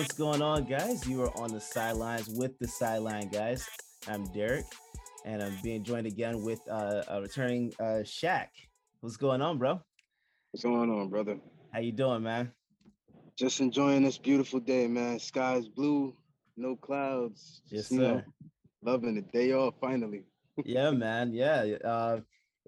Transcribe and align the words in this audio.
What's 0.00 0.14
going 0.16 0.40
on, 0.40 0.64
guys? 0.64 1.06
You 1.06 1.24
are 1.24 1.38
on 1.38 1.52
the 1.52 1.60
sidelines 1.60 2.26
with 2.30 2.58
the 2.58 2.66
sideline 2.66 3.28
guys. 3.28 3.68
I'm 4.08 4.24
Derrick, 4.32 4.64
and 5.26 5.42
I'm 5.42 5.58
being 5.62 5.84
joined 5.84 6.06
again 6.06 6.42
with 6.42 6.58
uh, 6.70 7.02
a 7.06 7.20
returning 7.20 7.70
uh, 7.78 8.00
Shaq. 8.02 8.46
What's 9.02 9.18
going 9.18 9.42
on, 9.42 9.58
bro? 9.58 9.78
What's 10.52 10.64
going 10.64 10.90
on, 10.90 11.10
brother? 11.10 11.38
How 11.74 11.80
you 11.80 11.92
doing, 11.92 12.22
man? 12.22 12.50
Just 13.36 13.60
enjoying 13.60 14.02
this 14.02 14.16
beautiful 14.16 14.58
day, 14.58 14.86
man. 14.86 15.18
Sky's 15.18 15.68
blue, 15.68 16.16
no 16.56 16.76
clouds. 16.76 17.60
Yes, 17.68 17.82
Just, 17.82 17.92
you 17.92 17.98
know, 17.98 18.16
sir. 18.20 18.24
loving 18.82 19.16
the 19.16 19.38
day 19.38 19.52
off 19.52 19.74
finally. 19.82 20.22
yeah, 20.64 20.92
man. 20.92 21.34
Yeah. 21.34 21.76
Uh, 21.84 22.20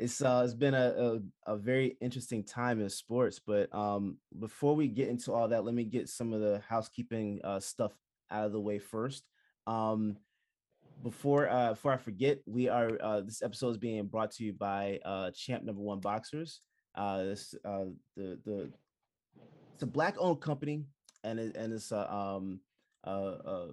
it's 0.02 0.20
uh, 0.20 0.42
it's 0.45 0.55
been 0.55 0.74
a, 0.74 1.20
a 1.47 1.52
a 1.52 1.56
very 1.56 1.97
interesting 2.01 2.42
time 2.42 2.80
in 2.80 2.88
sports. 2.91 3.38
But 3.38 3.73
um, 3.74 4.19
before 4.38 4.75
we 4.75 4.88
get 4.88 5.09
into 5.09 5.33
all 5.33 5.48
that, 5.48 5.65
let 5.65 5.75
me 5.75 5.84
get 5.84 6.09
some 6.09 6.33
of 6.33 6.41
the 6.41 6.61
housekeeping 6.69 7.41
uh, 7.45 7.61
stuff 7.61 7.92
out 8.30 8.47
of 8.47 8.52
the 8.52 8.61
way 8.61 8.78
first. 8.78 9.25
Um, 9.66 10.16
before 11.02 11.48
uh, 11.48 11.70
before 11.70 11.92
I 11.92 11.97
forget, 11.98 12.41
we 12.47 12.69
are 12.69 12.98
uh, 13.01 13.20
this 13.20 13.42
episode 13.42 13.70
is 13.70 13.78
being 13.78 14.06
brought 14.06 14.33
to 14.33 14.45
you 14.45 14.52
by 14.52 14.98
uh, 15.05 15.30
Champ 15.30 15.62
Number 15.62 15.83
One 15.83 16.01
Boxers. 16.01 16.61
Uh, 16.95 17.23
this 17.25 17.55
the 17.64 17.95
the 18.16 18.70
it's 19.75 19.83
a 19.83 19.87
black 19.87 20.16
owned 20.19 20.41
company, 20.41 20.84
and 21.23 21.39
it, 21.39 21.56
and 21.56 21.73
it's 21.73 21.92
a 21.92 22.12
um 22.12 22.61
a 23.05 23.69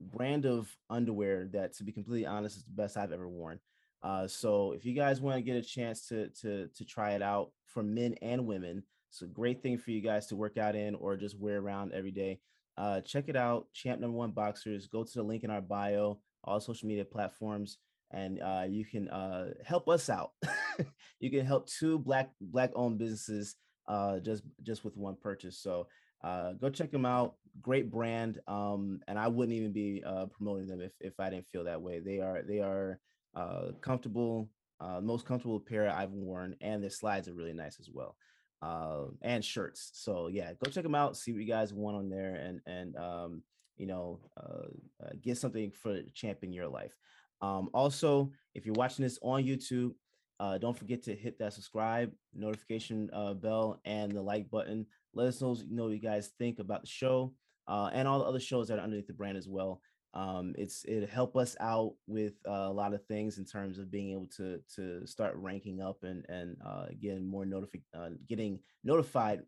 brand 0.00 0.44
of 0.46 0.74
underwear 0.90 1.46
that, 1.52 1.74
to 1.74 1.84
be 1.84 1.92
completely 1.92 2.26
honest, 2.26 2.56
is 2.56 2.64
the 2.64 2.70
best 2.70 2.96
I've 2.96 3.12
ever 3.12 3.28
worn. 3.28 3.60
Uh, 4.04 4.28
so 4.28 4.72
if 4.72 4.84
you 4.84 4.92
guys 4.92 5.22
want 5.22 5.36
to 5.36 5.42
get 5.42 5.56
a 5.56 5.62
chance 5.62 6.06
to 6.06 6.28
to 6.28 6.68
to 6.76 6.84
try 6.84 7.12
it 7.12 7.22
out 7.22 7.50
for 7.64 7.82
men 7.82 8.14
and 8.20 8.46
women, 8.46 8.82
it's 9.10 9.22
a 9.22 9.26
great 9.26 9.62
thing 9.62 9.78
for 9.78 9.92
you 9.92 10.02
guys 10.02 10.26
to 10.26 10.36
work 10.36 10.58
out 10.58 10.76
in 10.76 10.94
or 10.96 11.16
just 11.16 11.40
wear 11.40 11.58
around 11.58 11.92
every 11.94 12.10
day. 12.10 12.38
Uh, 12.76 13.00
check 13.00 13.24
it 13.28 13.36
out, 13.36 13.66
Champ 13.72 14.00
Number 14.00 14.16
One 14.16 14.32
Boxers. 14.32 14.88
Go 14.88 15.04
to 15.04 15.12
the 15.14 15.22
link 15.22 15.42
in 15.42 15.50
our 15.50 15.62
bio, 15.62 16.18
all 16.42 16.60
social 16.60 16.86
media 16.86 17.04
platforms, 17.04 17.78
and 18.10 18.42
uh, 18.42 18.64
you 18.68 18.84
can 18.84 19.08
uh, 19.08 19.50
help 19.64 19.88
us 19.88 20.10
out. 20.10 20.32
you 21.20 21.30
can 21.30 21.46
help 21.46 21.66
two 21.66 21.98
black 21.98 22.30
black 22.42 22.72
owned 22.74 22.98
businesses 22.98 23.56
uh, 23.88 24.18
just 24.18 24.42
just 24.62 24.84
with 24.84 24.98
one 24.98 25.16
purchase. 25.16 25.58
So 25.58 25.86
uh, 26.22 26.52
go 26.52 26.68
check 26.68 26.90
them 26.90 27.06
out. 27.06 27.36
Great 27.62 27.90
brand, 27.90 28.38
um, 28.48 29.00
and 29.08 29.18
I 29.18 29.28
wouldn't 29.28 29.56
even 29.56 29.72
be 29.72 30.02
promoting 30.36 30.66
them 30.66 30.82
if 30.82 30.92
if 31.00 31.18
I 31.18 31.30
didn't 31.30 31.46
feel 31.46 31.64
that 31.64 31.80
way. 31.80 32.00
They 32.00 32.20
are 32.20 32.42
they 32.42 32.58
are 32.58 33.00
uh, 33.34 33.72
comfortable, 33.80 34.50
uh, 34.80 35.00
most 35.00 35.26
comfortable 35.26 35.60
pair 35.60 35.88
I've 35.88 36.12
worn, 36.12 36.56
and 36.60 36.82
their 36.82 36.90
slides 36.90 37.28
are 37.28 37.34
really 37.34 37.52
nice 37.52 37.78
as 37.80 37.88
well, 37.92 38.16
uh, 38.62 39.04
and 39.22 39.44
shirts. 39.44 39.90
So 39.94 40.28
yeah, 40.28 40.52
go 40.62 40.70
check 40.70 40.84
them 40.84 40.94
out. 40.94 41.16
See 41.16 41.32
what 41.32 41.42
you 41.42 41.48
guys 41.48 41.72
want 41.72 41.96
on 41.96 42.08
there, 42.08 42.34
and 42.34 42.60
and 42.66 42.96
um, 42.96 43.42
you 43.76 43.86
know, 43.86 44.20
uh, 44.36 45.04
uh, 45.04 45.10
get 45.22 45.38
something 45.38 45.70
for 45.70 46.00
champ 46.14 46.38
in 46.42 46.52
your 46.52 46.68
life. 46.68 46.96
Um, 47.40 47.68
also, 47.74 48.30
if 48.54 48.64
you're 48.64 48.74
watching 48.74 49.02
this 49.02 49.18
on 49.22 49.44
YouTube, 49.44 49.92
uh, 50.40 50.58
don't 50.58 50.76
forget 50.76 51.02
to 51.04 51.14
hit 51.14 51.38
that 51.38 51.52
subscribe, 51.52 52.12
notification 52.34 53.10
uh, 53.12 53.34
bell, 53.34 53.80
and 53.84 54.12
the 54.12 54.22
like 54.22 54.50
button. 54.50 54.86
Let 55.14 55.28
us 55.28 55.40
know, 55.40 55.56
you 55.56 55.76
know 55.76 55.84
what 55.84 55.92
you 55.92 55.98
guys 55.98 56.32
think 56.38 56.58
about 56.58 56.82
the 56.82 56.88
show 56.88 57.34
uh, 57.68 57.90
and 57.92 58.08
all 58.08 58.18
the 58.18 58.24
other 58.24 58.40
shows 58.40 58.68
that 58.68 58.78
are 58.78 58.82
underneath 58.82 59.06
the 59.06 59.12
brand 59.12 59.36
as 59.36 59.48
well. 59.48 59.80
Um, 60.14 60.54
it's 60.56 60.84
it 60.84 61.08
help 61.10 61.36
us 61.36 61.56
out 61.58 61.94
with 62.06 62.34
uh, 62.48 62.68
a 62.68 62.72
lot 62.72 62.94
of 62.94 63.04
things 63.06 63.38
in 63.38 63.44
terms 63.44 63.78
of 63.78 63.90
being 63.90 64.12
able 64.12 64.28
to 64.36 64.60
to 64.76 65.06
start 65.06 65.34
ranking 65.36 65.82
up 65.82 66.04
and 66.04 66.24
and 66.28 66.56
uh, 66.64 66.86
getting 67.00 67.26
more 67.26 67.44
notified, 67.44 67.82
uh, 67.96 68.10
getting 68.28 68.60
notified. 68.84 69.42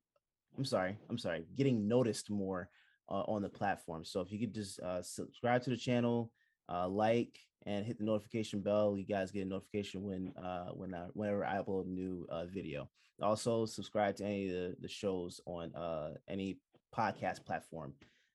I'm 0.58 0.64
sorry, 0.64 0.98
I'm 1.08 1.18
sorry, 1.18 1.44
getting 1.54 1.86
noticed 1.86 2.30
more 2.30 2.68
uh, 3.08 3.22
on 3.28 3.42
the 3.42 3.48
platform. 3.48 4.04
So 4.04 4.20
if 4.20 4.32
you 4.32 4.40
could 4.40 4.54
just 4.54 4.80
uh, 4.80 5.02
subscribe 5.02 5.62
to 5.62 5.70
the 5.70 5.76
channel, 5.76 6.32
uh, 6.68 6.88
like, 6.88 7.38
and 7.66 7.84
hit 7.84 7.98
the 7.98 8.04
notification 8.04 8.60
bell. 8.60 8.96
You 8.96 9.04
guys 9.04 9.30
get 9.30 9.42
a 9.42 9.48
notification 9.48 10.02
when 10.02 10.32
uh, 10.36 10.70
when 10.70 10.94
I, 10.94 11.06
whenever 11.12 11.44
I 11.44 11.56
upload 11.56 11.86
a 11.86 11.90
new 11.90 12.26
uh, 12.28 12.46
video. 12.46 12.88
Also, 13.22 13.66
subscribe 13.66 14.16
to 14.16 14.24
any 14.24 14.46
of 14.48 14.52
the, 14.52 14.76
the 14.80 14.88
shows 14.88 15.40
on 15.46 15.74
uh, 15.74 16.10
any 16.28 16.58
podcast 16.94 17.44
platform 17.44 17.94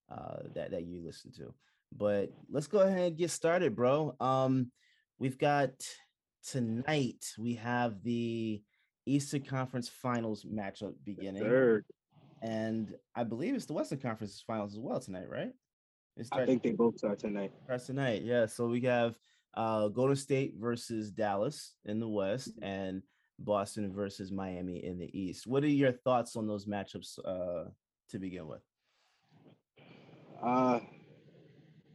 uh, 0.09 0.37
that 0.55 0.71
that 0.71 0.85
you 0.85 1.01
listen 1.03 1.31
to. 1.33 1.53
But 1.95 2.31
let's 2.49 2.67
go 2.67 2.79
ahead 2.79 3.07
and 3.09 3.17
get 3.17 3.31
started, 3.31 3.75
bro. 3.75 4.15
Um, 4.19 4.71
we've 5.19 5.37
got 5.37 5.71
tonight. 6.47 7.25
We 7.37 7.55
have 7.55 8.01
the 8.03 8.61
Eastern 9.05 9.41
Conference 9.41 9.89
Finals 9.89 10.45
matchup 10.45 10.93
beginning, 11.03 11.43
Third, 11.43 11.85
and 12.41 12.93
I 13.15 13.23
believe 13.23 13.55
it's 13.55 13.65
the 13.65 13.73
Western 13.73 13.99
Conference 13.99 14.43
Finals 14.45 14.73
as 14.73 14.79
well 14.79 14.99
tonight, 14.99 15.29
right? 15.29 15.51
I 16.31 16.45
think 16.45 16.61
they 16.61 16.71
both 16.71 16.97
start 16.97 17.19
tonight. 17.19 17.51
starts 17.63 17.85
tonight. 17.87 18.23
Yeah. 18.23 18.45
So 18.45 18.67
we 18.67 18.81
have 18.81 19.15
uh 19.55 19.87
Golden 19.87 20.15
State 20.15 20.53
versus 20.59 21.11
Dallas 21.11 21.73
in 21.85 21.99
the 21.99 22.07
West 22.07 22.51
and 22.61 23.01
Boston 23.39 23.91
versus 23.91 24.31
Miami 24.31 24.83
in 24.83 24.99
the 24.99 25.09
East. 25.19 25.47
What 25.47 25.63
are 25.63 25.67
your 25.67 25.91
thoughts 25.91 26.35
on 26.35 26.47
those 26.47 26.65
matchups 26.65 27.17
uh 27.25 27.69
to 28.09 28.19
begin 28.19 28.47
with? 28.47 28.61
Uh, 30.41 30.79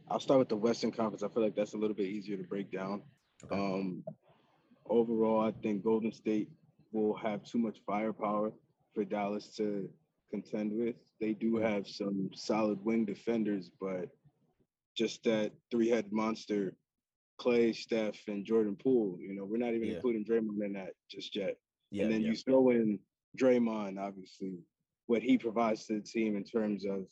I'll 0.09 0.19
start 0.19 0.39
with 0.39 0.49
the 0.49 0.55
Western 0.55 0.91
Conference. 0.91 1.23
I 1.23 1.27
feel 1.27 1.43
like 1.43 1.55
that's 1.55 1.73
a 1.73 1.77
little 1.77 1.95
bit 1.95 2.07
easier 2.07 2.37
to 2.37 2.43
break 2.43 2.71
down. 2.71 3.01
Okay. 3.43 3.55
Um, 3.55 4.03
overall, 4.89 5.41
I 5.41 5.51
think 5.61 5.83
Golden 5.83 6.11
State 6.13 6.49
will 6.91 7.15
have 7.15 7.43
too 7.43 7.57
much 7.57 7.79
firepower 7.85 8.53
for 8.93 9.03
Dallas 9.03 9.55
to 9.57 9.89
contend 10.31 10.71
with. 10.73 10.95
They 11.19 11.33
do 11.33 11.57
have 11.57 11.87
some 11.87 12.29
solid 12.33 12.83
wing 12.83 13.05
defenders, 13.05 13.69
but 13.81 14.09
just 14.95 15.23
that 15.25 15.51
three-headed 15.71 16.11
monster, 16.11 16.73
Clay, 17.37 17.73
Steph, 17.73 18.17
and 18.27 18.45
Jordan 18.45 18.77
Poole. 18.81 19.17
You 19.19 19.35
know, 19.35 19.45
we're 19.45 19.57
not 19.57 19.73
even 19.73 19.89
Yeah. 19.89 19.95
including 19.95 20.25
Draymond 20.25 20.65
in 20.65 20.73
that 20.73 20.93
just 21.09 21.35
yet. 21.35 21.57
Yeah. 21.91 22.03
and 22.03 22.13
then 22.13 22.21
yeah. 22.21 22.29
you 22.31 22.35
throw 22.35 22.69
in 22.71 22.99
Draymond, 23.37 23.97
obviously, 23.99 24.57
what 25.05 25.21
he 25.21 25.37
provides 25.37 25.85
to 25.87 25.95
the 25.95 26.01
team 26.01 26.35
in 26.35 26.43
terms 26.43 26.85
of 26.85 27.07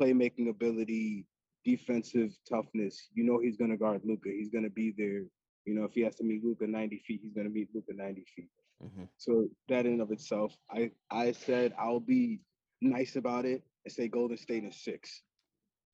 playmaking 0.00 0.48
ability, 0.48 1.26
defensive 1.64 2.36
toughness. 2.48 3.08
You 3.14 3.24
know 3.24 3.38
he's 3.38 3.56
going 3.56 3.70
to 3.70 3.76
guard 3.76 4.02
Luka. 4.04 4.30
He's 4.30 4.50
going 4.50 4.64
to 4.64 4.70
be 4.70 4.94
there. 4.96 5.24
You 5.64 5.74
know, 5.74 5.84
if 5.84 5.92
he 5.92 6.02
has 6.02 6.16
to 6.16 6.24
meet 6.24 6.44
Luka 6.44 6.66
90 6.66 6.98
feet, 7.06 7.20
he's 7.22 7.32
going 7.32 7.46
to 7.46 7.52
meet 7.52 7.68
Luka 7.74 7.92
90 7.94 8.24
feet. 8.36 8.50
Mhm. 8.82 9.08
So 9.16 9.48
that 9.68 9.86
in 9.86 10.00
of 10.00 10.10
itself, 10.10 10.56
I 10.70 10.90
I 11.10 11.32
said 11.32 11.72
I'll 11.78 12.00
be 12.00 12.40
nice 12.80 13.16
about 13.16 13.44
it 13.46 13.62
and 13.84 13.92
say 13.92 14.08
Golden 14.08 14.36
State 14.36 14.64
in 14.64 14.72
six, 14.72 15.22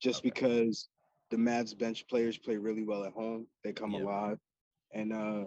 just 0.01 0.19
Okay. 0.19 0.29
because 0.29 0.89
the 1.29 1.37
Mavs 1.37 1.77
bench 1.77 2.07
players 2.07 2.37
play 2.37 2.57
really 2.57 2.83
well 2.83 3.05
at 3.05 3.13
home. 3.13 3.47
They 3.63 3.71
come 3.73 3.91
Yeah. 3.91 4.01
alive, 4.03 4.39
and 4.93 5.13
uh, 5.13 5.45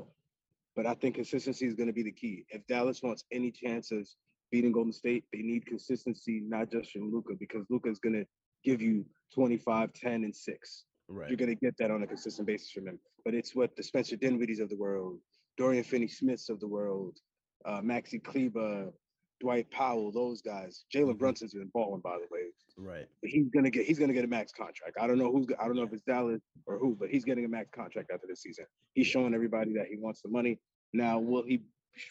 but 0.74 0.86
I 0.86 0.94
think 0.94 1.16
consistency 1.16 1.66
is 1.66 1.74
going 1.74 1.88
to 1.88 1.92
be 1.92 2.02
the 2.02 2.12
key. 2.12 2.46
If 2.48 2.66
Dallas 2.66 3.02
wants 3.02 3.24
any 3.30 3.50
chances 3.52 4.16
beating 4.50 4.72
Golden 4.72 4.92
State, 4.92 5.24
they 5.32 5.42
need 5.42 5.66
consistency, 5.66 6.41
not 6.41 6.70
just 6.70 6.92
from 6.92 7.10
Luka, 7.12 7.34
because 7.34 7.66
Luka 7.68 7.91
is 7.91 7.98
going 7.98 8.14
to 8.14 8.26
give 8.64 8.80
you 8.82 9.04
25, 9.34 9.92
10, 9.92 10.25
and 10.25 10.34
six. 10.34 10.84
Right. 11.08 11.28
You're 11.28 11.36
going 11.36 11.50
to 11.50 11.54
get 11.54 11.76
that 11.78 11.91
on 11.91 12.02
a 12.02 12.06
consistent 12.06 12.47
basis 12.47 12.70
from 12.70 12.88
him. 12.88 12.98
But 13.25 13.34
it's 13.34 13.54
what 13.54 13.76
the 13.76 13.82
Spencer 13.82 14.16
Dinwiddie's 14.16 14.60
of 14.60 14.69
the 14.69 14.76
world, 14.76 15.19
Dorian 15.56 15.84
Finney-Smiths 15.84 16.48
of 16.48 16.60
the 16.60 16.66
world, 16.66 17.19
uh, 17.64 17.80
Maxi 17.80 18.22
Kleber, 18.22 18.92
Dwight 19.41 19.70
Powell, 19.70 20.10
those 20.12 20.41
guys. 20.41 20.84
Jalen 20.94 21.14
Mhm. 21.14 21.19
Brunson's 21.19 21.54
been 21.54 21.69
balling, 21.74 22.00
by 22.00 22.19
the 22.19 22.26
way. 22.30 22.50
Right. 22.76 23.06
But 23.20 23.30
he's 23.30 23.48
gonna 23.50 23.70
get 23.70 23.84
he's 23.86 23.98
gonna 23.98 24.12
get 24.12 24.24
a 24.24 24.28
max 24.28 24.53
contract. 24.53 24.97
I 25.00 25.06
don't 25.06 25.18
know 25.18 25.30
who's 25.30 25.47
I 25.60 25.66
don't 25.66 25.77
know 25.77 25.83
if 25.83 25.92
it's 25.92 26.03
Dallas 26.03 26.41
or 26.66 26.78
who, 26.78 26.94
but 26.97 27.09
he's 27.10 27.24
getting 27.24 27.44
a 27.44 27.48
max 27.48 27.68
contract 27.71 28.10
after 28.12 28.27
this 28.27 28.42
season. 28.42 28.66
He's 28.94 29.06
showing 29.06 29.34
everybody 29.34 29.72
that 29.74 29.86
he 29.89 29.97
wants 29.97 30.22
the 30.22 30.28
money. 30.28 30.59
Now, 30.92 31.18
will 31.18 31.42
he 31.42 31.62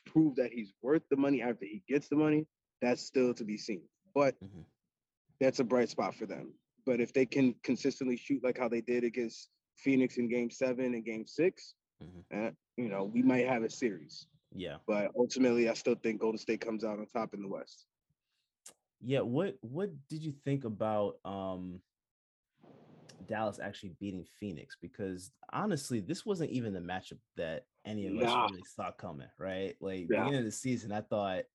prove 0.06 0.36
that 0.36 0.52
he's 0.54 0.74
worth 0.82 1.04
the 1.10 1.18
money 1.18 1.42
after 1.42 1.66
he 1.66 1.82
gets 1.88 2.08
the 2.08 2.16
money? 2.16 2.46
That's 2.82 3.02
still 3.02 3.34
to 3.34 3.44
be 3.44 3.58
seen. 3.58 3.82
But 4.14 4.36
Mhm. 4.42 4.66
That's 5.40 5.60
a 5.60 5.64
bright 5.64 5.90
spot 5.90 6.16
for 6.16 6.26
them. 6.26 6.54
But 6.86 7.00
if 7.00 7.14
they 7.14 7.26
can 7.26 7.56
consistently 7.64 8.18
shoot 8.18 8.44
like 8.44 8.58
how 8.58 8.68
they 8.68 8.82
did 8.82 9.04
against 9.04 9.50
Phoenix 9.78 10.18
in 10.18 10.28
Game 10.30 10.50
Seven 10.50 10.94
and 10.94 11.06
Game 11.06 11.26
6 11.26 11.76
Mhm. 12.02 12.24
uh, 12.48 12.52
you 12.78 12.90
know, 12.90 13.06
we 13.06 13.22
might 13.22 13.48
have 13.48 13.64
a 13.64 13.70
series. 13.70 14.28
Yeah. 14.52 14.78
But 14.88 15.12
ultimately, 15.16 15.70
I 15.70 15.74
still 15.74 15.96
think 15.96 16.22
Golden 16.22 16.38
State 16.38 16.60
comes 16.62 16.84
out 16.84 17.00
on 17.00 17.06
top 17.08 17.34
in 17.34 17.42
the 17.42 17.48
West. 17.48 17.88
Yeah. 19.02 19.22
What 19.22 19.58
what 19.62 19.90
did 20.10 20.24
you 20.24 20.32
think 20.32 20.64
about 20.66 21.20
um 21.26 21.82
Dallas 23.26 23.60
actually 23.60 23.96
beating 24.00 24.26
Phoenix? 24.40 24.76
Because 24.82 25.32
honestly, 25.52 26.00
this 26.02 26.26
wasn't 26.26 26.52
even 26.52 26.74
the 26.74 26.80
matchup 26.80 27.20
that 27.38 27.66
any 27.86 28.08
of 28.08 28.18
us 28.18 28.52
really 28.52 28.64
saw 28.76 28.92
coming, 28.92 29.30
right? 29.38 29.76
Like 29.82 30.08
Yeah. 30.10 30.24
beginning 30.24 30.40
of 30.40 30.46
the 30.46 30.52
season, 30.52 30.92
I 30.92 31.02
thought 31.02 31.46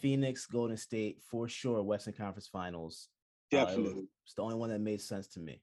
Phoenix, 0.00 0.46
Golden 0.46 0.76
State 0.76 1.22
for 1.22 1.48
sure, 1.48 1.82
Western 1.82 2.12
Conference 2.14 2.48
Finals. 2.48 3.08
Uh, 3.52 3.64
Definitely. 3.64 4.08
it's 4.24 4.34
the 4.34 4.42
only 4.42 4.56
one 4.56 4.70
that 4.70 4.80
made 4.80 5.00
sense 5.00 5.28
to 5.28 5.40
me. 5.40 5.60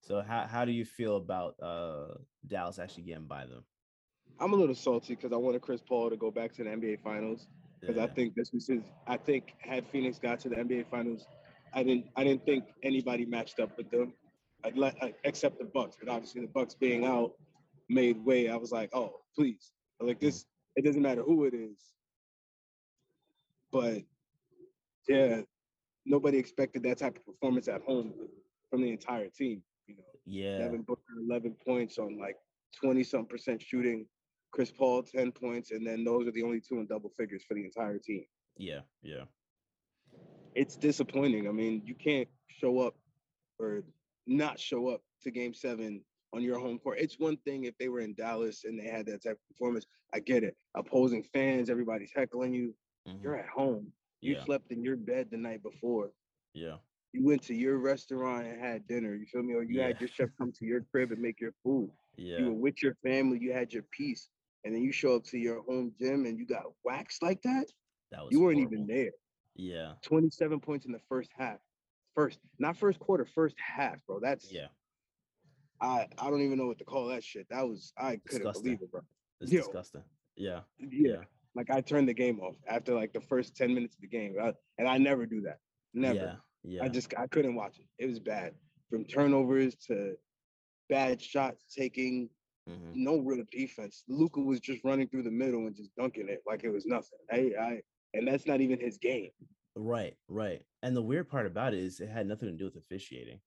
So 0.00 0.22
how 0.22 0.46
how 0.46 0.64
do 0.64 0.72
you 0.72 0.84
feel 0.84 1.16
about 1.16 1.54
uh 1.62 2.14
Dallas 2.46 2.78
actually 2.78 3.04
getting 3.04 3.26
by 3.26 3.46
them? 3.46 3.64
I'm 4.40 4.52
a 4.52 4.56
little 4.56 4.74
salty 4.74 5.14
because 5.14 5.32
I 5.32 5.36
wanted 5.36 5.62
Chris 5.62 5.80
Paul 5.80 6.10
to 6.10 6.16
go 6.16 6.30
back 6.30 6.52
to 6.54 6.64
the 6.64 6.70
NBA 6.70 7.02
Finals 7.02 7.46
because 7.80 7.98
I 7.98 8.06
think 8.06 8.34
this 8.34 8.52
was 8.52 8.66
his. 8.66 8.82
I 9.06 9.16
think 9.16 9.54
had 9.58 9.86
Phoenix 9.88 10.18
got 10.18 10.40
to 10.40 10.48
the 10.48 10.56
NBA 10.56 10.86
Finals, 10.90 11.26
I 11.72 11.82
didn't 11.82 12.06
I 12.16 12.24
didn't 12.24 12.44
think 12.44 12.64
anybody 12.82 13.24
matched 13.24 13.60
up 13.60 13.76
with 13.76 13.90
them, 13.90 14.12
I'd 14.64 14.76
let, 14.76 14.96
I, 15.02 15.14
except 15.24 15.58
the 15.58 15.66
Bucks. 15.66 15.96
But 16.00 16.08
obviously 16.08 16.40
the 16.42 16.48
Bucks 16.48 16.74
being 16.74 17.04
out 17.04 17.32
made 17.88 18.24
way. 18.24 18.48
I 18.48 18.56
was 18.56 18.72
like, 18.72 18.90
oh 18.92 19.20
please, 19.34 19.72
like 20.00 20.20
this. 20.20 20.44
It 20.76 20.84
doesn't 20.84 21.02
matter 21.02 21.22
who 21.22 21.44
it 21.44 21.54
is. 21.54 21.78
But 23.70 24.02
yeah, 25.08 25.42
nobody 26.06 26.38
expected 26.38 26.82
that 26.84 26.98
type 26.98 27.16
of 27.16 27.24
performance 27.26 27.68
at 27.68 27.82
home 27.82 28.12
from 28.70 28.82
the 28.82 28.90
entire 28.90 29.28
team. 29.28 29.62
You 29.86 29.96
know, 29.96 30.02
Yeah. 30.26 30.58
Devin 30.58 30.82
Booker, 30.82 31.02
11 31.28 31.56
points 31.66 31.98
on 31.98 32.18
like 32.18 32.36
20 32.82 33.02
something 33.04 33.28
percent 33.28 33.62
shooting. 33.62 34.06
Chris 34.52 34.70
Paul, 34.70 35.02
10 35.02 35.32
points. 35.32 35.70
And 35.72 35.86
then 35.86 36.04
those 36.04 36.26
are 36.28 36.32
the 36.32 36.42
only 36.42 36.60
two 36.60 36.78
in 36.78 36.86
double 36.86 37.10
figures 37.10 37.42
for 37.46 37.54
the 37.54 37.64
entire 37.64 37.98
team. 37.98 38.24
Yeah. 38.56 38.80
Yeah. 39.02 39.24
It's 40.54 40.76
disappointing. 40.76 41.48
I 41.48 41.52
mean, 41.52 41.82
you 41.84 41.94
can't 41.94 42.28
show 42.48 42.78
up 42.80 42.94
or 43.58 43.82
not 44.26 44.58
show 44.60 44.88
up 44.88 45.02
to 45.22 45.30
game 45.30 45.52
seven 45.54 46.00
on 46.32 46.42
your 46.42 46.58
home 46.58 46.78
court. 46.78 46.98
It's 47.00 47.18
one 47.18 47.36
thing 47.38 47.64
if 47.64 47.76
they 47.78 47.88
were 47.88 48.00
in 48.00 48.14
Dallas 48.14 48.64
and 48.64 48.78
they 48.78 48.86
had 48.86 49.06
that 49.06 49.22
type 49.24 49.32
of 49.32 49.48
performance. 49.48 49.86
I 50.12 50.20
get 50.20 50.44
it. 50.44 50.56
Opposing 50.76 51.24
fans, 51.32 51.68
everybody's 51.70 52.12
heckling 52.14 52.54
you. 52.54 52.74
Mhm. 53.08 53.22
You're 53.22 53.36
at 53.36 53.48
home. 53.48 53.92
You 54.24 54.34
Yeah. 54.36 54.44
slept 54.44 54.72
in 54.72 54.82
your 54.82 54.96
bed 54.96 55.30
the 55.30 55.36
night 55.36 55.62
before. 55.62 56.10
Yeah. 56.54 56.78
You 57.12 57.24
went 57.24 57.42
to 57.44 57.54
your 57.54 57.78
restaurant 57.78 58.46
and 58.46 58.58
had 58.58 58.86
dinner. 58.88 59.14
You 59.14 59.26
feel 59.26 59.42
me? 59.42 59.54
Or 59.54 59.62
you 59.62 59.80
had 59.80 60.00
your 60.00 60.08
chef 60.08 60.30
come 60.38 60.50
to 60.52 60.64
your 60.64 60.80
crib 60.82 61.12
and 61.12 61.20
make 61.20 61.40
your 61.40 61.52
food. 61.62 61.90
Yeah. 62.16 62.38
You 62.38 62.46
were 62.46 62.54
with 62.54 62.82
your 62.82 62.94
family. 63.02 63.38
You 63.38 63.52
had 63.52 63.72
your 63.72 63.82
peace. 63.90 64.30
And 64.64 64.74
then 64.74 64.82
you 64.82 64.92
show 64.92 65.14
up 65.16 65.24
to 65.24 65.38
your 65.38 65.62
home 65.64 65.94
gym 66.00 66.24
and 66.24 66.38
you 66.38 66.46
got 66.46 66.64
waxed 66.84 67.22
like 67.22 67.42
that. 67.42 67.66
That 68.12 68.22
was 68.24 68.32
You 68.32 68.40
weren't 68.40 68.58
horrible. 68.58 68.74
even 68.74 68.86
there. 68.86 69.12
Yeah. 69.56 69.94
27 70.02 70.58
points 70.60 70.86
in 70.86 70.92
the 70.92 71.00
first 71.08 71.30
half. 71.36 71.60
First, 72.14 72.38
not 72.58 72.76
first 72.78 72.98
quarter, 72.98 73.26
first 73.26 73.56
half, 73.58 74.04
bro. 74.06 74.20
That's 74.20 74.50
Yeah. 74.50 74.68
I 75.80 76.08
I 76.18 76.30
don't 76.30 76.40
even 76.40 76.56
know 76.56 76.66
what 76.66 76.78
to 76.78 76.84
call 76.84 77.08
that 77.08 77.22
shit. 77.22 77.46
That 77.50 77.68
was 77.68 77.92
I 77.98 78.16
couldn't 78.16 78.38
Disgusting. 78.46 78.62
believe 78.62 78.82
it, 78.82 78.90
bro. 78.90 79.02
It's 79.40 79.52
Yo. 79.52 79.58
disgusting. 79.60 80.04
Yeah. 80.36 80.62
Yeah. 80.78 81.24
Yeah. 81.54 81.60
Like 81.60 81.70
I 81.70 81.80
turned 81.80 82.08
the 82.08 82.14
game 82.14 82.40
off 82.40 82.56
after 82.68 82.94
like 82.94 83.12
the 83.12 83.20
first 83.20 83.56
10 83.56 83.74
minutes 83.74 83.94
of 83.96 84.00
the 84.02 84.08
game. 84.08 84.34
I- 84.40 84.54
and 84.78 84.88
I 84.88 84.98
never 84.98 85.26
do 85.26 85.40
that. 85.42 85.58
Never. 85.92 86.14
Yeah. 86.14 86.36
Yeah. 86.64 86.84
I 86.84 86.88
just 86.88 87.12
I 87.16 87.26
couldn't 87.26 87.54
watch 87.54 87.78
it. 87.78 87.86
It 87.98 88.06
was 88.06 88.18
bad. 88.20 88.54
From 88.90 89.04
turnovers 89.04 89.74
to 89.86 90.16
bad 90.88 91.20
shots 91.20 91.64
taking, 91.74 92.28
Mhm. 92.68 92.94
no 92.94 93.18
real 93.18 93.44
defense. 93.50 94.04
Luka 94.08 94.40
was 94.40 94.60
just 94.60 94.82
running 94.84 95.08
through 95.08 95.22
the 95.24 95.30
middle 95.30 95.66
and 95.66 95.76
just 95.76 95.94
dunking 95.96 96.28
it 96.28 96.42
like 96.46 96.64
it 96.64 96.70
was 96.70 96.86
nothing. 96.86 97.18
I, 97.30 97.52
I 97.60 97.82
and 98.14 98.26
that's 98.28 98.46
not 98.46 98.60
even 98.60 98.80
his 98.80 98.96
game. 98.98 99.30
Right. 99.76 100.16
Right. 100.28 100.64
And 100.82 100.96
the 100.96 101.02
weird 101.02 101.28
part 101.28 101.46
about 101.46 101.74
it 101.74 101.80
is 101.80 102.00
it 102.00 102.08
had 102.08 102.26
nothing 102.26 102.48
to 102.48 102.56
do 102.56 102.64
with 102.64 102.76
officiating. 102.76 103.40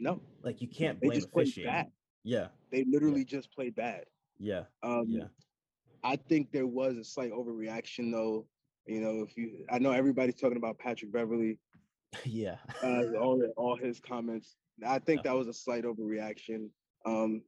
No, 0.00 0.22
Like 0.42 0.62
you 0.62 0.68
can't 0.68 1.00
blame 1.00 1.10
they 1.10 1.16
just 1.16 1.28
officiating. 1.34 1.72
bad. 1.72 1.92
Yeah. 2.22 2.48
They 2.70 2.84
literally 2.84 3.24
just 3.24 3.52
played 3.52 3.74
bad. 3.74 4.04
Yeah. 4.38 4.64
Um, 4.82 5.06
Yeah. 5.08 5.28
I 6.04 6.16
think 6.16 6.52
there 6.52 6.66
was 6.66 6.96
a 6.96 7.04
slight 7.04 7.32
overreaction 7.32 8.10
though. 8.12 8.46
You 8.86 9.00
know, 9.00 9.22
if 9.22 9.36
you, 9.36 9.64
I 9.70 9.78
know 9.78 9.92
everybody's 9.92 10.36
talking 10.36 10.56
about 10.56 10.78
Patrick 10.78 11.12
Beverley, 11.12 11.58
yeah. 12.24 12.56
uh, 12.82 13.12
all 13.20 13.42
all 13.56 13.76
his 13.76 14.00
comments. 14.00 14.56
I 14.86 14.98
think 14.98 15.22
Yeah. 15.24 15.32
that 15.32 15.38
was 15.38 15.48
a 15.48 15.52
slight 15.52 15.84
overreaction. 15.84 16.68
Um, 17.04 17.42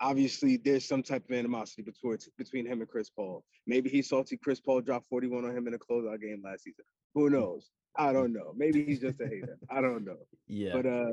obviously, 0.00 0.56
there's 0.56 0.84
some 0.84 1.02
type 1.02 1.24
of 1.28 1.36
animosity 1.36 1.82
between 1.82 2.18
between 2.38 2.66
him 2.66 2.80
and 2.80 2.88
Chris 2.88 3.10
Paul. 3.10 3.44
Maybe 3.66 3.88
he's 3.90 4.08
salty. 4.08 4.36
Chris 4.36 4.60
Paul 4.60 4.80
dropped 4.80 5.06
41 5.08 5.44
on 5.44 5.56
him 5.56 5.66
in 5.68 5.74
a 5.74 5.78
closeout 5.78 6.20
game 6.20 6.42
last 6.44 6.64
season. 6.64 6.84
Who 7.14 7.30
knows? 7.30 7.70
I 7.96 8.12
don't 8.12 8.32
know. 8.32 8.52
Maybe 8.56 8.84
he's 8.84 9.00
just 9.00 9.20
a 9.20 9.26
hater. 9.26 9.56
I 9.70 9.80
don't 9.80 10.04
know. 10.04 10.18
Yeah. 10.48 10.72
But 10.74 10.86
uh, 10.86 11.10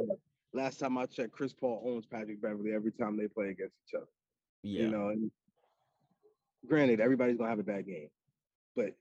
last 0.54 0.80
time 0.80 0.98
I 0.98 1.06
checked, 1.06 1.32
Chris 1.32 1.54
Paul 1.54 1.84
owns 1.86 2.06
Patrick 2.08 2.42
Beverley 2.42 2.74
every 2.74 2.92
time 2.92 3.18
they 3.18 3.28
play 3.28 3.50
against 3.50 3.76
each 3.88 3.94
other. 3.96 4.08
yeah. 4.64 4.82
You 4.84 4.90
know, 4.90 5.10
and 5.10 5.32
granted, 6.68 7.00
everybody's 7.00 7.38
gonna 7.38 7.50
have 7.50 7.60
a 7.60 7.64
bad 7.64 7.86
game, 7.86 8.10
but 8.76 8.92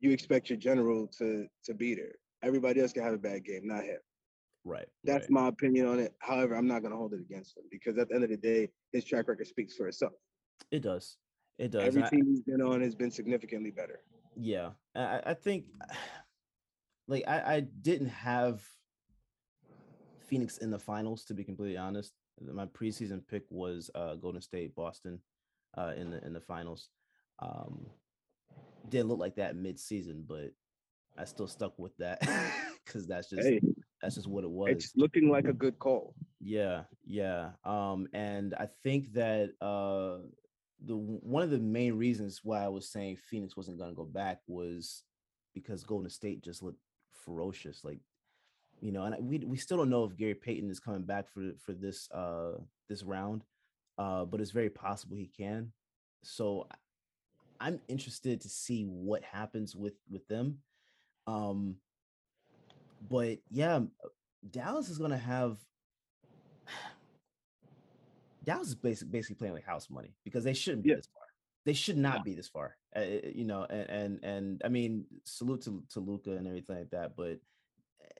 you 0.00 0.10
expect 0.10 0.50
your 0.50 0.58
general 0.58 1.06
to 1.18 1.46
to 1.64 1.74
be 1.74 1.94
there. 1.94 2.14
Everybody 2.42 2.80
else 2.80 2.92
can 2.92 3.02
have 3.02 3.14
a 3.14 3.18
bad 3.18 3.44
game, 3.44 3.66
not 3.66 3.84
him. 3.84 3.98
right. 4.64 4.86
That's 5.04 5.24
right. 5.24 5.30
my 5.30 5.48
opinion 5.48 5.86
on 5.86 5.98
it. 6.00 6.14
However, 6.20 6.54
I'm 6.56 6.66
not 6.66 6.82
gonna 6.82 6.96
hold 6.96 7.12
it 7.14 7.20
against 7.20 7.56
him 7.56 7.64
because 7.70 7.98
at 7.98 8.08
the 8.08 8.14
end 8.14 8.24
of 8.24 8.30
the 8.30 8.36
day, 8.36 8.68
his 8.92 9.04
track 9.04 9.28
record 9.28 9.46
speaks 9.46 9.76
for 9.76 9.86
itself. 9.88 10.12
It 10.70 10.80
does. 10.80 11.16
It 11.58 11.70
does. 11.70 11.82
Every 11.84 12.02
I- 12.02 12.08
team 12.08 12.26
he's 12.26 12.42
been 12.42 12.60
on 12.62 12.80
has 12.80 12.94
been 12.94 13.10
significantly 13.10 13.70
better. 13.70 14.00
yeah 14.36 14.70
I, 14.94 15.20
I- 15.26 15.34
think 15.34 15.66
like 17.08 17.24
I, 17.28 17.54
I 17.56 17.60
didn't 17.60 18.08
have 18.08 18.62
phoenix 20.20 20.58
in 20.58 20.70
the 20.70 20.78
finals 20.78 21.24
to 21.26 21.34
be 21.34 21.44
completely 21.44 21.76
honest 21.76 22.12
my 22.40 22.64
preseason 22.64 23.20
pick 23.28 23.42
was 23.50 23.90
uh 23.94 24.14
golden 24.14 24.40
state 24.40 24.74
boston 24.74 25.18
uh 25.76 25.92
in 25.96 26.10
the 26.10 26.24
in 26.24 26.32
the 26.32 26.40
finals 26.40 26.88
um 27.40 27.86
didn't 28.88 29.08
look 29.08 29.18
like 29.18 29.36
that 29.36 29.56
mid-season 29.56 30.24
but 30.26 30.50
i 31.16 31.24
still 31.24 31.46
stuck 31.46 31.78
with 31.78 31.96
that 31.98 32.20
because 32.84 33.06
that's 33.06 33.30
just 33.30 33.46
Hey, 33.46 33.60
that's 34.02 34.16
just 34.16 34.26
what 34.26 34.44
it 34.44 34.50
was 34.50 34.70
it's 34.70 34.92
looking 34.96 35.30
like 35.30 35.46
a 35.46 35.52
good 35.52 35.78
call. 35.78 36.14
yeah, 36.40 36.82
yeah. 37.06 37.50
Um, 37.64 38.08
and 38.12 38.52
I 38.54 38.66
think 38.82 39.12
that 39.14 39.50
uh 39.60 40.26
the 40.84 40.96
one 40.96 41.44
of 41.44 41.50
the 41.50 41.60
main 41.60 41.94
reasons 41.94 42.40
why 42.42 42.64
I 42.64 42.68
was 42.68 42.88
saying 42.90 43.16
Phoenix 43.16 43.56
wasn't 43.56 43.78
gonna 43.78 43.94
go 43.94 44.04
back 44.04 44.40
was 44.48 45.04
because 45.54 45.84
Golden 45.84 46.10
State 46.10 46.42
just 46.42 46.62
looked 46.64 46.80
ferocious. 47.24 47.84
Like, 47.84 48.00
you 48.80 48.90
know, 48.90 49.04
and 49.04 49.14
we 49.24 49.38
we 49.38 49.56
still 49.56 49.76
don't 49.76 49.90
know 49.90 50.04
if 50.04 50.16
Gary 50.16 50.34
Payton 50.34 50.68
is 50.68 50.80
coming 50.80 51.02
back 51.02 51.28
for 51.28 51.52
for 51.64 51.72
this 51.72 52.10
uh 52.10 52.54
this 52.88 53.04
round. 53.04 53.44
Uh, 53.98 54.24
but 54.24 54.40
it's 54.40 54.50
very 54.50 54.70
possible 54.70 55.16
he 55.16 55.26
can. 55.36 55.72
So 56.22 56.66
I'm 57.60 57.80
interested 57.88 58.40
to 58.40 58.48
see 58.48 58.84
what 58.84 59.22
happens 59.22 59.76
with 59.76 59.94
with 60.10 60.26
them. 60.28 60.58
Um 61.26 61.76
but 63.08 63.38
yeah, 63.50 63.80
Dallas 64.50 64.88
is 64.88 64.98
gonna 64.98 65.18
have 65.18 65.58
Dallas 68.44 68.68
is 68.68 68.74
basically 68.74 69.10
basically 69.12 69.36
playing 69.36 69.54
like 69.54 69.64
house 69.64 69.88
money 69.90 70.14
because 70.24 70.44
they 70.44 70.54
shouldn't 70.54 70.82
be 70.84 70.90
Yeah. 70.90 70.96
this 70.96 71.08
far. 71.12 71.22
They 71.64 71.74
should 71.74 71.96
not 71.96 72.24
be 72.24 72.34
this 72.34 72.48
far. 72.48 72.76
Uh, 72.96 72.98
uh, 72.98 73.20
you 73.32 73.44
know, 73.44 73.64
and 73.70 73.88
and 73.90 74.24
and 74.24 74.62
I 74.64 74.68
mean, 74.68 75.06
salute 75.24 75.62
to 75.62 75.82
to 75.90 76.00
Luka 76.00 76.32
and 76.32 76.46
everything 76.48 76.76
like 76.76 76.90
that, 76.90 77.14
but 77.16 77.38
eh, 78.02 78.18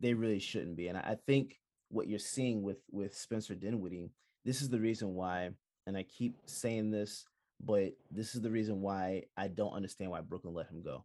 they 0.00 0.12
really 0.14 0.40
shouldn't 0.40 0.76
be. 0.76 0.88
And 0.88 0.98
I 0.98 1.02
I 1.12 1.16
think 1.26 1.60
what 1.88 2.08
you're 2.08 2.18
seeing 2.18 2.62
with 2.62 2.78
with 2.90 3.16
Spencer 3.16 3.54
Dinwiddie, 3.54 4.10
this 4.44 4.62
is 4.62 4.68
the 4.68 4.80
reason 4.80 5.14
why, 5.14 5.50
and 5.86 5.96
I 5.96 6.02
keep 6.04 6.36
saying 6.46 6.90
this, 6.90 7.26
but 7.60 7.92
this 8.10 8.34
is 8.34 8.40
the 8.40 8.50
reason 8.50 8.80
why 8.80 9.24
I 9.36 9.48
don't 9.48 9.72
understand 9.72 10.10
why 10.10 10.20
Brooklyn 10.20 10.54
let 10.54 10.68
him 10.68 10.82
go. 10.82 11.04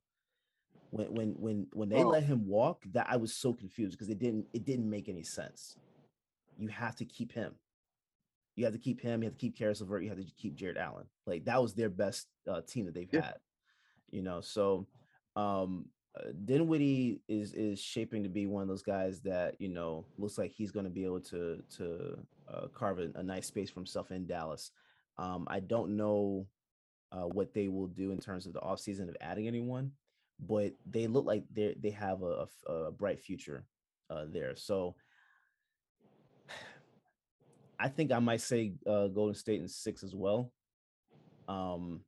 When 0.91 1.13
when 1.13 1.29
when 1.37 1.67
when 1.73 1.89
they 1.89 2.03
Oh. 2.03 2.07
let 2.09 2.23
him 2.23 2.47
walk, 2.47 2.83
that 2.93 3.07
I 3.09 3.17
was 3.17 3.33
so 3.33 3.53
confused 3.53 3.97
because 3.97 4.09
it 4.09 4.19
didn't 4.19 4.47
it 4.53 4.63
didn't 4.65 4.89
make 4.89 5.09
any 5.09 5.23
sense. 5.23 5.77
You 6.57 6.67
have 6.69 6.95
to 6.97 7.05
keep 7.05 7.33
him. 7.33 7.55
You 8.55 8.63
have 8.63 8.73
to 8.73 8.79
keep 8.79 9.01
him. 9.01 9.21
You 9.21 9.27
have 9.27 9.33
to 9.37 9.39
keep 9.41 9.57
Caris 9.57 9.81
LeVert. 9.81 10.03
You 10.03 10.09
have 10.09 10.17
to 10.17 10.25
keep 10.37 10.55
Jarrett 10.55 10.77
Allen. 10.77 11.07
Like 11.25 11.43
that 11.45 11.61
was 11.61 11.73
their 11.73 11.89
best 11.89 12.27
uh, 12.49 12.61
team 12.61 12.85
that 12.85 12.93
they've 12.93 13.09
Yeah. 13.11 13.21
had. 13.25 13.39
You 14.11 14.21
know, 14.21 14.39
so 14.39 14.87
um 15.35 15.89
uh, 16.17 16.31
Dinwiddie 16.45 17.21
is 17.27 17.53
is 17.53 17.79
shaping 17.79 18.23
to 18.23 18.29
be 18.29 18.45
one 18.45 18.61
of 18.61 18.67
those 18.67 18.83
guys 18.83 19.19
that 19.21 19.55
you 19.59 19.69
know 19.69 20.05
looks 20.17 20.37
like 20.37 20.51
he's 20.51 20.71
going 20.71 20.85
to 20.85 20.89
be 20.89 21.03
able 21.03 21.21
to 21.21 21.61
to 21.77 22.17
uh, 22.51 22.67
carve 22.73 22.99
a, 22.99 23.09
a 23.15 23.23
nice 23.23 23.47
space 23.47 23.69
for 23.69 23.79
himself 23.79 24.11
in 24.11 24.25
Dallas. 24.25 24.71
Um, 25.17 25.47
I 25.49 25.59
don't 25.59 25.97
know 25.97 26.47
uh, 27.11 27.27
what 27.27 27.53
they 27.53 27.67
will 27.67 27.87
do 27.87 28.11
in 28.11 28.19
terms 28.19 28.45
of 28.45 28.53
the 28.53 28.59
offseason 28.59 29.09
of 29.09 29.17
adding 29.21 29.47
anyone, 29.47 29.91
but 30.39 30.73
they 30.85 31.07
look 31.07 31.25
like 31.25 31.43
they 31.53 31.75
they 31.79 31.91
have 31.91 32.21
a 32.23 32.91
bright 32.91 33.19
future 33.19 33.65
uh, 34.09 34.25
there. 34.29 34.55
So 34.55 34.95
I 37.79 37.89
think 37.89 38.11
I 38.11 38.19
might 38.19 38.41
say 38.41 38.73
uh, 38.87 39.07
Golden 39.07 39.35
State 39.35 39.61
in 39.61 39.67
six 39.67 40.03
as 40.03 40.15
well. 40.15 40.51
Um, 41.47 42.01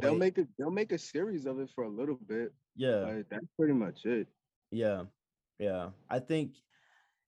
They'll 0.00 0.16
make 0.16 0.38
a 0.38 0.46
they'll 0.58 0.70
make 0.70 0.92
a 0.92 0.98
series 0.98 1.46
of 1.46 1.60
it 1.60 1.70
for 1.74 1.84
a 1.84 1.88
little 1.88 2.18
bit. 2.26 2.52
Yeah. 2.78 3.04
But 3.04 3.30
that's 3.30 3.46
pretty 3.58 3.74
much 3.74 4.06
it. 4.06 4.28
Yeah, 4.70 5.02
yeah. 5.58 5.88
I 6.08 6.20
think 6.20 6.52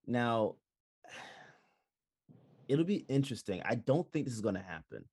now 0.07 0.55
it'll 2.69 2.85
be 2.85 3.05
interesting. 3.09 3.61
I 3.65 3.75
don't 3.75 4.11
think 4.13 4.25
this 4.25 4.35
is 4.35 4.41
gonna 4.41 4.65
happen, 4.67 5.05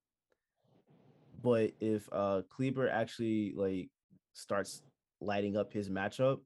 but 1.44 1.72
if 1.82 2.08
uh 2.12 2.44
Kleber 2.50 2.88
actually 2.88 3.53
like 3.56 3.89
starts 4.34 4.84
lighting 5.20 5.58
up 5.58 5.74
his 5.74 5.89
matchup, 5.89 6.39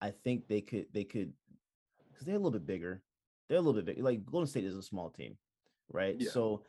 I 0.00 0.12
think 0.24 0.46
they 0.48 0.60
could 0.60 0.86
they 0.94 1.04
could 1.04 1.32
because 2.10 2.26
they're 2.26 2.36
a 2.36 2.38
little 2.38 2.52
bit 2.52 2.66
bigger. 2.66 3.02
They're 3.48 3.58
a 3.58 3.60
little 3.60 3.82
bit 3.82 3.96
big. 3.96 4.04
Like 4.04 4.24
Golden 4.24 4.46
State 4.46 4.64
is 4.64 4.76
a 4.76 4.82
small 4.82 5.10
team, 5.10 5.36
right? 5.90 6.16
Yeah. 6.16 6.30
So 6.30 6.62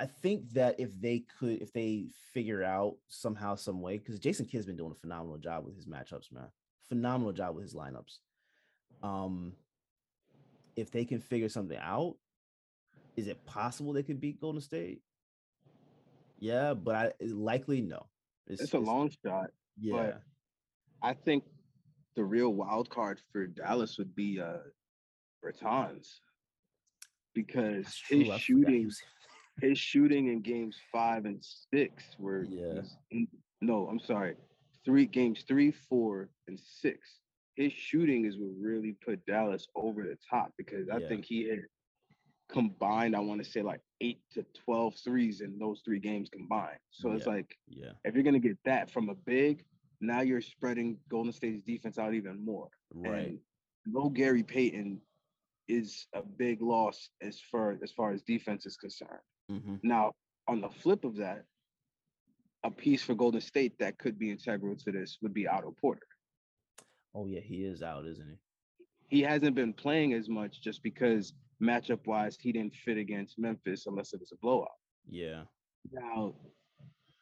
I 0.00 0.06
think 0.06 0.50
that 0.54 0.80
if 0.80 0.98
they 0.98 1.24
could, 1.38 1.60
if 1.60 1.74
they 1.74 2.06
figure 2.32 2.64
out 2.64 2.96
somehow, 3.08 3.54
some 3.54 3.82
way, 3.82 3.98
because 3.98 4.18
Jason 4.18 4.46
Kidd's 4.46 4.64
been 4.64 4.76
doing 4.76 4.92
a 4.92 4.94
phenomenal 4.94 5.36
job 5.36 5.66
with 5.66 5.76
his 5.76 5.84
matchups, 5.84 6.32
man. 6.32 6.48
phenomenal 6.88 7.34
job 7.34 7.54
with 7.54 7.64
his 7.64 7.74
lineups. 7.74 8.20
Um, 9.02 9.52
if 10.74 10.90
they 10.90 11.04
can 11.04 11.20
figure 11.20 11.50
something 11.50 11.76
out, 11.78 12.16
is 13.16 13.26
it 13.26 13.44
possible 13.44 13.92
they 13.92 14.02
could 14.02 14.22
beat 14.22 14.40
Golden 14.40 14.62
State? 14.62 15.02
Yeah, 16.38 16.72
but 16.72 16.94
I 16.94 17.12
likely 17.26 17.82
no. 17.82 18.06
It's, 18.46 18.62
it's 18.62 18.72
a 18.72 18.78
it's, 18.78 18.86
long 18.86 19.10
shot. 19.22 19.50
Yeah, 19.78 20.12
I 21.02 21.12
think 21.12 21.44
the 22.16 22.24
real 22.24 22.54
wild 22.54 22.88
card 22.88 23.20
for 23.32 23.46
Dallas 23.46 23.98
would 23.98 24.16
be 24.16 24.40
uh 24.40 24.60
Bertans 25.44 26.20
because 27.34 28.00
his 28.08 28.32
shooting 28.40 28.90
his 29.60 29.78
shooting 29.78 30.28
in 30.28 30.40
games 30.40 30.76
five 30.92 31.24
and 31.24 31.44
six 31.72 32.04
were 32.18 32.44
yeah. 32.44 32.82
no, 33.60 33.88
I'm 33.88 34.00
sorry, 34.00 34.34
three 34.84 35.06
games 35.06 35.44
three, 35.46 35.70
four, 35.70 36.28
and 36.48 36.58
six. 36.58 37.18
His 37.56 37.72
shooting 37.72 38.24
is 38.24 38.36
what 38.38 38.50
really 38.58 38.96
put 39.04 39.24
Dallas 39.26 39.66
over 39.74 40.02
the 40.02 40.16
top 40.28 40.52
because 40.56 40.88
I 40.88 40.98
yeah. 40.98 41.08
think 41.08 41.24
he 41.24 41.48
had 41.48 41.60
combined, 42.50 43.14
I 43.14 43.20
want 43.20 43.42
to 43.44 43.50
say 43.50 43.62
like 43.62 43.80
eight 44.00 44.20
to 44.34 44.44
12 44.64 44.94
threes 45.04 45.40
in 45.40 45.58
those 45.58 45.82
three 45.84 45.98
games 45.98 46.28
combined. 46.30 46.78
So 46.90 47.08
yeah. 47.08 47.16
it's 47.16 47.26
like, 47.26 47.56
yeah, 47.68 47.92
if 48.04 48.14
you're 48.14 48.24
gonna 48.24 48.38
get 48.38 48.58
that 48.64 48.90
from 48.90 49.08
a 49.08 49.14
big, 49.14 49.64
now 50.00 50.22
you're 50.22 50.40
spreading 50.40 50.98
Golden 51.08 51.32
State's 51.32 51.62
defense 51.66 51.98
out 51.98 52.14
even 52.14 52.44
more. 52.44 52.68
Right. 52.94 53.28
And 53.28 53.38
no 53.86 54.08
Gary 54.08 54.42
Payton 54.42 55.00
is 55.68 56.06
a 56.14 56.22
big 56.22 56.62
loss 56.62 57.10
as 57.20 57.40
far 57.40 57.78
as 57.82 57.92
far 57.92 58.12
as 58.12 58.22
defense 58.22 58.66
is 58.66 58.76
concerned. 58.76 59.20
Mm-hmm. 59.50 59.76
Now, 59.82 60.12
on 60.48 60.60
the 60.60 60.68
flip 60.68 61.04
of 61.04 61.16
that, 61.16 61.44
a 62.64 62.70
piece 62.70 63.02
for 63.02 63.14
Golden 63.14 63.40
State 63.40 63.78
that 63.78 63.98
could 63.98 64.18
be 64.18 64.30
integral 64.30 64.76
to 64.76 64.92
this 64.92 65.18
would 65.22 65.34
be 65.34 65.48
Otto 65.48 65.74
Porter. 65.80 66.06
Oh 67.14 67.26
yeah, 67.26 67.40
he 67.40 67.64
is 67.64 67.82
out, 67.82 68.06
isn't 68.06 68.28
he? 68.28 69.16
He 69.18 69.22
hasn't 69.22 69.56
been 69.56 69.72
playing 69.72 70.12
as 70.12 70.28
much 70.28 70.62
just 70.62 70.82
because 70.82 71.32
matchup 71.62 72.06
wise 72.06 72.36
he 72.40 72.52
didn't 72.52 72.74
fit 72.74 72.96
against 72.96 73.38
Memphis 73.38 73.86
unless 73.86 74.12
it 74.12 74.20
was 74.20 74.32
a 74.32 74.36
blowout. 74.36 74.68
Yeah. 75.08 75.42
Now 75.90 76.34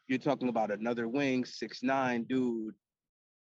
you're 0.08 0.18
talking 0.18 0.49
about 0.49 0.70
another 0.70 1.08
wing, 1.08 1.44
six 1.44 1.82
nine 1.82 2.25
dude, 2.25 2.75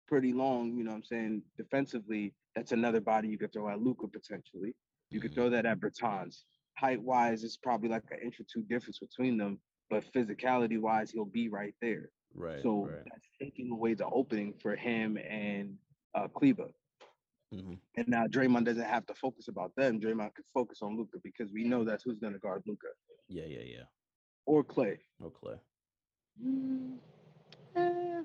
pretty 0.08 0.34
long, 0.34 0.78
you 0.78 0.84
know 0.84 0.92
what 0.92 0.98
I'm 0.98 1.04
saying, 1.04 1.42
defensively. 1.58 2.34
That's 2.56 2.74
another 2.74 3.02
body 3.02 3.30
you 3.30 3.38
could 3.38 3.54
throw 3.54 3.70
at 3.70 3.80
Luka 3.80 4.08
potentially. 4.08 4.76
You 5.10 5.20
could 5.20 5.34
throw 5.34 5.50
that 5.50 5.66
at 5.66 5.80
Bertans. 5.80 6.44
Height 6.78 7.02
wise, 7.02 7.44
it's 7.44 7.58
probably 7.58 7.90
like 7.90 8.04
an 8.12 8.20
inch 8.24 8.40
or 8.40 8.46
two 8.52 8.64
difference 8.64 9.00
between 9.00 9.38
them, 9.38 9.60
but 9.90 10.04
physicality 10.14 10.80
wise, 10.80 11.12
he'll 11.12 11.26
be 11.26 11.50
right 11.50 11.76
there. 11.82 12.10
Right. 12.34 12.62
So 12.64 12.88
right. 12.88 13.04
that's 13.06 13.28
taking 13.40 13.72
away 13.72 13.94
the 13.94 14.06
opening 14.06 14.54
for 14.62 14.76
him 14.76 15.18
and 15.18 15.76
uh 16.16 16.28
Kleber. 16.28 16.70
Mm-hmm. 17.54 17.74
And 17.98 18.08
now 18.08 18.26
Draymond 18.28 18.66
doesn't 18.66 18.84
have 18.84 19.06
to 19.08 19.14
focus 19.16 19.50
about 19.50 19.76
them. 19.76 20.00
Draymond 20.00 20.34
could 20.36 20.46
focus 20.54 20.80
on 20.82 20.98
Luka 20.98 21.18
because 21.24 21.52
we 21.52 21.66
know 21.66 21.84
that's 21.84 22.04
who's 22.04 22.18
going 22.18 22.34
to 22.34 22.40
guard 22.40 22.64
Luka. 22.66 22.88
Yeah, 23.28 23.46
yeah, 23.46 23.64
yeah. 23.66 23.84
Or 24.46 24.64
Clay. 24.64 25.00
Or 25.20 25.30
Clay. 25.30 25.56
Mm, 26.42 26.98
eh, 27.76 28.22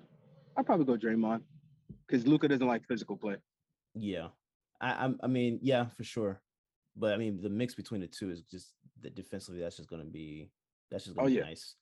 I'd 0.57 0.67
probably 0.67 0.87
go 0.87 0.97
Draymond 0.97 1.43
because 2.07 2.27
Luka 2.27 2.47
doesn't 2.49 2.67
like 2.67 2.87
physical 2.87 3.17
play. 3.17 3.37
Yeah, 3.95 4.29
I, 4.81 5.07
I, 5.07 5.15
I 5.25 5.27
mean, 5.27 5.59
yeah, 5.61 5.87
for 5.87 6.05
sure. 6.05 6.41
But 6.97 7.13
I 7.13 7.17
mean, 7.17 7.41
the 7.43 7.51
mix 7.51 7.75
between 7.75 8.01
the 8.01 8.07
two 8.07 8.31
is 8.31 8.43
just 8.43 8.73
that 9.03 9.15
defensively. 9.15 9.61
That's 9.61 9.77
just 9.77 9.89
going 9.89 10.03
to 10.03 10.09
be 10.09 10.51
that's 10.91 11.05
just 11.05 11.17
going 11.17 11.29
to 11.29 11.33
oh, 11.33 11.35
be 11.35 11.41
yeah. 11.41 11.49
nice. 11.49 11.75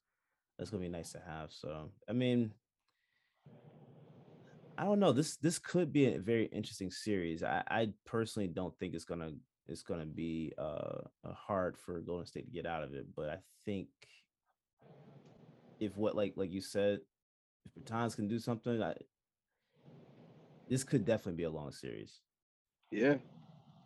That's 0.59 0.71
going 0.71 0.83
to 0.83 0.89
be 0.89 0.93
nice 0.97 1.13
to 1.13 1.21
have. 1.27 1.51
So 1.53 1.91
I 2.09 2.13
mean, 2.13 2.53
I 4.77 4.85
don't 4.85 5.01
know. 5.01 5.13
This 5.13 5.37
this 5.37 5.59
could 5.59 5.93
be 5.93 6.15
a 6.15 6.19
very 6.19 6.47
interesting 6.47 6.91
series. 6.91 7.43
I, 7.43 7.63
I 7.69 7.89
personally 8.05 8.49
don't 8.49 8.77
think 8.79 8.95
it's 8.95 9.05
gonna 9.05 9.33
it's 9.69 9.83
gonna 9.83 10.07
be 10.07 10.53
uh, 10.59 11.03
hard 11.25 11.79
for 11.79 12.01
Golden 12.01 12.27
State 12.27 12.47
to 12.47 12.53
get 12.53 12.67
out 12.67 12.83
of 12.83 12.93
it. 12.95 13.07
But 13.15 13.31
I 13.31 13.39
think 13.65 13.89
if 15.81 15.97
what 15.97 16.17
like 16.17 16.35
like 16.37 16.51
you 16.51 16.61
said, 16.61 17.01
if 17.65 17.85
Bertans 17.85 18.17
can 18.17 18.27
do 18.27 18.39
something, 18.39 18.83
I, 18.83 18.95
this 20.69 20.83
could 20.83 21.05
definitely 21.05 21.37
be 21.37 21.45
a 21.45 21.51
long 21.51 21.71
series. 21.71 22.21
Yeah, 22.91 23.17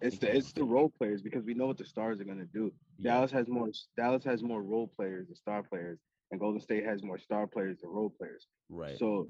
it's 0.01 0.19
the 0.19 0.35
it's 0.35 0.53
the 0.53 0.65
role 0.65 0.93
players 0.97 1.23
because 1.23 1.45
we 1.45 1.55
know 1.55 1.67
what 1.67 1.79
the 1.79 1.85
stars 1.85 2.21
are 2.21 2.25
gonna 2.25 2.47
do. 2.53 2.73
Yeah. 2.99 3.13
Dallas 3.13 3.31
has 3.33 3.49
more 3.49 3.69
Dallas 3.97 4.25
has 4.25 4.43
more 4.43 4.63
role 4.63 4.91
players 4.97 5.27
than 5.27 5.37
star 5.37 5.63
players, 5.63 5.99
and 6.31 6.41
Golden 6.41 6.61
State 6.61 6.85
has 6.85 7.03
more 7.03 7.19
star 7.19 7.47
players 7.47 7.79
than 7.81 7.91
role 7.91 8.11
players. 8.11 8.47
Right. 8.69 8.99
So 8.99 9.29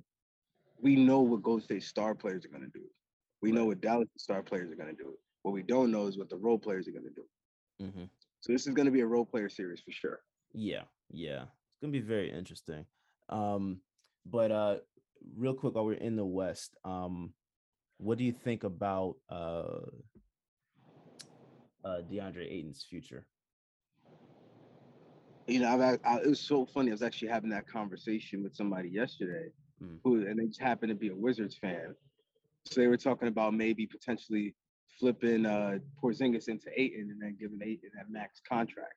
we 0.80 0.96
know 0.96 1.20
what 1.20 1.42
Golden 1.42 1.64
State 1.64 1.82
star 1.82 2.14
players 2.14 2.44
are 2.44 2.48
going 2.48 2.62
to 2.62 2.78
do. 2.78 2.84
We 3.42 3.50
right. 3.50 3.58
know 3.58 3.66
what 3.66 3.80
Dallas 3.80 4.08
star 4.16 4.42
players 4.42 4.70
are 4.70 4.76
going 4.76 4.94
to 4.94 5.02
do. 5.02 5.14
What 5.42 5.52
we 5.52 5.62
don't 5.62 5.90
know 5.90 6.06
is 6.06 6.18
what 6.18 6.28
the 6.28 6.36
role 6.36 6.58
players 6.58 6.88
are 6.88 6.92
going 6.92 7.04
to 7.04 7.10
do. 7.10 7.24
Mm-hmm. 7.84 8.04
So 8.40 8.52
this 8.52 8.66
is 8.66 8.74
going 8.74 8.86
to 8.86 8.92
be 8.92 9.00
a 9.00 9.06
role 9.06 9.24
player 9.24 9.48
series 9.48 9.80
for 9.80 9.92
sure. 9.92 10.20
Yeah, 10.52 10.82
yeah, 11.10 11.42
it's 11.42 11.80
going 11.80 11.92
to 11.92 11.98
be 11.98 12.04
very 12.04 12.30
interesting. 12.32 12.84
Um, 13.28 13.80
but 14.26 14.50
uh, 14.50 14.76
real 15.36 15.54
quick, 15.54 15.74
while 15.74 15.84
we're 15.84 15.94
in 15.94 16.16
the 16.16 16.24
West, 16.24 16.76
um, 16.84 17.32
what 17.98 18.18
do 18.18 18.24
you 18.24 18.32
think 18.32 18.64
about 18.64 19.16
uh, 19.28 19.80
uh, 21.88 22.02
DeAndre 22.10 22.50
Ayton's 22.50 22.84
future? 22.88 23.24
You 25.46 25.60
know, 25.60 25.68
I've, 25.68 26.00
I, 26.04 26.18
it 26.18 26.28
was 26.28 26.40
so 26.40 26.66
funny. 26.66 26.90
I 26.90 26.92
was 26.92 27.02
actually 27.02 27.28
having 27.28 27.50
that 27.50 27.66
conversation 27.66 28.42
with 28.42 28.54
somebody 28.54 28.90
yesterday 28.90 29.48
mm. 29.82 29.98
who 30.04 30.26
and 30.26 30.38
they 30.38 30.46
just 30.46 30.60
happened 30.60 30.90
to 30.90 30.94
be 30.94 31.08
a 31.08 31.14
Wizards 31.14 31.56
fan. 31.56 31.94
So 32.64 32.80
they 32.80 32.86
were 32.86 32.98
talking 32.98 33.28
about 33.28 33.54
maybe 33.54 33.86
potentially 33.86 34.54
flipping 34.98 35.46
uh 35.46 35.78
Porzingis 36.02 36.48
into 36.48 36.68
Ayton 36.76 37.08
and 37.10 37.22
then 37.22 37.36
giving 37.40 37.60
Ayton 37.62 37.90
that 37.94 38.10
max 38.10 38.40
contract 38.46 38.94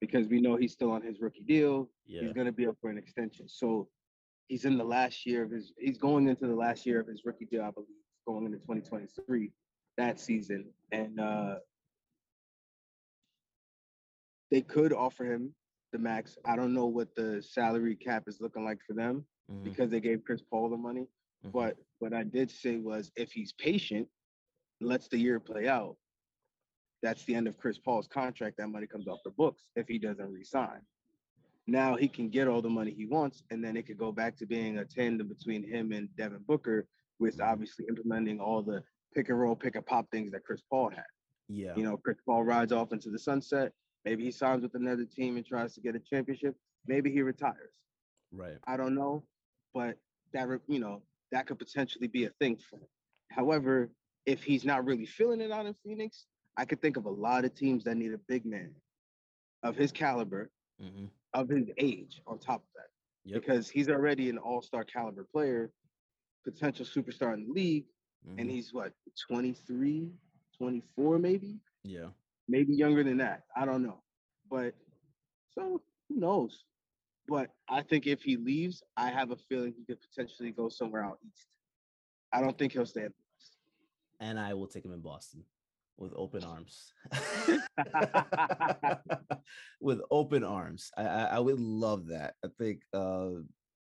because 0.00 0.28
we 0.28 0.40
know 0.40 0.56
he's 0.56 0.72
still 0.72 0.92
on 0.92 1.02
his 1.02 1.20
rookie 1.20 1.42
deal. 1.42 1.88
Yeah. 2.06 2.22
He's 2.22 2.32
going 2.32 2.46
to 2.46 2.52
be 2.52 2.66
up 2.66 2.76
for 2.80 2.90
an 2.90 2.98
extension. 2.98 3.48
So 3.48 3.88
he's 4.46 4.64
in 4.64 4.78
the 4.78 4.84
last 4.84 5.26
year 5.26 5.42
of 5.42 5.50
his. 5.50 5.72
He's 5.78 5.98
going 5.98 6.28
into 6.28 6.46
the 6.46 6.54
last 6.54 6.86
year 6.86 7.00
of 7.00 7.08
his 7.08 7.22
rookie 7.24 7.46
deal, 7.46 7.62
I 7.62 7.70
believe, 7.70 7.88
going 8.26 8.44
into 8.44 8.58
2023 8.58 9.50
that 9.96 10.20
season, 10.20 10.66
and 10.92 11.20
uh 11.20 11.56
they 14.54 14.60
could 14.60 14.92
offer 14.92 15.24
him 15.24 15.52
the 15.90 15.98
max. 15.98 16.38
I 16.44 16.54
don't 16.54 16.72
know 16.72 16.86
what 16.86 17.12
the 17.16 17.42
salary 17.42 17.96
cap 17.96 18.22
is 18.28 18.40
looking 18.40 18.64
like 18.64 18.78
for 18.86 18.92
them 18.92 19.24
mm-hmm. 19.50 19.64
because 19.64 19.90
they 19.90 19.98
gave 19.98 20.22
Chris 20.24 20.42
Paul 20.48 20.70
the 20.70 20.76
money. 20.76 21.08
Mm-hmm. 21.44 21.58
But 21.58 21.76
what 21.98 22.14
I 22.14 22.22
did 22.22 22.52
say 22.52 22.76
was 22.76 23.10
if 23.16 23.32
he's 23.32 23.52
patient, 23.54 24.06
lets 24.80 25.08
the 25.08 25.18
year 25.18 25.40
play 25.40 25.66
out, 25.66 25.96
that's 27.02 27.24
the 27.24 27.34
end 27.34 27.48
of 27.48 27.58
Chris 27.58 27.78
Paul's 27.78 28.06
contract. 28.06 28.58
That 28.58 28.68
money 28.68 28.86
comes 28.86 29.08
off 29.08 29.18
the 29.24 29.32
books 29.32 29.64
if 29.74 29.88
he 29.88 29.98
doesn't 29.98 30.32
resign. 30.32 30.82
Now 31.66 31.96
he 31.96 32.06
can 32.06 32.28
get 32.28 32.46
all 32.46 32.62
the 32.62 32.70
money 32.70 32.94
he 32.96 33.06
wants, 33.06 33.42
and 33.50 33.64
then 33.64 33.76
it 33.76 33.88
could 33.88 33.98
go 33.98 34.12
back 34.12 34.36
to 34.36 34.46
being 34.46 34.78
a 34.78 34.84
tandem 34.84 35.26
between 35.26 35.68
him 35.68 35.90
and 35.90 36.08
Devin 36.16 36.44
Booker, 36.46 36.86
with 37.18 37.38
mm-hmm. 37.38 37.50
obviously 37.50 37.86
implementing 37.88 38.38
all 38.38 38.62
the 38.62 38.84
pick 39.16 39.30
and 39.30 39.40
roll, 39.40 39.56
pick 39.56 39.74
and 39.74 39.84
pop 39.84 40.06
things 40.12 40.30
that 40.30 40.44
Chris 40.44 40.62
Paul 40.70 40.90
had. 40.90 41.02
Yeah. 41.48 41.72
You 41.74 41.82
know, 41.82 41.96
Chris 41.96 42.18
Paul 42.24 42.44
rides 42.44 42.70
off 42.70 42.92
into 42.92 43.10
the 43.10 43.18
sunset. 43.18 43.72
Maybe 44.04 44.24
he 44.24 44.30
signs 44.30 44.62
with 44.62 44.74
another 44.74 45.04
team 45.04 45.36
and 45.36 45.46
tries 45.46 45.74
to 45.74 45.80
get 45.80 45.94
a 45.94 46.00
championship. 46.00 46.54
Maybe 46.86 47.10
he 47.10 47.22
retires. 47.22 47.72
Right. 48.32 48.58
I 48.66 48.76
don't 48.76 48.94
know 48.94 49.24
but 49.74 49.96
that 50.32 50.48
you 50.68 50.78
know 50.78 51.02
that 51.32 51.46
could 51.46 51.58
potentially 51.58 52.06
be 52.06 52.24
a 52.24 52.30
thing 52.40 52.56
for 52.56 52.76
him. 52.76 52.86
However, 53.30 53.90
if 54.24 54.42
he's 54.42 54.64
not 54.64 54.86
really 54.86 55.04
feeling 55.04 55.40
it 55.40 55.50
out 55.50 55.66
in 55.66 55.74
Phoenix, 55.84 56.26
I 56.56 56.64
could 56.64 56.80
think 56.80 56.96
of 56.96 57.04
a 57.04 57.10
lot 57.10 57.44
of 57.44 57.54
teams 57.54 57.84
that 57.84 57.96
need 57.96 58.14
a 58.14 58.18
big 58.28 58.46
man 58.46 58.70
of 59.64 59.76
his 59.76 59.90
caliber, 59.90 60.50
mm-hmm. 60.80 61.06
of 61.34 61.48
his 61.48 61.68
age 61.76 62.22
on 62.26 62.38
top 62.38 62.56
of 62.56 62.68
that. 62.76 62.88
Yep. 63.24 63.40
Because 63.40 63.68
he's 63.68 63.88
already 63.88 64.30
an 64.30 64.38
all-star 64.38 64.84
caliber 64.84 65.26
player, 65.32 65.70
potential 66.44 66.86
superstar 66.86 67.34
in 67.34 67.46
the 67.46 67.52
league, 67.52 67.86
mm-hmm. 68.28 68.38
and 68.38 68.50
he's 68.50 68.72
what 68.72 68.92
23, 69.28 70.10
24 70.56 71.18
maybe? 71.18 71.58
Yeah. 71.82 72.08
Maybe 72.48 72.74
younger 72.74 73.02
than 73.04 73.18
that. 73.18 73.42
I 73.56 73.64
don't 73.64 73.82
know. 73.82 74.02
But 74.50 74.74
so 75.52 75.80
who 76.08 76.16
knows? 76.16 76.64
But 77.26 77.50
I 77.68 77.82
think 77.82 78.06
if 78.06 78.22
he 78.22 78.36
leaves, 78.36 78.82
I 78.96 79.10
have 79.10 79.30
a 79.30 79.36
feeling 79.36 79.74
he 79.76 79.84
could 79.84 80.00
potentially 80.02 80.50
go 80.50 80.68
somewhere 80.68 81.04
out 81.04 81.18
east. 81.26 81.46
I 82.32 82.40
don't 82.40 82.58
think 82.58 82.72
he'll 82.72 82.84
stay 82.84 83.02
in 83.02 83.06
the 83.06 83.14
West. 83.36 83.56
And 84.20 84.38
I 84.38 84.54
will 84.54 84.66
take 84.66 84.84
him 84.84 84.92
in 84.92 85.00
Boston 85.00 85.44
with 85.96 86.12
open 86.16 86.44
arms. 86.44 86.92
with 89.80 90.00
open 90.10 90.44
arms. 90.44 90.90
I, 90.96 91.02
I, 91.04 91.22
I 91.24 91.38
would 91.38 91.60
love 91.60 92.08
that. 92.08 92.34
I 92.44 92.48
think 92.58 92.82
uh 92.92 93.30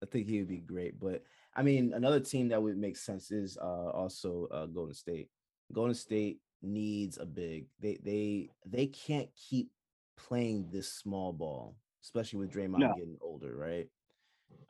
I 0.03 0.07
think 0.11 0.27
he 0.27 0.39
would 0.39 0.49
be 0.49 0.59
great. 0.59 0.99
But 0.99 1.23
I 1.55 1.63
mean, 1.63 1.93
another 1.93 2.21
team 2.21 2.49
that 2.49 2.63
would 2.63 2.79
make 2.79 2.97
sense 2.97 3.31
is 3.31 3.59
uh 3.61 3.91
also 3.91 4.49
uh 4.51 4.67
Golden 4.67 4.95
State. 4.95 5.29
Golden 5.73 5.95
State 5.95 6.41
needs 6.63 7.19
a 7.19 7.27
big. 7.27 7.67
They 7.81 7.99
they 8.03 8.51
they 8.67 8.87
can't 8.87 9.29
keep 9.37 9.71
playing 10.17 10.69
this 10.73 10.93
small 10.93 11.33
ball 11.33 11.77
especially 12.09 12.39
with 12.39 12.53
Draymond 12.53 12.79
no. 12.79 12.95
getting 12.95 13.19
older, 13.21 13.55
right? 13.55 13.87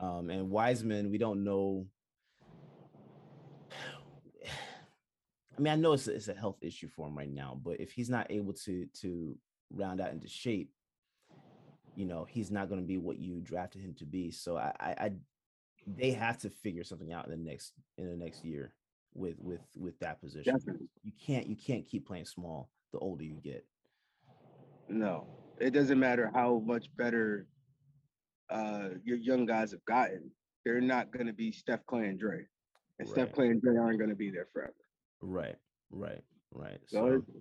Um, 0.00 0.30
and 0.30 0.50
Wiseman, 0.50 1.10
we 1.10 1.18
don't 1.18 1.44
know. 1.44 1.86
I 5.56 5.60
mean, 5.60 5.72
I 5.72 5.76
know 5.76 5.92
it's 5.92 6.08
a, 6.08 6.14
it's 6.14 6.28
a 6.28 6.34
health 6.34 6.58
issue 6.60 6.88
for 6.88 7.06
him 7.06 7.16
right 7.16 7.30
now, 7.30 7.58
but 7.62 7.80
if 7.80 7.92
he's 7.92 8.10
not 8.10 8.26
able 8.30 8.52
to 8.64 8.86
to 9.00 9.36
round 9.70 10.00
out 10.00 10.12
into 10.12 10.28
shape, 10.28 10.72
you 11.96 12.06
know, 12.06 12.26
he's 12.28 12.50
not 12.50 12.68
going 12.68 12.80
to 12.80 12.86
be 12.86 12.98
what 12.98 13.18
you 13.18 13.40
drafted 13.40 13.82
him 13.82 13.94
to 13.98 14.04
be. 14.04 14.30
So 14.30 14.56
I, 14.56 14.72
I, 14.78 14.90
I, 14.90 15.12
they 15.86 16.12
have 16.12 16.38
to 16.38 16.50
figure 16.50 16.84
something 16.84 17.12
out 17.12 17.26
in 17.26 17.30
the 17.30 17.50
next 17.50 17.72
in 17.96 18.08
the 18.08 18.16
next 18.16 18.44
year 18.44 18.72
with 19.18 19.36
with 19.38 19.60
with 19.76 19.98
that 19.98 20.20
position. 20.20 20.54
Definitely. 20.54 20.88
You 21.02 21.12
can't 21.24 21.46
you 21.46 21.56
can't 21.56 21.86
keep 21.86 22.06
playing 22.06 22.24
small 22.24 22.70
the 22.92 22.98
older 22.98 23.24
you 23.24 23.38
get. 23.42 23.64
No, 24.88 25.26
it 25.60 25.70
doesn't 25.70 25.98
matter 25.98 26.30
how 26.32 26.62
much 26.64 26.86
better 26.96 27.46
uh, 28.48 28.90
your 29.04 29.18
young 29.18 29.44
guys 29.44 29.72
have 29.72 29.84
gotten. 29.84 30.30
They're 30.64 30.80
not 30.80 31.10
going 31.10 31.26
to 31.26 31.32
be 31.32 31.52
Steph, 31.52 31.84
Clay, 31.86 32.06
and 32.06 32.18
Dre, 32.18 32.46
and 32.98 33.08
Steph, 33.08 33.32
Clay, 33.32 33.48
and 33.48 33.60
Dre 33.60 33.76
aren't 33.76 33.98
going 33.98 34.10
to 34.10 34.16
be 34.16 34.30
there 34.30 34.48
forever. 34.52 34.74
Right, 35.20 35.56
right, 35.90 36.22
right. 36.52 36.78
So 36.86 37.22
So 37.26 37.32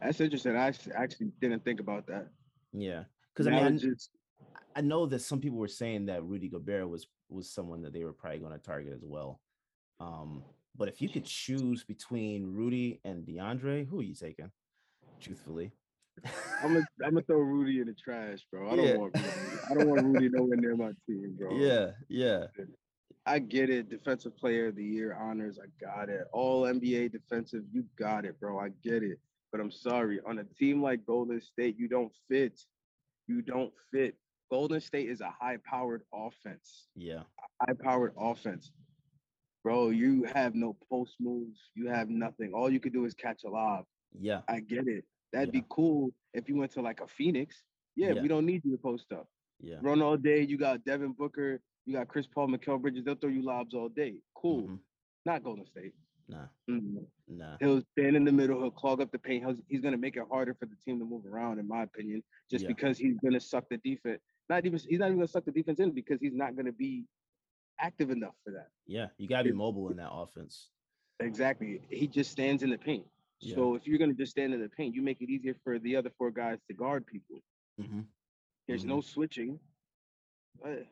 that's 0.00 0.20
interesting. 0.20 0.56
I 0.56 0.72
actually 0.96 1.32
didn't 1.40 1.64
think 1.64 1.80
about 1.80 2.06
that. 2.06 2.28
yeah, 2.72 3.04
because 3.32 3.46
I 3.46 3.50
mean, 3.50 3.64
I, 3.64 3.70
just 3.70 4.10
I 4.76 4.80
know 4.80 5.06
that 5.06 5.20
some 5.20 5.40
people 5.40 5.58
were 5.58 5.68
saying 5.68 6.06
that 6.06 6.24
Rudy 6.24 6.48
Gobert 6.48 6.88
was 6.88 7.06
was 7.28 7.50
someone 7.50 7.82
that 7.82 7.92
they 7.92 8.04
were 8.04 8.12
probably 8.12 8.38
going 8.38 8.52
to 8.52 8.58
target 8.58 8.92
as 8.92 9.04
well. 9.04 9.40
Um, 10.00 10.42
but 10.76 10.88
if 10.88 11.00
you 11.00 11.08
could 11.08 11.24
choose 11.24 11.84
between 11.84 12.54
Rudy 12.54 13.00
and 13.04 13.24
DeAndre, 13.26 13.86
who 13.88 14.00
are 14.00 14.02
you 14.02 14.14
taking? 14.14 14.50
Truthfully, 15.20 15.72
I'm 16.62 16.74
gonna 16.74 16.86
I'm 17.04 17.10
gonna 17.14 17.22
throw 17.22 17.38
Rudy 17.38 17.80
in 17.80 17.86
the 17.86 17.94
trash, 17.94 18.40
bro. 18.50 18.70
I 18.70 18.76
don't 18.76 18.84
Yeah. 18.86 18.96
want 18.96 19.14
Rudy. 19.14 19.28
I 19.70 19.74
don't 19.74 19.88
want 19.88 20.02
Rudy 20.04 20.28
nowhere 20.28 20.56
near 20.56 20.76
my 20.76 20.92
team, 21.06 21.34
bro. 21.38 21.56
yeah, 21.56 21.92
yeah, 22.08 22.46
I 23.24 23.38
get 23.38 23.70
it. 23.70 23.88
Defensive 23.88 24.36
player 24.36 24.66
of 24.68 24.76
the 24.76 24.84
year 24.84 25.14
honors, 25.14 25.58
I 25.58 25.66
got 25.80 26.08
it. 26.08 26.26
All 26.32 26.62
NBA 26.64 27.12
defensive, 27.12 27.62
you 27.72 27.84
got 27.96 28.24
it, 28.24 28.38
bro. 28.40 28.58
I 28.58 28.70
get 28.82 29.02
it. 29.02 29.18
But 29.52 29.60
I'm 29.60 29.70
sorry, 29.70 30.20
on 30.26 30.40
a 30.40 30.44
team 30.44 30.82
like 30.82 31.06
Golden 31.06 31.40
State, 31.40 31.78
you 31.78 31.86
don't 31.88 32.12
fit. 32.28 32.60
You 33.28 33.40
don't 33.40 33.72
fit. 33.92 34.16
Golden 34.50 34.80
State 34.80 35.08
is 35.08 35.20
a 35.20 35.30
high-powered 35.30 36.02
offense. 36.12 36.88
yeah, 36.96 37.22
High-powered 37.62 38.12
offense. 38.18 38.72
Bro, 39.64 39.90
you 39.90 40.24
have 40.34 40.54
no 40.54 40.76
post 40.90 41.14
moves. 41.18 41.58
You 41.74 41.88
have 41.88 42.10
nothing. 42.10 42.52
All 42.52 42.70
you 42.70 42.78
could 42.78 42.92
do 42.92 43.06
is 43.06 43.14
catch 43.14 43.44
a 43.44 43.48
lob. 43.48 43.86
yeah, 44.20 44.42
I 44.46 44.60
get 44.60 44.86
it. 44.86 45.04
That'd 45.32 45.52
Yeah. 45.52 45.60
be 45.62 45.66
cool 45.70 46.12
if 46.34 46.48
you 46.48 46.54
went 46.56 46.70
to 46.72 46.80
like 46.82 47.00
a 47.00 47.08
Phoenix. 47.08 47.64
Yeah, 47.96 48.12
Yeah. 48.12 48.22
we 48.22 48.28
don't 48.28 48.46
need 48.46 48.64
you 48.64 48.70
to 48.72 48.78
post 48.78 49.10
up. 49.10 49.28
yeah. 49.60 49.78
Run 49.82 50.02
all 50.02 50.16
day. 50.16 50.42
You 50.42 50.56
got 50.58 50.84
Devin 50.84 51.12
Booker. 51.14 51.60
You 51.86 51.94
got 51.94 52.06
Chris 52.08 52.26
Paul, 52.28 52.48
Mikal 52.48 52.80
Bridges. 52.80 53.04
They'll 53.04 53.16
throw 53.16 53.30
you 53.30 53.42
lobs 53.42 53.74
all 53.74 53.88
day. 53.88 54.20
Cool. 54.34 54.68
mhm, 54.68 54.78
Not 55.26 55.42
Golden 55.42 55.66
State. 55.66 55.94
Nah, 56.28 56.46
Mm. 56.70 57.06
nah. 57.28 57.56
He'll 57.58 57.82
stand 57.92 58.14
in 58.16 58.24
the 58.24 58.32
middle. 58.32 58.60
He'll 58.60 58.70
clog 58.70 59.00
up 59.00 59.10
the 59.10 59.18
paint. 59.18 59.44
He's, 59.46 59.56
he's 59.68 59.80
going 59.80 59.92
to 59.92 59.98
make 59.98 60.16
it 60.16 60.24
harder 60.30 60.54
for 60.54 60.66
the 60.66 60.76
team 60.84 60.98
to 61.00 61.04
move 61.04 61.24
around, 61.26 61.58
in 61.58 61.66
my 61.66 61.82
opinion, 61.82 62.22
just 62.50 62.62
Yeah. 62.64 62.68
because 62.68 62.96
he's 62.98 63.16
going 63.18 63.34
to 63.34 63.40
suck 63.40 63.68
the 63.68 63.78
defense. 63.78 64.22
Not 64.48 64.64
even 64.66 64.78
he's 64.78 64.98
not 64.98 65.06
even 65.06 65.16
going 65.18 65.26
to 65.26 65.32
suck 65.32 65.44
the 65.46 65.52
defense 65.52 65.80
in 65.80 65.90
because 65.92 66.20
he's 66.20 66.34
not 66.34 66.54
going 66.54 66.66
to 66.66 66.72
be 66.72 67.04
active 67.80 68.10
enough 68.10 68.34
for 68.44 68.52
that. 68.52 68.68
Yeah, 68.86 69.06
you 69.18 69.28
gotta 69.28 69.44
be 69.44 69.52
mobile 69.52 69.90
in 69.90 69.96
that 69.96 70.10
offense. 70.10 70.70
Exactly. 71.20 71.80
He 71.90 72.06
just 72.06 72.30
stands 72.30 72.62
in 72.62 72.70
the 72.70 72.78
paint. 72.78 73.06
Yeah. 73.40 73.56
So 73.56 73.74
if 73.74 73.86
you're 73.86 73.98
going 73.98 74.10
to 74.10 74.16
just 74.16 74.32
stand 74.32 74.54
in 74.54 74.60
the 74.60 74.68
paint, 74.68 74.94
you 74.94 75.02
make 75.02 75.20
it 75.20 75.30
easier 75.30 75.54
for 75.62 75.78
the 75.78 75.96
other 75.96 76.10
four 76.18 76.30
guys 76.30 76.58
to 76.68 76.74
guard 76.74 77.06
people. 77.06 77.40
hmm 77.78 78.02
There's 78.66 78.84
Mhm. 78.84 78.88
no 78.88 79.00
switching. 79.00 79.60
Uh, 80.64 80.84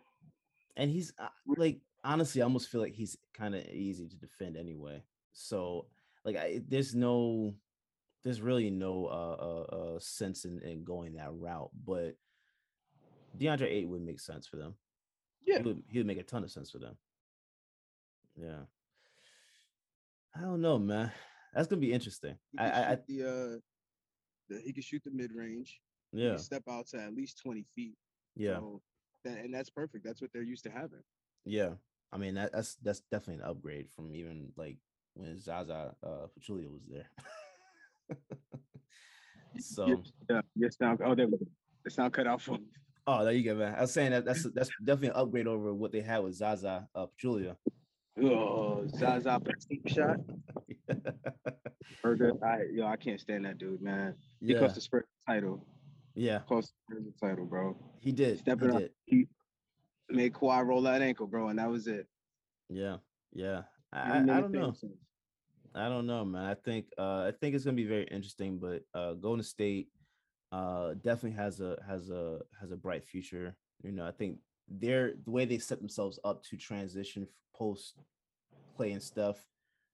And 0.76 0.90
he's 0.90 1.12
uh, 1.18 1.28
like, 1.46 1.80
honestly, 2.04 2.40
I 2.40 2.44
almost 2.44 2.68
feel 2.68 2.80
like 2.80 2.94
he's 2.94 3.16
kind 3.35 3.54
of 3.54 3.66
easy 3.66 4.09
to 4.09 4.16
defend 4.16 4.56
anyway. 4.56 5.04
So, 5.33 5.87
like, 6.24 6.37
I, 6.37 6.62
there's 6.68 6.94
no, 6.94 7.54
there's 8.22 8.40
really 8.40 8.70
no 8.70 9.06
uh, 9.06 9.37
uh, 9.40 9.76
uh 9.76 9.98
sense 10.00 10.44
in, 10.44 10.61
in 10.62 10.85
going 10.85 11.14
that 11.14 11.33
route. 11.33 11.70
But 11.85 12.16
DeAndre 13.38 13.70
Ayton 13.70 13.90
would 13.90 14.02
make 14.02 14.20
sense 14.20 14.46
for 14.46 14.56
them. 14.56 14.74
Yeah. 15.46 15.59
he 15.59 15.62
would, 15.64 15.83
he 15.88 15.98
would 15.98 16.07
make 16.07 16.18
a 16.18 16.22
ton 16.22 16.44
of 16.44 16.50
sense 16.50 16.70
for 16.70 16.78
them. 16.78 16.96
Yeah. 18.37 18.61
I 20.37 20.40
don't 20.40 20.61
know, 20.62 20.78
man. 20.78 21.12
That's 21.55 21.68
gonna 21.68 21.81
be 21.81 21.92
interesting. 21.92 22.37
I, 22.59 22.70
I, 22.70 22.90
I 22.92 22.98
the 23.07 23.22
uh, 23.22 23.59
the, 24.48 24.61
he 24.64 24.72
can 24.72 24.83
shoot 24.83 25.02
the 25.05 25.11
mid 25.11 25.33
range. 25.35 25.81
Yeah, 26.12 26.37
step 26.37 26.62
out 26.68 26.87
to 26.88 26.98
at 27.02 27.14
least 27.14 27.38
twenty 27.42 27.66
feet. 27.74 27.94
yeah, 28.35 28.57
So 28.57 28.81
that, 29.24 29.38
and 29.38 29.52
that's 29.52 29.68
perfect. 29.68 30.05
That's 30.05 30.22
what 30.22 30.31
they're 30.33 30.42
used 30.42 30.64
to 30.64 30.70
having. 30.70 31.02
yeah. 31.44 31.70
I 32.14 32.18
mean, 32.18 32.35
that, 32.35 32.52
that's 32.52 32.76
that's 32.83 33.00
definitely 33.11 33.42
an 33.42 33.50
upgrade 33.50 33.88
from 33.96 34.14
even 34.14 34.52
like 34.57 34.76
when 35.14 35.38
Zaza 35.38 35.94
uh 36.02 36.26
Pachulia 36.38 36.70
was 36.70 36.83
there. 36.88 37.09
so, 39.59 40.02
yeah, 40.31 40.40
your 40.55 40.70
sound. 40.70 41.00
Oh, 41.05 41.14
go. 41.14 41.26
The 41.85 41.90
sound 41.90 42.12
cut 42.12 42.26
out 42.26 42.40
for 42.42 42.52
me. 42.52 42.66
Oh, 43.06 43.24
there 43.24 43.32
you 43.32 43.44
go, 43.44 43.54
man. 43.54 43.74
I 43.76 43.82
was 43.82 43.92
saying 43.92 44.12
that 44.12 44.24
that's 44.24 44.46
that's 44.54 44.70
definitely 44.84 45.08
an 45.08 45.16
upgrade 45.16 45.46
over 45.46 45.72
what 45.74 45.92
they 45.92 46.00
had 46.00 46.22
with 46.22 46.34
Zaza 46.34 46.86
uh, 46.94 47.06
Pachulia. 47.06 47.56
Oh, 48.22 48.86
Zaza 48.88 49.40
Pachulia 49.40 49.88
shot. 49.88 50.16
Burger. 52.02 52.32
I 52.44 52.64
yo, 52.72 52.86
I 52.86 52.96
can't 52.96 53.20
stand 53.20 53.44
that 53.44 53.58
dude, 53.58 53.82
man. 53.82 54.14
He 54.40 54.52
yeah, 54.52 54.60
cost 54.60 54.74
the 54.74 54.80
Spurs 54.80 55.04
title. 55.26 55.66
yeah, 56.14 56.40
Cost 56.48 56.72
the 56.88 56.96
Spurs 56.96 57.14
title, 57.20 57.46
bro. 57.46 57.76
he 58.00 58.12
did. 58.12 58.38
Step 58.38 58.60
he 58.60 58.66
it 58.66 58.70
up. 58.72 58.78
did. 58.80 58.90
He 59.04 59.26
made 60.10 60.32
Kawhi 60.32 60.64
roll 60.64 60.82
that 60.82 61.02
ankle, 61.02 61.26
bro, 61.26 61.48
and 61.48 61.58
that 61.58 61.70
was 61.70 61.86
it. 61.86 62.06
Yeah, 62.68 62.96
yeah. 63.32 63.62
I, 63.92 63.98
I, 63.98 64.16
I 64.18 64.40
don't 64.40 64.52
know. 64.52 64.74
I 65.74 65.88
don't 65.88 66.06
know, 66.06 66.24
man. 66.24 66.44
I 66.44 66.54
think 66.54 66.86
uh 66.98 67.24
I 67.28 67.32
think 67.40 67.54
it's 67.54 67.64
gonna 67.64 67.76
be 67.76 67.86
very 67.86 68.04
interesting, 68.04 68.58
but 68.58 68.82
uh 68.94 69.14
Golden 69.14 69.42
State 69.42 69.88
uh 70.52 70.94
definitely 71.02 71.32
has 71.32 71.60
a 71.60 71.76
has 71.86 72.10
a 72.10 72.40
has 72.60 72.70
a 72.70 72.76
bright 72.76 73.04
future. 73.04 73.56
You 73.82 73.92
know, 73.92 74.06
I 74.06 74.12
think 74.12 74.38
they're 74.68 75.14
the 75.24 75.30
way 75.30 75.44
they 75.44 75.58
set 75.58 75.78
themselves 75.78 76.20
up 76.24 76.44
to 76.44 76.56
transition 76.56 77.26
post 77.54 77.94
play 78.76 78.92
and 78.92 79.02
stuff 79.02 79.36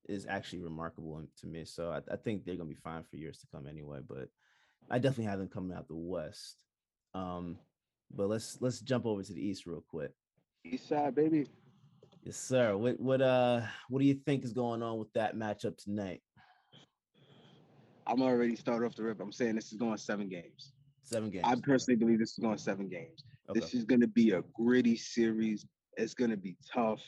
is 0.08 0.26
actually 0.26 0.60
remarkable 0.60 1.22
to 1.40 1.46
me. 1.46 1.64
So 1.64 1.90
I, 1.90 2.00
I 2.12 2.16
think 2.16 2.44
they're 2.44 2.56
gonna 2.56 2.68
be 2.68 2.74
fine 2.74 3.04
for 3.04 3.16
years 3.16 3.38
to 3.38 3.46
come 3.52 3.66
anyway. 3.66 4.00
But 4.06 4.28
I 4.90 4.98
definitely 4.98 5.26
have 5.26 5.38
them 5.38 5.48
coming 5.48 5.76
out 5.76 5.88
the 5.88 5.96
West. 5.96 6.64
Um, 7.14 7.58
but 8.10 8.28
let's 8.28 8.58
let's 8.60 8.80
jump 8.80 9.06
over 9.06 9.22
to 9.22 9.32
the 9.32 9.46
East 9.46 9.66
real 9.66 9.84
quick. 9.88 10.12
East 10.64 10.88
side, 10.88 11.14
baby. 11.14 11.46
Yes, 12.22 12.36
sir. 12.36 12.76
What 12.76 12.98
what 12.98 13.20
uh 13.20 13.62
what 13.88 14.00
do 14.00 14.06
you 14.06 14.14
think 14.14 14.44
is 14.44 14.52
going 14.52 14.82
on 14.82 14.98
with 14.98 15.12
that 15.12 15.36
matchup 15.36 15.76
tonight? 15.76 16.20
I'm 18.08 18.22
already 18.22 18.56
started 18.56 18.86
off 18.86 18.96
the 18.96 19.02
rip. 19.02 19.20
I'm 19.20 19.32
saying 19.32 19.54
this 19.54 19.70
is 19.70 19.78
going 19.78 19.98
seven 19.98 20.28
games. 20.28 20.72
Seven 21.02 21.30
games. 21.30 21.44
I 21.46 21.54
personally 21.62 21.96
believe 21.96 22.18
this 22.18 22.32
is 22.32 22.38
going 22.38 22.58
seven 22.58 22.88
games. 22.88 23.24
Okay. 23.50 23.60
This 23.60 23.74
is 23.74 23.84
going 23.84 24.00
to 24.00 24.08
be 24.08 24.30
a 24.30 24.42
gritty 24.54 24.96
series. 24.96 25.66
It's 25.96 26.14
going 26.14 26.30
to 26.30 26.36
be 26.36 26.56
tough 26.72 27.02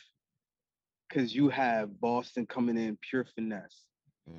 because 1.08 1.34
you 1.34 1.48
have 1.48 1.98
Boston 2.00 2.46
coming 2.46 2.76
in 2.76 2.98
pure 3.08 3.24
finesse, 3.24 3.86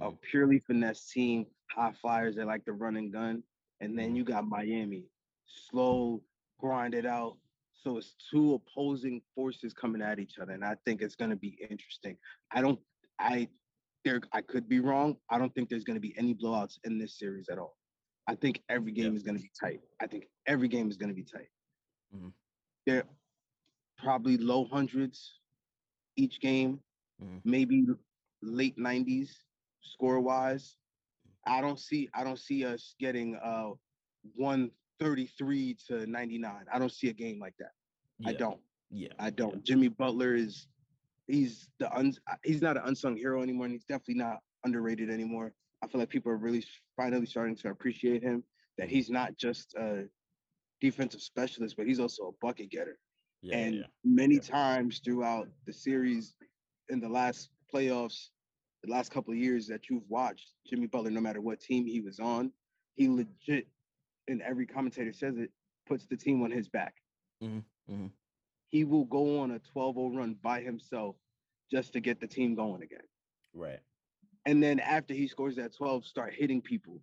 a 0.02 0.12
Mhm. 0.12 0.22
purely 0.22 0.60
finesse 0.60 1.10
team, 1.12 1.46
high 1.70 1.92
flyers 1.94 2.36
that 2.36 2.46
like 2.48 2.64
to 2.66 2.74
run 2.74 2.96
and 2.96 3.12
gun. 3.12 3.44
And 3.82 3.98
then 3.98 4.16
you 4.16 4.24
got 4.24 4.46
Miami, 4.48 5.10
slow, 5.46 6.24
grind 6.60 6.94
it 6.94 7.06
out. 7.06 7.38
So 7.74 7.98
it's 7.98 8.14
two 8.30 8.54
opposing 8.54 9.22
forces 9.34 9.74
coming 9.74 10.04
at 10.04 10.20
each 10.20 10.38
other. 10.38 10.54
And 10.54 10.64
I 10.64 10.76
think 10.86 11.02
it's 11.02 11.16
going 11.16 11.32
to 11.32 11.36
be 11.36 11.58
interesting. 11.70 12.18
I 12.52 12.62
don't, 12.62 12.80
I, 13.20 13.50
there, 14.04 14.22
I 14.34 14.42
could 14.42 14.68
be 14.68 14.80
wrong. 14.80 15.18
I 15.30 15.38
don't 15.38 15.54
think 15.54 15.70
there's 15.70 15.84
going 15.84 15.96
to 15.96 16.02
be 16.02 16.16
any 16.18 16.34
blowouts 16.34 16.80
in 16.84 16.98
this 16.98 17.18
series 17.20 17.50
at 17.50 17.58
all. 17.58 17.78
I 18.28 18.36
think 18.36 18.62
every 18.70 18.92
game 18.92 19.12
Yeah. 19.14 19.18
is 19.18 19.24
going 19.24 19.38
to 19.38 19.42
be 19.44 19.52
tight. 19.60 19.82
I 20.00 20.08
think 20.08 20.26
every 20.48 20.68
game 20.68 20.90
is 20.90 20.98
going 20.98 21.10
to 21.10 21.16
be 21.16 21.24
tight. 21.24 21.50
Mhm. 22.16 22.34
They're 22.86 23.08
probably 23.98 24.38
low 24.38 24.66
hundreds 24.66 25.40
each 26.16 26.40
game, 26.40 26.84
Mhm. 27.22 27.42
maybe 27.46 27.86
late 28.42 28.78
90s 28.78 29.46
score 29.82 30.20
wise. 30.20 30.78
I 31.46 31.62
don't 31.62 31.80
see 31.80 32.10
I 32.14 32.24
don't 32.24 32.40
see 32.40 32.66
us 32.66 32.96
getting 33.00 33.36
uh 33.38 33.72
133 34.36 35.74
to 35.88 36.06
99. 36.06 36.66
I 36.72 36.80
don't 36.80 36.92
see 36.92 37.10
a 37.10 37.14
game 37.14 37.40
like 37.40 37.56
that. 37.58 37.72
I 38.26 38.34
don't. 38.34 38.62
Yeah. 38.92 39.14
I 39.18 39.30
don't. 39.32 39.64
Jimmy 39.64 39.88
Butler 39.88 40.36
is 40.36 40.68
he's 41.32 41.70
the 41.80 41.92
uns 41.96 42.20
he's 42.44 42.62
not 42.62 42.78
an 42.78 42.84
unsung 42.86 43.18
hero 43.18 43.42
anymore, 43.42 43.66
and 43.66 43.74
he's 43.74 43.86
definitely 43.86 44.16
not 44.16 44.40
underrated 44.66 45.10
anymore. 45.10 45.54
I 45.84 45.88
feel 45.88 46.00
like 46.00 46.10
people 46.10 46.32
are 46.32 46.38
really 46.38 46.64
finally 46.96 47.26
starting 47.26 47.56
to 47.58 47.70
appreciate 47.70 48.22
him. 48.22 48.44
That 48.78 48.90
he's 48.90 49.10
not 49.10 49.38
just 49.38 49.74
a 49.76 50.06
defensive 50.80 51.22
specialist, 51.22 51.76
but 51.78 51.88
he's 51.88 52.00
also 52.00 52.24
a 52.28 52.46
bucket 52.46 52.70
getter. 52.70 52.98
Yeah. 53.42 53.58
and 53.58 53.76
yeah. 53.76 53.84
many 54.04 54.36
yeah. 54.36 54.42
times 54.42 55.02
throughout 55.04 55.48
the 55.66 55.74
series 55.74 56.36
in 56.90 57.00
the 57.00 57.10
last 57.10 57.50
playoffs, 57.74 58.30
the 58.84 58.92
last 58.92 59.12
couple 59.12 59.34
of 59.34 59.40
years 59.40 59.68
that 59.68 59.90
you've 59.90 60.08
watched, 60.10 60.54
Jimmy 60.68 60.88
Butler, 60.88 61.10
no 61.10 61.22
matter 61.22 61.42
what 61.42 61.60
team 61.60 61.86
he 61.86 62.02
was 62.02 62.20
on, 62.20 62.52
he 62.96 63.10
legit, 63.10 63.68
and 64.28 64.42
every 64.42 64.68
commentator 64.68 65.14
says 65.14 65.38
it, 65.38 65.50
puts 65.88 66.06
the 66.06 66.16
team 66.18 66.44
on 66.44 66.52
his 66.52 66.70
back. 66.70 66.94
Mhm, 67.42 67.64
mhm. 67.90 68.12
He 68.72 68.84
will 68.86 69.06
go 69.06 69.40
on 69.40 69.52
a 69.52 69.60
12 69.60 69.96
0 69.96 70.10
run 70.16 70.34
by 70.36 70.62
himself 70.62 71.16
just 71.72 71.94
to 71.94 72.00
get 72.02 72.20
the 72.20 72.28
team 72.28 72.56
going 72.56 72.82
again. 72.84 73.08
Right. 73.54 73.80
and 74.46 74.64
then 74.64 74.80
after 74.80 75.14
he 75.14 75.28
scores 75.28 75.56
that 75.58 75.76
12, 75.76 76.06
start 76.06 76.34
hitting 76.34 76.62
people. 76.62 77.00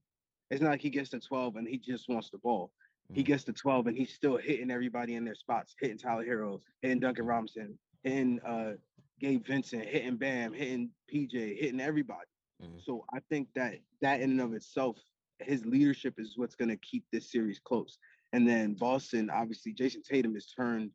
It's 0.50 0.60
not 0.60 0.70
like 0.70 0.80
he 0.80 0.90
gets 0.90 1.10
to 1.10 1.20
12 1.20 1.56
and 1.56 1.68
he 1.68 1.78
just 1.78 2.08
wants 2.08 2.30
the 2.30 2.38
ball. 2.38 2.72
He 3.12 3.22
Mhm. 3.22 3.26
gets 3.26 3.44
to 3.44 3.52
12 3.52 3.86
and 3.86 3.96
he's 3.96 4.12
still 4.12 4.36
hitting 4.38 4.70
everybody 4.72 5.14
in 5.14 5.24
their 5.24 5.36
spots, 5.36 5.76
hitting 5.78 5.98
Tyler 5.98 6.24
Herro, 6.26 6.60
hitting 6.82 6.98
Duncan 7.00 7.26
Robinson, 7.26 7.78
hitting 8.02 8.40
uh 8.40 8.76
Gabe 9.20 9.44
Vincent, 9.44 9.84
hitting 9.84 10.16
Bam, 10.16 10.52
hitting 10.52 10.90
PJ, 11.06 11.54
hitting 11.58 11.80
everybody. 11.80 12.28
Mhm. 12.62 12.82
So 12.82 13.04
I 13.12 13.20
think 13.20 13.52
that 13.54 13.80
that 14.00 14.20
in 14.20 14.30
and 14.32 14.40
of 14.40 14.52
itself, 14.54 14.98
his 15.38 15.64
leadership 15.66 16.18
is 16.18 16.36
what's 16.38 16.56
going 16.56 16.70
to 16.70 16.76
keep 16.78 17.04
this 17.12 17.30
series 17.30 17.60
close. 17.60 17.98
And 18.32 18.48
then 18.48 18.74
Boston, 18.74 19.30
obviously, 19.30 19.72
Jayson 19.74 20.02
Tatum 20.02 20.34
is 20.34 20.46
turned 20.46 20.92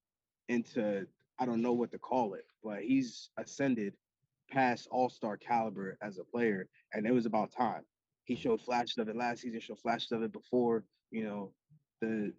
into 0.50 1.06
I 1.40 1.46
don't 1.46 1.62
know 1.62 1.74
what 1.74 1.92
to 1.92 1.98
call 2.00 2.34
it, 2.36 2.46
but 2.64 2.82
he's 2.84 3.30
ascended 3.38 3.94
past 4.52 4.88
All 4.92 5.10
Star 5.10 5.38
caliber 5.38 5.98
as 6.02 6.18
a 6.20 6.24
player, 6.24 6.68
and 6.94 7.06
it 7.08 7.12
was 7.14 7.26
about 7.26 7.52
time. 7.52 7.84
He 8.26 8.36
showed 8.36 8.62
flashes 8.62 8.98
of 8.98 9.10
it 9.10 9.16
last 9.16 9.42
season, 9.42 9.60
showed 9.60 9.80
flashes 9.80 10.12
of 10.12 10.22
it 10.24 10.32
before. 10.32 10.84
You 11.12 11.24
know, 11.26 11.52
the 12.02 12.34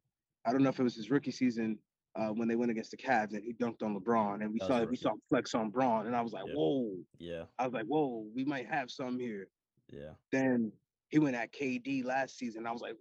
I 0.46 0.52
don't 0.52 0.62
know 0.62 0.70
if 0.70 0.78
it 0.78 0.82
was 0.84 0.94
his 0.94 1.10
rookie 1.10 1.30
season 1.32 1.78
uh, 2.16 2.28
when 2.28 2.48
they 2.48 2.56
went 2.56 2.70
against 2.70 2.90
the 2.92 2.96
Cavs 2.96 3.32
and 3.34 3.42
he 3.42 3.52
dunked 3.54 3.82
on 3.82 3.98
LeBron, 3.98 4.42
and 4.42 4.52
we 4.52 4.58
That 4.60 4.66
saw 4.68 4.78
we 4.78 4.84
rookie. 4.86 4.96
saw 4.96 5.12
flex 5.28 5.54
on 5.54 5.70
Braun, 5.70 6.06
and 6.06 6.14
I 6.16 6.20
was 6.22 6.32
like, 6.32 6.44
Yeah. 6.46 6.54
whoa. 6.54 6.96
Yeah, 7.18 7.44
I 7.58 7.64
was 7.66 7.74
like, 7.74 7.86
whoa, 7.86 8.26
we 8.34 8.44
might 8.44 8.66
have 8.66 8.90
some 8.90 9.18
here. 9.18 9.48
yeah, 9.92 10.10
Then 10.32 10.72
he 11.08 11.18
went 11.18 11.36
at 11.36 11.52
KD 11.52 12.04
last 12.04 12.38
season. 12.38 12.66
I 12.66 12.72
was 12.72 12.80
like, 12.80 12.96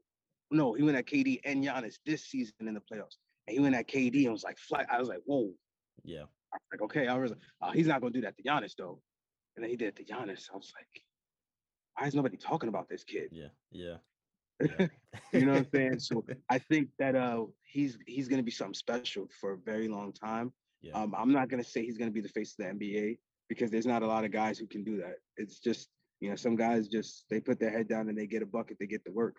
no, 0.51 0.73
he 0.73 0.83
went 0.83 0.97
at 0.97 1.05
KD 1.05 1.39
and 1.45 1.63
Giannis 1.63 1.99
this 2.05 2.25
season 2.25 2.53
in 2.67 2.73
the 2.73 2.81
playoffs. 2.81 3.17
And 3.47 3.53
he 3.55 3.59
went 3.59 3.75
at 3.75 3.87
KD 3.87 4.23
and 4.23 4.31
was 4.31 4.43
like, 4.43 4.57
flat. 4.57 4.87
I 4.91 4.99
was 4.99 5.09
like, 5.09 5.21
whoa. 5.25 5.51
yeah. 6.03 6.23
I 6.53 6.57
was 6.57 6.61
like, 6.71 6.81
okay. 6.83 7.07
I 7.07 7.17
was 7.17 7.31
like, 7.31 7.39
oh, 7.61 7.71
he's 7.71 7.87
not 7.87 7.99
gonna 8.01 8.13
do 8.13 8.21
that 8.21 8.37
to 8.37 8.43
Giannis 8.43 8.73
though. 8.77 9.01
And 9.55 9.63
then 9.63 9.69
he 9.71 9.75
did 9.75 9.87
it 9.89 9.95
to 9.97 10.03
Giannis. 10.03 10.49
I 10.53 10.55
was 10.57 10.71
like, 10.77 11.03
why 11.97 12.07
is 12.07 12.13
nobody 12.15 12.37
talking 12.37 12.69
about 12.69 12.87
this 12.89 13.03
kid? 13.03 13.29
Yeah, 13.31 13.47
yeah. 13.71 13.97
you 15.33 15.45
know 15.45 15.53
what 15.53 15.57
I'm 15.59 15.67
saying? 15.73 15.99
So 15.99 16.23
I 16.49 16.59
think 16.59 16.89
that 16.99 17.15
uh 17.15 17.45
he's 17.63 17.97
he's 18.05 18.27
gonna 18.27 18.43
be 18.43 18.51
something 18.51 18.73
special 18.75 19.27
for 19.41 19.53
a 19.53 19.57
very 19.57 19.87
long 19.87 20.13
time. 20.13 20.53
Yeah. 20.81 20.93
Um, 20.93 21.15
I'm 21.17 21.31
not 21.31 21.49
gonna 21.49 21.63
say 21.63 21.83
he's 21.83 21.97
gonna 21.97 22.11
be 22.11 22.21
the 22.21 22.29
face 22.29 22.55
of 22.59 22.65
the 22.65 22.71
NBA 22.73 23.17
because 23.49 23.71
there's 23.71 23.85
not 23.87 24.03
a 24.03 24.07
lot 24.07 24.23
of 24.25 24.31
guys 24.31 24.57
who 24.59 24.67
can 24.67 24.83
do 24.83 24.97
that. 24.97 25.15
It's 25.37 25.59
just 25.59 25.89
you 26.19 26.29
know 26.29 26.35
some 26.35 26.55
guys 26.55 26.87
just 26.87 27.25
they 27.29 27.39
put 27.39 27.59
their 27.59 27.71
head 27.71 27.87
down 27.87 28.09
and 28.09 28.17
they 28.17 28.27
get 28.27 28.43
a 28.43 28.45
bucket, 28.45 28.77
they 28.79 28.87
get 28.87 29.03
to 29.05 29.11
work, 29.11 29.37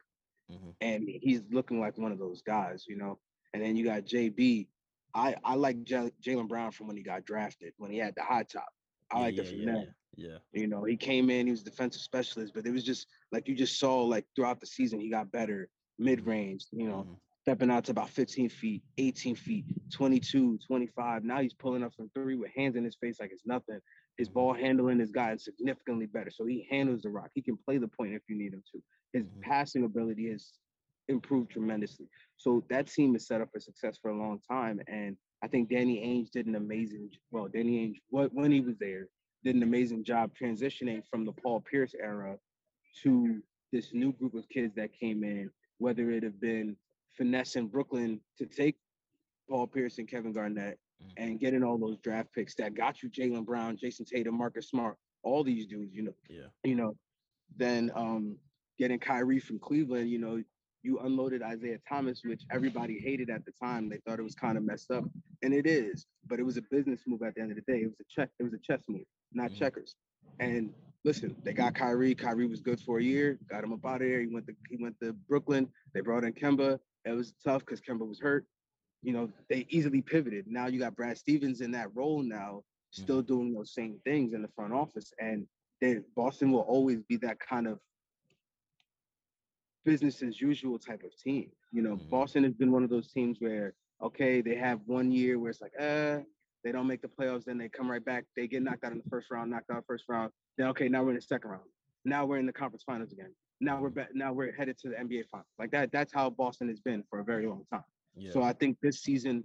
Mhm. 0.52 0.74
and 0.80 1.04
he's 1.08 1.42
looking 1.50 1.80
like 1.80 1.96
one 1.96 2.12
of 2.12 2.18
those 2.18 2.42
guys, 2.42 2.84
you 2.88 2.96
know. 2.96 3.18
And 3.54 3.62
then 3.62 3.76
you 3.76 3.84
got 3.86 4.06
JB. 4.06 4.68
I 5.14 5.36
I 5.44 5.56
like 5.56 5.84
J- 5.84 6.12
Jaylen 6.22 6.48
Brown 6.48 6.72
from 6.72 6.88
when 6.88 6.98
he 6.98 7.04
got 7.04 7.24
drafted 7.24 7.74
when 7.78 7.92
he 7.92 7.98
had 7.98 8.14
the 8.16 8.24
high 8.24 8.44
top. 8.44 8.68
I 9.12 9.20
yeah, 9.20 9.30
like 9.30 9.44
from 9.46 9.64
yeah, 9.64 9.84
yeah, 10.16 10.38
You 10.52 10.68
know, 10.68 10.84
he 10.84 10.96
came 10.96 11.30
in, 11.30 11.46
he 11.46 11.52
was 11.52 11.62
defensive 11.64 12.02
specialist, 12.02 12.54
but 12.54 12.66
it 12.66 12.72
was 12.72 12.84
just 12.84 13.08
like 13.32 13.48
you 13.48 13.54
just 13.54 13.78
saw 13.78 14.02
like 14.02 14.26
throughout 14.36 14.60
the 14.60 14.66
season, 14.66 15.00
he 15.00 15.10
got 15.10 15.32
better 15.32 15.68
mid 15.98 16.26
range, 16.26 16.66
you 16.72 16.88
know, 16.88 17.06
Mhm. 17.06 17.20
stepping 17.42 17.70
out 17.70 17.84
to 17.86 17.92
about 17.92 18.10
15 18.10 18.48
feet, 18.50 18.82
18 18.98 19.36
feet, 19.36 19.66
22, 19.92 20.58
25. 20.66 21.24
Now 21.24 21.40
he's 21.42 21.54
pulling 21.54 21.84
up 21.84 21.94
from 21.94 22.10
three 22.14 22.30
with 22.30 22.44
hands 22.48 22.70
in 22.76 22.78
his 22.84 22.88
face 22.90 23.12
like 23.14 23.24
it's 23.26 23.38
nothing. 23.46 23.80
His 24.16 24.28
Mhm. 24.28 24.30
ball 24.30 24.52
handling 24.52 24.98
has 25.00 25.10
gotten 25.10 25.38
significantly 25.38 26.06
better. 26.06 26.30
So 26.30 26.46
he 26.46 26.66
handles 26.70 27.02
the 27.02 27.10
rock. 27.10 27.30
He 27.34 27.42
can 27.42 27.56
play 27.56 27.78
the 27.78 27.88
point 27.88 28.14
if 28.14 28.22
you 28.28 28.36
need 28.36 28.52
him 28.54 28.62
to. 28.72 28.82
His 29.12 29.30
Mhm. 29.30 29.42
passing 29.42 29.84
ability 29.84 30.30
has 30.30 30.52
improved 31.08 31.50
tremendously. 31.50 32.06
So 32.36 32.64
that 32.70 32.86
team 32.86 33.14
is 33.16 33.26
set 33.26 33.40
up 33.40 33.50
for 33.52 33.60
success 33.60 33.98
for 34.00 34.10
a 34.10 34.16
long 34.16 34.40
time. 34.48 34.80
And 34.86 35.16
I 35.42 35.48
think 35.48 35.68
Danny 35.68 35.98
Ainge 35.98 36.30
did 36.30 36.46
an 36.46 36.54
amazing, 36.54 37.10
well, 37.30 37.48
Danny 37.48 37.86
Ainge, 37.86 38.00
what 38.10 38.32
when 38.32 38.50
he 38.50 38.60
was 38.60 38.76
there, 38.78 39.08
did 39.44 39.54
an 39.56 39.62
amazing 39.62 40.04
job 40.04 40.32
transitioning 40.40 41.02
from 41.10 41.24
the 41.24 41.32
Paul 41.32 41.60
Pierce 41.60 41.94
era 42.00 42.38
to 43.02 43.42
this 43.72 43.92
new 43.92 44.12
group 44.12 44.34
of 44.34 44.48
kids 44.48 44.74
that 44.76 44.92
came 44.92 45.24
in, 45.24 45.50
whether 45.78 46.10
it 46.10 46.22
have 46.22 46.40
been 46.40 46.76
finesse 47.12 47.56
in 47.56 47.66
Brooklyn 47.66 48.20
to 48.38 48.46
take 48.46 48.76
Paul 49.48 49.66
Pierce 49.66 49.98
and 49.98 50.08
Kevin 50.08 50.32
Garnett 50.32 50.78
Mhm. 51.02 51.12
and 51.16 51.40
getting 51.40 51.62
all 51.64 51.76
those 51.76 51.98
draft 51.98 52.32
picks 52.32 52.54
that 52.54 52.74
got 52.74 53.02
you 53.02 53.10
Jaylen 53.10 53.44
Brown, 53.44 53.76
Jayson 53.76 54.06
Tatum, 54.06 54.36
Marcus 54.36 54.68
Smart, 54.68 54.96
all 55.22 55.42
these 55.42 55.66
dudes, 55.66 55.92
you 55.94 56.02
know, 56.02 56.14
yeah, 56.28 56.46
you 56.62 56.76
know, 56.76 56.96
then 57.56 57.90
um 57.94 58.38
getting 58.78 58.98
Kyrie 58.98 59.40
from 59.40 59.58
Cleveland, 59.58 60.08
you 60.08 60.18
know, 60.18 60.42
you 60.84 60.98
unloaded 61.00 61.42
Isaiah 61.42 61.78
Thomas, 61.88 62.22
which 62.24 62.42
everybody 62.52 63.00
hated 63.00 63.30
at 63.30 63.44
the 63.44 63.52
time. 63.52 63.88
They 63.88 63.98
thought 64.06 64.18
it 64.18 64.22
was 64.22 64.34
kind 64.34 64.56
of 64.58 64.64
messed 64.64 64.90
up, 64.90 65.04
and 65.42 65.54
it 65.54 65.66
is. 65.66 66.06
But 66.26 66.38
it 66.38 66.44
was 66.44 66.56
a 66.56 66.62
business 66.70 67.00
move 67.06 67.22
at 67.22 67.34
the 67.34 67.40
end 67.40 67.50
of 67.50 67.56
the 67.56 67.72
day. 67.72 67.80
It 67.82 67.86
was 67.86 68.00
a 68.00 68.04
check. 68.08 68.30
It 68.38 68.44
was 68.44 68.52
a 68.52 68.58
chess 68.58 68.82
move, 68.88 69.04
not 69.32 69.50
Mhm. 69.50 69.56
checkers. 69.58 69.96
And 70.40 70.72
listen, 71.04 71.34
they 71.42 71.52
got 71.54 71.74
Kyrie. 71.74 72.14
Kyrie 72.14 72.46
was 72.46 72.60
good 72.60 72.80
for 72.80 72.98
a 72.98 73.02
year. 73.02 73.38
Got 73.48 73.64
him 73.64 73.72
up 73.72 73.84
out 73.86 74.02
of 74.02 74.08
there. 74.08 74.20
He 74.20 74.26
went 74.28 74.46
to 74.46 74.54
he 74.70 74.76
went 74.76 74.98
to 75.00 75.12
Brooklyn. 75.12 75.72
They 75.94 76.00
brought 76.00 76.24
in 76.24 76.32
Kemba. 76.34 76.78
It 77.04 77.12
was 77.12 77.34
tough 77.44 77.60
because 77.64 77.80
Kemba 77.80 78.06
was 78.06 78.20
hurt. 78.20 78.46
You 79.02 79.12
know, 79.12 79.32
they 79.48 79.66
easily 79.68 80.02
pivoted. 80.02 80.46
Now 80.46 80.66
you 80.66 80.78
got 80.78 80.96
Brad 80.96 81.18
Stevens 81.18 81.60
in 81.60 81.70
that 81.72 81.94
role 81.94 82.22
now, 82.22 82.62
still 82.90 83.22
doing 83.22 83.52
those 83.52 83.72
same 83.74 84.00
things 84.04 84.32
in 84.32 84.42
the 84.42 84.48
front 84.48 84.72
office. 84.72 85.12
And 85.18 85.46
they, 85.80 86.00
Boston 86.16 86.52
will 86.52 86.60
always 86.60 87.02
be 87.02 87.16
that 87.18 87.38
kind 87.40 87.66
of 87.66 87.78
business 89.84 90.22
as 90.22 90.40
usual 90.40 90.78
type 90.78 91.02
of 91.04 91.16
team. 91.16 91.50
You 91.72 91.82
know, 91.82 91.96
Mhm. 91.96 92.10
Boston 92.10 92.44
has 92.44 92.54
been 92.54 92.72
one 92.72 92.82
of 92.84 92.90
those 92.90 93.12
teams 93.12 93.40
where, 93.40 93.74
okay, 94.00 94.40
they 94.40 94.54
have 94.56 94.80
one 94.86 95.10
year 95.12 95.38
where 95.38 95.50
it's 95.50 95.60
like, 95.60 95.74
uh, 95.78 96.22
they 96.62 96.72
don't 96.72 96.86
make 96.86 97.02
the 97.02 97.08
playoffs, 97.08 97.44
then 97.44 97.58
they 97.58 97.68
come 97.68 97.90
right 97.90 98.04
back. 98.04 98.24
They 98.34 98.46
get 98.48 98.62
knocked 98.62 98.84
out 98.84 98.92
in 98.92 98.98
the 98.98 99.08
first 99.10 99.30
round, 99.30 99.50
knocked 99.50 99.70
out 99.70 99.84
first 99.86 100.04
round. 100.08 100.32
Then 100.56 100.68
okay, 100.68 100.88
now 100.88 101.02
we're 101.02 101.10
in 101.10 101.16
the 101.16 101.22
second 101.22 101.50
round. 101.50 101.70
Now 102.04 102.24
we're 102.26 102.38
in 102.38 102.46
the 102.46 102.52
conference 102.52 102.84
finals 102.84 103.12
again. 103.12 103.34
Now 103.60 103.80
we're 103.80 103.90
back. 103.90 104.14
Now 104.14 104.32
we're 104.32 104.52
headed 104.52 104.78
to 104.78 104.88
the 104.88 104.96
NBA 104.98 105.24
finals. 105.30 105.48
Like 105.58 105.70
that. 105.72 105.92
That's 105.92 106.12
how 106.12 106.30
Boston 106.30 106.68
has 106.68 106.80
been 106.80 107.02
for 107.04 107.20
a 107.20 107.24
very 107.24 107.46
long 107.46 107.64
time. 107.66 107.84
yeah. 108.14 108.30
So 108.30 108.42
I 108.42 108.52
think 108.52 108.80
this 108.80 109.00
season, 109.02 109.44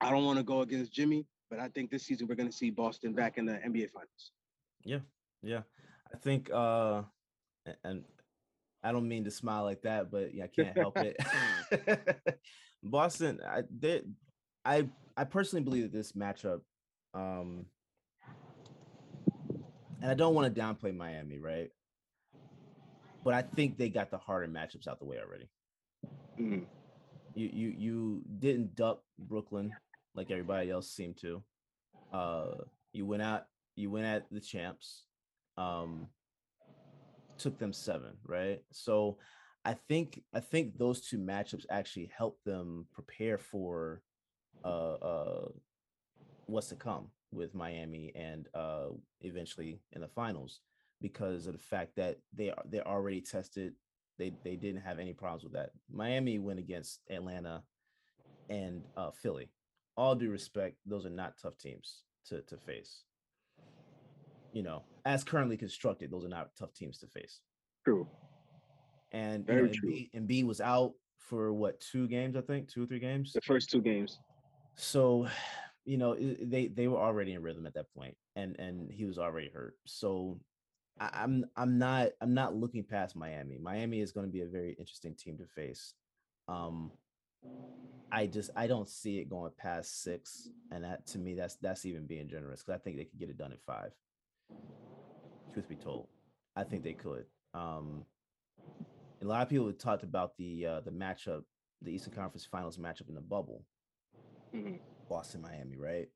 I 0.00 0.10
don't 0.10 0.24
want 0.24 0.38
to 0.38 0.44
go 0.44 0.60
against 0.62 0.92
Jimmy, 0.92 1.26
but 1.50 1.58
I 1.58 1.68
think 1.68 1.90
this 1.90 2.04
season 2.04 2.26
we're 2.28 2.34
going 2.34 2.48
to 2.50 2.56
see 2.56 2.70
Boston 2.70 3.12
back 3.14 3.38
in 3.38 3.44
the 3.46 3.54
NBA 3.64 3.90
finals. 3.90 4.32
Yeah, 4.84 5.00
yeah. 5.42 5.62
I 6.12 6.16
think 6.18 6.50
uh 6.52 7.02
and 7.82 8.04
I 8.84 8.92
don't 8.92 9.08
mean 9.08 9.24
to 9.24 9.30
smile 9.30 9.64
like 9.64 9.82
that, 9.82 10.10
but 10.10 10.34
yeah, 10.34 10.44
I 10.44 10.48
can't 10.48 10.76
help 10.76 10.98
it. 10.98 11.16
Boston, 12.82 13.40
I 13.44 13.62
they, 13.76 14.02
I 14.64 14.86
I 15.16 15.24
personally 15.24 15.64
believe 15.64 15.84
that 15.84 15.92
this 15.92 16.12
matchup 16.12 16.60
um 17.14 17.64
and 20.02 20.10
I 20.10 20.14
don't 20.14 20.34
want 20.34 20.54
to 20.54 20.60
downplay 20.60 20.94
Miami, 20.94 21.38
right? 21.38 21.70
But 23.24 23.32
I 23.32 23.40
think 23.40 23.78
they 23.78 23.88
got 23.88 24.10
the 24.10 24.18
harder 24.18 24.48
matchups 24.48 24.86
out 24.86 24.98
the 24.98 25.06
way 25.06 25.16
already. 25.18 25.48
Mhm. 26.38 26.66
You 27.34 27.50
you 27.52 27.68
you 27.76 28.22
didn't 28.38 28.76
duck 28.76 29.00
Brooklyn 29.18 29.72
like 30.14 30.30
everybody 30.30 30.70
else 30.70 30.90
seemed 30.90 31.16
to. 31.22 31.42
Uh 32.12 32.56
you 32.92 33.06
went 33.06 33.22
out 33.22 33.46
you 33.76 33.90
went 33.90 34.04
at 34.04 34.26
the 34.30 34.40
champs. 34.40 35.06
Um 35.56 36.08
took 37.38 37.58
them 37.58 37.72
7, 37.72 38.10
right? 38.26 38.60
So 38.70 39.18
I 39.64 39.74
think 39.74 40.22
I 40.34 40.40
think 40.40 40.76
those 40.76 41.00
two 41.02 41.18
matchups 41.18 41.64
actually 41.70 42.10
helped 42.16 42.44
them 42.44 42.86
prepare 42.92 43.38
for 43.38 44.02
uh 44.64 44.94
uh 44.94 45.48
what's 46.46 46.68
to 46.68 46.76
come 46.76 47.08
with 47.32 47.54
Miami 47.54 48.12
and 48.14 48.46
uh 48.54 48.88
eventually 49.22 49.80
in 49.92 50.02
the 50.02 50.08
finals 50.08 50.60
because 51.00 51.46
of 51.46 51.54
the 51.54 51.58
fact 51.58 51.96
that 51.96 52.18
they 52.34 52.50
are 52.50 52.62
they're 52.70 52.86
already 52.86 53.20
tested 53.20 53.72
they 54.18 54.32
they 54.44 54.56
didn't 54.56 54.82
have 54.82 54.98
any 54.98 55.12
problems 55.12 55.44
with 55.44 55.52
that. 55.54 55.70
Miami 55.90 56.38
went 56.38 56.58
against 56.58 57.00
Atlanta 57.10 57.62
and 58.48 58.82
uh, 58.96 59.10
Philly. 59.10 59.50
All 59.96 60.14
due 60.14 60.30
respect, 60.30 60.76
those 60.86 61.06
are 61.06 61.10
not 61.10 61.34
tough 61.40 61.58
teams 61.58 62.02
to 62.26 62.42
to 62.42 62.56
face. 62.56 63.04
You 64.54 64.62
know, 64.62 64.84
as 65.04 65.24
currently 65.24 65.56
constructed, 65.56 66.10
those 66.10 66.24
are 66.24 66.28
not 66.28 66.50
tough 66.56 66.72
teams 66.72 66.98
to 66.98 67.08
face. 67.08 67.40
True. 67.84 68.08
And 69.12 69.44
you 69.46 69.54
Very 69.54 69.68
know. 69.68 69.74
Embiid, 69.84 70.10
Embiid 70.14 70.46
was 70.46 70.60
out 70.60 70.94
for 71.18 71.52
what 71.52 71.80
two 71.80 72.06
games? 72.06 72.36
I 72.36 72.40
think 72.40 72.68
two 72.68 72.84
or 72.84 72.86
three 72.86 73.00
games. 73.00 73.32
The 73.32 73.40
first 73.40 73.68
two 73.68 73.82
games. 73.82 74.20
So, 74.76 75.26
you 75.84 75.98
know, 75.98 76.16
they 76.16 76.68
they 76.68 76.88
were 76.88 76.98
already 76.98 77.32
in 77.32 77.42
rhythm 77.42 77.66
at 77.66 77.74
that 77.74 77.92
point, 77.94 78.16
and 78.36 78.56
and 78.58 78.90
he 78.90 79.04
was 79.04 79.18
already 79.18 79.50
hurt. 79.52 79.74
So, 79.86 80.40
I, 81.00 81.10
I'm 81.12 81.44
I'm 81.56 81.76
not 81.78 82.10
I'm 82.20 82.32
not 82.32 82.54
looking 82.54 82.84
past 82.84 83.16
Miami. 83.16 83.58
Miami 83.58 84.00
is 84.00 84.12
going 84.12 84.26
to 84.26 84.32
be 84.32 84.42
a 84.42 84.46
very 84.46 84.76
interesting 84.78 85.14
team 85.14 85.36
to 85.38 85.46
face. 85.46 85.94
Um, 86.48 86.92
I 88.12 88.26
just 88.26 88.50
I 88.54 88.66
don't 88.66 88.88
see 88.88 89.18
it 89.18 89.28
going 89.28 89.52
past 89.58 90.02
six, 90.02 90.48
and 90.70 90.84
that 90.84 91.06
to 91.08 91.18
me 91.18 91.34
that's 91.34 91.56
that's 91.56 91.84
even 91.84 92.06
being 92.06 92.28
generous 92.28 92.62
because 92.62 92.80
I 92.80 92.82
think 92.82 92.96
they 92.96 93.04
could 93.04 93.18
get 93.18 93.30
it 93.30 93.38
done 93.38 93.52
at 93.52 93.60
five. 93.62 93.92
Truth 95.52 95.68
be 95.68 95.76
told, 95.76 96.08
I 96.56 96.64
think 96.64 96.82
they 96.82 96.92
could. 96.94 97.26
Um, 97.54 98.04
a 99.22 99.24
lot 99.24 99.42
of 99.42 99.48
people 99.48 99.66
have 99.66 99.78
talked 99.78 100.02
about 100.02 100.36
the 100.36 100.66
uh, 100.66 100.80
the 100.80 100.90
matchup, 100.90 101.44
the 101.82 101.92
Eastern 101.92 102.12
Conference 102.12 102.44
Finals 102.44 102.78
matchup 102.78 103.08
in 103.08 103.14
the 103.14 103.20
bubble. 103.20 103.64
Mhm. 104.54 104.80
Boston, 105.08 105.42
Miami, 105.42 105.76
right? 105.76 106.08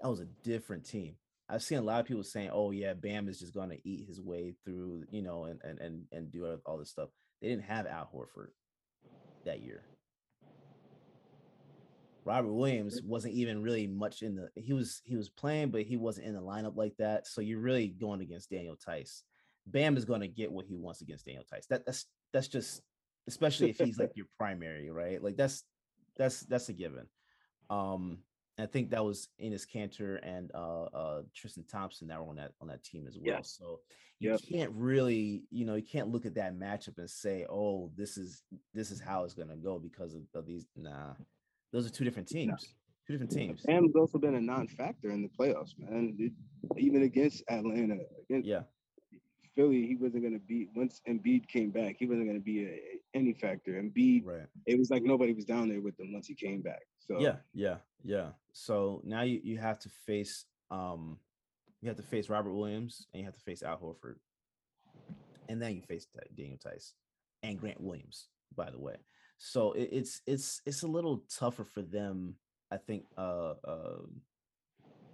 That 0.00 0.08
was 0.08 0.20
a 0.20 0.26
different 0.42 0.84
team. 0.84 1.16
I've 1.48 1.62
seen 1.62 1.78
a 1.78 1.82
lot 1.82 2.00
of 2.00 2.06
people 2.06 2.24
saying, 2.24 2.50
"Oh 2.52 2.70
yeah, 2.70 2.94
Bam 2.94 3.28
is 3.28 3.38
just 3.38 3.54
going 3.54 3.70
to 3.70 3.88
eat 3.88 4.06
his 4.06 4.20
way 4.20 4.54
through, 4.64 5.04
you 5.10 5.22
know, 5.22 5.44
and 5.44 5.60
and 5.62 5.78
and 5.78 6.04
and 6.12 6.30
do 6.32 6.58
all 6.66 6.78
this 6.78 6.90
stuff." 6.90 7.10
They 7.40 7.48
didn't 7.48 7.64
have 7.64 7.86
Al 7.86 8.08
Horford 8.12 8.48
that 9.44 9.60
year. 9.60 9.84
Robert 12.24 12.52
Williams 12.52 13.00
wasn't 13.04 13.34
even 13.34 13.62
really 13.62 13.86
much 13.86 14.22
in 14.22 14.36
the 14.36 14.48
he 14.56 14.72
was 14.72 15.00
he 15.04 15.16
was 15.16 15.28
playing, 15.28 15.70
but 15.70 15.82
he 15.82 15.96
wasn't 15.96 16.26
in 16.26 16.34
the 16.34 16.40
lineup 16.40 16.76
like 16.76 16.96
that. 16.98 17.26
So 17.26 17.40
you're 17.40 17.60
really 17.60 17.88
going 17.88 18.20
against 18.20 18.50
Daniel 18.50 18.76
Theis. 18.86 19.22
Bam 19.66 19.96
is 19.96 20.04
going 20.04 20.20
to 20.20 20.28
get 20.28 20.52
what 20.52 20.66
he 20.66 20.76
wants 20.76 21.00
against 21.00 21.26
Daniel 21.26 21.44
Theis. 21.50 21.66
That 21.68 21.84
that's 21.86 22.06
that's 22.32 22.48
just 22.48 22.82
especially 23.26 23.70
if 23.70 23.78
he's 23.78 23.98
like 23.98 24.12
your 24.14 24.26
primary, 24.38 24.90
right? 24.90 25.22
Like 25.22 25.36
that's 25.36 25.64
that's 26.16 26.40
that's 26.40 26.68
a 26.68 26.72
given. 26.72 27.06
Um, 27.70 28.18
I 28.58 28.66
think 28.66 28.90
that 28.90 29.04
was 29.04 29.28
Enes 29.42 29.66
Kanter 29.66 30.20
and 30.22 30.50
uh, 30.54 30.84
uh, 30.84 31.22
Tristan 31.34 31.64
Thompson 31.64 32.08
that 32.08 32.20
were 32.20 32.28
on 32.28 32.36
that 32.36 32.52
on 32.60 32.68
that 32.68 32.84
team 32.84 33.06
as 33.08 33.16
well. 33.16 33.36
Yeah. 33.36 33.40
So 33.42 33.80
you 34.20 34.30
yep. 34.30 34.40
can't 34.48 34.70
really, 34.74 35.42
you 35.50 35.64
know, 35.64 35.74
you 35.74 35.82
can't 35.82 36.08
look 36.08 36.24
at 36.24 36.36
that 36.36 36.56
matchup 36.56 36.98
and 36.98 37.10
say, 37.10 37.46
"Oh, 37.50 37.90
this 37.96 38.16
is 38.16 38.42
this 38.72 38.90
is 38.90 39.00
how 39.00 39.24
it's 39.24 39.34
going 39.34 39.48
to 39.48 39.56
go" 39.56 39.78
because 39.78 40.14
of, 40.14 40.22
of, 40.34 40.46
these. 40.46 40.66
Nah, 40.76 41.14
those 41.74 41.86
are 41.86 41.90
two 41.90 42.04
different 42.04 42.28
teams. 42.28 42.74
Two 43.06 43.14
different 43.14 43.32
teams. 43.32 43.62
Bam's 43.62 43.96
also 43.96 44.16
been 44.16 44.36
a 44.36 44.40
non-factor 44.40 45.10
in 45.10 45.22
the 45.22 45.28
playoffs, 45.28 45.76
man. 45.76 46.14
It, 46.18 46.32
even 46.78 47.02
against 47.02 47.42
Atlanta, 47.50 47.98
against, 48.22 48.46
yeah, 48.46 48.60
Philly, 49.56 49.84
he 49.86 49.96
wasn't 49.96 50.22
going 50.22 50.32
to 50.34 50.46
be 50.46 50.68
once 50.74 51.02
Embiid 51.08 51.48
came 51.48 51.70
back. 51.70 51.96
He 51.98 52.06
wasn't 52.06 52.26
going 52.26 52.38
to 52.38 52.44
be 52.44 52.64
a, 52.64 52.68
a, 52.68 53.00
any 53.14 53.34
factor. 53.34 53.72
Embiid, 53.72 54.24
right. 54.24 54.46
it 54.66 54.78
was 54.78 54.88
like 54.90 55.02
nobody 55.02 55.32
was 55.32 55.44
down 55.44 55.68
there 55.68 55.80
with 55.80 55.98
him 55.98 56.12
once 56.12 56.28
he 56.28 56.34
came 56.34 56.62
back. 56.62 56.80
So 56.98 57.20
yeah, 57.20 57.36
yeah, 57.52 57.76
yeah. 58.04 58.28
So 58.52 59.02
now 59.04 59.22
you 59.22 59.40
you 59.42 59.58
have 59.58 59.80
to 59.80 59.88
face 60.06 60.46
um 60.70 61.18
you 61.82 61.88
have 61.88 61.96
to 61.96 62.02
face 62.04 62.28
Robert 62.28 62.54
Williams 62.54 63.06
and 63.12 63.20
you 63.20 63.26
have 63.26 63.34
to 63.34 63.40
face 63.40 63.62
Al 63.64 63.76
Horford, 63.78 64.16
and 65.48 65.60
then 65.60 65.74
you 65.74 65.82
face 65.82 66.06
Daniel 66.36 66.58
Theis 66.64 66.92
and 67.42 67.58
Grant 67.58 67.80
Williams. 67.80 68.28
By 68.56 68.70
the 68.70 68.78
way, 68.78 68.96
so 69.44 69.72
it, 69.72 69.90
it's 69.92 70.22
it's 70.26 70.62
it's 70.64 70.82
a 70.84 70.88
little 70.88 71.22
tougher 71.28 71.64
for 71.64 71.82
them. 71.82 72.36
I 72.70 72.78
think 72.78 73.04
uh 73.18 73.54
uh 73.62 73.98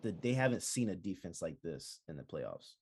that 0.03 0.23
they 0.23 0.35
haven't 0.35 0.63
seen 0.63 0.89
a 0.89 0.95
defense 0.95 1.43
like 1.43 1.61
this 1.63 1.99
in 2.09 2.17
the 2.17 2.23
playoffs. 2.23 2.75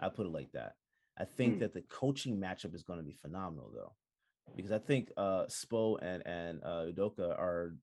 I 0.00 0.08
put 0.08 0.26
it 0.26 0.32
like 0.32 0.50
that. 0.52 0.74
I 1.16 1.24
think 1.24 1.56
mm. 1.56 1.60
that 1.60 1.74
the 1.74 1.82
coaching 1.82 2.38
matchup 2.38 2.74
is 2.74 2.82
going 2.82 2.98
to 2.98 3.04
be 3.04 3.12
phenomenal 3.12 3.70
though, 3.72 3.92
because 4.56 4.72
I 4.72 4.78
think 4.78 5.12
uh, 5.16 5.44
Spo 5.46 5.96
and 6.02 6.26
and 6.26 6.60
uh, 6.64 6.86
Udoka 6.90 7.38
are 7.38 7.76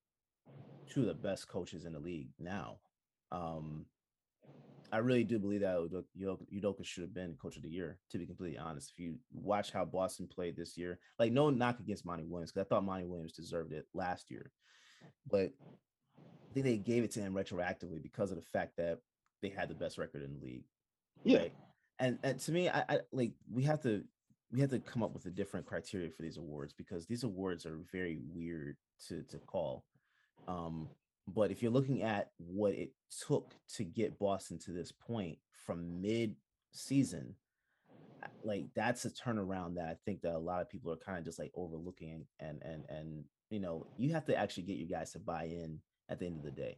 two 0.90 1.02
of 1.02 1.08
the 1.08 1.14
best 1.14 1.48
coaches 1.48 1.86
in 1.86 1.94
the 1.94 2.00
league 2.00 2.30
now. 2.40 2.80
Um, 3.32 3.86
I 4.96 5.00
really 5.00 5.24
do 5.24 5.40
believe 5.40 5.62
that 5.62 6.04
Udoka 6.18 6.86
should 6.86 7.02
have 7.02 7.14
been 7.14 7.36
coach 7.36 7.58
of 7.58 7.64
the 7.64 7.70
year. 7.70 8.00
To 8.12 8.18
be 8.18 8.26
completely 8.26 8.58
honest, 8.58 8.92
if 8.92 9.00
you 9.00 9.16
watch 9.34 9.72
how 9.72 9.84
Boston 9.84 10.28
played 10.28 10.56
this 10.56 10.78
year, 10.78 11.00
like 11.20 11.32
no 11.34 11.50
knock 11.50 11.80
against 11.82 12.06
Monty 12.06 12.24
Williams 12.24 12.52
because 12.52 12.66
I 12.66 12.70
thought 12.70 12.86
Monty 12.86 13.06
Williams 13.06 13.34
deserved 13.34 13.74
it 13.74 13.86
last 13.94 14.32
year, 14.32 14.52
but 15.30 15.52
I 16.18 16.54
think 16.54 16.66
they 16.66 16.78
gave 16.78 17.04
it 17.04 17.12
to 17.12 17.20
him 17.20 17.34
retroactively 17.34 18.02
because 18.02 18.32
of 18.32 18.38
the 18.38 18.44
fact 18.54 18.78
that 18.78 19.00
they 19.42 19.50
had 19.50 19.68
the 19.68 19.76
best 19.76 19.98
record 19.98 20.24
in 20.24 20.34
the 20.34 20.46
league. 20.46 20.64
Yeah. 21.24 21.40
Right? 21.40 21.54
and, 22.00 22.20
and 22.24 22.40
to 22.40 22.52
me, 22.52 22.70
I, 22.70 22.84
I 22.88 23.00
like 23.12 23.34
we 23.52 23.64
have 23.64 23.82
to 23.84 24.04
we 24.52 24.62
have 24.62 24.70
to 24.70 24.80
come 24.80 25.04
up 25.04 25.14
with 25.14 25.26
a 25.26 25.30
different 25.30 25.66
criteria 25.66 26.10
for 26.10 26.22
these 26.22 26.38
awards 26.38 26.74
because 26.74 27.06
these 27.06 27.24
awards 27.24 27.66
are 27.66 27.80
very 27.92 28.20
weird 28.34 28.78
to 29.08 29.24
to 29.24 29.40
call. 29.40 29.84
Um, 30.48 30.88
but 31.28 31.52
if 31.52 31.62
you're 31.62 31.72
looking 31.72 32.04
at 32.04 32.32
what 32.38 32.74
it 32.74 32.92
took 33.28 33.54
to 33.76 33.84
get 33.84 34.20
Boston 34.20 34.60
to 34.60 34.72
this 34.72 34.92
point 34.92 35.38
from 35.66 36.02
mid 36.02 36.36
season, 36.72 37.36
uh, 38.24 38.28
like 38.44 38.66
that's 38.76 39.06
a 39.06 39.10
turnaround 39.10 39.76
that 39.76 39.86
I 39.86 39.96
think 40.06 40.22
that 40.22 40.36
a 40.36 40.38
lot 40.38 40.62
of 40.62 40.70
people 40.70 40.92
are 40.92 40.98
kind 40.98 41.18
of 41.18 41.26
just 41.26 41.40
like 41.40 41.52
overlooking 41.56 42.26
and 42.40 42.62
and 42.62 42.84
and 42.90 43.24
you 43.50 43.60
know, 43.60 43.86
you 43.98 44.12
have 44.14 44.26
to 44.26 44.36
actually 44.36 44.64
get 44.64 44.78
your 44.78 44.88
guys 44.88 45.12
to 45.12 45.20
buy 45.20 45.46
in 45.46 45.80
at 46.10 46.20
the 46.20 46.26
end 46.26 46.38
of 46.38 46.44
the 46.44 46.52
day. 46.52 46.78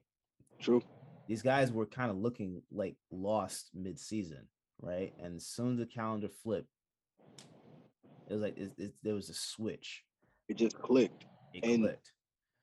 True. 0.60 0.82
These 1.28 1.42
guys 1.42 1.72
were 1.72 1.86
kind 1.86 2.12
of 2.12 2.18
looking 2.18 2.62
like 2.72 2.96
lost 3.12 3.70
mid-season 3.74 4.48
right? 4.82 5.14
And 5.22 5.38
as 5.38 5.46
soon 5.46 5.74
as 5.74 5.80
the 5.80 5.86
calendar 5.86 6.30
flipped, 6.30 6.70
it 8.30 8.34
was 8.34 8.42
like 8.42 8.58
it, 8.58 8.72
it, 8.78 8.94
there 9.04 9.16
was 9.16 9.30
a 9.30 9.34
switch. 9.34 10.04
It 10.50 10.58
just 10.58 10.80
clicked. 10.80 11.26
It 11.54 11.64
and 11.64 11.84
clicked. 11.84 12.12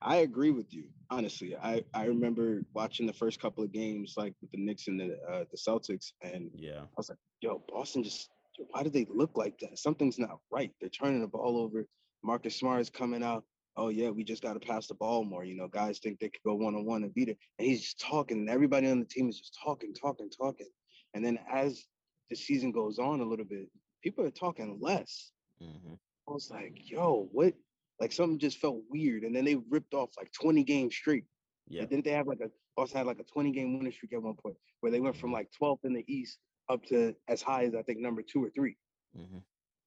I 0.04 0.16
agree 0.16 0.50
with 0.50 0.72
you. 0.72 0.84
Honestly, 1.10 1.56
I 1.56 1.82
I 1.94 2.04
remember 2.04 2.62
watching 2.74 3.06
the 3.06 3.12
first 3.12 3.40
couple 3.40 3.64
of 3.64 3.72
games, 3.72 4.14
like 4.16 4.34
with 4.40 4.50
the 4.50 4.58
Knicks 4.58 4.86
and 4.86 5.00
the 5.00 5.18
uh, 5.30 5.44
the 5.50 5.56
Celtics, 5.56 6.12
and 6.22 6.50
yeah, 6.54 6.80
I 6.80 6.96
was 6.96 7.08
like, 7.08 7.18
yo, 7.40 7.62
Boston 7.68 8.04
just 8.04 8.28
why 8.70 8.82
do 8.82 8.90
they 8.90 9.06
look 9.10 9.36
like 9.36 9.58
that? 9.60 9.78
Something's 9.78 10.18
not 10.18 10.38
right. 10.50 10.70
They're 10.80 10.90
turning 10.90 11.20
the 11.20 11.26
ball 11.26 11.58
over. 11.58 11.86
Marcus 12.22 12.56
Smart 12.56 12.80
is 12.80 12.90
coming 12.90 13.22
out. 13.22 13.44
Oh 13.76 13.88
yeah, 13.88 14.10
we 14.10 14.22
just 14.22 14.42
got 14.42 14.52
to 14.52 14.60
pass 14.60 14.86
the 14.86 14.94
ball 14.94 15.24
more. 15.24 15.44
You 15.44 15.56
know, 15.56 15.68
guys 15.68 15.98
think 15.98 16.20
they 16.20 16.28
could 16.28 16.42
go 16.44 16.54
one 16.54 16.74
on 16.74 16.84
one 16.84 17.02
and 17.02 17.14
beat 17.14 17.30
it, 17.30 17.38
and 17.58 17.66
he's 17.66 17.82
just 17.82 18.00
talking. 18.00 18.38
And 18.38 18.50
everybody 18.50 18.88
on 18.88 19.00
the 19.00 19.06
team 19.06 19.28
is 19.28 19.38
just 19.38 19.58
talking, 19.64 19.94
talking, 19.94 20.30
talking. 20.30 20.68
And 21.14 21.24
then 21.24 21.38
as 21.52 21.84
the 22.30 22.36
season 22.36 22.72
goes 22.72 22.98
on 22.98 23.20
a 23.20 23.24
little 23.24 23.44
bit, 23.44 23.68
people 24.02 24.24
are 24.24 24.30
talking 24.30 24.78
less. 24.80 25.32
Mm-hmm. 25.62 25.94
I 26.28 26.32
was 26.32 26.50
like, 26.50 26.78
yo, 26.90 27.28
what? 27.32 27.54
Like 28.00 28.12
something 28.12 28.38
just 28.38 28.58
felt 28.58 28.80
weird. 28.90 29.22
And 29.22 29.34
then 29.34 29.44
they 29.44 29.56
ripped 29.70 29.94
off 29.94 30.10
like 30.16 30.32
20 30.32 30.64
games 30.64 30.94
straight. 30.94 31.24
Yeah. 31.68 31.82
And 31.82 31.90
didn't 31.90 32.04
they 32.04 32.10
have 32.12 32.26
like 32.26 32.40
a 32.40 32.50
also 32.76 32.98
had 32.98 33.06
like 33.06 33.20
a 33.20 33.24
20 33.24 33.52
game 33.52 33.78
winning 33.78 33.92
streak 33.92 34.12
at 34.12 34.22
one 34.22 34.34
point 34.34 34.56
where 34.80 34.90
they 34.90 35.00
went 35.00 35.16
from 35.16 35.32
like 35.32 35.48
12th 35.60 35.84
in 35.84 35.94
the 35.94 36.04
East 36.08 36.38
up 36.68 36.84
to 36.86 37.14
as 37.28 37.40
high 37.40 37.64
as 37.64 37.74
I 37.74 37.82
think 37.82 38.00
number 38.00 38.22
two 38.22 38.44
or 38.44 38.50
3 38.50 38.76
mm-hmm. 39.16 39.38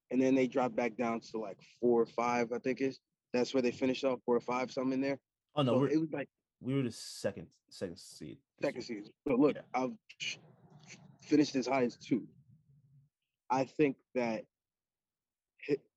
And 0.10 0.22
then 0.22 0.36
they 0.36 0.48
dropped 0.48 0.76
back 0.76 0.96
down 0.96 1.20
to 1.32 1.40
like 1.40 1.58
four 1.82 2.02
or 2.02 2.06
five, 2.06 2.54
I 2.54 2.60
think 2.60 2.80
is. 2.80 3.00
That's 3.34 3.54
where 3.54 3.62
they 3.62 3.72
finished 3.72 4.06
off 4.06 4.20
four 4.26 4.38
or 4.38 4.42
five, 4.42 4.72
something 4.72 4.94
in 4.94 5.02
there. 5.02 5.20
Oh 5.56 5.64
no, 5.64 5.80
so 5.80 5.84
it 5.84 6.00
was 6.00 6.12
like 6.14 6.30
we 6.62 6.74
were 6.76 6.84
the 6.84 6.92
second 6.92 7.48
second 7.70 8.00
seed. 8.00 8.38
Second 8.62 8.82
seed. 8.84 9.10
So 9.28 9.36
look, 9.36 9.58
yeah. 9.58 9.62
I've 9.74 9.92
finished 11.22 11.56
as 11.56 11.68
high 11.68 11.84
as 11.84 11.98
two. 11.98 12.24
I 13.50 13.66
think 13.66 13.98
that 14.16 14.44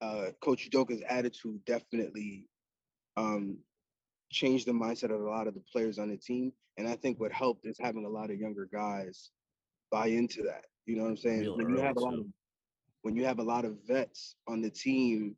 uh, 0.01 0.27
Coach 0.41 0.69
Udoka's 0.71 1.03
attitude 1.09 1.61
definitely 1.67 2.47
um, 3.17 3.59
changed 4.31 4.67
the 4.67 4.73
mindset 4.73 5.13
of 5.15 5.21
a 5.21 5.29
lot 5.29 5.47
of 5.47 5.55
the 5.55 5.63
players 5.73 5.99
on 5.99 6.09
the 6.09 6.17
team. 6.17 6.53
And 6.79 6.89
I 6.89 6.95
think 6.97 7.21
what 7.21 7.33
helped 7.33 7.67
is 7.67 7.77
having 7.81 8.05
a 8.05 8.09
lot 8.09 8.31
of 8.31 8.39
younger 8.39 8.69
guys 8.73 9.31
buy 9.91 10.07
into 10.07 10.43
that. 10.45 10.67
You 10.87 10.97
know 10.97 11.03
what 11.03 11.11
I'm 11.11 11.17
saying? 11.17 11.41
Real 11.41 11.57
when 11.57 11.69
you 11.71 11.79
have 11.81 11.97
a 11.97 12.01
lot 12.01 12.15
of 12.15 12.27
when 13.03 13.17
you 13.17 13.25
have 13.25 13.39
a 13.39 13.43
lot 13.43 13.65
of 13.65 13.77
vets 13.87 14.37
on 14.47 14.61
the 14.61 14.71
team, 14.71 15.35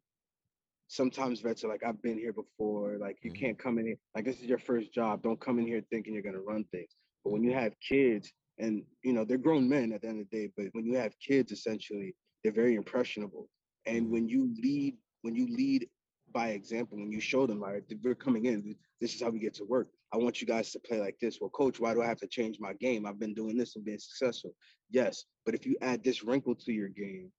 sometimes 0.88 1.40
vets 1.40 1.62
are 1.64 1.68
like, 1.68 1.84
I've 1.86 2.02
been 2.02 2.18
here 2.18 2.32
before. 2.32 2.96
Like 2.98 3.18
you 3.22 3.30
mm-hmm. 3.30 3.44
can't 3.44 3.58
come 3.58 3.78
in 3.78 3.86
here. 3.86 3.98
Like 4.14 4.24
this 4.24 4.40
is 4.40 4.44
your 4.44 4.58
first 4.58 4.92
job. 4.92 5.22
Don't 5.22 5.40
come 5.40 5.58
in 5.58 5.66
here 5.66 5.82
thinking 5.90 6.14
you're 6.14 6.22
gonna 6.22 6.40
run 6.40 6.64
things. 6.72 6.90
But 7.24 7.32
when 7.32 7.44
you 7.44 7.52
have 7.52 7.72
kids 7.80 8.32
and 8.58 8.82
you 9.02 9.12
know 9.12 9.24
they're 9.24 9.38
grown 9.38 9.68
men 9.68 9.92
at 9.92 10.02
the 10.02 10.08
end 10.08 10.20
of 10.20 10.26
the 10.30 10.36
day 10.36 10.52
but 10.56 10.66
when 10.72 10.84
you 10.84 10.96
have 10.96 11.12
kids 11.18 11.52
essentially 11.52 12.14
they're 12.42 12.52
very 12.52 12.74
impressionable 12.74 13.48
and 13.86 14.10
when 14.10 14.28
you 14.28 14.52
lead 14.62 14.96
when 15.22 15.34
you 15.34 15.46
lead 15.54 15.88
by 16.32 16.48
example 16.48 16.98
when 16.98 17.12
you 17.12 17.20
show 17.20 17.46
them 17.46 17.60
like 17.60 17.84
we're 18.02 18.14
coming 18.14 18.46
in 18.46 18.74
this 19.00 19.14
is 19.14 19.22
how 19.22 19.30
we 19.30 19.40
get 19.40 19.54
to 19.54 19.64
work. 19.64 19.88
I 20.14 20.18
want 20.18 20.40
you 20.40 20.46
guys 20.46 20.70
to 20.72 20.78
play 20.78 21.00
like 21.00 21.16
this. 21.20 21.38
Well 21.40 21.50
coach 21.50 21.80
why 21.80 21.94
do 21.94 22.02
i 22.02 22.06
have 22.06 22.20
to 22.20 22.26
change 22.26 22.58
my 22.60 22.74
game? 22.74 23.06
I've 23.06 23.18
been 23.18 23.34
doing 23.34 23.56
this 23.56 23.76
and 23.76 23.84
being 23.84 23.98
successful. 23.98 24.54
Yes 24.90 25.24
but 25.44 25.54
if 25.54 25.66
you 25.66 25.76
add 25.82 26.02
this 26.04 26.22
wrinkle 26.24 26.54
to 26.54 26.72
your 26.72 26.88
game 26.88 27.30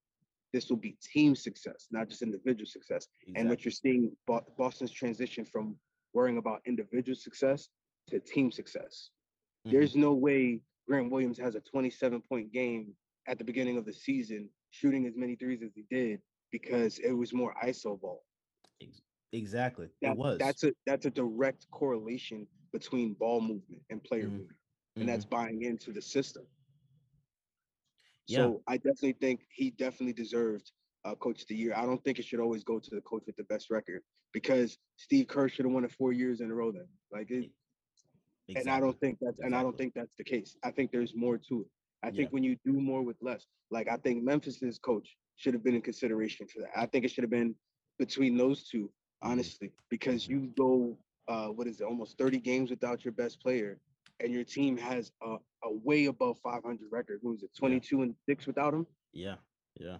this 0.51 0.69
will 0.69 0.77
be 0.77 0.95
team 1.13 1.35
success 1.35 1.87
not 1.91 2.09
just 2.09 2.21
individual 2.21 2.65
success. 2.65 3.07
Exactly. 3.21 3.41
and 3.41 3.49
what 3.49 3.65
you're 3.65 3.71
seeing 3.71 4.11
boston's 4.57 4.91
transition 4.91 5.45
from 5.45 5.75
worrying 6.13 6.37
about 6.37 6.61
individual 6.65 7.15
success 7.15 7.69
to 8.09 8.19
team 8.19 8.51
success. 8.51 9.09
Mm-hmm. 9.65 9.75
there's 9.77 9.95
no 9.95 10.13
way 10.13 10.61
Grant 10.87 11.11
Williams 11.11 11.37
has 11.39 11.55
a 11.55 11.61
27 11.61 12.21
point 12.27 12.51
game 12.51 12.93
at 13.27 13.37
the 13.37 13.43
beginning 13.45 13.77
of 13.77 13.85
the 13.85 13.93
season, 13.93 14.49
shooting 14.71 15.05
as 15.05 15.13
many 15.15 15.35
threes 15.35 15.61
as 15.63 15.71
he 15.73 15.85
did 15.89 16.19
because 16.53 16.99
it 16.99 17.11
was 17.11 17.33
more 17.33 17.53
ISO 17.65 17.99
ball. 17.99 18.23
Exactly. 19.33 19.87
It 20.01 20.15
was. 20.15 20.37
That's 20.37 20.63
a 20.63 20.71
that's 20.85 21.05
a 21.07 21.09
direct 21.09 21.65
correlation 21.71 22.47
between 22.71 23.15
ball 23.15 23.41
movement 23.41 23.81
and 23.89 24.01
player 24.03 24.25
mm-hmm. 24.25 24.37
movement. 24.37 24.57
And 24.95 25.05
mm-hmm. 25.05 25.11
that's 25.11 25.25
buying 25.25 25.63
into 25.63 25.91
the 25.91 26.01
system. 26.01 26.43
Yeah. 28.27 28.37
So 28.37 28.61
I 28.67 28.77
definitely 28.77 29.17
think 29.19 29.41
he 29.49 29.71
definitely 29.71 30.13
deserved 30.13 30.71
uh, 31.03 31.15
coach 31.15 31.41
of 31.41 31.47
the 31.47 31.55
year. 31.55 31.73
I 31.75 31.85
don't 31.85 32.01
think 32.03 32.19
it 32.19 32.25
should 32.25 32.39
always 32.39 32.63
go 32.63 32.79
to 32.79 32.89
the 32.91 33.01
coach 33.01 33.23
with 33.25 33.35
the 33.35 33.43
best 33.45 33.71
record 33.71 34.01
because 34.31 34.77
Steve 34.97 35.27
Kerr 35.27 35.49
should 35.49 35.65
have 35.65 35.73
won 35.73 35.83
it 35.83 35.91
four 35.91 36.13
years 36.13 36.39
in 36.39 36.51
a 36.51 36.53
row. 36.53 36.71
Then, 36.71 36.87
like, 37.11 37.31
it, 37.31 37.49
Exactly. 38.49 38.69
And 38.69 38.77
I 38.77 38.79
don't 38.85 38.99
think 38.99 39.17
that's 39.21 39.39
exactly. 39.39 39.45
and 39.45 39.55
I 39.55 39.63
don't 39.63 39.77
think 39.77 39.93
that's 39.95 40.15
the 40.17 40.23
case. 40.23 40.57
I 40.63 40.71
think 40.71 40.91
there's 40.91 41.13
more 41.15 41.37
to 41.49 41.61
it. 41.61 41.67
I 42.05 42.11
think 42.11 42.31
when 42.31 42.43
you 42.43 42.57
do 42.65 42.73
more 42.73 43.01
with 43.01 43.15
less, 43.21 43.45
like 43.71 43.87
I 43.87 43.95
think 43.95 44.23
Memphis's 44.23 44.77
coach 44.77 45.15
should 45.35 45.53
have 45.53 45.63
been 45.63 45.75
in 45.75 45.81
consideration 45.81 46.47
for 46.47 46.59
that. 46.61 46.69
I 46.75 46.85
think 46.85 47.05
it 47.05 47.11
should 47.11 47.23
have 47.23 47.31
been 47.31 47.55
between 47.99 48.37
those 48.37 48.63
two, 48.69 48.89
honestly, 49.21 49.71
because 49.89 50.27
you 50.27 50.51
go 50.57 50.97
uh 51.27 51.47
what 51.47 51.67
is 51.67 51.79
it, 51.81 51.85
almost 51.85 52.17
30 52.17 52.39
games 52.39 52.69
without 52.69 53.03
your 53.05 53.13
best 53.13 53.41
player, 53.41 53.79
and 54.19 54.31
your 54.33 54.43
team 54.43 54.77
has 54.77 55.11
a, 55.21 55.35
a 55.63 55.71
way 55.83 56.05
above 56.05 56.37
500 56.39 56.87
record. 56.91 57.19
Who 57.23 57.29
was 57.31 57.43
it? 57.43 57.51
22 57.57 58.01
and 58.01 58.15
six 58.27 58.45
without 58.47 58.73
him. 58.73 58.85
Yeah, 59.13 59.35
yeah, 59.79 59.97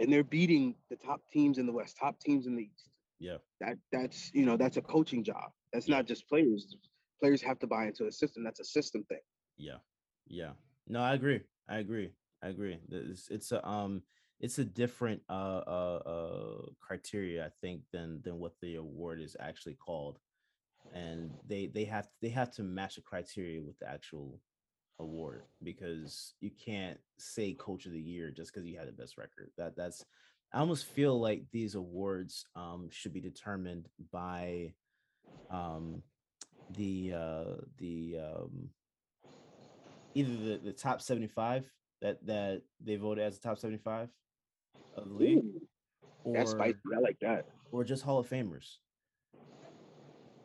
And 0.00 0.12
they're 0.12 0.24
beating 0.24 0.74
the 0.90 0.96
top 0.96 1.20
teams 1.32 1.58
in 1.58 1.66
the 1.66 1.72
West, 1.72 1.96
top 1.98 2.18
teams 2.20 2.46
in 2.46 2.56
the 2.56 2.62
East. 2.64 2.88
yeah, 3.18 3.38
That 3.60 3.76
that's 3.92 4.30
you 4.34 4.44
know 4.44 4.56
that's 4.56 4.76
a 4.76 4.82
coaching 4.82 5.22
job. 5.24 5.52
That's 5.72 5.88
Yeah. 5.88 5.96
not 5.96 6.06
just 6.06 6.28
players. 6.28 6.76
Players 7.20 7.42
have 7.42 7.58
to 7.60 7.66
buy 7.66 7.86
into 7.86 8.06
a 8.06 8.12
system. 8.12 8.44
That's 8.44 8.60
a 8.60 8.64
system 8.64 9.04
thing. 9.04 9.20
yeah, 9.56 9.78
yeah. 10.28 10.52
No, 10.86 11.00
I 11.00 11.14
agree. 11.14 11.40
I 11.68 11.78
agree. 11.78 12.12
I 12.42 12.48
agree. 12.48 12.78
It's, 12.90 13.28
it's 13.30 13.52
a 13.52 13.66
um, 13.66 14.02
it's 14.40 14.58
a 14.58 14.64
different 14.64 15.22
uh 15.28 15.62
uh 15.66 16.00
uh 16.06 16.66
criteria, 16.80 17.46
I 17.46 17.50
think, 17.60 17.82
than 17.92 18.20
than 18.22 18.38
what 18.38 18.52
the 18.60 18.76
award 18.76 19.20
is 19.20 19.36
actually 19.40 19.74
called, 19.74 20.18
and 20.92 21.30
they 21.46 21.66
they 21.66 21.84
have 21.84 22.08
they 22.20 22.28
have 22.30 22.52
to 22.56 22.62
match 22.62 22.96
the 22.96 23.02
criteria 23.02 23.62
with 23.62 23.78
the 23.78 23.88
actual 23.88 24.40
award 24.98 25.42
because 25.62 26.34
you 26.40 26.50
can't 26.64 26.98
say 27.18 27.52
coach 27.54 27.86
of 27.86 27.92
the 27.92 28.00
year 28.00 28.30
just 28.30 28.52
because 28.52 28.66
you 28.66 28.78
had 28.78 28.88
the 28.88 28.92
best 28.92 29.16
record. 29.16 29.50
That 29.56 29.76
that's 29.76 30.04
I 30.52 30.60
almost 30.60 30.86
feel 30.86 31.18
like 31.18 31.44
these 31.50 31.74
awards 31.74 32.44
um 32.54 32.88
should 32.90 33.12
be 33.12 33.20
determined 33.20 33.88
by 34.12 34.74
um 35.50 36.02
the 36.70 37.12
uh 37.14 37.54
the 37.78 38.18
um 38.22 38.68
either 40.14 40.36
the, 40.36 40.60
the 40.64 40.72
top 40.72 41.00
75 41.00 41.70
that 42.02 42.24
that 42.26 42.62
they 42.84 42.96
voted 42.96 43.24
as 43.24 43.38
the 43.38 43.48
top 43.48 43.58
75 43.58 44.08
of 44.96 45.08
the 45.08 45.14
league 45.14 45.38
Ooh, 45.38 46.32
that's 46.34 46.52
or 46.52 46.56
spicy. 46.56 46.78
I 46.96 47.00
like 47.00 47.18
that. 47.20 47.46
or 47.72 47.84
just 47.84 48.02
Hall 48.02 48.18
of 48.18 48.28
Famers. 48.28 48.76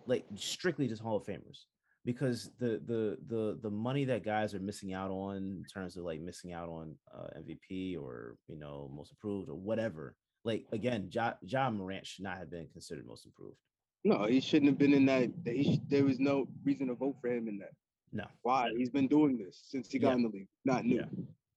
Like 0.07 0.25
strictly 0.35 0.87
just 0.87 1.01
Hall 1.01 1.17
of 1.17 1.25
Famers. 1.25 1.65
Because 2.03 2.49
the 2.59 2.81
the 2.87 3.17
the 3.27 3.59
the 3.61 3.69
money 3.69 4.05
that 4.05 4.25
guys 4.25 4.55
are 4.55 4.59
missing 4.59 4.91
out 4.93 5.11
on 5.11 5.35
in 5.37 5.63
terms 5.71 5.97
of 5.97 6.03
like 6.03 6.19
missing 6.19 6.51
out 6.51 6.67
on 6.67 6.95
uh, 7.15 7.27
MVP 7.39 7.95
or 8.01 8.35
you 8.47 8.57
know 8.57 8.89
most 8.93 9.11
improved 9.11 9.49
or 9.49 9.55
whatever. 9.55 10.15
Like 10.43 10.65
again, 10.71 11.09
Ja, 11.11 11.33
ja 11.43 11.69
Morant 11.69 12.07
should 12.07 12.23
not 12.23 12.39
have 12.39 12.49
been 12.49 12.67
considered 12.73 13.05
most 13.05 13.27
improved. 13.27 13.57
No, 14.03 14.25
he 14.25 14.39
shouldn't 14.39 14.71
have 14.71 14.79
been 14.79 14.93
in 14.93 15.05
that. 15.05 15.29
He 15.45 15.75
sh- 15.75 15.79
there 15.87 16.03
was 16.03 16.19
no 16.19 16.47
reason 16.65 16.87
to 16.87 16.95
vote 16.95 17.17
for 17.21 17.27
him 17.27 17.47
in 17.47 17.59
that. 17.59 17.69
No. 18.11 18.25
Why? 18.41 18.69
He's 18.75 18.89
been 18.89 19.07
doing 19.07 19.37
this 19.37 19.61
since 19.67 19.87
he 19.91 19.99
got 19.99 20.09
Yeah. 20.09 20.15
in 20.15 20.21
the 20.23 20.29
league. 20.29 20.47
Not 20.65 20.83
new. 20.85 20.95
Yeah. 20.95 21.05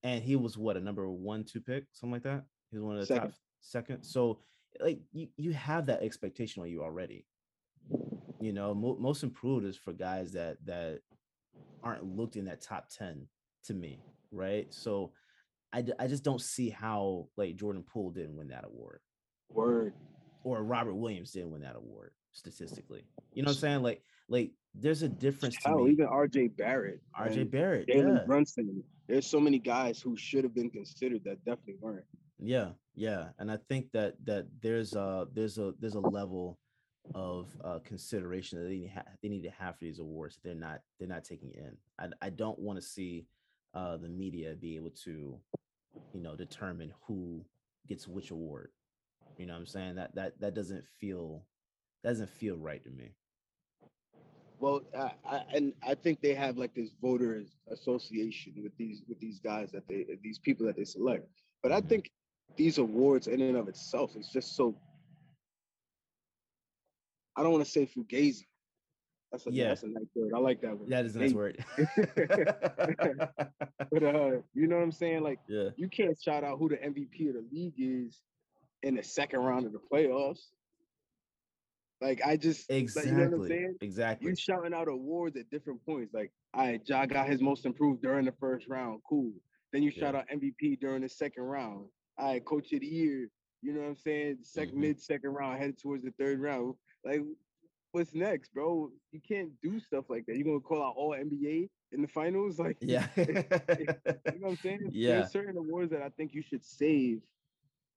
And 0.03 0.23
he 0.23 0.37
was 0.37 0.59
what 0.59 0.77
a 0.77 0.81
number 0.81 1.09
one, 1.09 1.45
two 1.45 1.63
pick, 1.63 1.85
something 1.95 2.13
like 2.13 2.23
that. 2.25 2.45
He 2.75 2.79
was 2.79 2.85
one 2.85 2.97
of 2.97 3.03
the 3.03 3.07
Second. 3.07 3.29
top 3.31 3.35
second. 3.61 4.03
So 4.03 4.41
like 4.81 4.99
you, 5.13 5.29
you 5.37 5.53
have 5.53 5.87
that 5.87 6.03
expectation 6.03 6.61
on 6.63 6.69
you 6.69 6.83
already. 6.83 7.25
You 8.41 8.53
know, 8.53 8.75
mo- 8.75 8.97
most 8.99 9.23
improved 9.23 9.65
is 9.65 9.77
for 9.77 9.93
guys 9.93 10.33
that 10.33 10.57
that 10.67 11.01
aren't 11.85 12.05
looked 12.05 12.35
in 12.35 12.47
that 12.47 12.61
top 12.61 12.89
10 12.89 13.29
to 13.67 13.75
me, 13.75 14.01
right? 14.33 14.67
So 14.75 15.13
I, 15.73 15.83
d- 15.83 15.93
I 16.01 16.09
just 16.09 16.25
don't 16.25 16.41
see 16.41 16.69
how 16.69 17.29
like 17.37 17.55
Jordan 17.55 17.85
Poole 17.85 18.11
didn't 18.11 18.37
win 18.37 18.49
that 18.49 18.65
award 18.65 19.01
Word. 19.51 19.95
or 20.43 20.65
Robert 20.65 20.95
Williams 20.95 21.31
didn't 21.31 21.53
win 21.53 21.63
that 21.63 21.77
award 21.77 22.11
statistically. 22.33 23.05
You 23.35 23.43
know 23.45 23.51
what 23.51 23.57
I'm 23.57 23.61
saying? 23.61 23.83
Like 23.83 24.03
like 24.29 24.51
there's 24.75 25.03
a 25.03 25.09
difference 25.09 25.55
to 25.63 25.69
Hell, 25.69 25.85
me. 25.85 25.93
even 25.93 26.07
RJ 26.09 26.57
Barrett. 26.57 27.01
RJ 27.17 27.53
Barrett, 27.53 27.87
Jalen 27.89 28.17
yeah. 28.19 28.25
Brunson. 28.27 28.83
There's 29.07 29.31
so 29.31 29.39
many 29.39 29.61
guys 29.61 30.01
who 30.01 30.17
should 30.17 30.43
have 30.43 30.55
been 30.55 30.71
considered 30.71 31.23
that 31.25 31.45
definitely 31.45 31.77
weren't. 31.81 32.05
Yeah 32.39 32.71
yeah 32.95 33.29
and 33.39 33.51
i 33.51 33.57
think 33.69 33.91
that 33.93 34.15
that 34.25 34.47
there's 34.61 34.95
a 34.95 35.27
there's 35.35 35.59
a 35.59 35.73
there's 35.81 35.95
a 35.95 36.01
level 36.01 36.59
of 37.15 37.49
uh 37.65 37.79
consideration 37.85 38.59
that 38.59 38.67
they 38.69 38.79
need, 38.79 38.91
ha- 38.95 39.05
they 39.23 39.29
need 39.29 39.43
to 39.43 39.51
have 39.51 39.77
for 39.79 39.85
these 39.85 40.01
awards 40.01 40.37
that 40.37 40.43
they're 40.45 40.55
not 40.55 40.81
they're 40.99 41.09
not 41.09 41.25
taking 41.25 41.53
in 41.53 41.77
i, 41.99 42.09
I 42.27 42.31
don't 42.31 42.59
want 42.59 42.79
to 42.79 42.83
see 42.85 43.27
uh 43.75 43.97
the 43.97 44.09
media 44.09 44.55
be 44.55 44.77
able 44.77 44.91
to 45.05 45.39
you 46.13 46.21
know 46.23 46.37
determine 46.37 46.93
who 47.07 47.45
gets 47.89 48.09
which 48.09 48.31
award 48.31 48.71
you 49.39 49.47
know 49.47 49.53
what 49.55 49.61
i'm 49.61 49.67
saying 49.67 49.97
that 49.97 50.15
that 50.15 50.41
that 50.41 50.55
doesn't 50.55 50.85
feel 51.01 51.45
that 52.03 52.11
doesn't 52.11 52.31
feel 52.31 52.57
right 52.59 52.83
to 52.85 52.91
me 52.91 53.15
Well, 54.61 54.83
I, 54.97 55.13
I, 55.27 55.43
and 55.53 55.75
I 55.87 55.95
think 55.95 56.21
they 56.21 56.35
have 56.35 56.57
like 56.57 56.75
this 56.75 56.91
voters 57.03 57.57
association 57.71 58.55
with 58.63 58.77
these 58.79 59.03
with 59.09 59.21
these 59.21 59.39
guys 59.41 59.71
that 59.73 59.87
they 59.89 60.07
these 60.23 60.39
people 60.39 60.67
that 60.67 60.77
they 60.77 60.85
select. 60.85 61.29
But 61.63 61.73
I 61.73 61.81
Mhm. 61.81 61.89
think 61.89 62.11
these 62.57 62.79
awards 62.79 63.27
in 63.27 63.41
and 63.41 63.57
of 63.57 63.69
itself 63.69 64.17
is 64.17 64.29
just 64.29 64.57
so. 64.57 64.75
I 67.37 67.43
don't 67.43 67.53
want 67.53 67.65
to 67.65 67.71
say 67.71 67.87
fugazi. 67.87 68.45
That's 69.33 69.47
a 69.49 69.53
Yeah. 69.53 69.69
that's 69.69 69.83
a 69.83 69.89
nice 69.89 70.07
word. 70.15 70.31
I 70.35 70.39
like 70.39 70.61
that 70.61 70.79
word. 70.79 70.89
that 70.91 71.05
is 71.05 71.17
a 71.17 71.19
nice 71.19 71.33
word 71.33 71.65
But 73.91 74.03
uh, 74.03 74.31
you 74.55 74.69
know 74.69 74.77
what 74.77 74.83
I'm 74.85 74.93
saying? 74.93 75.25
Like 75.25 75.41
yeah 75.49 75.71
you 75.77 75.89
can't 75.89 76.17
shout 76.21 76.45
out 76.45 76.59
who 76.59 76.69
the 76.69 76.77
MVP 76.77 77.29
of 77.29 77.35
the 77.35 77.45
league 77.51 77.75
is 77.77 78.21
in 78.85 78.95
the 78.95 79.03
second 79.03 79.41
round 79.41 79.67
of 79.67 79.73
the 79.73 79.81
playoffs. 79.93 80.43
Like 82.01 82.21
I 82.25 82.37
just 82.37 82.71
like, 82.71 82.83
exactly 82.83 83.11
you 83.11 83.19
know 83.19 83.25
what 83.31 83.43
I'm 83.43 83.49
saying? 83.49 83.75
exactly 83.81 84.29
You 84.29 84.37
shouting 84.37 84.73
out 84.75 84.87
awards 84.87 85.37
at 85.37 85.51
different 85.51 85.85
points. 85.85 86.15
Like, 86.15 86.31
all 86.53 86.67
right, 86.67 86.81
Ja 86.87 87.05
got 87.07 87.27
his 87.27 87.41
most 87.41 87.67
improved 87.67 88.03
during 88.03 88.27
the 88.27 88.35
first 88.39 88.69
round. 88.69 89.01
Cool. 89.09 89.33
Then 89.73 89.83
you 89.83 89.91
shout 89.91 90.15
out 90.15 90.27
MVP 90.33 90.79
during 90.81 91.03
the 91.03 91.09
second 91.09 91.43
round. 91.43 91.87
All 92.19 92.27
right, 92.33 92.45
coach 92.45 92.73
of 92.73 92.81
the 92.81 92.87
year. 92.87 93.29
You 93.63 93.73
know 93.73 93.81
what 93.81 93.89
I'm 93.89 93.97
saying? 93.97 94.39
2nd 94.43 94.75
Mhm. 94.75 94.81
mid 94.81 95.01
second 95.01 95.31
round, 95.31 95.59
headed 95.59 95.79
towards 95.79 96.05
the 96.05 96.11
third 96.13 96.41
round. 96.41 96.75
Like, 97.05 97.23
what's 97.93 98.15
next, 98.15 98.53
bro? 98.53 98.91
You 99.13 99.21
can't 99.27 99.51
do 99.63 99.79
stuff 99.81 100.11
like 100.11 100.27
that. 100.27 100.37
You're 100.37 100.45
gonna 100.45 100.61
call 100.61 100.83
out 100.83 100.95
all 100.97 101.15
NBA 101.15 101.71
in 101.93 102.03
the 102.03 102.09
finals? 102.09 102.59
Like, 102.59 102.77
yeah 102.81 103.07
you 103.17 103.27
know 103.27 104.49
what 104.49 104.51
I'm 104.51 104.57
saying? 104.57 104.81
Yeah. 104.93 105.15
There's 105.15 105.33
certain 105.33 105.57
awards 105.57 105.91
that 105.93 106.03
I 106.03 106.11
think 106.11 106.35
you 106.35 106.43
should 106.43 106.65
save 106.65 107.23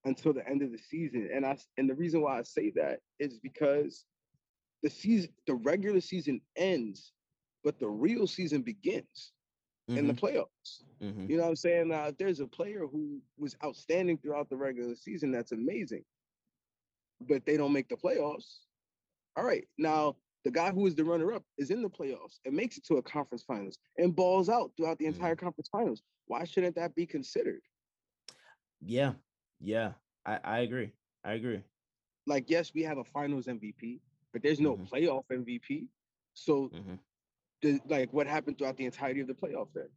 until 0.06 0.34
the 0.34 0.48
end 0.48 0.62
of 0.62 0.72
the 0.72 0.78
season. 0.78 1.30
And 1.34 1.46
I 1.46 1.58
and 1.78 1.90
the 1.90 1.96
reason 1.96 2.22
why 2.22 2.40
I 2.40 2.44
say 2.44 2.72
that 2.76 3.02
is 3.20 3.40
because 3.40 4.06
the 4.84 4.90
season, 4.90 5.32
the 5.48 5.56
regular 5.56 6.00
season 6.00 6.42
ends, 6.56 7.14
but 7.64 7.80
the 7.80 7.90
real 7.90 8.28
season 8.28 8.62
begins 8.62 9.34
in 9.88 10.08
the 10.08 10.14
playoffs. 10.14 10.84
Mhm. 11.02 11.30
You 11.30 11.38
know 11.38 11.44
what 11.44 11.50
I'm 11.50 11.56
saying? 11.56 11.88
Now, 11.90 12.08
if 12.08 12.18
there's 12.18 12.40
a 12.40 12.48
player 12.48 12.86
who 12.86 13.22
was 13.38 13.56
outstanding 13.64 14.18
throughout 14.18 14.50
the 14.50 14.58
regular 14.58 14.96
season, 14.96 15.32
that's 15.32 15.52
amazing. 15.54 16.04
But 17.22 17.46
they 17.46 17.58
don't 17.58 17.74
make 17.74 17.88
the 17.88 17.96
playoffs. 17.96 18.66
All 19.36 19.46
right. 19.46 19.68
Now, 19.78 20.18
the 20.44 20.52
guy 20.52 20.72
who 20.72 20.86
is 20.88 20.96
the 20.96 21.06
runner-up 21.06 21.44
is 21.58 21.72
in 21.72 21.82
the 21.82 21.90
playoffs 21.90 22.40
and 22.46 22.56
makes 22.56 22.78
it 22.78 22.86
to 22.86 22.96
a 22.98 23.02
conference 23.02 23.44
finals 23.44 23.78
and 23.98 24.16
balls 24.16 24.50
out 24.50 24.72
throughout 24.76 24.98
the 24.98 25.06
Mhm. 25.06 25.14
entire 25.14 25.36
conference 25.36 25.70
finals. 25.70 26.04
Why 26.26 26.44
shouldn't 26.44 26.76
that 26.76 26.94
be 26.96 27.06
considered? 27.06 27.62
Yeah, 28.82 29.14
yeah, 29.60 29.94
I, 30.26 30.40
I 30.44 30.60
agree. 30.60 30.92
I 31.24 31.34
agree. 31.34 31.64
Like, 32.26 32.50
yes, 32.50 32.74
we 32.74 32.84
have 32.84 32.98
a 32.98 33.04
finals 33.06 33.48
MVP, 33.48 34.02
but 34.34 34.42
there's 34.42 34.60
no 34.60 34.78
Mhm. 34.78 34.90
playoff 34.90 35.26
MVP. 35.32 35.88
So. 36.34 36.70
The, 37.62 37.80
like 37.88 38.12
what 38.14 38.28
happened 38.28 38.58
throughout 38.58 38.78
the 38.78 38.86
entirety 38.86 39.22
of 39.22 39.28
the 39.28 39.34
playoff 39.34 39.68
then? 39.74 39.88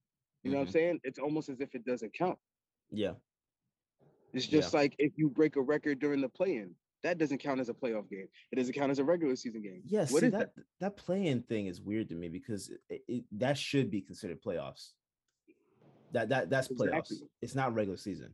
You 0.42 0.51
know 0.53 0.59
what 0.59 0.64
Mhm. 0.64 0.68
I'm 0.68 0.73
saying? 0.73 1.01
It's 1.05 1.18
almost 1.18 1.49
as 1.49 1.61
if 1.61 1.75
it 1.75 1.85
doesn't 1.85 2.14
count. 2.14 2.38
Yeah, 2.90 3.14
It's 4.33 4.46
just 4.46 4.73
like 4.75 4.94
if 4.99 5.12
you 5.16 5.29
break 5.29 5.57
a 5.57 5.61
record 5.61 5.99
during 6.01 6.20
the 6.20 6.29
play-in, 6.29 6.75
that 7.03 7.18
doesn't 7.18 7.38
count 7.38 7.61
as 7.61 7.68
a 7.68 7.75
playoff 7.75 8.09
game. 8.11 8.29
It 8.53 8.57
doesn't 8.57 8.75
count 8.75 8.90
as 8.90 8.99
a 8.99 9.05
regular 9.05 9.37
season 9.37 9.62
game. 9.62 9.83
yeah. 9.85 10.01
What 10.07 10.20
see 10.23 10.29
that 10.31 10.53
that 10.81 10.96
play-in 10.96 11.42
thing 11.42 11.67
is 11.67 11.81
weird 11.81 12.08
to 12.08 12.15
me 12.15 12.29
because 12.29 12.71
it, 12.88 13.02
it, 13.08 13.25
that 13.33 13.56
should 13.58 13.90
be 13.90 14.00
considered 14.00 14.42
playoffs. 14.42 14.92
That 16.13 16.29
that 16.31 16.50
that's 16.50 16.69
playoffs. 16.69 16.98
Exactly. 17.11 17.29
It's 17.42 17.54
not 17.54 17.75
regular 17.75 17.96
season. 17.96 18.33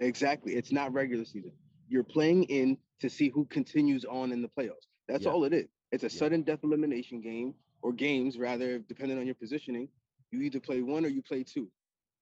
Exactly. 0.00 0.54
It's 0.54 0.70
not 0.72 0.92
regular 0.92 1.24
season. 1.24 1.52
You're 1.88 2.04
playing 2.04 2.44
in 2.44 2.76
to 3.00 3.08
see 3.08 3.28
who 3.30 3.46
continues 3.46 4.04
on 4.04 4.32
in 4.32 4.42
the 4.42 4.48
playoffs. 4.48 4.86
That's 5.08 5.24
Yeah. 5.24 5.30
all 5.30 5.44
it 5.44 5.52
is. 5.54 5.68
It's 5.92 6.04
a 6.04 6.10
sudden 6.10 6.42
death 6.42 6.60
elimination 6.62 7.20
game 7.20 7.54
or 7.82 7.92
games, 7.92 8.38
rather, 8.38 8.78
depending 8.78 9.18
on 9.18 9.26
your 9.26 9.34
positioning. 9.34 9.88
You 10.30 10.42
either 10.42 10.60
play 10.60 10.82
one 10.82 11.04
or 11.04 11.08
you 11.08 11.22
play 11.22 11.42
two, 11.44 11.70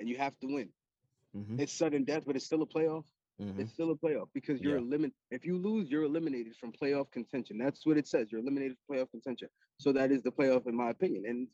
and 0.01 0.09
you 0.09 0.17
have 0.17 0.39
to 0.41 0.47
win. 0.47 0.69
Mhm, 1.35 1.61
It's 1.61 1.73
sudden 1.73 2.05
death, 2.05 2.25
but 2.27 2.37
it's 2.37 2.47
still 2.47 2.63
a 2.63 2.67
playoff. 2.67 3.05
mhm. 3.41 3.59
It's 3.59 3.73
still 3.73 3.91
a 3.91 3.97
playoff 3.97 4.29
because 4.33 4.61
you're 4.61 4.77
Yeah. 4.77 4.83
eliminated. 4.83 5.15
If 5.31 5.45
you 5.45 5.59
lose, 5.59 5.91
you're 5.91 6.05
eliminated 6.05 6.57
from 6.57 6.73
playoff 6.73 7.11
contention. 7.11 7.59
That's 7.59 7.85
what 7.85 7.99
it 7.99 8.07
says. 8.07 8.31
You're 8.31 8.41
eliminated 8.41 8.77
from 8.87 8.97
playoff 8.97 9.11
contention. 9.11 9.49
So 9.79 9.93
that 9.93 10.11
is 10.13 10.23
the 10.23 10.31
playoff, 10.33 10.67
in 10.67 10.75
my 10.75 10.91
opinion. 10.91 11.27
And 11.27 11.49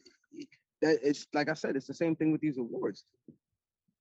that 0.80 0.98
it's 1.02 1.26
like 1.32 1.48
I 1.48 1.54
said, 1.54 1.74
it's 1.76 1.86
the 1.86 1.94
same 1.94 2.14
thing 2.14 2.30
with 2.32 2.40
these 2.40 2.58
awards. 2.58 3.04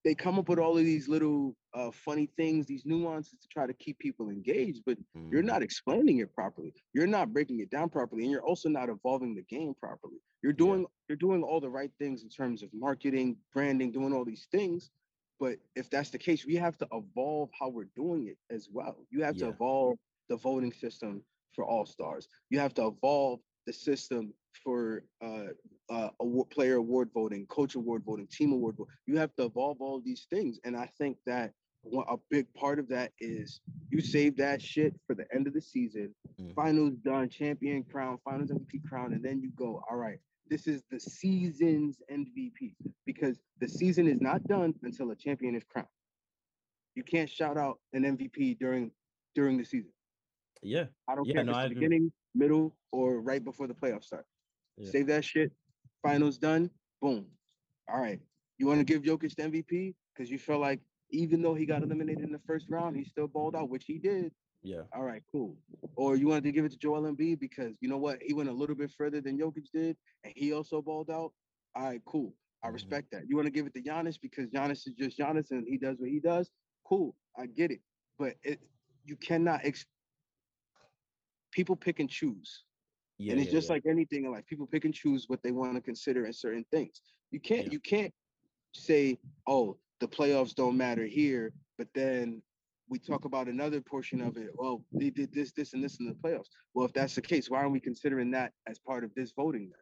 They 0.03 0.15
come 0.15 0.39
up 0.39 0.49
with 0.49 0.59
all 0.59 0.77
of 0.77 0.83
these 0.85 1.07
little 1.07 1.55
uh, 1.73 1.91
funny 1.91 2.27
things, 2.37 2.65
these 2.67 2.85
nuances 2.85 3.39
to 3.39 3.47
try 3.47 3.67
to 3.67 3.73
keep 3.73 3.99
people 3.99 4.29
engaged, 4.29 4.83
but 4.85 4.97
you're 5.29 5.43
Mhm. 5.43 5.45
not 5.45 5.61
explaining 5.63 6.19
it 6.19 6.33
properly. 6.33 6.73
You're 6.93 7.07
not 7.07 7.33
breaking 7.33 7.59
it 7.59 7.69
down 7.69 7.89
properly, 7.89 8.23
and 8.23 8.31
you're 8.31 8.43
also 8.45 8.69
not 8.69 8.89
evolving 8.89 9.35
the 9.35 9.43
game 9.43 9.73
properly. 9.75 10.17
You're 10.41 10.53
doing 10.53 10.85
you're 11.07 11.17
doing 11.17 11.43
all 11.43 11.59
the 11.59 11.69
right 11.69 11.91
things 11.99 12.23
in 12.23 12.29
terms 12.29 12.63
of 12.63 12.73
marketing, 12.73 13.37
branding, 13.53 13.91
doing 13.91 14.13
all 14.13 14.25
these 14.25 14.47
things. 14.51 14.89
But 15.39 15.59
if 15.75 15.89
that's 15.89 16.09
the 16.09 16.17
case, 16.19 16.45
we 16.45 16.55
have 16.55 16.77
to 16.77 16.87
evolve 16.91 17.49
how 17.59 17.69
we're 17.69 17.89
doing 17.95 18.27
it 18.27 18.37
as 18.49 18.69
well. 18.69 19.05
You 19.09 19.23
have 19.23 19.37
to 19.37 19.49
evolve 19.49 19.97
the 20.29 20.37
voting 20.37 20.71
system 20.71 21.23
for 21.53 21.65
all 21.65 21.85
stars. 21.85 22.27
You 22.49 22.59
have 22.59 22.73
to 22.75 22.87
evolve 22.87 23.41
the 23.65 23.73
system 23.73 24.33
for 24.63 25.03
uh, 25.23 25.47
uh, 25.89 26.09
award, 26.19 26.49
player 26.49 26.75
award 26.75 27.09
voting, 27.13 27.45
coach 27.47 27.75
award 27.75 28.03
voting, 28.05 28.27
team 28.31 28.51
award 28.51 28.75
voting. 28.77 28.93
You 29.07 29.17
have 29.17 29.33
to 29.35 29.43
evolve 29.45 29.77
all 29.81 30.01
these 30.03 30.27
things, 30.29 30.59
and 30.63 30.75
I 30.75 30.89
think 30.97 31.17
that 31.25 31.51
one, 31.83 32.05
a 32.09 32.17
big 32.29 32.51
part 32.53 32.77
of 32.79 32.87
that 32.89 33.11
is 33.19 33.59
you 33.89 34.01
save 34.01 34.37
that 34.37 34.61
shit 34.61 34.93
for 35.07 35.15
the 35.15 35.25
end 35.33 35.47
of 35.47 35.53
the 35.53 35.61
season, 35.61 36.13
Mm. 36.39 36.53
finals 36.55 36.93
done, 37.03 37.27
champion 37.29 37.83
crown, 37.83 38.17
finals 38.23 38.51
MVP 38.51 38.79
crown, 38.87 39.13
and 39.13 39.23
then 39.23 39.41
you 39.41 39.51
go, 39.55 39.83
all 39.89 39.97
right, 39.97 40.19
this 40.47 40.67
is 40.67 40.83
the 40.91 40.99
season's 40.99 41.97
MVP 42.11 42.75
because 43.05 43.39
the 43.59 43.67
season 43.67 44.07
is 44.07 44.21
not 44.21 44.43
done 44.47 44.73
until 44.83 45.09
a 45.11 45.15
champion 45.15 45.55
is 45.55 45.63
crowned. 45.63 45.87
You 46.95 47.03
can't 47.03 47.29
shout 47.29 47.57
out 47.57 47.79
an 47.93 48.03
MVP 48.03 48.59
during 48.59 48.91
during 49.33 49.57
the 49.57 49.63
season. 49.63 49.91
Yeah. 50.61 50.85
I 51.07 51.15
don't 51.15 51.25
Yeah, 51.25 51.35
care 51.35 51.43
no, 51.45 51.51
if 51.53 51.57
it's 51.57 51.69
the 51.69 51.75
beginning, 51.75 52.11
middle, 52.35 52.75
or 52.91 53.21
right 53.21 53.43
before 53.43 53.65
the 53.67 53.73
playoffs 53.73 54.03
start. 54.05 54.25
Yeah. 54.81 54.91
Save 54.91 55.07
that 55.07 55.23
shit. 55.23 55.51
Finals 56.01 56.37
done. 56.37 56.69
Boom. 57.01 57.25
All 57.91 57.99
right. 57.99 58.19
You 58.57 58.67
want 58.67 58.79
to 58.79 58.83
give 58.83 59.03
Jokic 59.03 59.35
the 59.35 59.43
MVP 59.43 59.93
because 60.13 60.29
you 60.31 60.37
feel 60.37 60.59
like 60.59 60.79
even 61.11 61.41
though 61.41 61.53
he 61.55 61.65
got 61.65 61.83
eliminated 61.83 62.23
in 62.23 62.31
the 62.31 62.39
first 62.47 62.67
round, 62.69 62.95
he 62.95 63.03
still 63.03 63.27
balled 63.27 63.55
out, 63.55 63.69
which 63.69 63.85
he 63.85 63.97
did. 63.99 64.31
Yeah. 64.63 64.81
All 64.95 65.03
right, 65.03 65.23
cool. 65.31 65.57
Or 65.95 66.15
you 66.15 66.27
wanted 66.27 66.43
to 66.43 66.51
give 66.51 66.65
it 66.65 66.71
to 66.71 66.77
Joel 66.77 67.01
Embiid 67.03 67.39
because 67.39 67.73
you 67.81 67.89
know 67.89 67.97
what? 67.97 68.19
He 68.21 68.33
went 68.33 68.47
a 68.49 68.53
little 68.53 68.75
bit 68.75 68.91
further 68.95 69.19
than 69.19 69.37
Jokic 69.37 69.65
did, 69.73 69.97
and 70.23 70.33
he 70.35 70.53
also 70.53 70.81
balled 70.81 71.09
out. 71.09 71.31
All 71.75 71.83
right, 71.83 72.01
cool. 72.05 72.35
I 72.63 72.69
Mhm. 72.69 72.73
respect 72.73 73.09
that. 73.11 73.27
You 73.27 73.35
want 73.35 73.47
to 73.47 73.51
give 73.51 73.65
it 73.65 73.73
to 73.73 73.81
Giannis 73.81 74.21
because 74.21 74.49
Giannis 74.51 74.87
is 74.87 74.93
just 74.93 75.17
Giannis 75.17 75.49
and 75.49 75.67
he 75.67 75.77
does 75.77 75.97
what 75.99 76.09
he 76.09 76.19
does. 76.19 76.51
Cool, 76.85 77.15
I 77.35 77.47
get 77.47 77.71
it. 77.71 77.81
But 78.19 78.35
it, 78.43 78.59
you 79.03 79.15
cannot. 79.15 79.61
Ex- 79.63 79.85
people 81.51 81.75
pick 81.75 81.99
and 81.99 82.09
choose, 82.09 82.63
Yeah. 83.21 83.33
and 83.33 83.41
it's 83.41 83.51
yeah, 83.51 83.59
just 83.59 83.69
yeah. 83.69 83.73
like 83.73 83.85
anything 83.85 84.25
in 84.25 84.31
life. 84.31 84.47
People 84.47 84.65
pick 84.65 84.85
and 84.85 84.93
choose 84.93 85.25
what 85.27 85.43
they 85.43 85.51
want 85.51 85.75
to 85.75 85.81
consider 85.81 86.25
in 86.25 86.33
certain 86.33 86.65
things. 86.71 87.01
You 87.29 87.39
can't. 87.39 87.71
You 87.71 87.79
can't 87.79 88.13
say, 88.73 89.19
"Oh, 89.47 89.77
the 89.99 90.07
playoffs 90.07 90.55
don't 90.55 90.75
matter 90.75 91.05
here," 91.05 91.53
but 91.77 91.87
then 91.93 92.41
we 92.89 92.97
talk 92.97 93.25
about 93.25 93.47
another 93.47 93.79
portion 93.79 94.21
of 94.21 94.37
it. 94.37 94.49
Well, 94.55 94.83
they 94.91 95.11
did 95.11 95.31
this, 95.33 95.51
this, 95.51 95.73
and 95.73 95.83
this 95.83 95.99
in 95.99 96.07
the 96.07 96.13
playoffs. 96.13 96.49
Well, 96.73 96.85
if 96.85 96.93
that's 96.93 97.15
the 97.15 97.21
case, 97.21 97.49
why 97.49 97.59
aren't 97.59 97.71
we 97.71 97.79
considering 97.79 98.31
that 98.31 98.53
as 98.67 98.79
part 98.79 99.03
of 99.03 99.13
this 99.13 99.31
voting? 99.35 99.69
Then? 99.69 99.79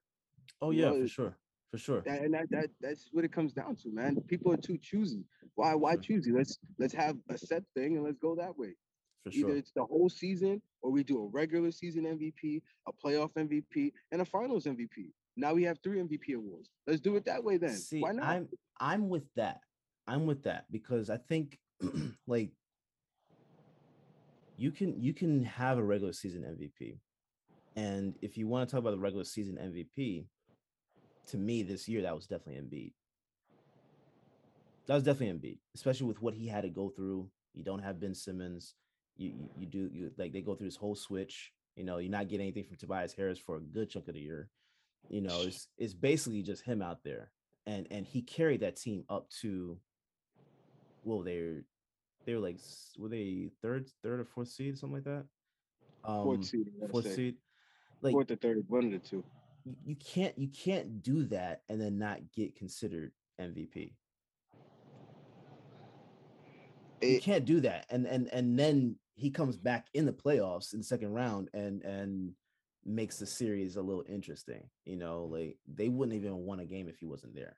Oh 0.61 0.71
you 0.71 0.81
yeah, 0.81 0.89
know, 0.89 1.01
for 1.01 1.07
sure. 1.07 1.37
For 1.71 1.77
sure. 1.77 2.01
That, 2.01 2.21
and 2.21 2.33
that, 2.33 2.49
that 2.49 2.69
that's 2.81 3.09
what 3.13 3.23
it 3.23 3.31
comes 3.31 3.53
down 3.53 3.75
to, 3.77 3.91
man. 3.91 4.17
People 4.27 4.51
are 4.51 4.57
too 4.57 4.77
choosy. 4.81 5.23
Why 5.55 5.75
why 5.75 5.95
choosy? 5.95 6.31
Let's 6.31 6.57
let's 6.77 6.93
have 6.93 7.15
a 7.29 7.37
set 7.37 7.63
thing 7.73 7.95
and 7.95 8.03
let's 8.03 8.17
go 8.17 8.35
that 8.35 8.57
way. 8.57 8.75
For 9.23 9.29
Either 9.29 9.49
sure. 9.49 9.57
it's 9.57 9.71
the 9.75 9.83
whole 9.83 10.09
season 10.09 10.61
or 10.81 10.91
we 10.91 11.03
do 11.03 11.23
a 11.23 11.27
regular 11.27 11.71
season 11.71 12.03
MVP, 12.05 12.61
a 12.87 12.91
playoff 12.93 13.33
MVP, 13.33 13.91
and 14.11 14.21
a 14.21 14.25
finals 14.25 14.65
MVP. 14.65 15.11
Now 15.35 15.53
we 15.53 15.63
have 15.63 15.79
three 15.83 15.99
MVP 15.99 16.35
awards. 16.35 16.69
Let's 16.87 17.01
do 17.01 17.15
it 17.15 17.25
that 17.25 17.43
way 17.43 17.57
then. 17.57 17.75
See, 17.75 18.01
Why 18.01 18.11
not? 18.11 18.25
I'm 18.25 18.49
I'm 18.79 19.09
with 19.09 19.25
that. 19.35 19.59
I'm 20.07 20.25
with 20.25 20.43
that 20.43 20.65
because 20.71 21.09
I 21.09 21.17
think 21.17 21.59
like 22.27 22.51
you 24.57 24.71
can 24.71 25.01
you 25.01 25.13
can 25.13 25.43
have 25.45 25.77
a 25.77 25.83
regular 25.83 26.13
season 26.13 26.43
MVP. 26.43 26.97
And 27.75 28.15
if 28.21 28.37
you 28.37 28.47
want 28.47 28.67
to 28.67 28.71
talk 28.71 28.79
about 28.81 28.91
the 28.91 28.99
regular 28.99 29.23
season 29.23 29.57
MVP, 29.61 30.25
to 31.27 31.37
me 31.37 31.63
this 31.63 31.87
year 31.87 32.01
that 32.01 32.15
was 32.15 32.27
definitely 32.27 32.61
Embiid. 32.61 32.91
That 34.87 34.95
was 34.95 35.03
definitely 35.03 35.39
Embiid, 35.39 35.57
especially 35.75 36.07
with 36.07 36.21
what 36.21 36.33
he 36.33 36.47
had 36.47 36.63
to 36.63 36.69
go 36.69 36.89
through. 36.89 37.29
You 37.53 37.63
don't 37.63 37.83
have 37.83 37.99
Ben 37.99 38.15
Simmons. 38.15 38.75
You 39.19 39.29
you, 39.31 39.49
you 39.59 39.65
do 39.67 39.89
you 39.93 40.11
like 40.17 40.31
they 40.33 40.41
go 40.41 40.55
through 40.55 40.67
this 40.67 40.75
whole 40.77 40.95
switch. 40.95 41.51
You 41.75 41.83
know, 41.83 41.97
you're 41.97 42.09
not 42.11 42.27
getting 42.29 42.45
anything 42.47 42.63
from 42.63 42.77
Tobias 42.77 43.13
Harris 43.13 43.37
for 43.37 43.57
a 43.57 43.61
good 43.61 43.89
chunk 43.89 44.07
of 44.07 44.13
the 44.15 44.19
year. 44.21 44.49
You 45.09 45.21
know, 45.21 45.41
it's 45.41 45.67
it's 45.77 45.93
basically 45.93 46.41
just 46.41 46.63
him 46.63 46.81
out 46.81 47.03
there, 47.03 47.31
and 47.67 47.85
and 47.91 48.05
he 48.05 48.21
carried 48.21 48.61
that 48.61 48.77
team 48.77 49.03
up 49.09 49.29
to. 49.41 49.77
Well, 51.03 51.21
they're 51.21 51.63
they 52.25 52.33
were 52.33 52.39
like 52.39 52.59
were 52.97 53.09
they 53.09 53.49
third 53.61 53.87
third 54.03 54.19
or 54.21 54.25
fourth 54.25 54.49
seed 54.49 54.77
something 54.77 54.95
like 54.95 55.03
that. 55.05 55.25
Um, 56.03 56.23
fourth 56.23 56.45
seed. 56.45 56.67
Fourth 56.89 57.05
say. 57.05 57.15
seed. 57.15 57.35
Like 58.01 58.13
fourth 58.13 58.31
or 58.31 58.35
third, 58.37 58.63
one 58.67 58.85
of 58.85 58.91
the 58.91 58.99
two. 58.99 59.23
you, 59.65 59.75
you 59.85 59.95
can't 59.95 60.37
you 60.37 60.47
can't 60.47 61.01
do 61.03 61.23
that 61.25 61.61
and 61.69 61.79
then 61.81 61.97
not 61.97 62.19
get 62.33 62.55
considered 62.55 63.11
MVP. 63.39 63.93
you 67.01 67.15
It- 67.17 67.23
can't 67.23 67.45
do 67.45 67.61
that 67.61 67.85
and 67.89 68.05
and 68.05 68.27
and 68.33 68.57
then 68.59 68.95
he 69.19 69.29
comes 69.29 69.57
back 69.57 69.87
in 69.93 70.05
the 70.05 70.13
playoffs 70.13 70.73
in 70.73 70.79
the 70.79 70.85
second 70.85 71.11
round 71.13 71.49
and 71.53 71.83
and 71.83 72.31
makes 72.85 73.17
the 73.17 73.25
series 73.25 73.75
a 73.75 73.81
little 73.81 74.05
interesting 74.07 74.63
you 74.85 74.95
know 74.95 75.23
mm-hmm. 75.23 75.33
like 75.33 75.57
they 75.67 75.89
wouldn't 75.89 76.15
even 76.15 76.37
won 76.37 76.59
a 76.59 76.65
game 76.65 76.87
if 76.87 76.97
he 76.97 77.05
wasn't 77.05 77.35
there. 77.35 77.57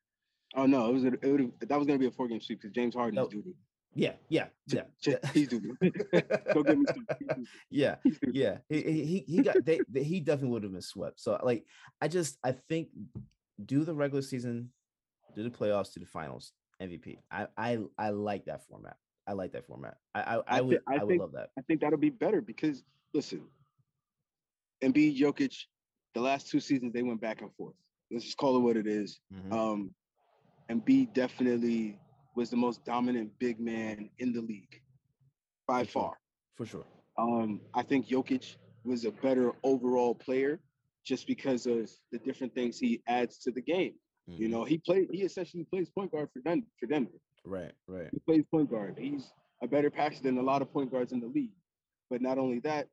Oh 0.54 0.66
no, 0.66 0.90
it 0.90 0.94
was 0.94 1.06
a, 1.06 1.08
it 1.08 1.32
would 1.32 1.52
that 1.62 1.78
was 1.78 1.88
gonna 1.88 2.00
be 2.00 2.08
a 2.08 2.12
four 2.12 2.28
game 2.28 2.42
sweep 2.42 2.62
because 2.62 2.74
James 2.74 2.96
Harden 2.96 3.18
is 3.18 3.28
doo 3.30 3.44
yeah 3.94 4.14
yeah 4.30 4.46
yeah. 4.68 4.84
He's. 5.34 5.50
Don't 5.50 6.66
get 6.66 6.78
me 6.78 6.86
yeah 7.70 7.96
yeah 8.32 8.58
he 8.70 8.82
he 8.82 9.26
he- 9.28 9.42
got 9.42 9.64
they, 9.66 9.82
they 9.90 10.04
he 10.04 10.20
definitely 10.20 10.50
would 10.50 10.64
have 10.64 10.72
been 10.72 10.82
swept. 10.82 11.20
So 11.20 11.40
like 11.44 11.66
i 12.02 12.08
just 12.08 12.38
i 12.44 12.52
think 12.52 12.90
do 13.66 13.84
the 13.84 13.94
regular 13.94 14.22
season 14.22 14.70
do 15.36 15.44
the 15.44 15.50
playoffs 15.50 15.94
to 15.94 16.00
the 16.00 16.06
finals 16.06 16.54
mvp 16.82 17.20
i 17.30 17.48
i 17.58 17.78
i 17.98 18.10
like 18.10 18.46
that 18.46 18.66
format 18.68 18.98
i 19.28 19.34
like 19.34 19.52
that 19.54 19.66
format 19.68 19.98
i 20.16 20.22
i, 20.22 20.36
I 20.36 20.44
I 20.58 20.62
would 20.62 20.80
I 20.88 20.96
i, 20.96 21.04
would 21.04 21.08
think- 21.10 21.22
love 21.22 21.32
that 21.34 21.50
I 21.58 21.62
think 21.62 21.82
that'll 21.82 22.00
be 22.00 22.10
better 22.10 22.42
because 22.42 22.84
listen, 23.14 23.42
Embiid, 24.84 25.18
Jokic, 25.20 25.56
the 26.14 26.22
last 26.22 26.50
two 26.50 26.60
seasons 26.60 26.94
they 26.94 27.04
went 27.04 27.22
back 27.22 27.42
and 27.42 27.54
forth. 27.56 27.76
Let's 28.10 28.26
just 28.26 28.38
call 28.38 28.56
it 28.58 28.62
what 28.62 28.78
it 28.78 28.88
is. 28.88 29.20
Mhm. 29.34 29.52
Um, 29.54 29.96
Embiid 30.70 31.14
definitely 31.14 32.00
was 32.36 32.50
the 32.50 32.58
most 32.58 32.84
dominant 32.86 33.32
big 33.40 33.60
man 33.60 34.10
in 34.20 34.34
the 34.34 34.42
league 34.42 34.82
by 35.68 35.84
For 35.84 35.90
sure. 35.92 36.02
far. 36.02 36.18
for 36.58 36.66
sure 36.66 36.86
Um, 37.18 37.62
I 37.74 37.84
think 37.84 38.08
Jokic 38.08 38.56
was 38.84 39.06
a 39.06 39.12
better 39.12 39.52
overall 39.64 40.16
player 40.16 40.60
just 41.06 41.28
because 41.28 41.66
of 41.68 41.90
the 42.12 42.20
different 42.20 42.54
things 42.56 42.80
he 42.80 43.02
adds 43.08 43.38
to 43.40 43.52
the 43.52 43.62
game. 43.62 43.96
You 44.28 44.48
Mhm. 44.48 44.52
know, 44.52 44.64
he 44.64 44.78
played. 44.78 45.10
He 45.12 45.24
essentially 45.24 45.66
plays 45.66 45.90
point 45.90 46.12
guard 46.12 46.30
for 46.32 46.40
Den- 46.42 46.66
for 46.80 46.86
Denver. 46.88 47.20
Right 47.46 47.72
right 47.88 48.10
He 48.12 48.20
plays 48.20 48.44
point 48.52 48.70
guard. 48.70 48.98
He's 49.00 49.32
a 49.64 49.68
better 49.68 49.90
passer 49.90 50.22
than 50.24 50.38
a 50.38 50.42
lot 50.42 50.62
of 50.62 50.72
point 50.72 50.92
guards 50.92 51.12
in 51.12 51.20
the 51.20 51.28
league. 51.28 51.54
But 52.10 52.22
not 52.22 52.38
only 52.38 52.60
that, 52.60 52.88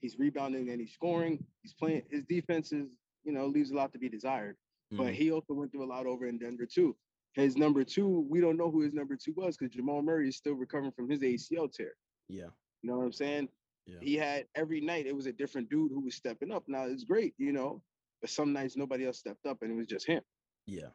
he's 0.00 0.18
rebounding 0.18 0.70
and 0.70 0.80
he's 0.80 0.92
scoring. 0.92 1.44
He's 1.62 1.74
playing. 1.74 2.02
His 2.10 2.24
defense 2.24 2.72
is, 2.72 2.88
you 3.24 3.32
know, 3.32 3.46
leaves 3.46 3.70
a 3.70 3.74
lot 3.74 3.92
to 3.92 3.98
be 3.98 4.08
desired. 4.08 4.56
But 4.90 5.08
Mhm. 5.08 5.14
he 5.14 5.30
also 5.32 5.54
went 5.54 5.72
through 5.72 5.84
a 5.84 5.92
lot 5.94 6.06
over 6.06 6.26
in 6.26 6.38
Denver 6.38 6.66
too. 6.66 6.96
His 7.34 7.56
number 7.56 7.82
two, 7.84 8.20
we 8.28 8.40
don't 8.40 8.56
know 8.58 8.70
who 8.70 8.80
his 8.82 8.92
number 8.92 9.16
two 9.16 9.32
was 9.34 9.56
because 9.56 9.74
Jamal 9.74 10.02
Murray 10.02 10.28
is 10.28 10.36
still 10.36 10.54
recovering 10.54 10.92
from 10.92 11.08
his 11.08 11.22
ACL 11.22 11.68
tear. 11.68 11.94
yeah 12.28 12.50
You 12.82 12.90
know 12.90 12.98
what 12.98 13.04
I'm 13.04 13.12
saying? 13.12 13.48
yeah 13.86 14.00
He 14.00 14.14
had 14.16 14.46
every 14.54 14.80
night 14.80 15.06
it 15.06 15.14
was 15.16 15.26
a 15.26 15.32
different 15.32 15.68
dude 15.70 15.92
who 15.92 16.00
was 16.00 16.14
stepping 16.14 16.50
up. 16.52 16.68
Now 16.68 16.84
it's 16.84 17.04
great, 17.04 17.34
you 17.38 17.52
know, 17.52 17.82
but 18.20 18.30
some 18.30 18.52
nights 18.52 18.76
nobody 18.76 19.06
else 19.06 19.18
stepped 19.18 19.46
up 19.46 19.62
and 19.62 19.70
it 19.72 19.74
was 19.74 19.86
just 19.86 20.06
him. 20.06 20.22
yeah 20.66 20.90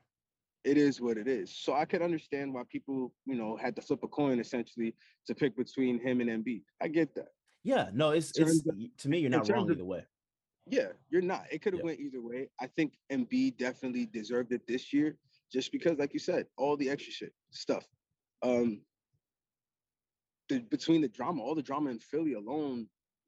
It 0.68 0.78
is 0.78 1.00
what 1.00 1.18
it 1.18 1.30
is. 1.30 1.56
So 1.58 1.74
I 1.74 1.86
could 1.86 2.02
understand 2.02 2.54
why 2.54 2.64
people, 2.70 3.14
you 3.26 3.36
know, 3.36 3.56
had 3.56 3.74
to 3.78 3.82
flip 3.82 4.02
a 4.04 4.08
coin 4.10 4.38
essentially 4.40 4.94
to 5.26 5.34
pick 5.34 5.56
between 5.56 5.98
him 6.06 6.20
and 6.20 6.30
Embiid. 6.30 6.64
I 6.82 6.90
get 6.90 7.16
that. 7.16 7.30
yeah 7.64 7.86
no 8.02 8.08
it's 8.18 8.30
it's 8.38 8.60
of- 8.68 8.76
to 9.02 9.08
me 9.12 9.18
you're 9.20 9.36
not 9.38 9.48
wrong 9.50 9.70
of- 9.70 9.76
either 9.78 9.86
way 9.96 10.04
Yeah, 10.78 10.90
you're 11.12 11.28
not. 11.34 11.44
It 11.54 11.60
could 11.62 11.74
have 11.74 11.80
Yeah. 11.84 11.90
went 11.90 12.00
either 12.06 12.22
way. 12.30 12.42
I 12.66 12.68
think 12.76 12.90
Embiid 13.16 13.52
definitely 13.68 14.06
deserved 14.20 14.52
it 14.58 14.64
this 14.74 14.84
year, 14.96 15.10
just 15.56 15.68
because, 15.76 15.96
like 16.02 16.14
you 16.18 16.20
said, 16.30 16.44
all 16.62 16.76
the 16.82 16.90
extra 16.94 17.14
shit 17.20 17.34
stuff. 17.64 17.86
Um, 18.50 18.68
the, 20.50 20.58
between 20.76 21.02
the 21.06 21.08
drama, 21.20 21.40
all 21.46 21.56
the 21.56 21.68
drama 21.70 21.88
in 21.96 22.00
Philly 22.00 22.34
alone, 22.44 22.80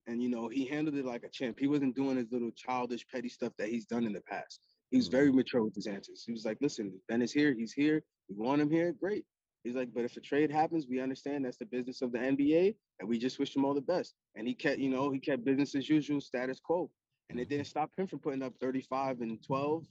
and 0.08 0.16
you 0.24 0.30
know, 0.36 0.46
he 0.58 0.64
handled 0.76 0.98
it 1.02 1.06
like 1.14 1.24
a 1.24 1.30
champ. 1.38 1.56
He 1.64 1.68
wasn't 1.74 1.96
doing 1.96 2.18
his 2.22 2.30
little 2.36 2.52
childish, 2.64 3.04
petty 3.14 3.30
stuff 3.38 3.54
that 3.60 3.70
he's 3.74 3.86
done 3.94 4.06
in 4.10 4.14
the 4.20 4.26
past. 4.34 4.60
He 4.92 4.98
was 4.98 5.08
very 5.08 5.32
mature 5.32 5.64
with 5.64 5.76
his 5.76 5.88
answers. 5.88 6.24
He 6.26 6.32
was 6.32 6.46
like, 6.46 6.58
"Listen, 6.62 7.00
Ben 7.08 7.22
is 7.22 7.32
here. 7.32 7.54
He's 7.54 7.74
here. 7.74 8.04
We 8.30 8.36
want 8.36 8.62
him 8.62 8.70
here. 8.70 8.92
Great." 8.94 9.26
He's 9.64 9.76
like, 9.76 9.94
"But 9.94 10.06
if 10.06 10.16
a 10.18 10.22
trade 10.22 10.52
happens, 10.52 10.88
we 10.88 11.00
understand 11.00 11.46
that's 11.46 11.58
the 11.58 11.66
business 11.66 12.02
of 12.02 12.12
the 12.12 12.20
NBA, 12.20 12.76
and 13.00 13.08
we 13.10 13.18
just 13.18 13.40
wish 13.40 13.56
him 13.56 13.66
all 13.66 13.74
the 13.74 13.82
best." 13.82 14.16
And 14.36 14.48
he 14.48 14.54
kept, 14.56 14.80
you 14.80 14.90
know, 14.90 15.12
he 15.12 15.20
kept 15.20 15.44
business 15.46 15.76
as 15.76 15.90
usual, 15.90 16.22
status 16.22 16.60
quo 16.60 16.90
and 17.30 17.40
it 17.40 17.48
didn't 17.50 17.68
stop 17.68 17.92
him 17.96 18.08
from 18.08 18.20
putting 18.20 18.42
up 18.42 18.54
35 18.60 19.22
and 19.22 19.42
12. 19.44 19.88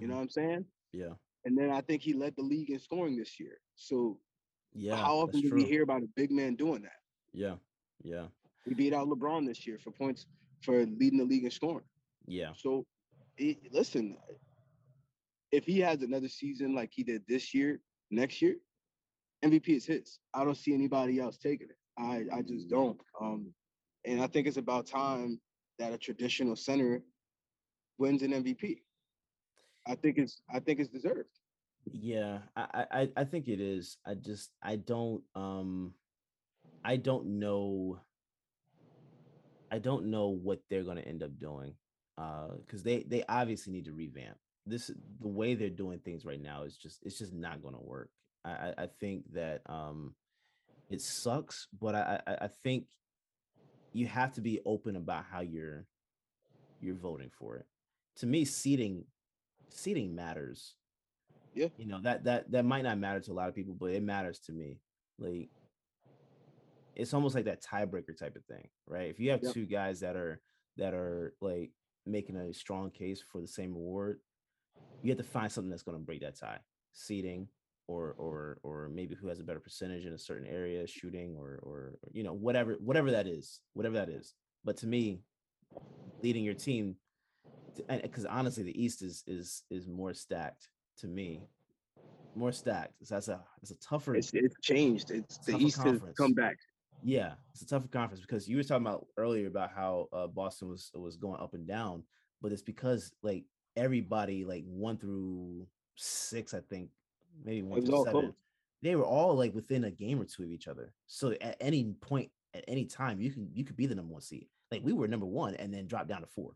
You 0.00 0.06
Mhm. 0.06 0.08
know 0.08 0.14
what 0.16 0.22
I'm 0.22 0.28
saying? 0.28 0.66
yeah 0.92 1.14
And 1.44 1.56
then 1.56 1.70
I 1.70 1.80
think 1.80 2.02
he 2.02 2.12
led 2.14 2.34
the 2.36 2.42
league 2.42 2.70
in 2.70 2.78
scoring 2.78 3.16
this 3.16 3.38
year. 3.38 3.60
So 3.76 4.20
yeah 4.74 4.96
how 4.96 5.18
often 5.18 5.40
do 5.40 5.48
true. 5.48 5.58
we 5.58 5.64
hear 5.64 5.82
about 5.82 6.02
a 6.02 6.08
big 6.16 6.30
man 6.30 6.56
doing 6.56 6.82
that? 6.82 7.00
yeah 7.32 7.56
yeah 8.02 8.28
He 8.64 8.74
beat 8.74 8.92
out 8.92 9.08
LeBron 9.08 9.46
this 9.46 9.66
year 9.66 9.78
for 9.78 9.90
points 9.90 10.26
for 10.62 10.84
leading 10.86 11.18
the 11.18 11.24
league 11.24 11.44
in 11.44 11.50
scoring. 11.50 11.86
yeah 12.26 12.52
So 12.54 12.86
it, 13.36 13.58
listen, 13.72 14.16
if 15.52 15.64
he 15.64 15.80
has 15.80 16.02
another 16.02 16.28
season 16.28 16.74
like 16.74 16.90
he 16.92 17.02
did 17.02 17.22
this 17.28 17.54
year, 17.54 17.80
next 18.10 18.42
year, 18.42 18.56
MVP 19.44 19.68
is 19.68 19.86
his. 19.86 20.18
I 20.32 20.44
don't 20.44 20.56
see 20.56 20.74
anybody 20.74 21.20
else 21.20 21.36
taking 21.36 21.68
it. 21.68 21.76
I, 21.98 22.24
I 22.36 22.42
just 22.42 22.68
don't. 22.68 23.00
Um, 23.20 23.52
and 24.04 24.20
I 24.20 24.26
think 24.26 24.46
it's 24.46 24.56
about 24.56 24.86
time 24.86 25.40
that 25.78 25.92
a 25.92 25.98
traditional 25.98 26.56
center 26.56 27.02
wins 27.98 28.22
an 28.22 28.32
MVP. 28.32 28.78
I 29.86 29.94
think 29.94 30.18
it's 30.18 30.40
I 30.52 30.60
think 30.60 30.80
it's 30.80 30.88
deserved. 30.88 31.28
Yeah, 31.86 32.38
I, 32.56 32.86
I 32.90 33.08
I 33.18 33.24
think 33.24 33.48
it 33.48 33.60
is. 33.60 33.98
I 34.06 34.14
just 34.14 34.50
I 34.62 34.76
don't 34.76 35.22
um 35.34 35.92
I 36.84 36.96
don't 36.96 37.38
know 37.38 38.00
I 39.70 39.78
don't 39.78 40.06
know 40.06 40.28
what 40.28 40.60
they're 40.70 40.84
to 40.84 41.06
end 41.06 41.22
up 41.22 41.38
doing 41.38 41.74
uh 42.18 42.48
because 42.64 42.82
they 42.82 43.02
they 43.02 43.24
obviously 43.28 43.72
need 43.72 43.84
to 43.86 43.92
revamp. 43.92 44.36
This 44.66 44.90
the 45.20 45.28
way 45.28 45.54
they're 45.54 45.68
doing 45.70 45.98
things 45.98 46.24
right 46.24 46.40
now 46.40 46.62
is 46.62 46.76
just 46.76 47.02
it's 47.04 47.18
just 47.18 47.32
not 47.32 47.62
going 47.62 47.74
to 47.74 47.80
work. 47.80 48.10
I, 48.44 48.74
I 48.76 48.88
think 49.00 49.32
that 49.32 49.62
um 49.66 50.14
it 50.90 51.00
sucks 51.00 51.66
but 51.80 51.94
I, 51.94 52.20
I 52.26 52.34
i 52.42 52.48
think 52.62 52.84
you 53.94 54.06
have 54.06 54.34
to 54.34 54.42
be 54.42 54.60
open 54.66 54.96
about 54.96 55.24
how 55.30 55.40
you're 55.40 55.86
you're 56.80 56.96
voting 56.96 57.30
for 57.30 57.56
it. 57.56 57.66
To 58.16 58.26
me 58.26 58.44
seeding 58.44 59.04
seeding 59.70 60.14
matters. 60.14 60.74
Yeah. 61.54 61.68
You 61.78 61.86
know 61.86 62.00
that 62.02 62.24
that 62.24 62.50
that 62.52 62.64
might 62.64 62.82
not 62.82 62.98
matter 62.98 63.20
to 63.20 63.32
a 63.32 63.34
lot 63.34 63.48
of 63.48 63.54
people 63.54 63.74
but 63.78 63.90
it 63.90 64.02
matters 64.02 64.40
to 64.40 64.52
me. 64.52 64.80
Like 65.18 65.48
it's 66.94 67.14
almost 67.14 67.34
like 67.34 67.46
that 67.46 67.62
tiebreaker 67.62 68.16
type 68.16 68.36
of 68.36 68.44
thing 68.44 68.68
right? 68.86 69.08
If 69.08 69.20
you 69.20 69.30
have 69.30 69.40
two 69.52 69.64
guys 69.64 70.00
that 70.00 70.16
are 70.16 70.40
that 70.76 70.92
are 70.92 71.34
like 71.40 71.70
making 72.06 72.36
a 72.36 72.52
strong 72.52 72.90
case 72.90 73.22
for 73.32 73.40
the 73.40 73.46
same 73.46 73.72
award, 73.72 74.20
you 75.02 75.10
have 75.10 75.18
to 75.18 75.24
find 75.24 75.50
something 75.50 75.70
that's 75.70 75.82
going 75.82 75.98
to 75.98 76.04
break 76.04 76.20
that 76.20 76.38
tie. 76.38 76.58
Seeding, 76.92 77.48
or 77.88 78.14
or 78.18 78.58
or 78.62 78.88
maybe 78.92 79.14
who 79.14 79.28
has 79.28 79.40
a 79.40 79.44
better 79.44 79.60
percentage 79.60 80.06
in 80.06 80.12
a 80.12 80.18
certain 80.18 80.46
area, 80.46 80.86
shooting, 80.86 81.36
or 81.38 81.58
or 81.62 81.94
you 82.12 82.22
know 82.22 82.32
whatever 82.32 82.76
whatever 82.80 83.10
that 83.10 83.26
is, 83.26 83.60
whatever 83.74 83.96
that 83.96 84.08
is. 84.08 84.34
But 84.64 84.76
to 84.78 84.86
me, 84.86 85.20
leading 86.22 86.44
your 86.44 86.54
team, 86.54 86.96
because 87.88 88.24
honestly, 88.24 88.62
the 88.62 88.82
East 88.82 89.02
is 89.02 89.22
is 89.26 89.64
is 89.70 89.86
more 89.86 90.14
stacked 90.14 90.68
to 90.98 91.08
me, 91.08 91.42
more 92.34 92.52
stacked. 92.52 92.94
So 93.02 93.14
that's 93.16 93.28
a 93.28 93.40
it's 93.60 93.70
a 93.70 93.78
tougher. 93.80 94.14
It's, 94.14 94.32
it's 94.32 94.56
changed. 94.62 95.10
It's 95.10 95.38
the 95.38 95.56
East 95.56 95.76
conference. 95.76 96.04
has 96.06 96.14
come 96.16 96.32
back. 96.32 96.56
Yeah, 97.06 97.34
it's 97.52 97.60
a 97.60 97.66
tougher 97.66 97.88
conference 97.88 98.22
because 98.22 98.48
you 98.48 98.56
were 98.56 98.62
talking 98.62 98.86
about 98.86 99.06
earlier 99.18 99.46
about 99.46 99.70
how 99.70 100.08
uh, 100.10 100.26
Boston 100.26 100.70
was 100.70 100.90
was 100.94 101.18
going 101.18 101.38
up 101.38 101.52
and 101.52 101.66
down, 101.66 102.02
but 102.40 102.50
it's 102.50 102.62
because 102.62 103.12
like 103.22 103.44
everybody 103.76 104.46
like 104.46 104.64
one 104.66 104.96
through 104.96 105.66
six, 105.96 106.54
I 106.54 106.60
think, 106.60 106.88
maybe 107.44 107.60
one 107.60 107.84
through 107.84 108.04
seven, 108.04 108.12
close. 108.12 108.32
they 108.82 108.96
were 108.96 109.04
all 109.04 109.36
like 109.36 109.54
within 109.54 109.84
a 109.84 109.90
game 109.90 110.18
or 110.18 110.24
two 110.24 110.44
of 110.44 110.50
each 110.50 110.66
other. 110.66 110.94
So 111.06 111.34
at 111.42 111.58
any 111.60 111.92
point, 112.00 112.30
at 112.54 112.64
any 112.66 112.86
time, 112.86 113.20
you 113.20 113.30
can 113.30 113.50
you 113.52 113.64
could 113.64 113.76
be 113.76 113.84
the 113.84 113.94
number 113.94 114.14
one 114.14 114.22
seed. 114.22 114.46
Like 114.70 114.80
we 114.82 114.94
were 114.94 115.06
number 115.06 115.26
one 115.26 115.54
and 115.56 115.74
then 115.74 115.86
drop 115.86 116.08
down 116.08 116.22
to 116.22 116.26
four, 116.26 116.52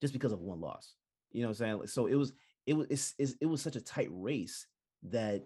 just 0.00 0.12
because 0.12 0.30
of 0.30 0.38
one 0.38 0.60
loss. 0.60 0.94
You 1.32 1.42
know 1.42 1.48
what 1.48 1.60
I'm 1.60 1.78
saying? 1.80 1.86
So 1.88 2.06
it 2.06 2.14
was 2.14 2.32
it 2.68 2.74
was 2.74 2.86
it's, 2.88 3.14
it's, 3.18 3.34
it 3.40 3.46
was 3.46 3.60
such 3.60 3.74
a 3.74 3.80
tight 3.80 4.10
race 4.12 4.64
that 5.10 5.44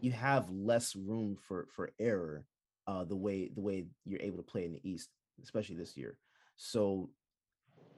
you 0.00 0.12
have 0.12 0.48
less 0.50 0.94
room 0.94 1.36
for 1.36 1.66
for 1.74 1.90
error 1.98 2.46
uh, 2.86 3.04
the 3.04 3.16
way 3.16 3.50
the 3.54 3.60
way 3.60 3.86
you're 4.04 4.20
able 4.20 4.38
to 4.38 4.42
play 4.42 4.64
in 4.64 4.72
the 4.72 4.80
East, 4.88 5.08
especially 5.42 5.76
this 5.76 5.96
year. 5.96 6.18
So 6.56 7.10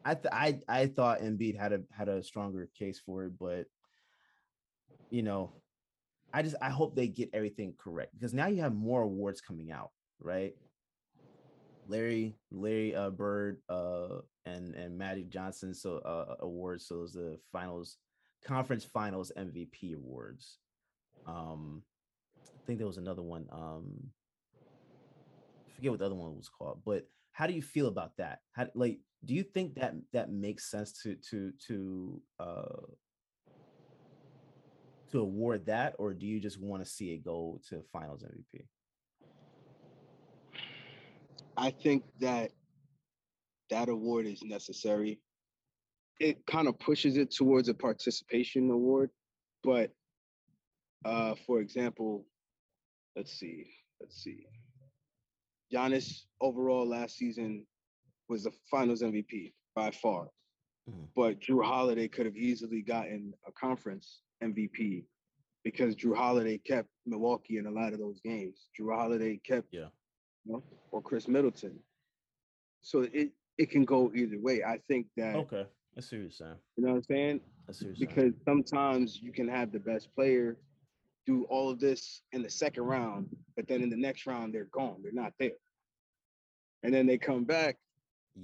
I 0.04 0.14
th- 0.14 0.32
I 0.32 0.60
I 0.68 0.86
thought 0.86 1.20
Embiid 1.20 1.58
had 1.58 1.72
a 1.72 1.80
had 1.90 2.08
a 2.08 2.22
stronger 2.22 2.68
case 2.78 3.00
for 3.04 3.24
it, 3.24 3.32
but 3.38 3.66
you 5.10 5.22
know, 5.22 5.52
I 6.32 6.42
just 6.42 6.56
I 6.60 6.70
hope 6.70 6.94
they 6.94 7.08
get 7.08 7.30
everything 7.32 7.74
correct 7.78 8.12
because 8.14 8.34
now 8.34 8.46
you 8.46 8.62
have 8.62 8.74
more 8.74 9.02
awards 9.02 9.40
coming 9.40 9.70
out, 9.70 9.90
right? 10.20 10.54
Larry 11.86 12.36
Larry 12.50 12.94
uh, 12.94 13.10
Bird 13.10 13.60
uh, 13.68 14.20
and 14.46 14.74
and 14.74 14.98
Magic 14.98 15.28
Johnson 15.28 15.74
so 15.74 15.98
uh, 15.98 16.36
awards. 16.40 16.86
So 16.86 16.96
those 16.96 17.12
the 17.12 17.38
finals 17.52 17.96
conference 18.44 18.84
finals 18.84 19.32
MVP 19.36 19.94
awards. 19.96 20.58
Um, 21.26 21.82
I 22.36 22.66
think 22.66 22.78
there 22.78 22.86
was 22.86 22.98
another 22.98 23.22
one. 23.22 23.46
Um, 23.52 24.10
forget 25.74 25.90
what 25.90 26.00
the 26.00 26.06
other 26.06 26.14
one 26.14 26.36
was 26.36 26.48
called, 26.48 26.80
but 26.84 27.06
how 27.32 27.46
do 27.46 27.52
you 27.52 27.62
feel 27.62 27.88
about 27.88 28.16
that? 28.18 28.40
How 28.52 28.68
like 28.74 29.00
do 29.24 29.34
you 29.34 29.42
think 29.42 29.74
that 29.74 29.94
that 30.12 30.30
makes 30.30 30.70
sense 30.70 30.92
to 31.02 31.16
to 31.30 31.52
to 31.66 32.22
uh 32.38 32.86
to 35.10 35.20
award 35.20 35.66
that, 35.66 35.94
or 35.98 36.14
do 36.14 36.26
you 36.26 36.40
just 36.40 36.60
want 36.60 36.84
to 36.84 36.90
see 36.90 37.12
it 37.12 37.24
go 37.24 37.60
to 37.68 37.82
Finals 37.92 38.24
MVP? 38.24 38.66
I 41.56 41.70
think 41.70 42.04
that 42.20 42.50
that 43.70 43.88
award 43.88 44.26
is 44.26 44.42
necessary. 44.42 45.20
It 46.20 46.44
kind 46.46 46.68
of 46.68 46.78
pushes 46.78 47.16
it 47.16 47.30
towards 47.30 47.68
a 47.68 47.74
participation 47.74 48.70
award, 48.70 49.10
but 49.62 49.90
uh, 51.04 51.34
for 51.46 51.60
example, 51.60 52.26
let's 53.16 53.32
see, 53.32 53.66
let's 54.00 54.22
see. 54.22 54.46
Giannis 55.74 56.22
overall 56.40 56.86
last 56.86 57.16
season 57.16 57.66
was 58.28 58.44
the 58.44 58.52
Finals 58.70 59.02
MVP 59.02 59.52
by 59.74 59.90
far, 59.90 60.28
mm-hmm. 60.88 61.04
but 61.16 61.40
Jrue 61.40 61.64
Holiday 61.64 62.08
could 62.08 62.26
have 62.26 62.36
easily 62.36 62.82
gotten 62.82 63.34
a 63.46 63.52
conference 63.52 64.20
MVP 64.42 65.04
because 65.64 65.96
Jrue 65.96 66.16
Holiday 66.16 66.58
kept 66.58 66.88
Milwaukee 67.06 67.58
in 67.58 67.66
a 67.66 67.70
lot 67.70 67.92
of 67.92 67.98
those 67.98 68.20
games. 68.20 68.68
Jrue 68.78 68.94
Holiday 68.94 69.40
kept, 69.44 69.68
yeah, 69.72 69.88
you 70.44 70.52
know, 70.52 70.62
or 70.92 71.02
Khris 71.02 71.26
Middleton. 71.26 71.78
So 72.82 73.08
it 73.12 73.30
it 73.58 73.70
can 73.70 73.84
go 73.84 74.12
either 74.14 74.38
way. 74.38 74.62
I 74.62 74.78
think 74.88 75.06
that 75.16 75.36
okay. 75.36 75.66
I 75.96 76.00
see 76.00 76.16
what 76.16 76.22
you're 76.22 76.30
saying. 76.30 76.56
You 76.76 76.84
know 76.84 76.90
what 76.90 76.96
I'm 76.96 77.02
saying? 77.04 77.40
I 77.68 77.72
see 77.72 77.86
what 77.86 77.98
because 77.98 78.14
saying. 78.16 78.34
sometimes 78.44 79.20
you 79.20 79.32
can 79.32 79.48
have 79.48 79.72
the 79.72 79.80
best 79.80 80.14
player 80.14 80.56
do 81.26 81.44
all 81.48 81.70
of 81.70 81.80
this 81.80 82.20
in 82.32 82.42
the 82.42 82.50
second 82.50 82.82
round, 82.82 83.28
but 83.56 83.66
then 83.66 83.82
in 83.82 83.88
the 83.88 83.96
next 83.96 84.26
round 84.26 84.54
they're 84.54 84.68
gone. 84.72 84.96
They're 85.02 85.12
not 85.12 85.32
there 85.38 85.52
and 86.84 86.94
then 86.94 87.06
they 87.06 87.18
come 87.18 87.44
back 87.44 87.76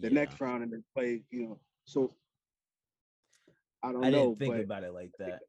the 0.01 0.09
yeah. 0.09 0.14
next 0.14 0.41
round 0.41 0.62
and 0.62 0.72
they 0.72 0.78
play, 0.95 1.22
you 1.30 1.43
know. 1.43 1.61
So 1.84 2.14
I 3.82 3.93
don't 3.93 4.01
know. 4.01 4.07
I 4.07 4.11
know. 4.11 4.34
didn't 4.34 4.38
think 4.38 4.64
about 4.64 4.84
it 4.84 4.93
like 4.93 5.12
that. 5.18 5.41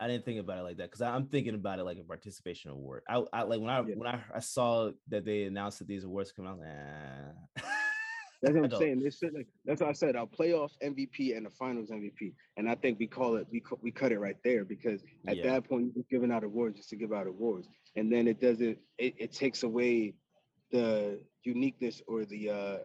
I 0.00 0.08
didn't 0.08 0.24
think 0.24 0.40
about 0.40 0.58
it 0.58 0.62
like 0.62 0.78
that 0.78 0.90
because 0.90 1.02
I'm 1.02 1.26
thinking 1.26 1.54
about 1.54 1.78
it 1.78 1.84
like 1.84 1.98
a 1.98 2.02
participation 2.02 2.70
award. 2.70 3.02
I, 3.08 3.22
I 3.32 3.42
like 3.42 3.60
when 3.60 3.70
I 3.70 3.80
yeah. 3.82 3.94
when 3.94 4.08
I, 4.08 4.20
I 4.34 4.40
saw 4.40 4.90
that 5.08 5.24
they 5.24 5.44
announced 5.44 5.78
that 5.78 5.86
these 5.86 6.04
awards 6.04 6.32
come 6.32 6.46
out. 6.46 6.58
Like, 6.58 6.68
ah. 7.62 7.62
That's 8.42 8.56
what 8.56 8.64
I'm 8.72 8.78
saying. 8.78 9.00
This 9.00 9.22
like, 9.22 9.46
that's 9.64 9.80
what 9.80 9.90
I 9.90 9.92
said. 9.92 10.16
Our 10.16 10.26
playoff 10.26 10.70
MVP 10.82 11.36
and 11.36 11.46
the 11.46 11.50
finals 11.50 11.90
MVP, 11.90 12.32
and 12.56 12.68
I 12.68 12.74
think 12.74 12.98
we 12.98 13.06
call 13.06 13.36
it 13.36 13.46
we 13.52 13.62
we 13.80 13.92
cut 13.92 14.10
it 14.10 14.18
right 14.18 14.36
there 14.42 14.64
because 14.64 15.04
at 15.28 15.36
yeah. 15.36 15.52
that 15.52 15.68
point 15.68 15.92
you're 15.94 16.04
giving 16.10 16.32
out 16.32 16.42
awards 16.42 16.78
just 16.78 16.90
to 16.90 16.96
give 16.96 17.12
out 17.12 17.28
awards, 17.28 17.68
and 17.94 18.12
then 18.12 18.26
it 18.26 18.40
doesn't. 18.40 18.78
It, 18.98 19.14
it 19.18 19.32
takes 19.32 19.62
away 19.62 20.14
the 20.72 21.20
uniqueness 21.44 22.02
or 22.06 22.24
the 22.24 22.50
uh 22.50 22.76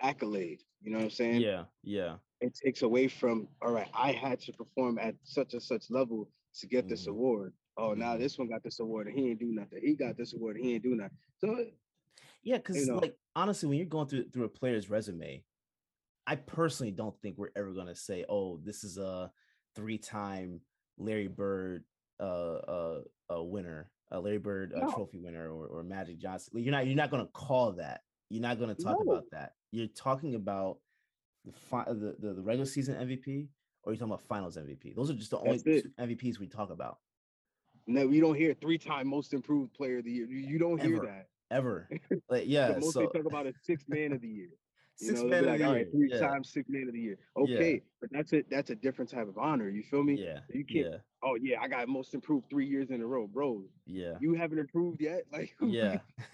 accolade. 0.00 0.62
You 0.82 0.92
know 0.92 0.98
what 0.98 1.04
I'm 1.04 1.10
saying? 1.10 1.40
Yeah, 1.40 1.64
yeah. 1.82 2.16
It 2.40 2.54
takes 2.54 2.82
away 2.82 3.08
from 3.08 3.48
all 3.62 3.72
right, 3.72 3.88
I 3.94 4.12
had 4.12 4.40
to 4.40 4.52
perform 4.52 4.98
at 4.98 5.14
such 5.24 5.54
and 5.54 5.62
such 5.62 5.90
level 5.90 6.28
to 6.58 6.66
get 6.66 6.84
mm-hmm. 6.84 6.90
this 6.90 7.06
award. 7.06 7.52
Oh, 7.76 7.94
now 7.94 8.12
mm-hmm. 8.12 8.22
this 8.22 8.38
one 8.38 8.48
got 8.48 8.62
this 8.62 8.80
award 8.80 9.06
and 9.06 9.18
he 9.18 9.30
ain't 9.30 9.40
do 9.40 9.52
nothing. 9.52 9.80
He 9.82 9.94
got 9.94 10.16
this 10.16 10.34
award 10.34 10.56
and 10.56 10.64
he 10.64 10.74
ain't 10.74 10.82
do 10.82 10.94
nothing. 10.96 11.16
So 11.40 11.66
yeah, 12.42 12.56
because 12.58 12.76
you 12.76 12.86
know, 12.86 12.98
like 12.98 13.16
honestly, 13.34 13.68
when 13.68 13.78
you're 13.78 13.86
going 13.86 14.08
through 14.08 14.28
through 14.30 14.44
a 14.44 14.48
player's 14.48 14.90
resume, 14.90 15.42
I 16.26 16.36
personally 16.36 16.92
don't 16.92 17.18
think 17.22 17.38
we're 17.38 17.50
ever 17.56 17.72
gonna 17.72 17.94
say, 17.94 18.24
oh, 18.28 18.58
this 18.64 18.84
is 18.84 18.98
a 18.98 19.30
three-time 19.74 20.60
Larry 20.96 21.28
Bird 21.28 21.84
uh 22.20 22.22
uh, 22.22 23.00
uh 23.32 23.42
winner 23.42 23.90
a 24.10 24.20
Larry 24.20 24.38
Bird 24.38 24.72
no. 24.74 24.90
trophy 24.92 25.18
winner 25.18 25.50
or, 25.50 25.66
or 25.66 25.82
Magic 25.82 26.18
Johnson. 26.18 26.52
You're 26.56 26.72
not 26.72 26.86
you're 26.86 26.96
not 26.96 27.10
going 27.10 27.24
to 27.24 27.32
call 27.32 27.72
that. 27.72 28.02
You're 28.30 28.42
not 28.42 28.58
going 28.58 28.74
to 28.74 28.82
talk 28.82 28.98
no. 29.04 29.12
about 29.12 29.24
that. 29.32 29.52
You're 29.70 29.86
talking 29.88 30.34
about 30.34 30.78
the, 31.44 31.52
fi- 31.52 31.84
the, 31.84 32.16
the 32.18 32.34
the 32.34 32.42
regular 32.42 32.66
season 32.66 32.94
MVP 32.94 33.48
or 33.84 33.92
you're 33.92 33.98
talking 33.98 34.12
about 34.12 34.22
Finals 34.22 34.56
MVP. 34.56 34.94
Those 34.94 35.10
are 35.10 35.14
just 35.14 35.30
the 35.30 35.38
That's 35.38 35.64
only 35.98 36.14
MVPs 36.14 36.38
we 36.38 36.46
talk 36.46 36.70
about. 36.70 36.98
No, 37.86 38.06
we 38.06 38.20
don't 38.20 38.34
hear 38.34 38.54
three 38.54 38.78
time 38.78 39.08
most 39.08 39.32
improved 39.32 39.72
player 39.72 39.98
of 39.98 40.04
the 40.04 40.12
year. 40.12 40.26
You 40.26 40.58
don't 40.58 40.80
hear 40.80 40.96
ever, 40.96 41.06
that 41.06 41.26
ever. 41.50 41.88
Like 42.28 42.44
yeah, 42.46 42.76
most 42.78 42.92
so, 42.92 43.00
they 43.00 43.06
talk 43.06 43.26
about 43.26 43.46
a 43.46 43.52
six 43.62 43.84
man 43.88 44.12
of 44.12 44.20
the 44.20 44.28
year. 44.28 44.50
You 45.00 45.08
six 45.08 45.20
know, 45.20 45.28
man 45.28 45.46
like, 45.46 45.60
all 45.60 45.72
right, 45.72 45.90
three 45.92 46.10
yeah. 46.10 46.18
times 46.18 46.50
six 46.52 46.68
man 46.68 46.88
of 46.88 46.94
the 46.94 47.00
year. 47.00 47.18
Okay, 47.36 47.74
yeah. 47.74 47.80
but 48.00 48.10
that's 48.12 48.32
it. 48.32 48.46
That's 48.50 48.70
a 48.70 48.74
different 48.74 49.08
type 49.08 49.28
of 49.28 49.38
honor. 49.38 49.68
You 49.68 49.84
feel 49.84 50.02
me? 50.02 50.14
Yeah. 50.14 50.40
You 50.52 50.64
can't. 50.64 50.92
Yeah. 50.92 50.98
Oh 51.22 51.36
yeah, 51.40 51.60
I 51.60 51.68
got 51.68 51.86
most 51.88 52.14
improved 52.14 52.50
three 52.50 52.66
years 52.66 52.90
in 52.90 53.00
a 53.00 53.06
row, 53.06 53.28
bro. 53.28 53.62
Yeah. 53.86 54.14
You 54.20 54.34
haven't 54.34 54.58
improved 54.58 55.00
yet, 55.00 55.24
like. 55.32 55.54
Yeah. 55.60 55.98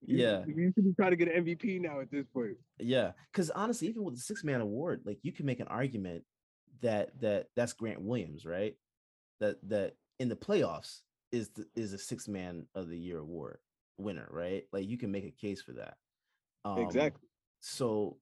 yeah. 0.00 0.42
You 0.46 0.72
should 0.74 0.84
be 0.84 0.94
trying 0.94 1.10
to 1.10 1.16
get 1.16 1.34
an 1.34 1.44
MVP 1.44 1.82
now 1.82 2.00
at 2.00 2.10
this 2.10 2.24
point. 2.32 2.56
Yeah, 2.78 3.12
because 3.30 3.50
honestly, 3.50 3.88
even 3.88 4.04
with 4.04 4.14
the 4.14 4.22
six 4.22 4.42
man 4.42 4.62
award, 4.62 5.02
like 5.04 5.18
you 5.22 5.32
can 5.32 5.44
make 5.44 5.60
an 5.60 5.68
argument 5.68 6.24
that 6.80 7.20
that 7.20 7.48
that's 7.56 7.74
Grant 7.74 8.00
Williams, 8.00 8.46
right? 8.46 8.74
That 9.40 9.56
that 9.68 9.96
in 10.18 10.30
the 10.30 10.36
playoffs 10.36 11.00
is 11.30 11.50
the, 11.50 11.66
is 11.76 11.92
a 11.92 11.98
six 11.98 12.26
man 12.26 12.64
of 12.74 12.88
the 12.88 12.98
year 12.98 13.18
award 13.18 13.58
winner, 13.98 14.28
right? 14.30 14.64
Like 14.72 14.88
you 14.88 14.96
can 14.96 15.12
make 15.12 15.26
a 15.26 15.30
case 15.30 15.60
for 15.60 15.72
that. 15.72 15.96
Um, 16.64 16.78
exactly 16.78 17.28
so 17.64 18.18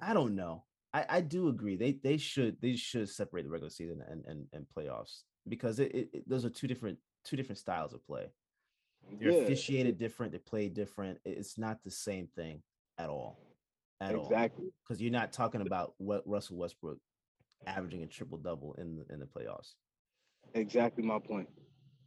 I 0.00 0.14
don't 0.14 0.34
know. 0.34 0.64
I, 0.94 1.04
I 1.08 1.20
do 1.20 1.48
agree. 1.48 1.76
They 1.76 1.92
they 1.92 2.16
should 2.16 2.56
they 2.62 2.76
should 2.76 3.10
separate 3.10 3.44
the 3.44 3.50
regular 3.50 3.70
season 3.70 4.02
and 4.08 4.24
and, 4.26 4.46
and 4.54 4.66
playoffs 4.76 5.22
because 5.46 5.78
it, 5.80 5.94
it, 5.94 6.08
it 6.14 6.28
those 6.28 6.46
are 6.46 6.50
two 6.50 6.66
different 6.66 6.98
two 7.24 7.36
different 7.36 7.58
styles 7.58 7.92
of 7.92 8.04
play. 8.06 8.32
They're 9.20 9.32
yeah. 9.32 9.42
officiated 9.42 9.98
different. 9.98 10.32
They 10.32 10.38
play 10.38 10.70
different. 10.70 11.18
It's 11.26 11.58
not 11.58 11.82
the 11.84 11.90
same 11.90 12.28
thing 12.34 12.62
at 12.96 13.10
all. 13.10 13.38
At 14.00 14.12
exactly. 14.12 14.18
all. 14.18 14.32
Exactly. 14.32 14.64
Because 14.82 15.02
you're 15.02 15.12
not 15.12 15.30
talking 15.30 15.60
about 15.60 15.92
what 15.98 16.26
Russell 16.26 16.56
Westbrook 16.56 16.98
averaging 17.66 18.02
a 18.02 18.06
triple 18.06 18.38
double 18.38 18.74
in 18.78 18.96
the, 18.96 19.12
in 19.12 19.20
the 19.20 19.26
playoffs. 19.26 19.72
Exactly 20.54 21.04
my 21.04 21.18
point. 21.18 21.48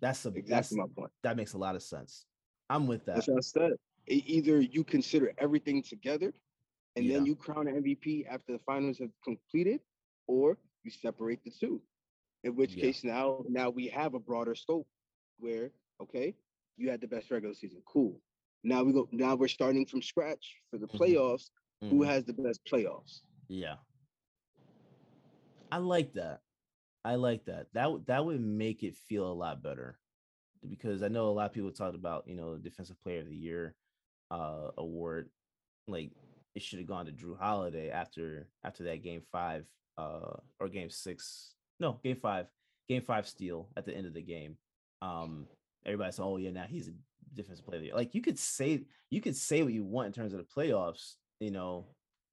That's 0.02 0.26
a, 0.26 0.30
exactly 0.30 0.50
that's, 0.50 0.74
my 0.74 0.86
point. 0.98 1.12
That 1.22 1.38
makes 1.38 1.54
a 1.54 1.60
lot 1.60 1.76
of 1.76 1.84
sense. 1.84 2.26
I'm 2.68 2.88
with 2.88 3.06
that. 3.06 3.16
That's 3.16 3.28
what 3.28 3.38
I 3.38 3.42
said. 3.42 3.72
Either 4.08 4.62
you 4.62 4.84
consider 4.84 5.34
everything 5.38 5.84
together 5.84 6.34
and 6.98 7.06
yeah. 7.06 7.14
then 7.14 7.26
you 7.28 7.36
crown 7.36 7.68
an 7.68 7.84
MVP 7.84 8.26
after 8.28 8.54
the 8.54 8.60
finals 8.66 8.98
have 8.98 9.12
completed, 9.24 9.82
or 10.28 10.58
you 10.84 10.90
separate 10.90 11.44
the 11.44 11.52
two. 11.52 11.80
In 12.44 12.56
which 12.56 12.74
yeah. 12.74 12.86
case 12.86 13.04
now 13.04 13.44
now 13.48 13.70
we 13.70 13.88
have 13.88 14.16
a 14.16 14.20
broader 14.20 14.56
scope 14.56 14.88
where 15.38 15.70
okay, 16.02 16.34
you 16.76 16.90
had 16.90 17.02
the 17.02 17.08
best 17.08 17.30
regular 17.30 17.54
season. 17.54 17.84
Cool. 17.86 18.20
Now 18.64 18.84
we 18.84 18.94
go 18.94 19.08
now 19.12 19.36
we're 19.36 19.48
starting 19.48 19.86
from 19.86 20.02
scratch 20.02 20.56
for 20.72 20.80
the 20.80 20.88
mm-hmm. 20.88 20.98
playoffs. 20.98 21.50
Mm-hmm. 21.84 21.90
Who 21.90 22.04
has 22.04 22.26
the 22.26 22.34
best 22.34 22.62
playoffs? 22.72 23.20
Yeah. 23.48 23.76
I 25.72 25.78
like 25.78 26.14
that. 26.14 26.40
I 27.06 27.16
like 27.16 27.46
that. 27.46 27.68
That 27.74 28.08
that 28.08 28.26
would 28.26 28.42
make 28.42 28.82
it 28.82 28.96
feel 29.08 29.32
a 29.32 29.34
lot 29.34 29.62
better 29.62 30.00
because 30.68 31.04
I 31.04 31.10
know 31.10 31.28
a 31.28 31.30
lot 31.30 31.46
of 31.46 31.54
people 31.54 31.72
talked 31.72 31.96
about, 31.96 32.28
you 32.28 32.36
know, 32.36 32.58
defensive 32.58 33.00
player 33.04 33.20
of 33.20 33.30
the 33.30 33.36
year 33.36 33.76
uh 34.32 34.70
award 34.78 35.30
like 35.88 36.12
it 36.56 36.62
should 36.62 36.80
have 36.80 36.88
gone 36.88 37.06
to 37.06 37.12
Jrue 37.12 37.38
Holiday 37.38 37.90
after 37.90 38.48
after 38.64 38.84
that 38.86 39.04
game 39.04 39.22
5 39.32 39.66
uh 39.98 40.34
or 40.60 40.68
game 40.70 40.90
6. 40.90 41.54
No, 41.80 42.00
game 42.04 42.18
5. 42.18 42.48
Game 42.90 43.02
5 43.02 43.28
steal 43.28 43.70
at 43.78 43.86
the 43.86 43.96
end 43.96 44.08
of 44.08 44.14
the 44.14 44.22
game. 44.22 44.58
Um 45.02 45.48
everybody 45.86 46.12
said, 46.12 46.24
"Oh 46.24 46.38
yeah, 46.38 46.52
now 46.52 46.66
he's 46.68 46.88
a 46.88 46.94
defensive 47.34 47.66
player." 47.66 47.96
Like 47.96 48.16
you 48.16 48.22
could 48.22 48.40
say 48.40 48.84
you 49.10 49.22
could 49.22 49.36
say 49.36 49.64
what 49.64 49.74
you 49.74 49.84
want 49.84 50.08
in 50.08 50.14
terms 50.14 50.34
of 50.34 50.40
the 50.40 50.46
playoffs, 50.46 51.14
you 51.40 51.52
know. 51.52 51.86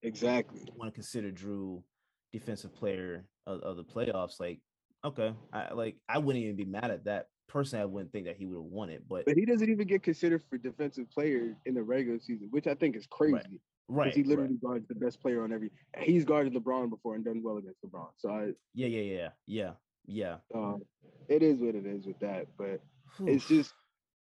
Exactly. 0.02 0.60
Want 0.76 0.92
to 0.92 0.94
consider 0.94 1.30
Jrue 1.30 1.82
defensive 2.32 2.74
player 2.74 3.24
of, 3.46 3.60
of, 3.60 3.76
the 3.76 3.84
playoffs? 3.84 4.38
Like, 4.38 4.60
okay, 5.04 5.34
I 5.52 5.72
like 5.72 5.96
I 6.08 6.18
wouldn't 6.18 6.44
even 6.44 6.56
be 6.56 6.64
mad 6.64 6.90
at 6.90 7.04
that. 7.04 7.28
Personally, 7.48 7.82
I 7.82 7.86
wouldn't 7.86 8.12
think 8.12 8.26
that 8.26 8.36
he 8.36 8.46
would 8.46 8.56
have 8.56 8.64
won 8.64 8.90
it, 8.90 9.02
but 9.08 9.26
but 9.26 9.36
he 9.36 9.44
doesn't 9.44 9.68
even 9.68 9.86
get 9.86 10.02
considered 10.02 10.42
for 10.48 10.58
defensive 10.58 11.10
player 11.10 11.56
in 11.66 11.74
the 11.74 11.82
regular 11.82 12.18
season, 12.18 12.48
which 12.50 12.66
I 12.66 12.74
think 12.74 12.96
is 12.96 13.06
crazy. 13.06 13.34
Right. 13.34 13.60
Right. 13.86 14.14
He 14.14 14.22
literally 14.22 14.56
right. 14.62 14.62
guards 14.62 14.88
the 14.88 14.94
best 14.94 15.20
player 15.20 15.44
on 15.44 15.52
every. 15.52 15.70
He's 15.98 16.24
guarded 16.24 16.54
LeBron 16.54 16.88
before 16.88 17.16
and 17.16 17.24
done 17.24 17.42
well 17.42 17.58
against 17.58 17.82
LeBron. 17.84 18.08
So 18.16 18.30
I. 18.30 18.52
Yeah, 18.72 18.86
yeah, 18.86 19.12
yeah, 19.12 19.28
yeah, 19.46 19.70
yeah. 20.06 20.36
Um, 20.54 20.82
it 21.28 21.42
is 21.42 21.60
what 21.60 21.74
it 21.74 21.86
is 21.86 22.06
with 22.06 22.18
that, 22.20 22.46
but 22.56 22.80
it's 23.26 23.46
just 23.46 23.72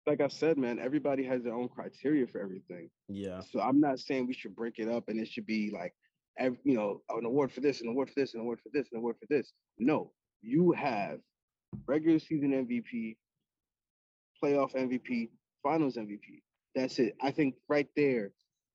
like 0.05 0.22
I 0.22 0.28
said, 0.28 0.57
man, 0.57 0.80
everybody 0.80 1.24
has 1.24 1.43
their 1.43 1.53
own 1.53 1.68
criteria 1.68 2.28
for 2.28 2.39
everything. 2.39 2.89
Yeah. 3.07 3.41
So 3.51 3.59
I'm 3.59 3.80
not 3.80 3.99
saying 3.99 4.28
we 4.28 4.34
should 4.34 4.55
break 4.55 4.78
it 4.78 4.88
up 4.88 5.05
and 5.07 5.20
it 5.20 5.28
should 5.28 5.45
be 5.45 5.72
like, 5.72 5.93
every, 6.38 6.57
you 6.63 6.76
know, 6.76 7.01
an 7.09 7.26
award 7.26 7.51
for 7.51 7.61
this, 7.61 7.82
an 7.82 7.88
award 7.88 8.09
for 8.09 8.20
this, 8.20 8.34
an 8.34 8.41
award 8.41 8.59
for 8.61 8.70
this, 8.72 8.88
an 8.91 8.99
award 8.99 9.16
for 9.20 9.26
this. 9.30 9.51
No, 9.80 10.11
you 10.41 10.72
have 10.74 11.20
regular 11.88 12.20
season 12.20 12.52
MVP, 12.52 13.16
playoff 14.44 14.76
MVP, 14.76 15.30
finals 15.64 15.96
MVP. 15.96 16.42
That's 16.76 17.00
it. 17.00 17.16
I 17.22 17.32
think 17.32 17.56
right 17.70 17.88
there, 17.96 18.32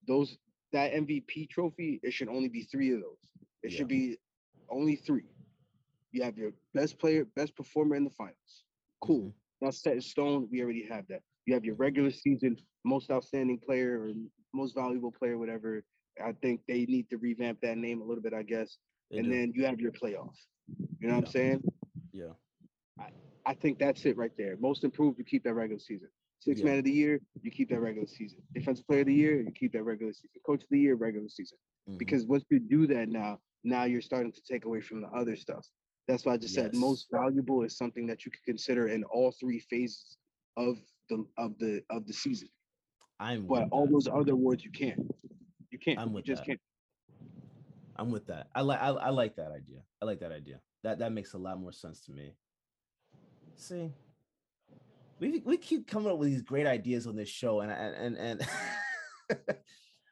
those 0.08 0.38
that 0.72 0.92
MVP 0.92 1.50
trophy, 1.50 2.00
it 2.02 2.12
should 2.12 2.28
only 2.28 2.48
be 2.48 2.62
three 2.62 2.92
of 2.92 3.00
those. 3.00 3.16
It 3.62 3.72
yeah. 3.72 3.78
should 3.78 3.88
be 3.88 4.16
only 4.70 4.96
three. 4.96 5.24
You 6.12 6.22
have 6.22 6.36
your 6.36 6.52
best 6.74 6.98
player, 6.98 7.26
best 7.36 7.56
performer 7.56 7.96
in 7.96 8.04
the 8.04 8.10
finals. 8.10 8.64
Cool. 9.02 9.20
Mm-hmm. 9.20 9.66
Now 9.66 9.70
set 9.70 9.94
in 9.94 10.00
stone. 10.00 10.48
We 10.50 10.62
already 10.62 10.86
have 10.88 11.04
that. 11.08 11.20
You 11.46 11.54
have 11.54 11.64
your 11.64 11.74
regular 11.74 12.10
season 12.10 12.56
most 12.84 13.10
outstanding 13.10 13.58
player 13.58 14.00
or 14.00 14.12
most 14.54 14.74
valuable 14.74 15.12
player, 15.12 15.36
whatever. 15.38 15.84
I 16.24 16.32
think 16.42 16.60
they 16.66 16.84
need 16.86 17.08
to 17.10 17.18
revamp 17.18 17.60
that 17.62 17.76
name 17.76 18.00
a 18.00 18.04
little 18.04 18.22
bit, 18.22 18.32
I 18.34 18.42
guess. 18.42 18.78
They 19.10 19.18
and 19.18 19.26
do. 19.26 19.32
then 19.32 19.52
you 19.54 19.64
have 19.66 19.80
your 19.80 19.92
playoffs. 19.92 20.46
You 20.98 21.08
know 21.08 21.14
yeah. 21.14 21.14
what 21.16 21.26
I'm 21.26 21.32
saying? 21.32 21.62
Yeah. 22.12 22.32
I, 22.98 23.08
I 23.46 23.54
think 23.54 23.78
that's 23.78 24.04
it 24.04 24.16
right 24.16 24.32
there. 24.36 24.56
Most 24.60 24.84
improved, 24.84 25.18
you 25.18 25.24
keep 25.24 25.44
that 25.44 25.54
regular 25.54 25.80
season. 25.80 26.08
Six 26.40 26.60
yeah. 26.60 26.66
man 26.66 26.78
of 26.78 26.84
the 26.84 26.92
year, 26.92 27.20
you 27.42 27.50
keep 27.50 27.68
that 27.68 27.80
regular 27.80 28.08
season. 28.08 28.38
Defensive 28.54 28.86
player 28.86 29.00
of 29.00 29.06
the 29.06 29.14
year, 29.14 29.40
you 29.42 29.52
keep 29.52 29.72
that 29.74 29.82
regular 29.82 30.12
season. 30.12 30.30
Coach 30.46 30.62
of 30.62 30.68
the 30.70 30.78
year, 30.78 30.94
regular 30.94 31.28
season. 31.28 31.58
Mm-hmm. 31.88 31.98
Because 31.98 32.24
once 32.24 32.44
you 32.50 32.58
do 32.58 32.86
that 32.86 33.08
now, 33.08 33.38
now 33.62 33.84
you're 33.84 34.00
starting 34.00 34.32
to 34.32 34.40
take 34.50 34.64
away 34.64 34.80
from 34.80 35.02
the 35.02 35.08
other 35.08 35.36
stuff. 35.36 35.66
That's 36.08 36.24
why 36.24 36.32
I 36.34 36.36
just 36.38 36.56
yes. 36.56 36.64
said 36.64 36.74
most 36.74 37.08
valuable 37.12 37.62
is 37.62 37.76
something 37.76 38.06
that 38.06 38.24
you 38.24 38.32
can 38.32 38.40
consider 38.44 38.88
in 38.88 39.04
all 39.04 39.32
three 39.38 39.60
phases 39.60 40.16
of 40.56 40.76
the 41.08 41.24
of 41.38 41.58
the 41.58 41.82
of 41.90 42.06
the 42.06 42.12
season. 42.12 42.48
I'm 43.20 43.46
but 43.46 43.68
all 43.70 43.86
that. 43.86 43.92
those 43.92 44.08
other 44.08 44.34
words 44.34 44.64
you 44.64 44.70
can't. 44.70 44.98
You 45.70 45.78
can't. 45.78 45.98
I'm 45.98 46.12
with 46.12 46.26
you 46.26 46.34
just 46.34 46.42
that. 46.42 46.46
can't. 46.46 46.60
I'm 47.96 48.10
with 48.10 48.26
that. 48.28 48.48
I 48.54 48.62
like 48.62 48.80
I, 48.80 48.88
I 48.88 49.10
like 49.10 49.36
that 49.36 49.52
idea. 49.52 49.82
I 50.02 50.06
like 50.06 50.20
that 50.20 50.32
idea. 50.32 50.60
That 50.82 50.98
that 51.00 51.12
makes 51.12 51.34
a 51.34 51.38
lot 51.38 51.60
more 51.60 51.72
sense 51.72 52.00
to 52.06 52.12
me. 52.12 52.32
See, 53.60 53.92
we 55.18 55.42
we 55.44 55.56
keep 55.56 55.86
coming 55.86 56.10
up 56.10 56.18
with 56.18 56.30
these 56.30 56.42
great 56.42 56.66
ideas 56.66 57.06
on 57.06 57.16
this 57.16 57.28
show, 57.28 57.60
and 57.60 57.70
and 57.70 57.94
and. 57.94 58.16
and 58.18 58.48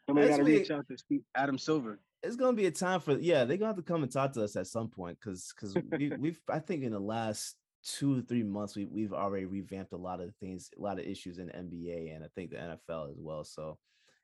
Somebody 0.06 0.28
got 0.28 0.36
to 0.38 0.42
reach 0.44 0.70
out 0.70 0.86
to 0.88 1.20
Adam 1.34 1.58
Silver 1.58 2.00
it's 2.22 2.36
gonna 2.36 2.56
be 2.56 2.66
a 2.66 2.70
time 2.70 3.00
for 3.00 3.18
yeah 3.18 3.44
they're 3.44 3.56
gonna 3.56 3.68
have 3.68 3.76
to 3.76 3.82
come 3.82 4.02
and 4.02 4.12
talk 4.12 4.32
to 4.32 4.42
us 4.42 4.56
at 4.56 4.66
some 4.66 4.88
point 4.88 5.18
because 5.20 5.52
because 5.54 5.76
we, 5.92 6.10
we've 6.18 6.40
i 6.50 6.58
think 6.58 6.82
in 6.82 6.92
the 6.92 6.98
last 6.98 7.56
two 7.84 8.18
or 8.18 8.22
three 8.22 8.42
months 8.42 8.76
we, 8.76 8.86
we've 8.86 9.12
already 9.12 9.46
revamped 9.46 9.92
a 9.92 9.96
lot 9.96 10.20
of 10.20 10.34
things 10.36 10.70
a 10.76 10.82
lot 10.82 10.98
of 10.98 11.04
issues 11.04 11.38
in 11.38 11.46
nba 11.48 12.14
and 12.14 12.24
i 12.24 12.28
think 12.34 12.50
the 12.50 12.56
nfl 12.56 13.10
as 13.10 13.18
well 13.20 13.44
so 13.44 13.78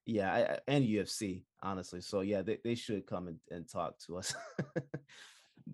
yeah 0.06 0.32
I, 0.32 0.58
and 0.66 0.84
ufc 0.84 1.42
honestly 1.62 2.00
so 2.00 2.20
yeah 2.20 2.42
they, 2.42 2.58
they 2.64 2.74
should 2.74 3.06
come 3.06 3.28
and, 3.28 3.38
and 3.50 3.68
talk 3.68 3.98
to 4.06 4.18
us 4.18 4.34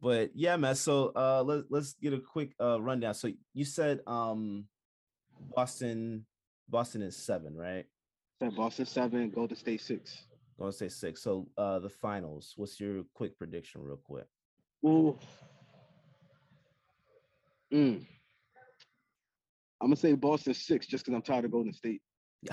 but 0.01 0.31
yeah 0.35 0.57
man 0.57 0.75
so 0.75 1.13
uh 1.17 1.43
let, 1.43 1.65
let's 1.71 1.95
get 1.95 2.13
a 2.13 2.21
quick 2.21 2.55
uh 2.61 2.81
rundown 2.81 3.15
so 3.15 3.31
you 3.55 3.65
said 3.65 4.01
um 4.07 4.65
boston 5.55 6.25
boston 6.69 7.03
is 7.03 7.17
seven 7.17 7.57
right 7.57 7.87
boston 8.57 8.87
seven 8.87 9.31
golden 9.31 9.57
state 9.57 9.81
six 9.81 10.25
Gonna 10.61 10.73
say 10.73 10.89
six. 10.91 11.23
So 11.23 11.49
uh 11.57 11.79
the 11.79 11.89
finals. 11.89 12.53
What's 12.57 12.79
your 12.79 13.05
quick 13.15 13.39
prediction, 13.39 13.81
real 13.83 13.97
quick? 13.97 14.27
Ooh. 14.85 15.19
Mm. 17.73 18.05
I'm 19.81 19.87
gonna 19.87 19.97
say 19.97 20.13
Boston 20.13 20.53
six 20.53 20.87
just 20.87 21.07
because 21.07 21.17
I'm 21.17 21.23
tired 21.23 21.47
of 21.47 21.51
Golden 21.51 21.73
State. 21.73 22.03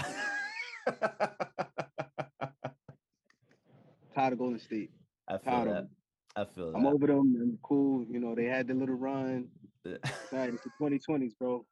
tired 4.16 4.34
of 4.34 4.40
Golden 4.40 4.60
State. 4.60 4.92
I 5.28 5.38
feel 5.38 5.52
tired 5.52 5.68
that. 5.68 5.90
I 6.38 6.46
feel 6.46 6.72
I'm 6.76 6.86
over 6.86 7.08
them. 7.08 7.36
I'm 7.42 7.60
cool. 7.64 8.06
You 8.08 8.20
know, 8.20 8.36
they 8.36 8.46
had 8.46 8.68
the 8.68 8.76
little 8.76 8.96
run. 8.96 9.48
All 9.86 9.94
right, 10.32 10.54
it's 10.54 10.64
the 10.64 10.70
2020s, 10.80 11.32
bro. 11.40 11.66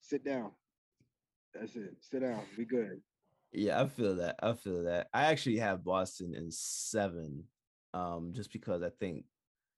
Sit 0.00 0.24
down. 0.24 0.52
That's 1.52 1.74
it. 1.74 1.96
Sit 2.00 2.20
down. 2.20 2.42
Be 2.56 2.64
good. 2.64 3.00
Yeah, 3.52 3.82
I 3.82 3.88
feel 3.88 4.16
that. 4.16 4.36
I 4.40 4.52
feel 4.52 4.84
that. 4.84 5.08
I 5.12 5.24
actually 5.26 5.58
have 5.58 5.84
Boston 5.84 6.34
in 6.36 6.50
seven, 6.50 7.44
um, 7.92 8.32
just 8.32 8.52
because 8.52 8.82
I 8.82 8.90
think 9.00 9.24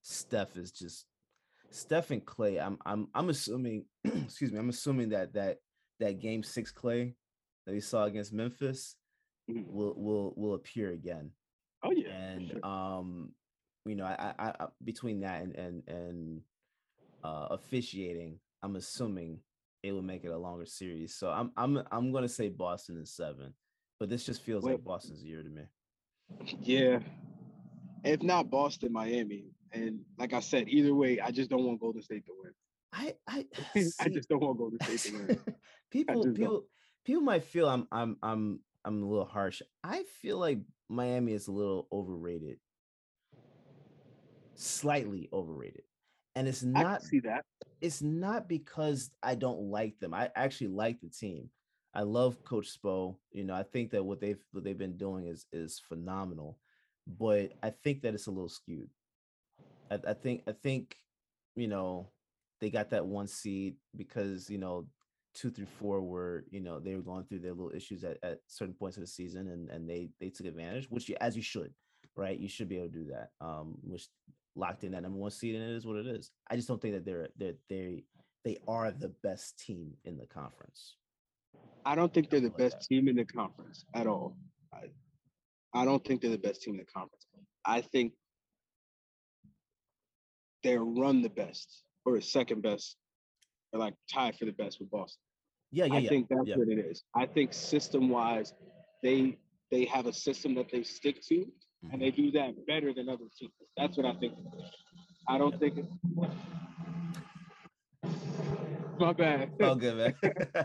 Steph 0.02 0.56
is 0.58 0.70
just 0.72 1.06
Steph 1.70 2.10
and 2.10 2.24
Clay. 2.24 2.58
I'm 2.58 2.78
I'm 2.84 3.08
I'm 3.14 3.30
assuming, 3.30 3.86
excuse 4.04 4.52
me, 4.52 4.58
I'm 4.58 4.68
assuming 4.68 5.08
that 5.08 5.32
that 5.34 5.58
that 6.00 6.20
game 6.20 6.42
six 6.42 6.70
Clay 6.70 7.14
that 7.66 7.72
we 7.72 7.80
saw 7.80 8.04
against 8.04 8.32
Memphis 8.32 8.94
mm-hmm. 9.50 9.72
will 9.72 9.94
will 9.96 10.34
will 10.36 10.54
appear 10.54 10.92
again. 10.92 11.30
Oh 11.82 11.90
yeah, 11.90 12.10
and 12.10 12.50
sure. 12.50 12.66
um, 12.66 13.32
you 13.84 13.94
know, 13.94 14.04
I, 14.04 14.34
I, 14.38 14.48
I 14.60 14.66
between 14.82 15.20
that 15.20 15.42
and 15.42 15.54
and 15.54 15.82
and 15.88 16.40
uh, 17.22 17.48
officiating, 17.50 18.38
I'm 18.62 18.76
assuming 18.76 19.40
it 19.82 19.92
will 19.92 20.02
make 20.02 20.24
it 20.24 20.28
a 20.28 20.38
longer 20.38 20.66
series. 20.66 21.14
So 21.14 21.30
I'm 21.30 21.52
I'm 21.56 21.82
I'm 21.90 22.12
gonna 22.12 22.28
say 22.28 22.48
Boston 22.48 22.96
in 22.98 23.06
seven 23.06 23.54
but 23.98 24.08
this 24.08 24.24
just 24.24 24.42
feels 24.42 24.64
Wait. 24.64 24.72
like 24.72 24.84
Boston's 24.84 25.22
year 25.22 25.42
to 25.42 25.48
me. 25.48 25.62
Yeah. 26.60 26.98
If 28.04 28.22
not 28.22 28.50
Boston, 28.50 28.92
Miami. 28.92 29.44
And 29.72 30.00
like 30.18 30.32
I 30.32 30.40
said, 30.40 30.68
either 30.68 30.94
way, 30.94 31.20
I 31.20 31.30
just 31.30 31.50
don't 31.50 31.64
want 31.64 31.80
Golden 31.80 32.02
State 32.02 32.26
to 32.26 32.32
win. 32.42 32.52
I 32.92 33.14
I, 33.26 33.46
I 34.00 34.08
just 34.08 34.28
don't 34.28 34.42
want 34.42 34.58
Golden 34.58 34.78
State 34.82 35.12
to 35.12 35.26
win. 35.26 35.38
people 35.90 36.22
people 36.24 36.46
don't. 36.52 36.64
people 37.04 37.22
might 37.22 37.44
feel 37.44 37.68
I'm 37.68 37.88
I'm 37.90 38.16
I'm 38.22 38.60
I'm 38.84 39.02
a 39.02 39.06
little 39.06 39.24
harsh. 39.24 39.62
I 39.82 40.04
feel 40.20 40.38
like 40.38 40.58
Miami 40.88 41.32
is 41.32 41.48
a 41.48 41.52
little 41.52 41.88
overrated. 41.90 42.58
Slightly 44.54 45.28
overrated. 45.32 45.82
And 46.36 46.48
it's 46.48 46.62
not 46.62 47.02
see 47.02 47.20
that. 47.20 47.44
It's 47.80 48.02
not 48.02 48.48
because 48.48 49.10
I 49.22 49.34
don't 49.34 49.70
like 49.70 49.98
them. 50.00 50.14
I 50.14 50.30
actually 50.34 50.68
like 50.68 51.00
the 51.00 51.08
team. 51.08 51.50
I 51.94 52.02
love 52.02 52.42
Coach 52.44 52.76
Spo. 52.76 53.16
You 53.32 53.44
know, 53.44 53.54
I 53.54 53.62
think 53.62 53.90
that 53.92 54.04
what 54.04 54.20
they've 54.20 54.42
what 54.52 54.64
they've 54.64 54.76
been 54.78 54.96
doing 54.96 55.26
is 55.26 55.46
is 55.52 55.80
phenomenal. 55.88 56.58
but 57.06 57.52
I 57.62 57.70
think 57.70 58.02
that 58.02 58.14
it's 58.14 58.26
a 58.26 58.30
little 58.30 58.48
skewed. 58.48 58.88
I, 59.90 59.98
I 60.08 60.14
think 60.14 60.42
I 60.48 60.52
think 60.52 60.96
you 61.56 61.68
know 61.68 62.08
they 62.60 62.70
got 62.70 62.90
that 62.90 63.06
one 63.06 63.28
seed 63.28 63.76
because 63.96 64.50
you 64.50 64.58
know 64.58 64.86
two 65.34 65.50
through 65.50 65.66
four 65.66 66.00
were 66.00 66.44
you 66.50 66.60
know 66.60 66.78
they 66.80 66.94
were 66.94 67.02
going 67.02 67.24
through 67.24 67.40
their 67.40 67.52
little 67.52 67.72
issues 67.74 68.04
at, 68.04 68.18
at 68.22 68.38
certain 68.46 68.74
points 68.74 68.96
of 68.96 69.02
the 69.02 69.06
season 69.06 69.48
and 69.48 69.68
and 69.70 69.88
they 69.88 70.08
they 70.20 70.30
took 70.30 70.46
advantage 70.46 70.86
which 70.90 71.08
you 71.08 71.16
as 71.20 71.36
you 71.36 71.42
should 71.42 71.72
right 72.16 72.38
you 72.38 72.48
should 72.48 72.68
be 72.68 72.76
able 72.76 72.88
to 72.88 72.92
do 72.92 73.04
that 73.04 73.30
um 73.40 73.74
which 73.82 74.06
locked 74.56 74.84
in 74.84 74.92
that 74.92 75.02
number 75.02 75.18
one 75.18 75.30
seed 75.30 75.54
and 75.54 75.64
it 75.64 75.74
is 75.74 75.86
what 75.86 75.96
it 75.96 76.06
is 76.06 76.30
i 76.50 76.56
just 76.56 76.68
don't 76.68 76.80
think 76.80 76.94
that 76.94 77.04
they're 77.04 77.28
they're 77.36 77.54
they 77.68 78.04
they 78.44 78.58
are 78.68 78.90
the 78.92 79.12
best 79.22 79.58
team 79.58 79.92
in 80.04 80.16
the 80.16 80.26
conference 80.26 80.96
i 81.84 81.94
don't 81.94 82.14
think 82.14 82.30
they're 82.30 82.40
the 82.40 82.50
best 82.50 82.80
team 82.82 83.08
in 83.08 83.16
the 83.16 83.24
conference 83.24 83.84
at 83.94 84.06
all 84.06 84.36
I, 84.72 85.80
I 85.80 85.84
don't 85.84 86.04
think 86.04 86.20
they're 86.20 86.30
the 86.30 86.38
best 86.38 86.62
team 86.62 86.74
in 86.74 86.78
the 86.78 86.92
conference 86.92 87.26
i 87.64 87.80
think 87.80 88.12
they're 90.64 90.82
run 90.82 91.22
the 91.22 91.28
best 91.28 91.82
or 92.04 92.20
second 92.20 92.62
best 92.62 92.96
or 93.72 93.78
like 93.78 93.94
tied 94.12 94.36
for 94.36 94.46
the 94.46 94.52
best 94.52 94.80
with 94.80 94.90
Boston. 94.90 95.20
Yeah, 95.70 95.84
yeah, 95.84 95.94
I 95.94 95.98
yeah. 95.98 96.08
think 96.08 96.28
that's 96.28 96.46
yeah. 96.46 96.56
what 96.56 96.68
it 96.68 96.78
is. 96.78 97.04
I 97.14 97.26
think 97.26 97.52
system 97.52 98.08
wise, 98.08 98.54
they 99.02 99.38
they 99.70 99.84
have 99.86 100.06
a 100.06 100.12
system 100.12 100.54
that 100.54 100.70
they 100.72 100.82
stick 100.82 101.20
to. 101.28 101.46
And 101.92 102.00
they 102.00 102.10
do 102.10 102.30
that 102.32 102.66
better 102.66 102.92
than 102.92 103.08
other 103.08 103.24
teams. 103.38 103.52
That's 103.76 103.96
what 103.96 104.06
I 104.06 104.14
think. 104.14 104.34
I 105.28 105.38
don't 105.38 105.58
think. 105.58 105.78
It, 105.78 105.86
my 108.98 109.12
bad. 109.12 109.50
Oh, 109.60 109.74
good 109.74 109.96
man. 109.96 110.14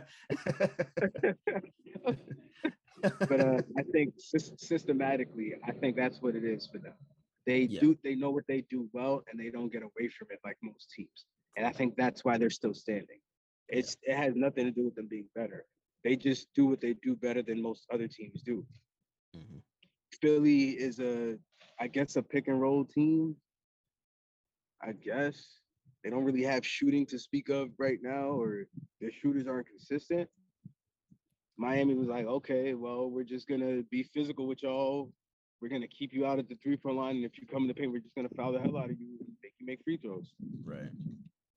but 3.02 3.40
uh, 3.40 3.62
I 3.78 3.84
think 3.92 4.14
systematically, 4.18 5.54
I 5.66 5.72
think 5.72 5.96
that's 5.96 6.22
what 6.22 6.36
it 6.36 6.44
is 6.44 6.68
for 6.68 6.78
them. 6.80 6.94
They 7.46 7.62
yeah. 7.62 7.80
do 7.80 7.98
they 8.04 8.16
know 8.16 8.30
what 8.30 8.44
they 8.48 8.62
do 8.70 8.88
well 8.94 9.24
and 9.32 9.40
they 9.40 9.50
don't 9.50 9.72
get 9.72 9.82
away 9.82 10.10
from 10.10 10.28
it 10.32 10.40
like 10.44 10.58
most 10.62 10.92
teams. 10.96 11.26
And 11.58 11.66
I 11.66 11.72
think 11.72 11.96
that's 11.98 12.24
why 12.24 12.38
they're 12.38 12.50
still 12.50 12.74
standing. 12.74 13.20
It's 13.70 13.98
yeah. 14.06 14.14
it 14.14 14.24
has 14.26 14.36
nothing 14.36 14.66
to 14.66 14.72
do 14.72 14.86
with 14.86 14.96
them 14.96 15.08
being 15.10 15.28
better. 15.36 15.66
They 16.04 16.16
just 16.16 16.48
do 16.56 16.68
what 16.68 16.82
they 16.82 16.94
do 17.02 17.16
better 17.16 17.42
than 17.42 17.62
most 17.62 17.86
other 17.92 18.08
teams 18.08 18.42
do. 18.44 18.66
Mm-hmm. 19.36 19.58
Philly 20.22 20.70
is 20.70 21.00
a 21.00 21.38
I 21.80 21.88
guess 21.88 22.16
a 22.16 22.22
pick 22.22 22.48
and 22.48 22.60
roll 22.60 22.86
team. 22.86 23.36
I 24.82 24.94
guess 24.94 25.60
they 26.04 26.10
don't 26.10 26.24
really 26.24 26.44
have 26.44 26.66
shooting 26.66 27.06
to 27.08 27.20
speak 27.20 27.50
of 27.50 27.70
right 27.78 28.00
now, 28.02 28.30
or 28.30 28.66
their 29.02 29.12
shooters 29.12 29.48
aren't 29.48 29.68
consistent. 29.68 30.30
Miami 31.58 31.94
was 31.94 32.08
like, 32.08 32.26
okay, 32.26 32.74
well, 32.74 33.10
we're 33.10 33.24
just 33.24 33.48
gonna 33.48 33.84
be 33.92 34.04
physical 34.04 34.48
with 34.48 34.64
y'all 34.64 35.12
we're 35.62 35.70
gonna 35.70 35.88
keep 35.88 36.14
you 36.14 36.26
out 36.26 36.40
at 36.40 36.48
the 36.48 36.58
three 36.64 36.78
point 36.78 36.98
line, 36.98 37.18
and 37.18 37.26
if 37.26 37.38
you 37.38 37.48
come 37.48 37.64
in 37.64 37.68
the 37.68 37.74
paint, 37.74 37.92
we're 37.92 38.00
just 38.00 38.16
gonna 38.16 38.30
foul 38.36 38.52
the 38.52 38.60
hell 38.60 38.78
out 38.78 38.90
of 38.90 39.00
you 39.00 39.18
and 39.20 39.30
make 39.44 39.54
you 39.60 39.66
make 39.66 39.84
free 39.84 39.98
throws. 39.98 40.32
Right. 40.64 40.90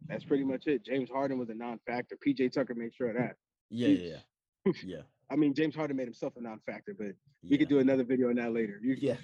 That's 0.09 0.25
pretty 0.25 0.45
much 0.45 0.67
it. 0.67 0.85
James 0.85 1.09
Harden 1.11 1.39
was 1.39 1.49
a 1.49 1.55
non-factor. 1.55 2.17
PJ 2.17 2.53
Tucker 2.53 2.75
made 2.75 2.93
sure 2.95 3.11
of 3.11 3.17
that. 3.17 3.37
Yeah, 3.71 3.89
yeah, 3.89 4.17
yeah. 4.67 4.73
yeah. 4.85 5.03
I 5.33 5.37
mean, 5.37 5.55
James 5.55 5.75
Harden 5.75 5.97
made 5.97 6.05
himself 6.05 6.35
a 6.37 6.43
non-factor, 6.43 6.95
but 6.97 7.07
yeah. 7.07 7.51
we 7.51 7.59
could 7.59 7.69
do 7.69 7.79
another 7.79 8.05
video 8.05 8.29
on 8.29 8.37
that 8.37 8.53
later. 8.53 8.79
You, 8.83 8.97
yeah. 9.01 9.17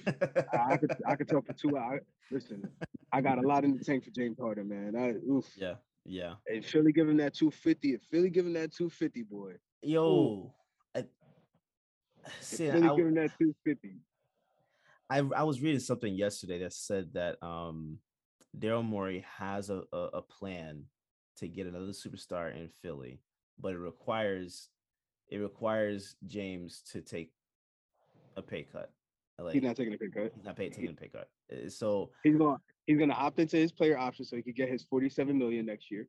I, 0.52 0.72
I, 0.72 0.76
could 0.78 0.96
I 1.06 1.16
could 1.16 1.28
talk 1.28 1.46
for 1.46 1.52
two 1.52 1.76
hours. 1.76 2.02
Listen, 2.30 2.66
I 3.12 3.20
got 3.20 3.38
a 3.38 3.46
lot 3.46 3.64
in 3.64 3.76
the 3.76 3.84
tank 3.84 4.04
for 4.04 4.10
James 4.10 4.38
Harden, 4.38 4.68
man. 4.68 4.96
I, 4.96 5.30
oof. 5.30 5.46
Yeah, 5.56 5.74
yeah. 6.06 6.34
And 6.46 6.64
Philly 6.64 6.92
give 6.92 7.08
him 7.08 7.18
that 7.18 7.34
250. 7.34 7.94
If 7.94 8.02
Philly 8.02 8.30
give 8.30 8.46
him 8.46 8.54
that 8.54 8.72
250, 8.72 9.22
boy. 9.24 9.52
Yo. 9.82 10.54
I, 10.96 11.04
see, 12.40 12.70
Philly 12.70 12.88
I, 12.88 12.96
give 12.96 13.06
him 13.06 13.14
that 13.16 13.32
250. 13.38 13.96
I 15.10 15.18
I 15.36 15.42
was 15.42 15.60
reading 15.60 15.80
something 15.80 16.14
yesterday 16.14 16.58
that 16.60 16.72
said 16.72 17.12
that 17.14 17.42
um 17.42 17.98
Daryl 18.58 18.84
Morey 18.84 19.24
has 19.38 19.68
a, 19.70 19.82
a, 19.92 19.98
a 20.14 20.22
plan 20.22 20.84
to 21.36 21.48
get 21.48 21.66
another 21.66 21.92
superstar 21.92 22.54
in 22.54 22.68
Philly, 22.82 23.20
but 23.60 23.74
it 23.74 23.78
requires 23.78 24.68
it 25.28 25.38
requires 25.38 26.16
James 26.26 26.82
to 26.92 27.00
take 27.00 27.30
a 28.36 28.42
pay 28.42 28.62
cut. 28.62 28.90
Like, 29.38 29.54
he's 29.54 29.62
not 29.62 29.76
taking 29.76 29.94
a 29.94 29.98
pay 29.98 30.08
cut. 30.08 30.32
He's 30.34 30.44
not 30.44 30.56
pay, 30.56 30.68
taking 30.68 30.90
a 30.90 30.94
pay 30.94 31.08
cut. 31.08 31.28
Uh, 31.52 31.68
so 31.68 32.10
he's 32.24 32.36
going 32.36 32.56
he's 32.86 32.98
going 32.98 33.10
to 33.10 33.14
opt 33.14 33.38
into 33.38 33.56
his 33.56 33.70
player 33.70 33.96
option 33.96 34.24
so 34.24 34.36
he 34.36 34.42
could 34.42 34.56
get 34.56 34.68
his 34.68 34.82
47 34.84 35.38
million 35.38 35.66
next 35.66 35.90
year. 35.90 36.08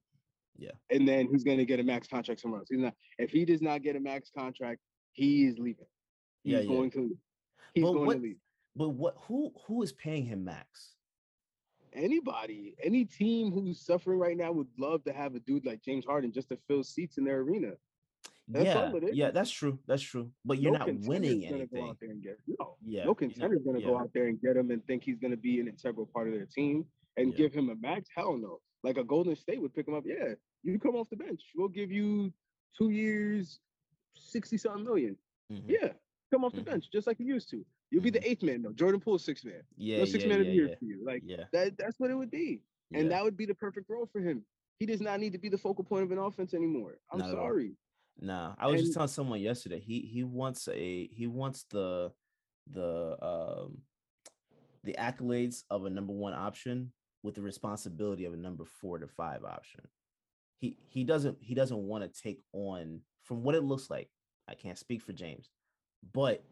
Yeah. 0.58 0.72
And 0.90 1.08
then 1.08 1.28
he's 1.32 1.44
going 1.44 1.60
to 1.60 1.66
get 1.66 1.80
a 1.80 1.84
max 1.84 2.08
contract 2.08 2.42
somewhere 2.42 2.62
else. 2.62 2.70
He's 2.70 2.80
not 2.80 2.94
if 3.20 3.30
he 3.30 3.46
does 3.46 3.62
not 3.62 3.84
get 3.84 3.96
a 3.96 4.00
max 4.00 4.32
contract, 4.36 4.82
he 5.12 5.46
is 5.46 5.60
leaving. 5.60 5.86
He's 6.44 6.54
yeah, 6.54 6.64
going 6.64 6.92
yeah. 6.96 7.02
to 7.02 7.18
he's 7.76 7.84
but 7.84 7.94
going 7.94 8.06
what, 8.08 8.14
to 8.16 8.24
leave. 8.24 8.38
But 8.76 8.90
what 8.90 9.16
who 9.28 9.52
who 9.68 9.84
is 9.84 9.92
paying 9.94 10.26
him 10.26 10.44
max? 10.44 10.96
Anybody, 11.94 12.76
any 12.84 13.06
team 13.06 13.52
who's 13.52 13.80
suffering 13.80 14.20
right 14.20 14.38
now 14.38 14.52
would 14.52 14.68
love 14.78 15.04
to 15.06 15.14
have 15.14 15.36
a 15.36 15.40
dude 15.40 15.66
like 15.66 15.82
James 15.82 16.06
Harden 16.06 16.32
just 16.32 16.50
to 16.50 16.58
fill 16.68 16.84
seats 16.84 17.18
in 17.18 17.24
their 17.24 17.40
arena. 17.40 17.72
That's 18.52 18.66
yeah, 18.66 18.92
yeah, 19.14 19.32
that's 19.32 19.52
true. 19.52 19.78
That's 19.88 20.02
true. 20.02 20.32
But 20.44 20.60
you're 20.60 20.72
no 20.72 20.80
not 20.80 20.90
winning 21.02 21.46
anything. 21.46 21.68
Go 21.72 21.90
out 21.90 21.98
there 22.02 22.10
and 22.10 22.24
get, 22.24 22.40
no, 22.60 22.78
yeah, 22.84 23.06
no 23.06 23.14
contender's 23.14 23.62
going 23.64 23.76
to 23.76 23.82
yeah. 23.82 23.90
go 23.90 24.00
out 24.00 24.10
there 24.14 24.26
and 24.26 24.42
get 24.42 24.58
him 24.58 24.72
and 24.72 24.84
think 24.88 25.04
he's 25.04 25.20
going 25.20 25.32
to 25.32 25.38
be 25.38 25.60
an 25.60 25.68
integral 25.68 26.08
part 26.12 26.28
of 26.28 26.34
their 26.34 26.48
team 26.48 26.84
and 27.16 27.32
yeah. 27.32 27.38
give 27.38 27.54
him 27.54 27.70
a 27.70 27.76
max. 27.76 28.10
Hell 28.16 28.38
no. 28.38 28.60
Like 28.84 28.98
a 28.98 29.04
Golden 29.04 29.36
State 29.36 29.62
would 29.62 29.76
pick 29.76 29.88
him 29.88 29.94
up. 29.94 30.04
Yeah, 30.06 30.34
you 30.64 30.80
come 30.80 30.96
off 30.96 31.10
the 31.12 31.16
bench. 31.16 31.42
We'll 31.56 31.68
give 31.68 31.92
you 31.92 32.34
two 32.76 32.90
years, 32.90 33.60
sixty 34.16 34.58
something 34.58 34.84
million. 34.84 35.16
Mm-hmm. 35.54 35.70
Yeah, 35.70 35.90
come 36.34 36.44
off 36.44 36.54
the 36.54 36.62
mm-hmm. 36.62 36.72
bench 36.72 36.86
just 36.92 37.06
like 37.06 37.20
you 37.20 37.28
used 37.28 37.52
to. 37.52 37.64
You'll 37.92 38.02
be 38.02 38.10
the 38.10 38.20
mm-hmm. 38.20 38.30
eighth 38.30 38.42
man 38.42 38.62
though. 38.64 38.72
Jordan 38.72 39.00
Poole 39.00 39.20
six 39.20 39.46
man. 39.46 39.62
Yeah, 39.78 40.00
no 40.00 40.06
six 40.06 40.24
yeah, 40.24 40.30
man 40.30 40.40
of 40.40 40.48
the 40.48 40.54
year 40.54 40.70
for 40.80 40.86
you. 40.86 41.04
Like 41.06 41.22
yeah. 41.24 41.44
that. 41.54 41.78
That's 41.78 42.00
what 42.00 42.10
it 42.10 42.16
would 42.16 42.32
be, 42.32 42.64
and 42.94 43.12
that 43.12 43.24
would 43.24 43.38
be 43.38 43.46
the 43.46 43.54
perfect 43.54 43.90
role 43.90 44.10
for 44.12 44.22
him. 44.22 44.44
He 44.80 44.86
does 44.86 45.02
not 45.02 45.20
need 45.20 45.34
to 45.34 45.40
be 45.40 45.50
the 45.50 45.58
focal 45.58 45.84
point 45.84 46.04
of 46.04 46.12
an 46.12 46.18
offense 46.18 46.54
anymore. 46.54 47.00
I'm 47.12 47.20
not 47.20 47.32
sorry. 47.32 47.74
Nah, 48.22 48.54
I 48.58 48.68
was 48.68 48.76
and, 48.76 48.84
just 48.84 48.94
telling 48.94 49.08
someone 49.08 49.40
yesterday. 49.40 49.80
He 49.80 50.02
he 50.02 50.24
wants 50.24 50.68
a 50.68 51.08
he 51.08 51.28
wants 51.28 51.66
the 51.70 52.12
the 52.72 53.18
um 53.22 53.78
the 54.84 54.96
accolades 54.98 55.64
of 55.70 55.86
a 55.86 55.90
number 55.90 56.14
one 56.14 56.34
option 56.34 56.92
with 57.24 57.36
the 57.36 57.42
responsibility 57.42 58.26
of 58.26 58.34
a 58.34 58.38
number 58.38 58.66
four 58.66 59.00
to 59.00 59.08
five 59.08 59.44
option. 59.44 59.82
He 60.60 60.78
he 60.90 61.04
doesn't 61.04 61.38
he 61.42 61.56
doesn't 61.56 61.78
want 61.78 62.04
to 62.04 62.22
take 62.22 62.40
on 62.52 63.02
from 63.24 63.44
what 63.44 63.56
it 63.56 63.64
looks 63.64 63.90
like. 63.90 64.10
I 64.50 64.56
can't 64.56 64.78
speak 64.78 65.02
for 65.02 65.14
James, 65.14 65.50
but 66.14 66.44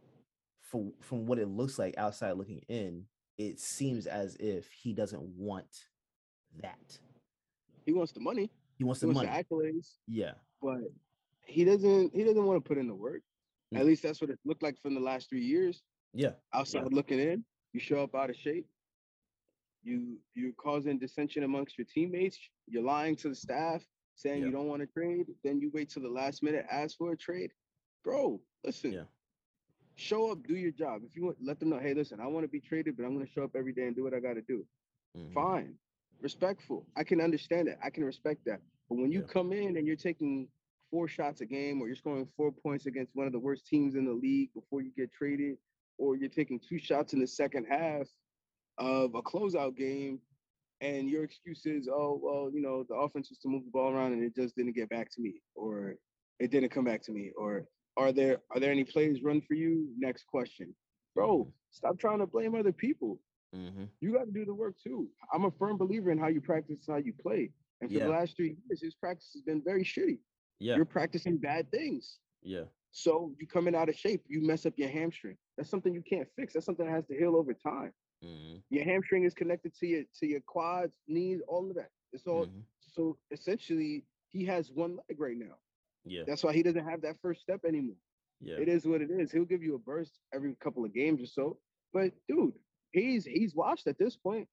for 0.61 0.91
from 1.01 1.25
what 1.25 1.39
it 1.39 1.49
looks 1.49 1.77
like 1.77 1.97
outside 1.97 2.33
looking 2.33 2.61
in, 2.69 3.05
it 3.37 3.59
seems 3.59 4.07
as 4.07 4.35
if 4.39 4.69
he 4.71 4.93
doesn't 4.93 5.23
want 5.23 5.67
that. 6.61 6.99
He 7.85 7.93
wants 7.93 8.13
the 8.13 8.19
money. 8.19 8.51
He 8.77 8.83
wants 8.83 9.01
he 9.01 9.07
the 9.07 9.13
wants 9.13 9.29
money. 9.29 9.43
The 9.49 9.55
accolades. 9.55 9.95
Yeah. 10.07 10.33
But 10.61 10.79
he 11.47 11.63
doesn't 11.63 12.13
he 12.13 12.23
doesn't 12.23 12.45
want 12.45 12.63
to 12.63 12.67
put 12.67 12.77
in 12.77 12.87
the 12.87 12.95
work. 12.95 13.21
Mm-hmm. 13.73 13.77
At 13.77 13.85
least 13.85 14.03
that's 14.03 14.21
what 14.21 14.29
it 14.29 14.39
looked 14.45 14.63
like 14.63 14.79
from 14.81 14.93
the 14.93 15.01
last 15.01 15.29
three 15.29 15.43
years. 15.43 15.81
Yeah. 16.13 16.31
Outside 16.53 16.83
yeah. 16.83 16.95
looking 16.95 17.19
in, 17.19 17.43
you 17.73 17.79
show 17.79 18.03
up 18.03 18.15
out 18.15 18.29
of 18.29 18.35
shape. 18.35 18.65
You 19.83 20.17
you're 20.35 20.53
causing 20.53 20.99
dissension 20.99 21.43
amongst 21.43 21.77
your 21.77 21.87
teammates. 21.93 22.37
You're 22.67 22.83
lying 22.83 23.15
to 23.17 23.29
the 23.29 23.35
staff, 23.35 23.83
saying 24.15 24.39
yeah. 24.39 24.45
you 24.47 24.51
don't 24.51 24.67
want 24.67 24.81
to 24.81 24.87
trade. 24.87 25.27
Then 25.43 25.59
you 25.59 25.71
wait 25.73 25.89
till 25.89 26.03
the 26.03 26.09
last 26.09 26.43
minute, 26.43 26.65
ask 26.69 26.97
for 26.97 27.11
a 27.11 27.17
trade. 27.17 27.51
Bro, 28.03 28.41
listen. 28.63 28.93
Yeah 28.93 29.03
show 29.97 30.31
up, 30.31 30.37
do 30.47 30.55
your 30.55 30.71
job. 30.71 31.01
If 31.03 31.15
you 31.15 31.25
want, 31.25 31.37
let 31.43 31.59
them 31.59 31.69
know, 31.69 31.79
hey, 31.79 31.93
listen, 31.93 32.19
I 32.21 32.27
want 32.27 32.45
to 32.45 32.47
be 32.47 32.59
traded, 32.59 32.95
but 32.95 33.03
I'm 33.03 33.13
going 33.13 33.25
to 33.25 33.31
show 33.31 33.43
up 33.43 33.51
every 33.55 33.73
day 33.73 33.87
and 33.87 33.95
do 33.95 34.03
what 34.03 34.13
I 34.13 34.19
got 34.19 34.33
to 34.33 34.41
do. 34.41 34.65
Mm-hmm. 35.17 35.33
Fine, 35.33 35.73
respectful. 36.21 36.85
I 36.95 37.03
can 37.03 37.19
understand 37.19 37.67
that. 37.67 37.79
I 37.83 37.89
can 37.89 38.05
respect 38.05 38.45
that. 38.45 38.61
But 38.89 38.99
when 38.99 39.11
you 39.11 39.21
yeah. 39.21 39.33
come 39.33 39.51
in 39.51 39.75
and 39.77 39.85
you're 39.85 39.95
taking 39.95 40.47
four 40.91 41.07
shots 41.07 41.41
a 41.41 41.45
game, 41.45 41.81
or 41.81 41.87
you're 41.87 41.95
scoring 41.95 42.27
four 42.37 42.51
points 42.51 42.85
against 42.85 43.15
one 43.15 43.27
of 43.27 43.33
the 43.33 43.39
worst 43.39 43.65
teams 43.67 43.95
in 43.95 44.05
the 44.05 44.13
league 44.13 44.49
before 44.53 44.81
you 44.81 44.91
get 44.97 45.11
traded, 45.11 45.57
or 45.97 46.15
you're 46.15 46.29
taking 46.29 46.59
two 46.59 46.79
shots 46.79 47.13
in 47.13 47.19
the 47.19 47.27
second 47.27 47.65
half 47.69 48.07
of 48.77 49.15
a 49.15 49.21
closeout 49.21 49.75
game, 49.75 50.19
and 50.81 51.09
your 51.09 51.23
excuse 51.23 51.65
is, 51.65 51.87
oh, 51.91 52.19
well, 52.21 52.51
you 52.53 52.61
know, 52.61 52.85
the 52.87 52.95
offense 52.95 53.29
was 53.29 53.39
to 53.39 53.49
move 53.49 53.65
the 53.65 53.71
ball 53.71 53.91
around 53.91 54.13
and 54.13 54.23
it 54.23 54.35
just 54.35 54.55
didn't 54.55 54.75
get 54.75 54.89
back 54.89 55.09
to 55.11 55.21
me, 55.21 55.41
or 55.55 55.95
it 56.39 56.51
didn't 56.51 56.69
come 56.69 56.85
back 56.85 57.01
to 57.03 57.11
me, 57.11 57.31
or 57.35 57.65
are 57.97 58.11
there 58.11 58.37
are 58.51 58.59
there 58.59 58.71
any 58.71 58.83
plays 58.83 59.23
run 59.23 59.41
for 59.41 59.55
you? 59.55 59.89
Next 59.97 60.25
question. 60.27 60.73
Bro, 61.15 61.37
mm-hmm. 61.39 61.49
stop 61.71 61.97
trying 61.97 62.19
to 62.19 62.27
blame 62.27 62.53
other 62.53 62.71
people. 62.71 63.19
Mm-hmm. 63.55 63.85
You 64.01 64.13
got 64.13 64.25
to 64.25 64.31
do 64.31 64.45
the 64.45 64.53
work 64.53 64.75
too. 64.81 65.07
I'm 65.33 65.45
a 65.45 65.51
firm 65.51 65.77
believer 65.77 66.11
in 66.11 66.19
how 66.19 66.27
you 66.27 66.41
practice 66.41 66.79
how 66.87 66.97
you 66.97 67.13
play. 67.19 67.49
And 67.81 67.89
for 67.89 67.97
yeah. 67.97 68.05
the 68.05 68.11
last 68.11 68.35
three 68.35 68.55
years, 68.67 68.81
his 68.81 68.95
practice 68.95 69.31
has 69.33 69.41
been 69.41 69.61
very 69.63 69.83
shitty. 69.83 70.19
Yeah. 70.59 70.75
You're 70.75 70.85
practicing 70.85 71.37
bad 71.37 71.69
things. 71.71 72.19
Yeah. 72.41 72.63
So 72.91 73.31
you're 73.39 73.47
coming 73.47 73.75
out 73.75 73.89
of 73.89 73.95
shape, 73.95 74.23
you 74.27 74.41
mess 74.41 74.65
up 74.65 74.73
your 74.77 74.89
hamstring. 74.89 75.37
That's 75.57 75.69
something 75.69 75.93
you 75.93 76.01
can't 76.01 76.27
fix. 76.35 76.53
That's 76.53 76.65
something 76.65 76.85
that 76.85 76.93
has 76.93 77.05
to 77.07 77.17
heal 77.17 77.35
over 77.35 77.53
time. 77.53 77.93
Mm-hmm. 78.23 78.57
Your 78.69 78.83
hamstring 78.83 79.23
is 79.23 79.33
connected 79.33 79.75
to 79.79 79.87
your 79.87 80.03
to 80.19 80.25
your 80.25 80.39
quads, 80.47 80.93
knees, 81.07 81.41
all 81.47 81.69
of 81.69 81.75
that. 81.75 81.89
It's 82.13 82.25
all 82.25 82.45
mm-hmm. 82.45 82.59
so 82.95 83.17
essentially 83.31 84.03
he 84.29 84.45
has 84.45 84.71
one 84.73 84.97
leg 85.07 85.19
right 85.19 85.37
now. 85.37 85.55
Yeah. 86.05 86.23
That's 86.25 86.43
why 86.43 86.53
he 86.53 86.63
doesn't 86.63 86.87
have 86.87 87.01
that 87.01 87.17
first 87.21 87.41
step 87.41 87.61
anymore. 87.67 87.97
Yeah. 88.41 88.55
It 88.55 88.67
is 88.67 88.85
what 88.85 89.01
it 89.01 89.11
is. 89.11 89.31
He'll 89.31 89.45
give 89.45 89.61
you 89.61 89.75
a 89.75 89.79
burst 89.79 90.13
every 90.33 90.55
couple 90.63 90.85
of 90.85 90.93
games 90.93 91.21
or 91.21 91.27
so. 91.27 91.57
But 91.93 92.13
dude, 92.27 92.53
he's 92.91 93.25
he's 93.25 93.53
washed 93.53 93.87
at 93.87 93.99
this 93.99 94.15
point. 94.15 94.47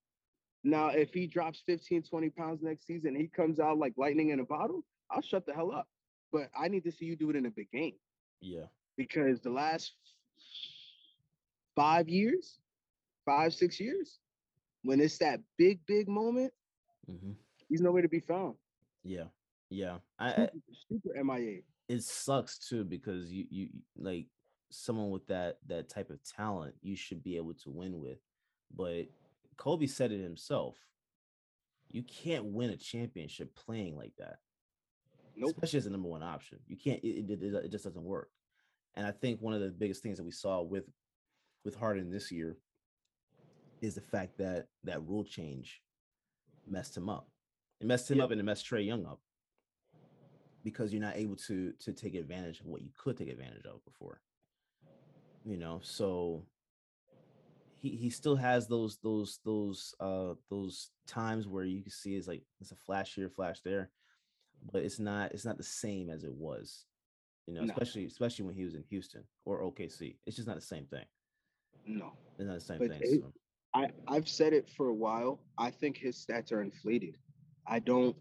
Now, 0.65 0.89
if 0.89 1.13
he 1.13 1.27
drops 1.27 1.63
15, 1.67 2.05
20 2.05 2.31
pounds 2.31 2.63
next 2.63 2.87
season, 2.87 3.15
he 3.15 3.29
comes 3.29 3.61
out 3.61 3.79
like 3.79 3.93
lightning 3.99 4.31
in 4.31 4.41
a 4.41 4.45
bottle, 4.45 4.83
I'll 5.11 5.21
shut 5.21 5.45
the 5.45 5.53
hell 5.53 5.71
up. 5.71 5.87
But 6.35 6.51
I 6.59 6.67
need 6.67 6.83
to 6.83 6.91
see 6.91 7.05
you 7.05 7.15
do 7.15 7.31
it 7.31 7.37
in 7.37 7.47
a 7.47 7.51
big 7.51 7.71
game. 7.71 7.95
Yeah. 8.41 8.65
Because 8.97 9.41
the 9.41 9.51
last 9.51 9.93
five 11.77 12.09
years, 12.09 12.59
five, 13.25 13.55
six 13.55 13.79
years, 13.79 14.19
when 14.83 15.01
it's 15.01 15.17
that 15.19 15.39
big, 15.57 15.79
big 15.87 16.09
moment, 16.09 16.53
mm-hmm. 17.09 17.35
he's 17.69 17.81
nowhere 17.81 18.03
to 18.03 18.09
be 18.09 18.19
found. 18.19 18.57
Yeah. 19.05 19.27
Yeah. 19.71 19.99
I, 20.19 20.49
super, 20.89 21.13
super 21.15 21.25
MIA. 21.25 21.61
It 21.89 22.03
sucks 22.03 22.59
too 22.59 22.83
because 22.83 23.31
you 23.31 23.47
you 23.49 23.69
like 23.97 24.27
someone 24.71 25.11
with 25.11 25.29
that 25.29 25.59
that 25.69 25.89
type 25.89 26.11
of 26.11 26.19
talent 26.25 26.75
you 26.83 26.97
should 26.97 27.23
be 27.23 27.37
able 27.37 27.55
to 27.55 27.71
win 27.71 28.01
with. 28.01 28.19
But 28.77 29.07
Kobe 29.57 29.87
said 29.87 30.11
it 30.11 30.21
himself. 30.21 30.77
You 31.93 32.03
can't 32.03 32.47
win 32.47 32.71
a 32.71 32.77
championship 32.77 33.55
playing 33.55 33.97
like 33.97 34.15
that. 34.19 34.39
Nope. 35.37 35.51
Especially 35.51 35.79
as 35.79 35.87
a 35.87 35.91
number 35.91 36.09
one 36.09 36.23
option. 36.23 36.59
You 36.67 36.77
can't 36.77 37.03
it, 37.03 37.31
it, 37.31 37.43
it 37.43 37.71
just 37.71 37.85
doesn't 37.85 38.05
work. 38.05 38.31
And 38.95 39.07
I 39.07 39.11
think 39.11 39.41
one 39.41 39.55
of 39.55 39.61
the 39.61 39.71
biggest 39.71 40.03
things 40.03 40.19
that 40.19 40.25
we 40.25 40.31
saw 40.31 40.63
with 40.63 40.85
with 41.65 41.75
Harden 41.75 42.11
this 42.11 42.31
year 42.31 42.57
is 43.81 43.95
the 43.95 44.01
fact 44.01 44.39
that 44.39 44.67
that 44.85 45.03
rule 45.07 45.25
change 45.25 45.83
messed 46.69 46.97
him 46.97 47.09
up. 47.09 47.29
It 47.81 47.87
messed 47.87 48.11
him 48.11 48.19
yep. 48.19 48.27
up 48.27 48.31
and 48.31 48.41
it 48.41 48.45
messed 48.45 48.67
Trae 48.67 48.87
Young 48.87 49.05
up 49.05 49.21
because 50.63 50.93
you're 50.93 51.03
not 51.03 51.17
able 51.17 51.37
to 51.37 51.73
to 51.81 51.93
take 51.93 52.15
advantage 52.15 52.61
of 52.61 52.67
what 52.67 52.83
you 52.83 52.91
could 52.97 53.17
take 53.17 53.29
advantage 53.29 53.67
of 53.67 53.85
before. 53.85 54.21
You 55.45 55.59
know, 55.59 55.81
so 55.83 56.47
he 57.81 57.91
he 57.91 58.11
still 58.11 58.37
has 58.37 58.67
those 58.67 58.99
those 59.03 59.41
those 59.45 59.95
uh 60.01 60.35
those 60.49 60.91
times 61.07 61.47
where 61.47 61.65
you 61.65 61.83
can 61.83 61.91
see 61.91 62.15
it's 62.15 62.27
like 62.27 62.43
it's 62.61 62.73
a 62.73 62.77
flash 62.77 63.15
here, 63.15 63.29
flash 63.29 63.61
there, 63.63 63.91
but 64.73 64.83
it's 64.83 64.99
not 64.99 65.33
it's 65.33 65.45
not 65.45 65.57
the 65.57 65.63
same 65.63 66.11
as 66.11 66.25
it 66.25 66.33
was. 66.33 66.85
You 67.47 67.55
know, 67.55 67.63
no. 67.63 67.73
especially 67.73 68.07
especially 68.07 68.47
when 68.47 68.55
he 68.55 68.65
was 68.65 68.75
in 68.75 68.85
Houston 68.89 69.25
or 69.45 69.63
OKC. 69.63 70.17
It's 70.27 70.37
just 70.37 70.49
not 70.49 70.57
the 70.57 70.63
same 70.63 70.87
thing. 70.87 71.05
No, 71.87 72.13
it's 72.39 72.47
not 72.47 72.55
the 72.55 72.61
same 72.61 72.79
but 72.79 72.89
thing. 72.89 73.01
It, 73.03 73.21
so. 73.21 73.33
I 73.75 73.89
I've 74.09 74.29
said 74.29 74.53
it 74.53 74.71
for 74.77 74.89
a 74.89 74.95
while. 74.95 75.41
I 75.59 75.71
think 75.71 75.97
his 75.97 76.25
stats 76.25 76.53
are 76.53 76.63
inflated. 76.63 77.17
I 77.67 77.81
don't. 77.81 78.17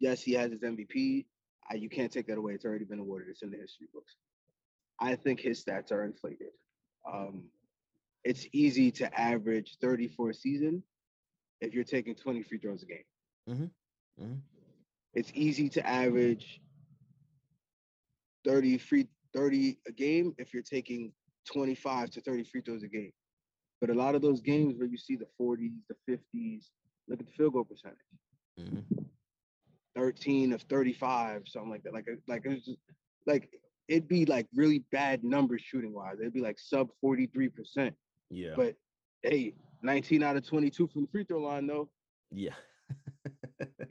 Yes, 0.00 0.22
he 0.22 0.32
has 0.34 0.50
his 0.50 0.60
MVP. 0.62 1.26
I, 1.70 1.74
you 1.74 1.88
can't 1.88 2.12
take 2.12 2.26
that 2.26 2.38
away. 2.38 2.54
It's 2.54 2.64
already 2.64 2.84
been 2.84 2.98
awarded. 2.98 3.28
It's 3.30 3.42
in 3.42 3.50
the 3.50 3.56
history 3.56 3.86
books. 3.94 4.16
I 5.00 5.14
think 5.14 5.40
his 5.40 5.64
stats 5.64 5.92
are 5.92 6.04
inflated. 6.04 6.48
Um, 7.10 7.44
it's 8.24 8.46
easy 8.52 8.90
to 8.92 9.20
average 9.20 9.76
34 9.80 10.30
a 10.30 10.34
season 10.34 10.82
if 11.60 11.72
you're 11.74 11.84
taking 11.84 12.14
20 12.14 12.42
free 12.42 12.58
throws 12.58 12.82
a 12.82 12.86
game. 12.86 13.04
Mm-hmm. 13.48 14.24
Mm-hmm. 14.24 14.34
It's 15.14 15.30
easy 15.34 15.68
to 15.70 15.86
average 15.86 16.60
30 18.46 18.78
free 18.78 19.08
30 19.34 19.78
a 19.86 19.92
game 19.92 20.34
if 20.38 20.52
you're 20.52 20.62
taking 20.62 21.12
25 21.52 22.10
to 22.10 22.20
30 22.20 22.44
free 22.44 22.60
throws 22.60 22.82
a 22.82 22.88
game. 22.88 23.12
But 23.80 23.90
a 23.90 23.94
lot 23.94 24.14
of 24.14 24.22
those 24.22 24.40
games 24.40 24.74
where 24.76 24.86
you 24.86 24.96
see 24.96 25.16
the 25.16 25.26
40s, 25.40 25.72
the 25.88 25.96
50s, 26.08 26.66
look 27.08 27.20
at 27.20 27.26
the 27.26 27.32
field 27.32 27.54
goal 27.54 27.64
percentage. 27.64 27.98
Mm-hmm. 28.60 29.02
13 29.96 30.52
of 30.52 30.62
35, 30.62 31.42
something 31.46 31.70
like 31.70 31.82
that. 31.82 31.92
Like 31.92 32.06
like 32.28 32.42
it's 32.44 32.64
just 32.64 32.78
like 33.26 33.50
it'd 33.88 34.08
be 34.08 34.24
like 34.24 34.46
really 34.54 34.84
bad 34.90 35.24
numbers 35.24 35.62
shooting 35.62 35.92
wise. 35.92 36.16
It'd 36.20 36.32
be 36.32 36.40
like 36.40 36.58
sub 36.58 36.88
43%. 37.04 37.92
Yeah. 38.30 38.52
But 38.56 38.76
hey, 39.22 39.54
19 39.82 40.22
out 40.22 40.36
of 40.36 40.46
22 40.46 40.88
from 40.88 41.02
the 41.02 41.08
free 41.08 41.24
throw 41.24 41.40
line 41.40 41.66
though. 41.66 41.90
Yeah. 42.30 42.54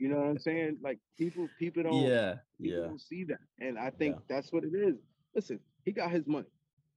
you 0.02 0.08
know 0.08 0.16
what 0.16 0.30
I'm 0.30 0.38
saying? 0.40 0.78
Like 0.82 0.98
people, 1.16 1.48
people 1.60 1.84
don't 1.84 2.02
yeah, 2.02 2.34
people 2.60 2.80
yeah. 2.80 2.86
don't 2.88 3.00
see 3.00 3.22
that. 3.22 3.38
And 3.60 3.78
I 3.78 3.90
think 3.90 4.16
yeah. 4.16 4.34
that's 4.34 4.52
what 4.52 4.64
it 4.64 4.74
is. 4.74 4.96
Listen, 5.32 5.60
he 5.84 5.92
got 5.92 6.10
his 6.10 6.26
money. 6.26 6.48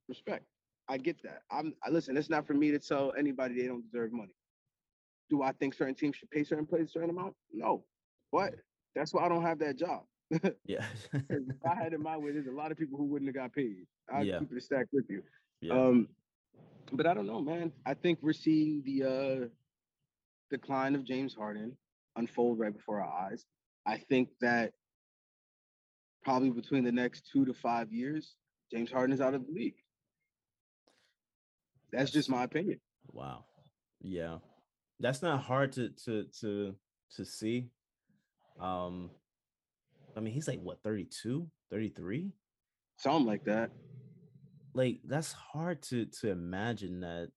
Respect. 0.10 0.44
I 0.90 0.98
get 0.98 1.22
that. 1.22 1.44
I'm 1.52 1.76
I 1.84 1.92
listen, 1.92 2.18
it's 2.18 2.32
not 2.32 2.48
for 2.48 2.56
me 2.56 2.72
to 2.72 2.80
tell 2.80 3.14
anybody 3.16 3.62
they 3.62 3.68
don't 3.68 3.84
deserve 3.84 4.12
money. 4.12 4.34
Do 5.30 5.44
I 5.44 5.52
think 5.52 5.76
certain 5.76 5.94
teams 5.94 6.16
should 6.16 6.32
pay 6.32 6.44
certain 6.44 6.66
players 6.66 6.90
a 6.90 6.92
certain 6.94 7.12
amount? 7.12 7.36
No. 7.54 7.84
But 8.32 8.56
that's 8.96 9.14
why 9.14 9.24
I 9.24 9.30
don't 9.30 9.44
have 9.44 9.60
that 9.60 9.78
job. 9.78 10.02
yeah. 10.66 10.84
if 11.14 11.44
I 11.70 11.76
had 11.76 11.94
it 11.94 12.00
my 12.00 12.18
way, 12.18 12.32
there's 12.32 12.48
a 12.48 12.52
lot 12.52 12.72
of 12.72 12.78
people 12.80 12.98
who 12.98 13.06
wouldn't 13.06 13.30
have 13.30 13.36
got 13.36 13.54
paid. 13.54 13.86
I'd 14.12 14.26
yeah. 14.26 14.40
keep 14.40 14.52
it 14.52 14.58
a 14.58 14.62
stack 14.62 14.88
with 14.92 15.06
you. 15.10 15.22
Yeah. 15.62 15.74
Um, 15.74 16.08
but 16.92 17.06
I 17.06 17.14
don't 17.14 17.28
know, 17.28 17.42
man. 17.42 17.72
I 17.86 17.94
think 17.94 18.18
we're 18.24 18.34
seeing 18.34 18.82
the 18.84 19.04
uh, 19.04 19.48
decline 20.50 20.96
of 20.96 21.04
James 21.04 21.36
Harden 21.36 21.78
unfold 22.16 22.60
right 22.60 22.76
before 22.76 23.02
our 23.02 23.28
eyes. 23.28 23.46
I 23.86 23.98
think 23.98 24.30
that 24.42 24.74
probably 26.24 26.50
between 26.50 26.84
the 26.84 26.92
next 26.92 27.30
two 27.32 27.46
to 27.46 27.54
five 27.54 27.92
years, 27.92 28.36
James 28.72 28.92
Harden 28.92 29.14
is 29.14 29.22
out 29.22 29.34
of 29.34 29.46
the 29.46 29.52
league. 29.52 29.76
That's 31.92 32.12
just 32.12 32.30
my 32.30 32.44
opinion. 32.44 32.80
Wow. 33.12 33.46
Yeah. 34.02 34.38
That's 35.00 35.22
not 35.22 35.42
hard 35.42 35.72
to 35.74 35.90
to 36.06 36.26
to 36.42 36.76
to 37.16 37.26
see. 37.26 37.70
Um 38.60 39.12
I 40.18 40.22
mean, 40.22 40.34
he's 40.34 40.48
like 40.48 40.62
what 40.62 40.82
32, 40.82 41.48
33? 41.70 42.32
Something 42.98 43.26
like 43.26 43.44
that 43.46 43.72
like 44.76 45.00
that's 45.06 45.32
hard 45.32 45.82
to 45.82 46.06
to 46.06 46.30
imagine 46.30 47.00
that 47.00 47.30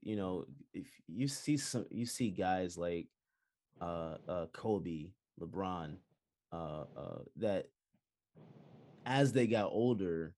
you 0.00 0.16
know 0.16 0.44
if 0.72 0.86
you 1.08 1.28
see 1.28 1.56
some 1.56 1.84
you 1.90 2.06
see 2.06 2.30
guys 2.30 2.78
like 2.78 3.08
uh 3.80 4.16
uh 4.28 4.46
Kobe, 4.52 5.10
LeBron, 5.40 5.96
uh 6.52 6.84
uh 6.96 7.18
that 7.36 7.66
as 9.04 9.32
they 9.32 9.46
got 9.46 9.70
older 9.72 10.34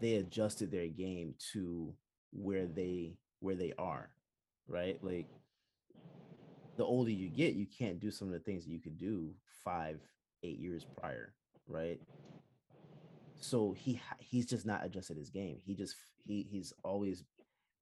they 0.00 0.14
adjusted 0.16 0.70
their 0.70 0.88
game 0.88 1.34
to 1.52 1.92
where 2.32 2.66
they 2.66 3.14
where 3.40 3.54
they 3.54 3.72
are, 3.78 4.10
right? 4.68 4.98
Like 5.02 5.28
the 6.76 6.84
older 6.84 7.10
you 7.10 7.28
get, 7.28 7.54
you 7.54 7.66
can't 7.66 8.00
do 8.00 8.10
some 8.10 8.28
of 8.28 8.32
the 8.34 8.40
things 8.40 8.64
that 8.64 8.70
you 8.70 8.80
could 8.80 8.98
do 8.98 9.34
five, 9.64 10.00
eight 10.42 10.58
years 10.58 10.86
prior, 10.98 11.34
right? 11.68 12.00
so 13.40 13.72
he 13.72 14.00
he's 14.18 14.46
just 14.46 14.66
not 14.66 14.84
adjusted 14.84 15.16
his 15.16 15.30
game. 15.30 15.58
He 15.64 15.74
just 15.74 15.96
he 16.26 16.46
he's 16.50 16.72
always 16.84 17.24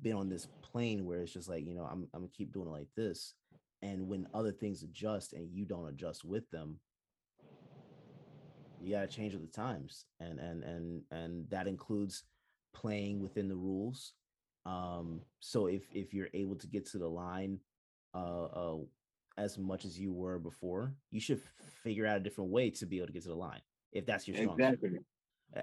been 0.01 0.14
on 0.14 0.28
this 0.28 0.47
plane 0.62 1.05
where 1.05 1.20
it's 1.20 1.32
just 1.32 1.49
like 1.49 1.66
you 1.66 1.74
know 1.74 1.84
I'm 1.84 2.09
I'm 2.14 2.20
gonna 2.20 2.28
keep 2.28 2.53
doing 2.53 2.68
it 2.68 2.72
like 2.72 2.89
this, 2.97 3.34
and 3.83 4.09
when 4.09 4.26
other 4.35 4.53
things 4.53 4.83
adjust 4.83 5.33
and 5.33 5.51
you 5.53 5.64
don't 5.64 5.89
adjust 5.89 6.24
with 6.24 6.49
them, 6.51 6.79
you 8.81 8.95
gotta 8.95 9.07
change 9.07 9.35
with 9.35 9.43
the 9.43 9.57
times, 9.57 10.07
and 10.20 10.39
and 10.39 10.62
and 10.62 11.03
and 11.11 11.51
that 11.51 11.66
includes 11.66 12.24
playing 12.74 13.20
within 13.20 13.49
the 13.49 13.57
rules. 13.57 14.12
Um, 14.66 15.22
so 15.41 15.66
if 15.66 15.83
if 15.93 16.12
you're 16.12 16.29
able 16.35 16.57
to 16.57 16.66
get 16.66 16.87
to 16.91 16.99
the 16.99 17.09
line, 17.09 17.61
uh, 18.14 18.45
uh 18.45 18.76
as 19.37 19.57
much 19.57 19.85
as 19.85 19.99
you 19.99 20.12
were 20.12 20.39
before, 20.39 20.95
you 21.11 21.20
should 21.20 21.41
figure 21.83 22.07
out 22.07 22.16
a 22.16 22.20
different 22.20 22.51
way 22.51 22.70
to 22.70 22.87
be 22.87 22.97
able 22.99 23.07
to 23.07 23.12
get 23.12 23.22
to 23.22 23.29
the 23.29 23.35
line 23.35 23.61
if 23.93 24.07
that's 24.07 24.26
your 24.29 24.37
strong 24.37 24.59
exactly. 24.59 24.91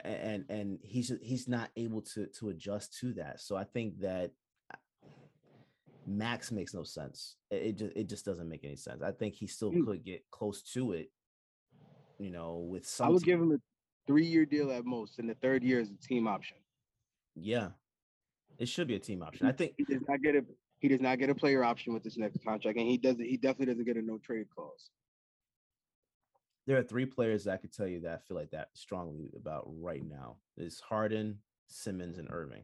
And 0.04 0.46
and 0.50 0.80
he's 0.82 1.12
he's 1.22 1.48
not 1.48 1.70
able 1.76 2.02
to 2.14 2.26
to 2.40 2.50
adjust 2.50 2.98
to 3.00 3.14
that. 3.14 3.40
So 3.40 3.56
I 3.56 3.66
think 3.66 4.00
that 4.00 4.32
Max 6.08 6.52
makes 6.52 6.74
no 6.74 6.84
sense. 6.84 7.36
It, 7.50 7.56
it 7.56 7.78
just 7.78 7.96
it 7.96 8.10
just 8.10 8.26
doesn't 8.26 8.50
make 8.50 8.64
any 8.64 8.76
sense. 8.76 9.02
I 9.02 9.12
think 9.12 9.36
he 9.36 9.48
still 9.48 9.72
mm. 9.72 9.86
could 9.86 10.04
get 10.04 10.24
close 10.32 10.62
to 10.74 10.94
it. 10.94 11.12
You 12.20 12.32
know, 12.32 12.66
with 12.70 12.88
some. 12.88 13.08
I 13.08 13.10
would 13.10 13.24
team. 13.24 13.26
give 13.26 13.42
him 13.42 13.52
a 13.52 13.58
three 14.08 14.26
year 14.26 14.46
deal 14.46 14.72
at 14.72 14.86
most, 14.86 15.20
and 15.20 15.30
the 15.30 15.36
third 15.36 15.64
year 15.64 15.80
is 15.80 15.92
a 15.92 16.08
team 16.08 16.28
option. 16.28 16.58
Yeah, 17.36 17.70
it 18.58 18.68
should 18.68 18.88
be 18.88 18.96
a 18.96 19.00
team 19.00 19.22
option. 19.22 19.48
I 19.48 19.52
think 19.52 19.74
he 19.78 19.84
does 19.84 20.02
not 20.08 20.22
get 20.22 20.36
a 20.36 20.46
he 20.80 20.88
does 20.88 21.02
not 21.02 21.20
get 21.20 21.30
a 21.30 21.36
player 21.36 21.64
option 21.64 21.94
with 21.94 22.04
this 22.04 22.18
next 22.18 22.44
contract, 22.44 22.78
and 22.78 22.88
he 22.88 22.98
doesn't. 22.98 23.26
He 23.26 23.38
definitely 23.38 23.68
doesn't 23.68 23.86
get 23.86 23.98
a 23.98 24.02
no 24.02 24.18
trade 24.18 24.48
clause 24.56 24.90
there 26.68 26.78
are 26.78 26.84
three 26.84 27.06
players 27.06 27.44
that 27.44 27.54
I 27.54 27.58
could 27.58 27.74
tell 27.74 27.88
you 27.88 28.02
that 28.02 28.14
I 28.14 28.28
feel 28.28 28.38
like 28.38 28.52
that 28.52 28.70
strongly 28.74 29.32
about 29.36 29.66
right 29.68 30.04
now. 30.04 30.38
Is 30.58 30.80
Harden, 30.80 31.40
Simmons, 31.68 32.18
and 32.18 32.28
Irving. 32.32 32.64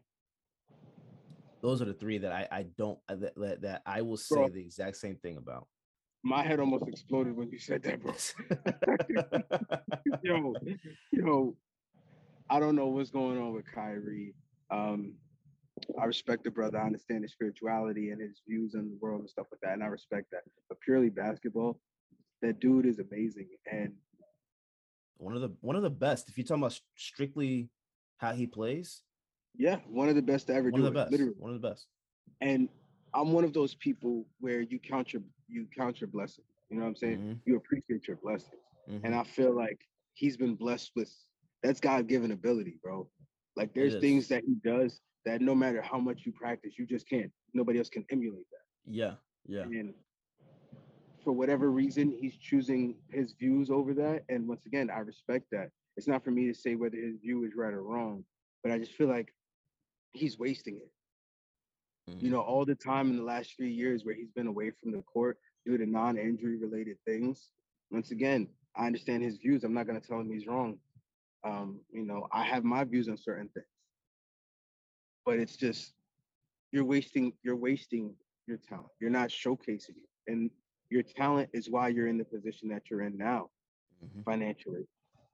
Those 1.62 1.82
are 1.82 1.86
the 1.86 1.94
three 1.94 2.18
that 2.20 2.32
I, 2.32 2.48
I 2.52 2.64
don't 2.78 3.00
uh, 3.10 3.16
that, 3.16 3.62
that 3.62 3.82
I 3.86 4.02
will 4.02 4.18
say 4.18 4.36
bro, 4.36 4.50
the 4.50 4.62
exact 4.62 4.98
same 4.98 5.16
thing 5.18 5.38
about. 5.38 5.68
My 6.24 6.44
head 6.44 6.60
almost 6.60 6.88
exploded 6.88 7.36
when 7.36 7.50
you 7.50 7.60
said 7.60 7.84
that, 7.84 8.02
bro. 8.02 8.14
yo, 10.24 10.54
yo, 11.12 11.56
I 12.50 12.60
don't 12.60 12.76
know 12.76 12.88
what's 12.88 13.10
going 13.10 13.40
on 13.40 13.54
with 13.54 13.66
Kyrie. 13.72 14.36
Um, 14.70 15.14
I 16.00 16.06
respect 16.06 16.44
the 16.44 16.52
brother. 16.52 16.80
I 16.80 16.86
understand 16.86 17.24
his 17.24 17.32
spirituality 17.32 18.12
and 18.12 18.22
his 18.22 18.42
views 18.48 18.76
on 18.76 18.90
the 18.90 18.98
world 19.02 19.22
and 19.22 19.30
stuff 19.30 19.48
like 19.52 19.62
that, 19.62 19.74
and 19.74 19.84
I 19.84 19.88
respect 19.88 20.32
that. 20.32 20.42
But 20.70 20.80
purely 20.82 21.10
basketball, 21.10 21.80
that 22.42 22.60
dude 22.60 22.86
is 22.86 23.00
amazing 23.00 23.48
and 23.72 23.94
one 25.22 25.36
of 25.36 25.42
the 25.42 25.52
one 25.62 25.76
of 25.76 25.84
the 25.84 25.90
best. 25.90 26.30
If 26.30 26.38
you're 26.38 26.46
talking 26.46 26.64
about 26.64 26.80
strictly 26.96 27.70
how 28.18 28.34
he 28.34 28.48
plays, 28.48 29.04
yeah, 29.58 29.78
one 29.90 30.10
of 30.10 30.16
the 30.16 30.22
best 30.22 30.48
to 30.48 30.54
ever 30.54 30.72
one 30.72 30.82
do 30.82 30.88
of 30.88 30.94
the 30.94 31.00
it, 31.00 31.04
best. 31.04 31.12
Literally, 31.12 31.34
one 31.38 31.54
of 31.54 31.62
the 31.62 31.68
best. 31.70 31.88
And 32.42 32.70
I'm 33.14 33.34
one 33.34 33.44
of 33.44 33.54
those 33.54 33.76
people 33.76 34.26
where 34.40 34.62
you 34.62 34.80
count 34.80 35.14
your 35.14 35.24
you 35.48 35.68
count 35.76 36.02
your 36.02 36.08
blessings. 36.08 36.48
You 36.70 36.78
know 36.78 36.84
what 36.84 36.90
I'm 36.90 36.96
saying? 36.96 37.20
Mhm. 37.20 37.40
You 37.46 37.56
appreciate 37.58 38.08
your 38.08 38.18
blessings. 38.18 38.62
Mhm. 38.90 39.02
And 39.04 39.16
I 39.16 39.24
feel 39.24 39.54
like 39.56 39.80
he's 40.14 40.38
been 40.38 40.56
blessed 40.56 40.92
with 40.96 41.12
that's 41.64 41.80
God 41.80 42.08
given 42.08 42.32
ability, 42.32 42.80
bro. 42.82 43.10
Like 43.56 43.74
there's 43.74 43.96
things 43.96 44.28
that 44.30 44.44
he 44.46 44.56
does 44.64 45.02
that 45.26 45.42
no 45.42 45.54
matter 45.54 45.82
how 45.82 46.00
much 46.00 46.26
you 46.26 46.32
practice, 46.32 46.74
you 46.78 46.86
just 46.86 47.08
can't. 47.08 47.32
Nobody 47.54 47.80
else 47.80 47.90
can 47.90 48.06
emulate 48.10 48.48
that. 48.52 48.92
yeah, 48.92 49.16
yeah, 49.46 49.64
And 49.66 49.94
for 51.24 51.32
whatever 51.32 51.70
reason, 51.72 52.12
he's 52.12 52.36
choosing 52.38 52.96
his 53.12 53.34
views 53.34 53.70
over 53.70 53.94
that. 53.96 54.24
And 54.30 54.48
once 54.48 54.66
again, 54.66 54.90
I 54.90 55.00
respect 55.00 55.46
that. 55.52 55.70
It's 55.98 56.08
not 56.08 56.24
for 56.24 56.32
me 56.32 56.48
to 56.48 56.54
say 56.54 56.76
whether 56.76 56.98
his 56.98 57.18
view 57.18 57.44
is 57.44 57.52
right 57.56 57.74
or 57.74 57.84
wrong, 57.84 58.24
but 58.64 58.72
I 58.72 58.80
just 58.80 58.94
feel 58.94 59.08
like 59.08 59.34
he's 60.14 60.38
wasting 60.38 60.78
it. 60.78 60.92
Mhm. 62.10 62.22
You 62.22 62.30
know, 62.30 62.42
all 62.42 62.66
the 62.66 62.76
time 62.76 63.10
in 63.10 63.18
the 63.18 63.24
last 63.24 63.56
three 63.56 63.72
years 63.72 64.06
where 64.06 64.16
he's 64.16 64.32
been 64.32 64.48
away 64.48 64.72
from 64.72 64.92
the 64.92 65.02
court 65.04 65.40
due 65.66 65.78
to 65.78 65.86
non-injury 65.86 66.58
related 66.58 66.98
things. 67.06 67.52
Once 67.92 68.12
again, 68.12 68.48
I 68.76 68.88
understand 68.88 69.24
his 69.24 69.38
views. 69.38 69.64
I'm 69.64 69.74
not 69.74 69.88
going 69.88 70.00
to 70.00 70.06
tell 70.08 70.20
him 70.20 70.32
he's 70.32 70.48
wrong. 70.48 70.80
Um, 71.44 71.82
you 71.92 72.04
know, 72.06 72.28
I 72.32 72.44
have 72.44 72.64
my 72.64 72.84
views 72.84 73.08
on 73.10 73.18
certain 73.18 73.50
things, 73.50 73.66
but 75.26 75.40
it's 75.40 75.56
just 75.56 75.94
you're 76.72 76.86
wasting 76.86 77.34
you're 77.44 77.56
wasting 77.56 78.16
your 78.48 78.58
talent. 78.58 78.92
You're 79.00 79.10
not 79.10 79.30
showcasing 79.30 79.98
it, 79.98 80.10
and 80.28 80.52
your 80.90 81.04
talent 81.04 81.50
is 81.54 81.70
why 81.70 81.90
you're 81.90 82.08
in 82.08 82.18
the 82.18 82.26
position 82.26 82.70
that 82.70 82.90
you're 82.90 83.02
in 83.02 83.18
now 83.18 83.50
Mhm. 84.04 84.24
financially. 84.24 84.88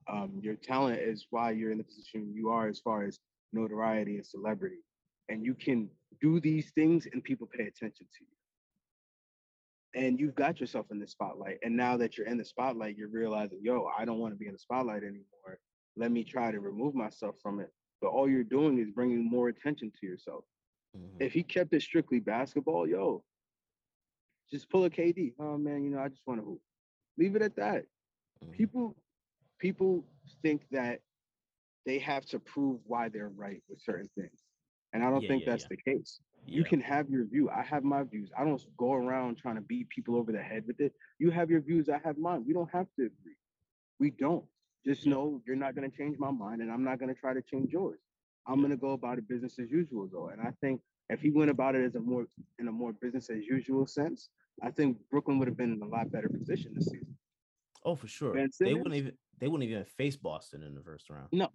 Um, 0.08 0.40
your 0.42 0.56
talent 0.56 1.00
is 1.02 1.28
why 1.30 1.52
you're 1.52 1.72
in 1.72 1.78
the 1.78 1.84
position 1.84 2.34
you 2.34 2.50
are 2.50 2.68
as 2.68 2.80
far 2.80 3.04
as 3.04 3.20
notoriety 3.54 4.16
and 4.18 4.26
celebrity. 4.26 4.84
And 5.30 5.44
you 5.44 5.56
can 5.56 5.90
do 6.22 6.40
these 6.40 6.72
things 6.72 7.08
and 7.12 7.24
people 7.24 7.48
pay 7.48 7.64
attention 7.64 8.06
to 8.06 8.26
you. 8.26 10.02
And 10.02 10.20
you've 10.20 10.36
got 10.36 10.60
yourself 10.60 10.88
in 10.92 11.00
the 11.00 11.08
spotlight. 11.08 11.60
And 11.64 11.76
now 11.76 11.98
that 11.98 12.18
you're 12.18 12.28
in 12.28 12.38
the 12.38 12.46
spotlight, 12.46 12.98
you're 12.98 13.10
realizing, 13.10 13.60
yo, 13.62 13.90
I 13.98 14.06
don't 14.06 14.20
want 14.20 14.34
to 14.34 14.38
be 14.38 14.48
in 14.48 14.54
the 14.54 14.60
spotlight 14.60 15.04
anymore. 15.04 15.60
Let 15.96 16.12
me 16.12 16.24
try 16.24 16.52
to 16.52 16.60
remove 16.60 16.94
myself 16.94 17.36
from 17.42 17.60
it. 17.60 17.72
But 18.02 18.10
all 18.10 18.30
you're 18.30 18.44
doing 18.44 18.78
is 18.78 18.92
bringing 18.92 19.28
more 19.28 19.50
attention 19.50 19.92
to 20.00 20.06
yourself. 20.06 20.46
Mhm. 20.96 21.20
If 21.20 21.34
he 21.34 21.44
kept 21.44 21.74
it 21.74 21.82
strictly 21.82 22.20
basketball, 22.20 22.88
yo, 22.88 23.24
just 24.50 24.70
pull 24.70 24.86
a 24.86 24.90
KD. 24.90 25.34
Oh 25.40 25.58
man, 25.58 25.84
you 25.84 25.90
know, 25.90 26.00
I 26.00 26.10
just 26.10 26.26
want 26.28 26.40
to 26.40 26.46
hoop. 26.46 26.62
Leave 27.18 27.36
it 27.36 27.42
at 27.42 27.56
that 27.56 27.86
Mhm. 28.44 28.52
people 28.52 28.96
people 29.58 30.06
think 30.42 30.68
that 30.70 31.02
they 31.88 31.98
have 32.00 32.26
to 32.28 32.38
prove 32.40 32.80
why 32.86 33.08
they're 33.10 33.30
right 33.46 33.64
with 33.70 33.80
certain 33.82 34.10
things 34.16 34.40
and 34.94 35.04
i 35.04 35.10
don't 35.10 35.24
Yeah, 35.24 35.30
think 35.30 35.44
yeah, 35.44 35.52
that's 35.52 35.64
yeah. 35.64 35.76
the 35.76 35.92
case. 35.92 36.20
You 36.46 36.64
can 36.64 36.82
have 36.82 37.10
your 37.10 37.26
view 37.26 37.50
i 37.50 37.64
have 37.74 37.84
my 37.84 38.04
views 38.04 38.30
i 38.38 38.44
don't 38.44 38.62
go 38.78 38.94
around 38.94 39.38
trying 39.38 39.56
to 39.56 39.62
beat 39.62 39.90
people 39.90 40.16
over 40.20 40.32
the 40.32 40.44
head 40.52 40.64
with 40.68 40.80
it. 40.86 40.94
You 41.24 41.30
have 41.32 41.50
your 41.50 41.62
views 41.70 41.90
i 41.90 42.00
have 42.08 42.18
mine 42.18 42.44
we 42.48 42.54
don't 42.54 42.72
have 42.78 42.88
to 42.98 43.02
agree. 43.12 43.38
We 44.00 44.10
don't 44.26 44.46
just 44.86 45.08
know 45.12 45.42
you're 45.46 45.62
not 45.66 45.76
going 45.76 45.90
to 45.90 45.98
change 46.00 46.16
my 46.20 46.32
mind 46.46 46.62
and 46.62 46.70
i'm 46.74 46.84
not 46.90 47.00
going 47.00 47.14
to 47.14 47.20
try 47.24 47.34
to 47.34 47.42
change 47.42 47.72
yours. 47.72 48.00
I'm 48.50 48.60
going 48.64 48.76
to 48.78 48.84
go 48.88 48.92
about 49.00 49.18
it 49.18 49.28
business 49.28 49.58
as 49.64 49.70
usual 49.80 50.06
though 50.14 50.28
and 50.34 50.40
i 50.50 50.52
think 50.62 50.82
if 51.10 51.20
he 51.22 51.30
went 51.40 51.50
about 51.56 51.74
it 51.76 51.84
as 51.90 51.96
a 51.96 52.00
more 52.12 52.26
in 52.60 52.68
a 52.68 52.72
more 52.82 52.94
business 52.94 53.30
as 53.30 53.42
usual 53.56 53.86
sense 54.00 54.20
i 54.68 54.70
think 54.78 54.98
brooklyn 55.12 55.38
would 55.40 55.48
have 55.52 55.58
been 55.58 55.74
in 55.78 55.82
a 55.82 55.92
lot 55.96 56.12
better 56.16 56.30
position 56.30 56.70
this 56.76 56.88
season. 56.94 57.16
Oh, 57.86 57.96
for 57.96 58.08
sure. 58.08 58.34
Ben 58.34 58.50
They 58.60 58.74
wouldn't 58.74 58.96
even 58.96 59.14
they 59.40 59.48
wouldn't 59.48 59.70
even 59.70 59.86
face 59.86 60.16
Boston 60.16 60.64
in 60.64 60.74
the 60.76 60.82
first 60.82 61.10
round. 61.10 61.28
no 61.32 61.50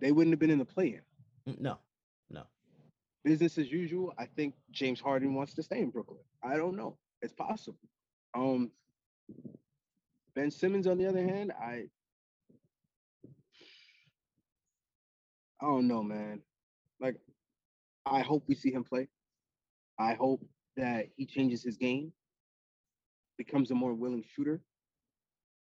they 0.00 0.10
wouldn't 0.12 0.32
have 0.32 0.40
been 0.40 0.50
in 0.50 0.58
the 0.58 0.64
play-in 0.64 1.00
Mm, 1.48 1.60
No, 1.60 1.78
no. 2.30 2.42
business 3.24 3.58
as 3.58 3.70
usual. 3.70 4.12
I 4.18 4.26
think 4.26 4.54
James 4.70 5.00
Harden 5.00 5.34
wants 5.34 5.54
to 5.54 5.62
stay 5.62 5.80
in 5.80 5.90
Brooklyn. 5.90 6.20
I 6.42 6.56
don't 6.56 6.76
know. 6.76 6.96
It's 7.20 7.32
possible. 7.32 7.78
Um, 8.34 8.70
Ben 10.34 10.50
Simmons, 10.50 10.86
on 10.86 10.98
the 10.98 11.06
other 11.06 11.22
hand, 11.22 11.52
I 11.60 11.84
I 15.60 15.66
don't 15.66 15.86
know, 15.88 16.02
man. 16.02 16.40
Like, 17.00 17.16
I 18.06 18.20
hope 18.22 18.44
we 18.48 18.54
see 18.54 18.72
him 18.72 18.82
play. 18.84 19.08
I 19.98 20.14
hope 20.14 20.44
that 20.76 21.08
he 21.16 21.26
changes 21.26 21.62
his 21.62 21.76
game, 21.76 22.12
becomes 23.38 23.70
a 23.70 23.74
more 23.74 23.94
willing 23.94 24.24
shooter. 24.34 24.60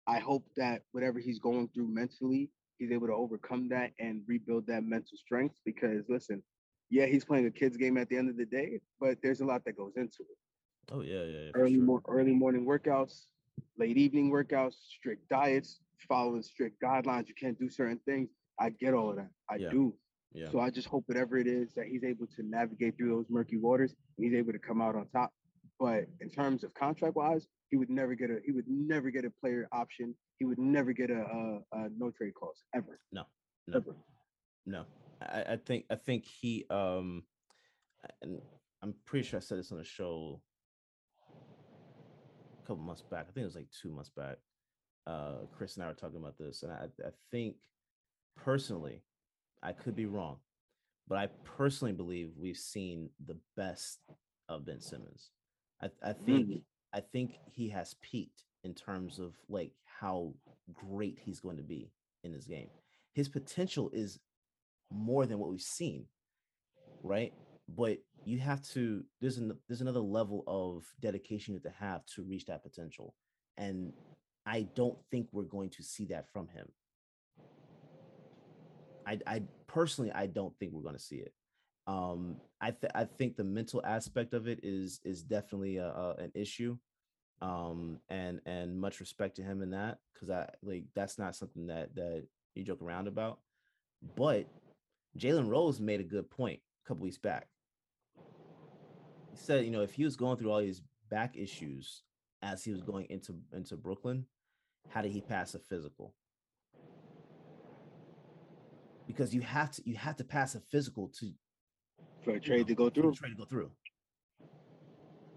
I 0.07 0.19
hope 0.19 0.45
that 0.57 0.81
whatever 0.91 1.19
he's 1.19 1.39
going 1.39 1.69
through 1.73 1.87
mentally, 1.87 2.49
he's 2.77 2.91
able 2.91 3.07
to 3.07 3.13
overcome 3.13 3.69
that 3.69 3.91
and 3.99 4.21
rebuild 4.27 4.65
that 4.67 4.83
mental 4.83 5.17
strength. 5.17 5.55
Because 5.65 6.05
listen, 6.09 6.41
yeah, 6.89 7.05
he's 7.05 7.25
playing 7.25 7.45
a 7.45 7.51
kid's 7.51 7.77
game 7.77 7.97
at 7.97 8.09
the 8.09 8.17
end 8.17 8.29
of 8.29 8.37
the 8.37 8.45
day, 8.45 8.79
but 8.99 9.17
there's 9.21 9.41
a 9.41 9.45
lot 9.45 9.63
that 9.65 9.77
goes 9.77 9.93
into 9.95 10.21
it. 10.21 10.37
Oh 10.91 11.01
yeah, 11.01 11.23
yeah, 11.23 11.39
yeah. 11.45 11.51
Early, 11.53 11.75
sure. 11.75 11.83
mor- 11.83 12.01
early 12.07 12.33
morning 12.33 12.65
workouts, 12.65 13.25
late 13.77 13.97
evening 13.97 14.31
workouts, 14.31 14.75
strict 14.97 15.29
diets, 15.29 15.81
following 16.07 16.41
strict 16.41 16.81
guidelines. 16.81 17.27
You 17.27 17.35
can't 17.35 17.59
do 17.59 17.69
certain 17.69 17.99
things. 18.05 18.29
I 18.59 18.69
get 18.71 18.93
all 18.93 19.11
of 19.11 19.17
that. 19.17 19.29
I 19.49 19.55
Yeah. 19.57 19.69
do. 19.69 19.93
yeah. 20.33 20.49
So 20.51 20.59
I 20.59 20.69
just 20.71 20.87
hope 20.87 21.03
whatever 21.07 21.37
it 21.37 21.45
is 21.47 21.73
that 21.75 21.85
he's 21.85 22.03
able 22.03 22.25
to 22.35 22.43
navigate 22.43 22.97
through 22.97 23.09
those 23.09 23.25
murky 23.29 23.57
waters 23.57 23.93
and 24.17 24.25
he's 24.25 24.33
able 24.35 24.51
to 24.53 24.59
come 24.59 24.81
out 24.81 24.95
on 24.95 25.07
top. 25.09 25.31
But 25.79 26.05
in 26.21 26.29
terms 26.29 26.63
of 26.63 26.73
contract 26.73 27.15
wise, 27.15 27.47
he 27.69 27.77
would 27.77 27.89
never 27.89 28.15
get 28.15 28.29
a 28.29 28.39
he 28.45 28.51
would 28.51 28.67
never 28.67 29.09
get 29.11 29.25
a 29.25 29.29
player 29.29 29.67
option. 29.71 30.15
He 30.39 30.45
would 30.45 30.59
never 30.59 30.93
get 30.93 31.09
a, 31.09 31.21
a, 31.21 31.59
a 31.73 31.89
no 31.97 32.11
trade 32.11 32.33
clause 32.33 32.63
ever. 32.75 32.99
No, 33.11 33.23
no. 33.67 33.77
Ever. 33.77 33.95
No, 34.65 34.85
I, 35.21 35.53
I 35.53 35.57
think 35.57 35.85
I 35.89 35.95
think 35.95 36.25
he 36.25 36.65
um, 36.69 37.23
and 38.21 38.41
I'm 38.81 38.93
pretty 39.05 39.27
sure 39.27 39.37
I 39.37 39.41
said 39.41 39.59
this 39.59 39.71
on 39.71 39.77
the 39.77 39.83
show 39.83 40.41
a 42.63 42.67
couple 42.67 42.83
months 42.83 43.01
back. 43.01 43.25
I 43.29 43.31
think 43.31 43.43
it 43.43 43.45
was 43.45 43.55
like 43.55 43.71
two 43.81 43.89
months 43.91 44.11
back. 44.15 44.37
Uh, 45.07 45.45
Chris 45.55 45.75
and 45.75 45.83
I 45.83 45.87
were 45.87 45.93
talking 45.93 46.19
about 46.19 46.37
this, 46.37 46.63
and 46.63 46.71
I, 46.71 46.85
I 47.05 47.09
think 47.31 47.55
personally, 48.37 49.03
I 49.63 49.71
could 49.71 49.95
be 49.95 50.05
wrong, 50.05 50.37
but 51.07 51.17
I 51.17 51.27
personally 51.43 51.93
believe 51.93 52.31
we've 52.37 52.57
seen 52.57 53.09
the 53.25 53.37
best 53.57 53.99
of 54.47 54.65
Ben 54.65 54.81
Simmons. 54.81 55.31
I, 55.81 55.89
I 56.03 56.13
think 56.13 56.47
Mm. 56.47 56.61
I 56.93 57.01
think 57.01 57.37
he 57.51 57.69
has 57.69 57.95
peaked 58.01 58.43
in 58.63 58.73
terms 58.73 59.19
of 59.19 59.35
like 59.47 59.71
how 59.85 60.33
great 60.73 61.19
he's 61.21 61.39
going 61.39 61.57
to 61.57 61.63
be 61.63 61.91
in 62.23 62.33
this 62.33 62.45
game. 62.45 62.69
His 63.13 63.29
potential 63.29 63.89
is 63.93 64.19
more 64.91 65.25
than 65.25 65.39
what 65.39 65.49
we've 65.49 65.61
seen, 65.61 66.05
right? 67.03 67.33
But 67.67 67.99
you 68.25 68.39
have 68.39 68.61
to 68.73 69.03
there's 69.21 69.37
an 69.37 69.53
there's 69.67 69.81
another 69.81 69.99
level 69.99 70.43
of 70.47 70.83
dedication 70.99 71.53
you 71.53 71.61
have 71.63 71.71
to 71.73 71.79
have 71.79 72.05
to 72.15 72.23
reach 72.23 72.45
that 72.45 72.63
potential, 72.63 73.13
and 73.57 73.93
I 74.45 74.67
don't 74.75 74.97
think 75.11 75.27
we're 75.31 75.43
going 75.43 75.69
to 75.71 75.83
see 75.83 76.05
that 76.05 76.31
from 76.31 76.47
him. 76.47 76.67
I 79.05 79.19
I 79.27 79.43
personally 79.67 80.11
I 80.11 80.27
don't 80.27 80.57
think 80.59 80.73
we're 80.73 80.81
going 80.81 80.95
to 80.95 81.01
see 81.01 81.17
it. 81.17 81.33
Um, 81.89 82.37
I 82.61 82.71
th- 82.71 82.91
I 82.93 83.05
think 83.05 83.35
the 83.35 83.43
mental 83.43 83.81
aspect 83.85 84.33
of 84.33 84.47
it 84.47 84.59
is 84.63 84.99
is 85.03 85.23
definitely 85.23 85.77
a, 85.77 85.87
a, 85.87 86.15
an 86.19 86.31
issue 86.35 86.77
um 87.41 87.97
and 88.09 88.41
and 88.45 88.77
much 88.79 88.99
respect 88.99 89.37
to 89.37 89.41
him 89.41 89.61
in 89.61 89.71
that 89.71 89.99
because 90.13 90.29
i 90.29 90.45
like 90.61 90.83
that's 90.93 91.17
not 91.17 91.33
something 91.33 91.67
that 91.67 91.95
that 91.95 92.27
you 92.53 92.63
joke 92.63 92.81
around 92.81 93.07
about. 93.07 93.39
But 94.15 94.45
jalen 95.17 95.49
rose 95.49 95.79
made 95.79 95.99
a 95.99 96.03
good 96.03 96.29
point 96.29 96.59
a 96.83 96.87
couple 96.87 97.03
weeks 97.03 97.17
back. 97.17 97.47
He 99.31 99.37
said 99.37 99.65
you 99.65 99.71
know 99.71 99.81
if 99.81 99.93
he 99.93 100.03
was 100.03 100.15
going 100.15 100.37
through 100.37 100.51
all 100.51 100.59
these 100.59 100.81
back 101.09 101.37
issues 101.37 102.03
as 102.41 102.63
he 102.63 102.71
was 102.71 102.81
going 102.81 103.07
into 103.09 103.35
into 103.53 103.75
brooklyn 103.75 104.25
how 104.89 105.01
did 105.01 105.11
he 105.11 105.21
pass 105.21 105.53
a 105.55 105.59
physical? 105.59 106.13
Because 109.07 109.33
you 109.33 109.41
have 109.41 109.71
to 109.71 109.81
you 109.85 109.95
have 109.95 110.15
to 110.17 110.23
pass 110.23 110.55
a 110.55 110.59
physical 110.59 111.09
to 111.19 111.31
For 112.23 112.31
a 112.31 112.33
you 112.35 112.39
trade 112.39 112.59
know, 112.61 112.67
to 112.67 112.75
go 112.75 112.89
through. 112.89 113.13
trade 113.13 113.31
to 113.31 113.35
go 113.35 113.45
through. 113.45 113.71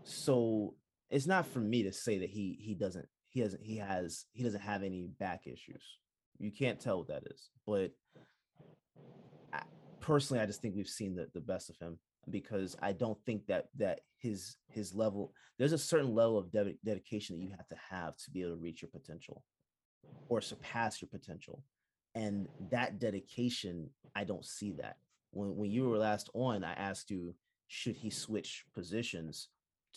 So 0.04 0.74
it's 1.10 1.26
not 1.26 1.46
for 1.46 1.60
me 1.60 1.84
to 1.84 1.92
say 1.92 2.18
that 2.18 2.30
he 2.30 2.58
he 2.60 2.74
doesn't 2.74 3.06
he 3.28 3.40
doesn't 3.40 3.62
he 3.62 3.76
has 3.76 4.26
he 4.32 4.42
doesn't 4.42 4.60
have 4.60 4.82
any 4.82 5.08
back 5.18 5.46
issues. 5.46 5.82
You 6.38 6.50
can't 6.50 6.80
tell 6.80 6.98
what 6.98 7.08
that 7.08 7.22
is, 7.30 7.50
but 7.66 7.92
I, 9.52 9.62
personally, 10.00 10.42
I 10.42 10.46
just 10.46 10.60
think 10.60 10.74
we've 10.74 10.88
seen 10.88 11.14
the 11.14 11.28
the 11.34 11.40
best 11.40 11.70
of 11.70 11.76
him 11.78 11.98
because 12.30 12.76
I 12.82 12.92
don't 12.92 13.18
think 13.24 13.46
that 13.46 13.66
that 13.78 14.00
his 14.18 14.56
his 14.68 14.94
level 14.94 15.32
there's 15.58 15.72
a 15.72 15.78
certain 15.78 16.14
level 16.14 16.38
of 16.38 16.46
dedi- 16.46 16.78
dedication 16.84 17.36
that 17.36 17.44
you 17.44 17.50
have 17.50 17.68
to 17.68 17.76
have 17.90 18.16
to 18.16 18.30
be 18.30 18.42
able 18.42 18.52
to 18.52 18.60
reach 18.60 18.82
your 18.82 18.90
potential 18.90 19.44
or 20.28 20.40
surpass 20.40 21.02
your 21.02 21.08
potential 21.08 21.62
and 22.14 22.46
that 22.70 22.98
dedication 22.98 23.90
i 24.14 24.24
don't 24.24 24.44
see 24.44 24.72
that 24.72 24.96
when, 25.32 25.56
when 25.56 25.70
you 25.70 25.88
were 25.88 25.98
last 25.98 26.30
on 26.34 26.64
i 26.64 26.72
asked 26.74 27.10
you 27.10 27.34
should 27.68 27.96
he 27.96 28.10
switch 28.10 28.64
positions 28.74 29.48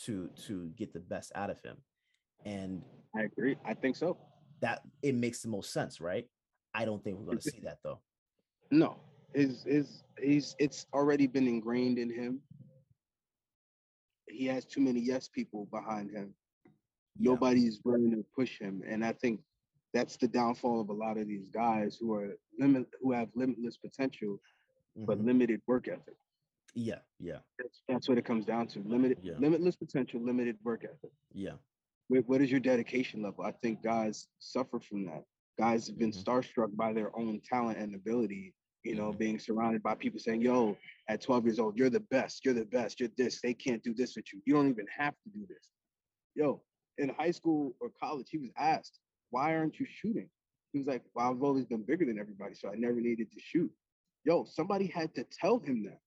to 0.03 0.29
to 0.47 0.67
get 0.77 0.91
the 0.93 0.99
best 0.99 1.31
out 1.35 1.49
of 1.49 1.61
him 1.61 1.77
and 2.45 2.83
I 3.17 3.23
agree. 3.23 3.55
I 3.65 3.73
think 3.73 3.95
so. 3.95 4.17
that 4.61 4.81
it 5.01 5.15
makes 5.15 5.41
the 5.41 5.47
most 5.47 5.71
sense 5.71 6.01
right 6.01 6.25
i 6.73 6.83
don't 6.85 7.03
think 7.03 7.17
we're 7.17 7.25
going 7.25 7.37
to 7.37 7.49
see 7.51 7.61
that 7.63 7.77
though 7.83 7.99
No, 8.71 8.97
is 9.33 9.65
is 9.65 10.03
he's 10.21 10.55
it's 10.59 10.85
already 10.93 11.27
been 11.27 11.47
ingrained 11.47 11.97
in 11.97 12.09
him 12.09 12.41
he 14.27 14.45
has 14.47 14.65
too 14.65 14.81
many 14.81 14.99
yes 14.99 15.27
people 15.27 15.67
behind 15.71 16.09
him. 16.11 16.33
Yeah. 17.17 17.31
Nobody's 17.31 17.79
willing 17.85 18.11
to 18.11 18.25
push 18.35 18.59
him, 18.59 18.81
and 18.85 19.05
I 19.05 19.13
think 19.13 19.39
that's 19.93 20.17
the 20.17 20.27
downfall 20.27 20.81
of 20.81 20.89
a 20.89 20.93
lot 20.93 21.17
of 21.17 21.27
these 21.27 21.47
guys 21.47 21.95
who 21.99 22.13
are 22.13 22.35
limit 22.59 22.85
who 23.01 23.13
have 23.13 23.29
limitless 23.35 23.77
potential 23.77 24.41
but 24.95 25.19
Mhm. 25.19 25.25
limited 25.25 25.61
work 25.67 25.87
ethic. 25.87 26.15
Yeah, 26.73 27.01
yeah, 27.19 27.39
That's, 27.57 27.83
that's 27.87 28.09
what 28.09 28.17
it 28.17 28.25
comes 28.25 28.45
down 28.45 28.67
to. 28.67 28.79
Limited, 28.83 29.19
Yeah. 29.23 29.37
limitless 29.37 29.75
potential, 29.75 30.21
limited 30.21 30.57
work 30.63 30.83
ethic. 30.83 31.11
yeah, 31.33 31.57
What, 32.07 32.27
what 32.27 32.41
is 32.41 32.51
your 32.51 32.59
dedication 32.59 33.21
level? 33.21 33.43
I 33.45 33.51
think 33.51 33.81
guys 33.81 34.27
suffer 34.39 34.79
from 34.79 35.05
that. 35.05 35.25
Guys 35.57 35.87
have 35.87 35.97
been 35.97 36.11
Mhm. 36.11 36.23
starstruck 36.23 36.75
by 36.75 36.91
their 36.93 37.15
own 37.17 37.39
talent 37.41 37.77
and 37.77 37.95
ability. 37.95 38.53
You 38.83 38.95
know, 38.95 39.11
Mhm. 39.11 39.17
being 39.17 39.39
surrounded 39.39 39.81
by 39.81 39.95
people 39.95 40.19
saying, 40.19 40.41
"Yo, 40.41 40.77
at 41.07 41.21
12 41.21 41.45
years 41.45 41.59
old, 41.59 41.77
you're 41.77 41.89
the 41.89 42.01
best. 42.01 42.43
You're 42.45 42.53
the 42.53 42.65
best. 42.65 42.99
You're 42.99 43.09
this. 43.17 43.41
They 43.41 43.53
can't 43.53 43.81
do 43.83 43.93
this 43.93 44.15
with 44.15 44.31
you. 44.31 44.41
You 44.45 44.53
don't 44.53 44.69
even 44.69 44.85
have 44.87 45.15
to 45.23 45.29
do 45.29 45.45
this." 45.47 45.71
Yo, 46.35 46.63
in 46.97 47.09
high 47.09 47.31
school 47.31 47.75
or 47.79 47.89
college, 47.89 48.29
he 48.29 48.37
was 48.37 48.51
asked, 48.57 48.99
"Why 49.31 49.55
aren't 49.55 49.79
you 49.79 49.85
shooting?" 49.85 50.29
He 50.73 50.79
was 50.79 50.87
like, 50.87 51.03
"Well, 51.15 51.31
I've 51.31 51.41
always 51.41 51.65
been 51.65 51.83
bigger 51.83 52.05
than 52.05 52.19
everybody, 52.19 52.53
so 52.53 52.69
I 52.69 52.75
never 52.75 52.99
needed 53.01 53.31
to 53.31 53.39
shoot." 53.39 53.73
Yo, 54.25 54.43
somebody 54.45 54.87
had 54.87 55.13
to 55.15 55.23
tell 55.25 55.59
him 55.59 55.83
that. 55.85 55.99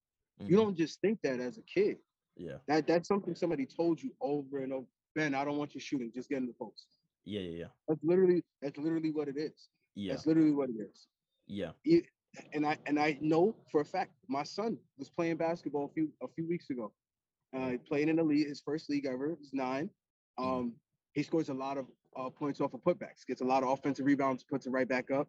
You 0.47 0.57
mhm, 0.57 0.65
don't 0.65 0.77
just 0.77 1.01
think 1.01 1.19
that 1.23 1.39
as 1.39 1.57
a 1.57 1.61
kid. 1.63 1.97
yeah, 2.35 2.57
That 2.67 2.87
that's 2.87 3.07
something 3.07 3.35
somebody 3.35 3.65
told 3.65 4.01
you 4.01 4.11
over 4.21 4.59
and 4.59 4.73
over. 4.73 4.87
Ben, 5.15 5.33
I 5.35 5.43
don't 5.45 5.57
want 5.57 5.73
you 5.73 5.81
shooting. 5.81 6.11
Just 6.13 6.29
get 6.29 6.37
in 6.39 6.47
the 6.47 6.53
post. 6.53 6.87
yeah, 7.25 7.41
yeah, 7.41 7.57
yeah, 7.59 7.67
That's 7.87 8.03
literally 8.03 8.43
that's 8.61 8.77
literally 8.77 9.11
what 9.11 9.27
it 9.27 9.37
is. 9.37 9.69
yeah, 9.95 10.13
That's 10.13 10.25
literally 10.27 10.51
what 10.51 10.69
it 10.69 10.79
is. 10.91 11.07
yeah, 11.47 11.71
And 12.53 12.65
I 12.65 12.77
and 12.85 12.99
I 12.99 13.17
know 13.21 13.55
for 13.71 13.81
a 13.81 13.85
fact 13.85 14.11
my 14.27 14.43
son 14.43 14.77
was 14.97 15.09
playing 15.09 15.37
basketball 15.37 15.85
a 15.85 15.89
few 15.93 16.11
a 16.21 16.27
few 16.27 16.47
weeks 16.47 16.69
ago. 16.69 16.93
Uh, 17.55 17.69
he 17.71 17.77
played 17.77 18.09
in 18.09 18.17
the 18.17 18.23
league, 18.23 18.47
his 18.47 18.61
first 18.61 18.89
league 18.89 19.05
ever. 19.05 19.35
He's 19.39 19.53
9 19.53 19.89
Mhm. 20.39 20.45
Um, 20.45 20.73
he 21.13 21.23
scores 21.23 21.49
a 21.49 21.53
lot 21.53 21.77
of 21.77 21.87
uh, 22.15 22.29
points 22.29 22.61
off 22.61 22.73
of 22.73 22.81
putbacks, 22.81 23.25
gets 23.27 23.41
a 23.41 23.45
lot 23.45 23.63
of 23.63 23.69
offensive 23.69 24.05
rebounds, 24.05 24.43
puts 24.43 24.67
it 24.67 24.71
right 24.71 24.87
back 24.87 25.09
up. 25.11 25.27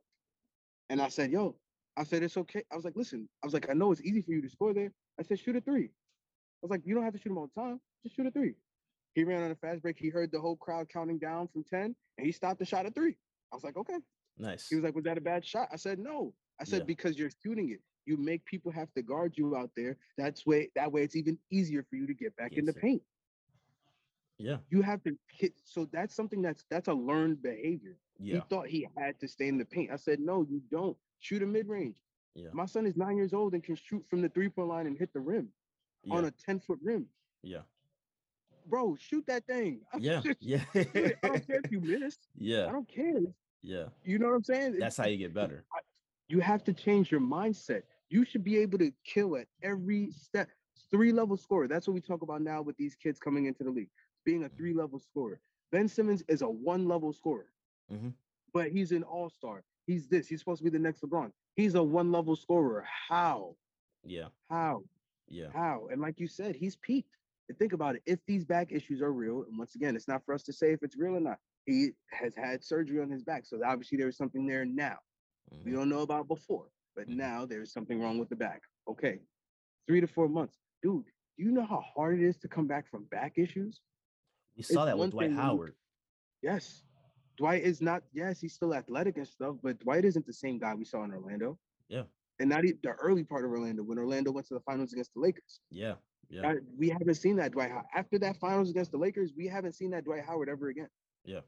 And 0.91 1.01
I 1.01 1.09
said, 1.09 1.31
"Yo," 1.33 1.57
I 2.01 2.05
said, 2.05 2.23
"It's 2.23 2.39
okay." 2.39 2.63
I 2.73 2.77
was 2.77 2.85
like, 2.87 2.97
"Listen," 2.97 3.29
I 3.43 3.47
was 3.47 3.53
like, 3.53 3.69
"I 3.69 3.75
know 3.75 3.93
it's 3.93 4.01
easy 4.01 4.23
for 4.23 4.33
you 4.33 4.41
to 4.41 4.49
score 4.49 4.73
there." 4.73 4.91
I 5.19 5.23
said, 5.23 5.39
"Shoot 5.39 5.57
a 5.57 5.61
three. 5.61 5.85
I 5.85 6.63
was 6.63 6.71
like, 6.71 6.87
"You 6.87 6.95
don't 6.95 7.05
have 7.05 7.13
to 7.13 7.19
shoot 7.19 7.29
them 7.29 7.37
all 7.37 7.51
the 7.55 7.61
time. 7.61 7.79
Just 8.03 8.17
shoot 8.17 8.25
a 8.25 8.31
three. 8.31 8.55
He 9.15 9.25
ran 9.25 9.43
on 9.43 9.51
a 9.51 9.55
fast 9.57 9.83
break. 9.83 9.99
He 9.99 10.09
heard 10.09 10.33
the 10.33 10.41
whole 10.41 10.57
crowd 10.57 10.89
counting 10.89 11.19
down 11.19 11.49
from 11.49 11.63
ten, 11.63 11.95
and 12.17 12.27
he 12.27 12.33
stopped 12.33 12.59
the 12.59 12.65
shot 12.65 12.87
at 12.87 12.95
three. 12.95 13.17
I 13.53 13.57
was 13.57 13.65
like, 13.65 13.77
"Okay." 13.77 13.99
nice. 14.39 14.67
He 14.69 14.77
was 14.77 14.85
like, 14.85 14.95
"Was 14.95 15.05
that 15.05 15.19
a 15.19 15.21
bad 15.21 15.45
shot?" 15.45 15.69
I 15.71 15.77
said, 15.77 15.99
"No." 15.99 16.33
I 16.59 16.65
said, 16.65 16.81
Yeah. 16.81 16.85
"Because 16.85 17.19
you're 17.19 17.31
shooting 17.43 17.69
it. 17.69 17.83
You 18.07 18.17
make 18.17 18.45
people 18.47 18.73
have 18.73 18.91
to 18.95 19.03
guard 19.03 19.37
you 19.37 19.55
out 19.55 19.71
there. 19.77 19.99
That's 20.17 20.47
way 20.47 20.71
that 20.75 20.91
way 20.91 21.03
it's 21.03 21.17
even 21.17 21.39
easier 21.51 21.83
for 21.83 21.97
you 21.97 22.07
to 22.07 22.15
get 22.15 22.35
back 22.37 22.55
in 22.55 22.65
the 22.65 22.73
sir. 22.73 22.81
paint. 22.81 23.03
Yeah, 24.41 24.59
You 24.71 24.83
have 24.83 25.03
to 25.05 25.17
hit. 25.31 25.53
So 25.65 25.87
that's 25.93 26.15
something 26.15 26.43
that's 26.43 26.65
that's 26.71 26.89
a 26.89 26.95
learned 26.95 27.43
behavior. 27.43 27.97
yeah, 28.19 28.37
He 28.37 28.41
thought 28.49 28.69
he 28.69 28.89
had 28.97 29.19
to 29.21 29.29
stay 29.29 29.49
in 29.49 29.59
the 29.59 29.65
paint. 29.65 29.91
I 29.93 29.97
said, 29.97 30.21
"No, 30.21 30.43
you 30.49 30.61
don't. 30.71 30.97
Shoot 31.21 31.43
a 31.43 31.47
mid 31.47 31.69
range. 31.69 31.99
yeah, 32.35 32.49
My 32.53 32.67
son 32.67 32.87
is 32.87 32.97
nine 32.97 33.17
years 33.17 33.35
old 33.35 33.55
and 33.55 33.63
can 33.63 33.77
shoot 33.77 34.05
from 34.09 34.23
the 34.23 34.29
three 34.31 34.49
point 34.49 34.69
line 34.69 34.87
and 34.87 34.97
hit 34.99 35.13
the 35.13 35.21
rim 35.21 35.49
on 36.11 36.25
a 36.25 36.31
ten 36.31 36.59
foot 36.61 36.79
rim. 36.83 37.07
yeah, 37.43 37.63
Bro, 38.67 38.97
shoot 38.99 39.27
that 39.27 39.47
thing. 39.47 39.81
yeah, 39.99 40.23
yeah. 40.41 40.65
I 40.75 41.15
don't 41.23 41.47
care 41.47 41.61
if 41.65 41.71
you 41.71 41.81
miss. 42.01 42.19
Yeah. 42.37 42.67
I 42.69 42.73
don't 42.73 42.89
care. 42.89 43.21
yeah. 43.63 43.85
You 44.05 44.19
know 44.19 44.29
what 44.29 44.35
I'm 44.37 44.45
saying? 44.45 44.77
That's 44.79 44.97
how 44.97 45.07
you 45.07 45.17
get 45.19 45.35
better. 45.35 45.65
you 46.29 46.41
have 46.41 46.63
to 46.65 46.73
change 46.73 47.11
your 47.11 47.21
mindset. 47.21 47.83
You 48.09 48.25
should 48.25 48.45
be 48.45 48.59
able 48.59 48.79
to 48.79 48.93
kill 49.05 49.37
at 49.37 49.47
every 49.63 50.11
step. 50.13 50.49
Three 50.91 51.13
level 51.13 51.37
scorer. 51.37 51.69
That's 51.69 51.87
what 51.87 51.95
we 51.95 52.01
talk 52.01 52.23
about 52.23 52.43
now 52.43 52.63
with 52.63 52.77
these 52.77 52.95
kids 52.97 53.19
coming 53.19 53.47
into 53.47 53.63
the 53.65 53.71
league, 53.71 53.91
being 54.25 54.45
a 54.45 54.49
three 54.51 54.73
level 54.75 54.99
scorer. 54.99 55.41
Ben 55.73 55.89
Simmons 55.89 56.23
is 56.29 56.43
a 56.43 56.49
one 56.51 56.87
level 56.89 57.13
scorer, 57.13 57.53
Mhm. 57.91 58.15
but 58.53 58.71
he's 58.71 58.93
an 58.93 59.03
all 59.03 59.29
star. 59.31 59.65
He's 59.87 60.09
this. 60.09 60.29
He's 60.29 60.41
supposed 60.41 60.59
to 60.61 60.65
be 60.65 60.71
the 60.71 60.79
next 60.79 61.03
LeBron. 61.03 61.33
He's 61.57 61.75
a 61.75 61.83
one 61.83 62.13
level 62.13 62.37
scorer. 62.37 62.85
How? 63.09 63.57
Yeah, 64.05 64.29
How? 64.49 64.85
yeah, 65.29 65.53
How? 65.53 65.89
And 65.91 66.01
like 66.01 66.21
you 66.21 66.27
said, 66.27 66.55
he's 66.57 66.77
peaked. 66.77 67.17
And 67.49 67.59
think 67.59 67.73
about 67.73 67.97
it. 67.97 68.03
If 68.07 68.25
these 68.27 68.45
back 68.45 68.73
issues 68.73 69.01
are 69.03 69.13
real, 69.13 69.43
and 69.45 69.59
once 69.59 69.75
again, 69.75 69.97
it's 69.97 70.09
not 70.09 70.25
for 70.25 70.35
us 70.35 70.43
to 70.45 70.53
say 70.53 70.73
if 70.73 70.83
it's 70.83 70.97
real 70.97 71.17
or 71.17 71.21
not. 71.21 71.39
He 71.67 71.91
has 72.11 72.35
had 72.35 72.63
surgery 72.65 73.01
on 73.01 73.11
his 73.11 73.23
back, 73.23 73.47
so 73.47 73.61
obviously 73.65 73.99
there's 73.99 74.17
something 74.17 74.47
there 74.47 74.65
now 74.65 74.99
we 75.65 75.71
mhm, 75.71 75.73
don't 75.73 75.89
know 75.89 76.01
about 76.03 76.29
before, 76.29 76.69
but 76.97 77.09
Mhm. 77.09 77.17
now 77.17 77.45
there's 77.47 77.73
something 77.73 78.01
wrong 78.01 78.19
with 78.19 78.29
the 78.29 78.37
back. 78.37 78.63
Okay, 78.89 79.21
three 79.87 80.01
to 80.01 80.07
four 80.07 80.29
months, 80.29 80.61
dude. 80.83 81.05
Do 81.37 81.45
you 81.45 81.51
know 81.53 81.65
how 81.65 81.81
hard 81.81 82.19
it 82.21 82.25
is 82.27 82.39
to 82.39 82.49
come 82.49 82.67
back 82.67 82.87
from 82.89 83.05
back 83.05 83.39
issues? 83.39 83.81
We 84.57 84.63
saw 84.63 84.85
that 84.85 84.99
with 84.99 85.11
Dwight 85.13 85.29
thing 85.29 85.37
when 85.37 85.45
you- 85.45 85.51
Howard. 85.51 85.75
Yes, 86.43 86.85
Dwight 87.37 87.63
is 87.63 87.81
not. 87.81 88.03
Yes, 88.13 88.41
he's 88.41 88.55
still 88.55 88.75
athletic 88.75 89.17
and 89.17 89.27
stuff, 89.27 89.57
but 89.63 89.79
Dwight 89.81 90.05
isn't 90.05 90.27
the 90.27 90.33
same 90.33 90.59
guy 90.59 90.75
we 90.75 90.85
saw 90.85 91.05
in 91.05 91.13
Orlando. 91.13 91.59
Yeah. 91.89 92.05
and 92.39 92.49
not 92.49 92.65
even 92.65 92.79
the 92.83 92.93
early 92.93 93.23
part 93.23 93.45
of 93.45 93.51
Orlando 93.51 93.83
when 93.83 93.99
Orlando 93.99 94.31
went 94.33 94.47
to 94.47 94.55
the 94.55 94.61
finals 94.61 94.95
against 94.95 95.13
the 95.13 95.21
Lakers. 95.21 95.61
Yeah, 95.71 95.97
yeah, 96.31 96.55
we 96.79 96.89
haven't 96.89 97.17
seen 97.17 97.37
that 97.37 97.53
Dwight 97.53 97.71
How- 97.71 97.85
after 97.95 98.19
that 98.21 98.39
finals 98.39 98.71
against 98.71 98.93
the 98.93 98.97
Lakers. 98.97 99.35
We 99.37 99.47
haven't 99.47 99.73
seen 99.73 99.91
that 99.91 100.05
Dwight 100.05 100.25
Howard 100.25 100.49
ever 100.49 100.69
again. 100.69 100.89
yeah, 101.25 101.41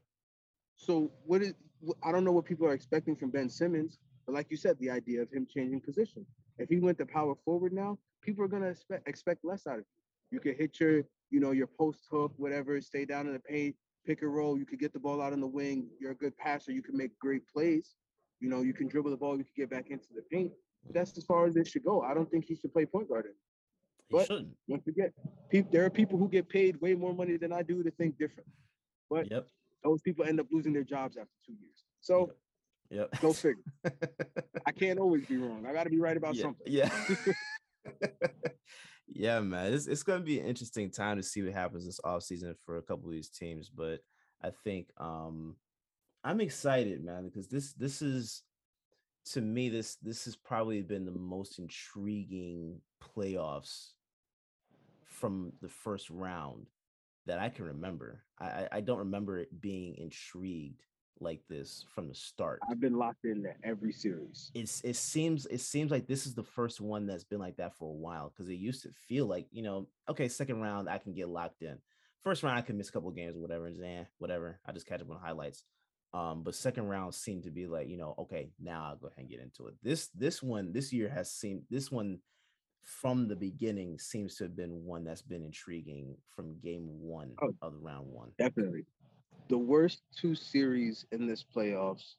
So 0.75 1.11
what 1.25 1.41
is 1.41 1.55
I 2.03 2.11
don't 2.11 2.23
know 2.23 2.31
what 2.31 2.45
people 2.45 2.67
are 2.67 2.73
expecting 2.73 3.15
from 3.15 3.31
Ben 3.31 3.49
Simmons, 3.49 3.97
but 4.27 4.33
like 4.35 4.51
you 4.51 4.57
said, 4.57 4.77
the 4.77 4.91
idea 4.91 5.21
of 5.23 5.31
him 5.31 5.47
changing 5.47 5.81
position. 5.81 6.27
If 6.59 6.69
he 6.69 6.79
went 6.79 6.99
to 6.99 7.05
power 7.07 7.33
forward 7.43 7.73
now, 7.73 7.97
people 8.21 8.43
are 8.43 8.47
gonna 8.47 8.67
expect 8.69 9.07
expect 9.07 9.43
less 9.43 9.65
out 9.65 9.79
of 9.79 9.85
you. 9.85 10.02
You 10.33 10.39
could 10.39 10.57
hit 10.57 10.79
your, 10.79 11.03
you 11.29 11.39
know, 11.39 11.51
your 11.51 11.67
post 11.67 12.07
hook, 12.09 12.33
whatever, 12.37 12.81
stay 12.81 13.05
down 13.05 13.27
in 13.27 13.33
the 13.33 13.39
paint, 13.39 13.75
pick 14.03 14.23
and 14.23 14.33
roll. 14.33 14.57
You 14.57 14.65
could 14.65 14.79
get 14.79 14.91
the 14.91 14.99
ball 14.99 15.21
out 15.21 15.31
on 15.31 15.39
the 15.39 15.47
wing. 15.47 15.87
You're 15.99 16.11
a 16.11 16.15
good 16.15 16.35
passer. 16.37 16.71
You 16.71 16.81
can 16.81 16.97
make 16.97 17.17
great 17.19 17.47
plays. 17.47 17.93
You 18.39 18.49
know, 18.49 18.63
you 18.63 18.73
can 18.73 18.87
dribble 18.87 19.11
the 19.11 19.17
ball. 19.17 19.37
You 19.37 19.43
can 19.43 19.53
get 19.55 19.69
back 19.69 19.91
into 19.91 20.07
the 20.15 20.23
paint. 20.31 20.51
That's 20.91 21.15
as 21.19 21.23
far 21.23 21.45
as 21.45 21.55
it 21.55 21.67
should 21.67 21.83
go. 21.83 22.01
I 22.01 22.15
don't 22.15 22.29
think 22.31 22.45
he 22.45 22.55
should 22.55 22.73
play 22.73 22.87
point 22.87 23.09
guard. 23.09 23.25
he 24.09 24.17
but- 24.17 24.25
shouldn't. 24.25 24.49
Once 24.67 24.87
again, 24.87 25.11
peop 25.49 25.71
there 25.71 25.85
are 25.85 25.91
people 25.91 26.17
who 26.17 26.27
get 26.27 26.49
paid 26.49 26.81
way 26.81 26.95
more 26.95 27.13
money 27.13 27.37
than 27.37 27.53
I 27.53 27.61
do 27.61 27.83
to 27.83 27.91
think 27.91 28.17
different. 28.17 28.49
But 29.11 29.29
Yep, 29.29 29.47
those 29.83 30.01
people 30.01 30.25
end 30.25 30.39
up 30.39 30.47
losing 30.51 30.73
their 30.73 30.83
jobs 30.83 31.15
after 31.15 31.35
two 31.45 31.53
years. 31.53 31.83
So 32.01 32.31
yep. 32.89 33.11
go 33.21 33.33
figure. 33.33 33.63
I 34.65 34.71
can't 34.71 34.97
always 34.97 35.27
be 35.27 35.37
wrong. 35.37 35.67
I 35.67 35.73
got 35.73 35.83
to 35.83 35.91
be 35.91 35.99
right 35.99 36.17
about 36.17 36.33
yeah, 36.35 36.41
something. 36.41 36.67
Yeah. 36.67 36.89
yeah, 39.07 39.39
man. 39.39 39.73
It's 39.73 39.87
it's 39.87 40.03
gonna 40.03 40.21
be 40.21 40.39
an 40.39 40.45
interesting 40.45 40.89
time 40.89 41.17
to 41.17 41.23
see 41.23 41.43
what 41.43 41.53
happens 41.53 41.85
this 41.85 41.99
offseason 42.03 42.55
for 42.65 42.77
a 42.77 42.81
couple 42.81 43.07
of 43.07 43.13
these 43.13 43.29
teams. 43.29 43.69
But 43.69 43.99
I 44.41 44.51
think 44.63 44.89
um 44.97 45.55
I'm 46.23 46.41
excited, 46.41 47.03
man, 47.03 47.25
because 47.25 47.47
this 47.47 47.73
this 47.73 48.01
is 48.01 48.43
to 49.31 49.41
me, 49.41 49.69
this 49.69 49.95
this 49.95 50.25
has 50.25 50.35
probably 50.35 50.81
been 50.81 51.05
the 51.05 51.11
most 51.11 51.59
intriguing 51.59 52.81
playoffs 53.01 53.91
from 55.05 55.53
the 55.61 55.69
first 55.69 56.09
round 56.09 56.67
that 57.25 57.39
I 57.39 57.49
can 57.49 57.65
remember. 57.65 58.23
I, 58.39 58.67
I 58.71 58.81
don't 58.81 58.99
remember 58.99 59.39
it 59.39 59.61
being 59.61 59.95
intrigued 59.95 60.81
like 61.19 61.41
this 61.49 61.85
from 61.93 62.07
the 62.07 62.15
start 62.15 62.59
I've 62.69 62.79
been 62.79 62.97
locked 62.97 63.25
into 63.25 63.49
every 63.63 63.91
series. 63.93 64.51
it's 64.53 64.81
it 64.81 64.95
seems 64.95 65.45
it 65.47 65.61
seems 65.61 65.91
like 65.91 66.07
this 66.07 66.25
is 66.25 66.33
the 66.33 66.43
first 66.43 66.81
one 66.81 67.05
that's 67.05 67.23
been 67.23 67.39
like 67.39 67.57
that 67.57 67.75
for 67.75 67.89
a 67.89 67.93
while 67.97 68.29
because 68.29 68.49
it 68.49 68.55
used 68.55 68.83
to 68.83 68.89
feel 69.07 69.25
like 69.25 69.47
you 69.51 69.61
know 69.63 69.87
okay 70.09 70.27
second 70.27 70.59
round 70.61 70.89
I 70.89 70.97
can 70.97 71.13
get 71.13 71.29
locked 71.29 71.61
in 71.61 71.77
first 72.23 72.43
round 72.43 72.57
I 72.57 72.61
can 72.61 72.77
miss 72.77 72.89
a 72.89 72.91
couple 72.91 73.11
games 73.11 73.35
or 73.37 73.39
whatever 73.41 73.67
and 73.67 73.83
eh, 73.83 74.03
whatever 74.17 74.59
I 74.65 74.71
just 74.71 74.87
catch 74.87 75.01
up 75.01 75.09
on 75.11 75.19
highlights 75.19 75.63
um 76.13 76.43
but 76.43 76.55
second 76.55 76.87
round 76.87 77.13
seemed 77.13 77.43
to 77.43 77.51
be 77.51 77.67
like 77.67 77.87
you 77.87 77.97
know 77.97 78.15
okay 78.19 78.49
now 78.59 78.85
I'll 78.89 78.95
go 78.97 79.07
ahead 79.07 79.19
and 79.19 79.29
get 79.29 79.39
into 79.39 79.67
it 79.67 79.75
this 79.83 80.09
this 80.15 80.41
one 80.43 80.73
this 80.73 80.91
year 80.91 81.09
has 81.09 81.31
seemed 81.31 81.61
this 81.69 81.91
one 81.91 82.19
from 82.83 83.27
the 83.29 83.35
beginning 83.35 83.97
seems 83.97 84.35
to 84.35 84.43
have 84.43 84.55
been 84.57 84.83
one 84.83 85.05
that's 85.05 85.21
been 85.21 85.43
intriguing 85.45 86.17
from 86.35 86.59
game 86.59 86.87
one 86.99 87.31
Oh. 87.41 87.53
of 87.61 87.73
the 87.73 87.79
round 87.79 88.07
one 88.11 88.31
Definitely. 88.37 88.85
The 89.53 89.59
worst 89.59 90.01
two 90.19 90.33
series 90.33 91.05
in 91.11 91.27
this 91.27 91.43
playoffs 91.43 92.15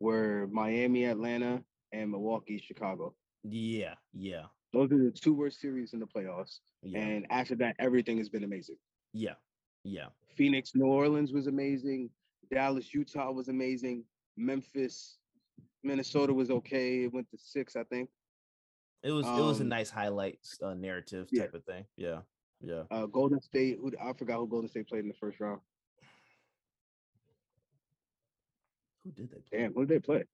were 0.00 0.48
Miami, 0.50 1.04
Atlanta, 1.04 1.62
and 1.92 2.10
Milwaukee, 2.10 2.56
Chicago. 2.58 3.14
yeah 3.44 3.96
yeah 4.14 4.44
Those 4.72 4.90
are 4.90 4.96
the 5.04 5.10
two 5.10 5.34
worst 5.34 5.60
series 5.60 5.92
in 5.92 6.00
the 6.00 6.06
playoffs. 6.06 6.60
yeah 6.82 7.00
And 7.00 7.26
after 7.28 7.54
that, 7.56 7.76
everything 7.78 8.16
has 8.16 8.30
been 8.30 8.44
amazing. 8.44 8.76
yeah 9.12 9.34
yeah 9.84 10.06
Phoenix, 10.38 10.74
New 10.74 10.86
Orleans 10.86 11.32
was 11.34 11.48
amazing. 11.48 12.08
Dallas, 12.50 12.94
Utah 12.94 13.30
was 13.30 13.48
amazing. 13.48 14.02
Memphis, 14.38 15.18
Minnesota 15.82 16.32
was 16.32 16.48
okay. 16.50 17.04
It 17.04 17.12
went 17.12 17.28
to 17.32 17.36
six, 17.36 17.76
I 17.76 17.84
think. 17.92 18.08
It 19.02 19.10
was 19.10 19.26
it 19.26 19.42
was 19.50 19.60
a 19.60 19.64
Um, 19.64 19.68
nice 19.68 19.90
highlights 19.90 20.58
uh, 20.62 20.72
narrative 20.72 21.28
yeah. 21.30 21.42
type 21.42 21.52
of 21.52 21.64
thing. 21.64 21.84
Yeah, 21.98 22.20
yeah. 22.62 22.84
Uh, 22.90 23.04
Golden 23.04 23.42
State, 23.42 23.76
who 23.82 23.92
I 24.00 24.14
forgot 24.14 24.38
who 24.38 24.48
Golden 24.48 24.70
State 24.70 24.88
played 24.88 25.00
in 25.06 25.08
the 25.08 25.20
first 25.24 25.40
round. 25.40 25.60
Who 29.04 29.12
did 29.12 29.30
they 29.30 29.40
play? 29.40 29.58
Damn, 29.58 29.74
who 29.74 29.86
did 29.86 29.88
they 29.88 29.98
play? 30.00 30.24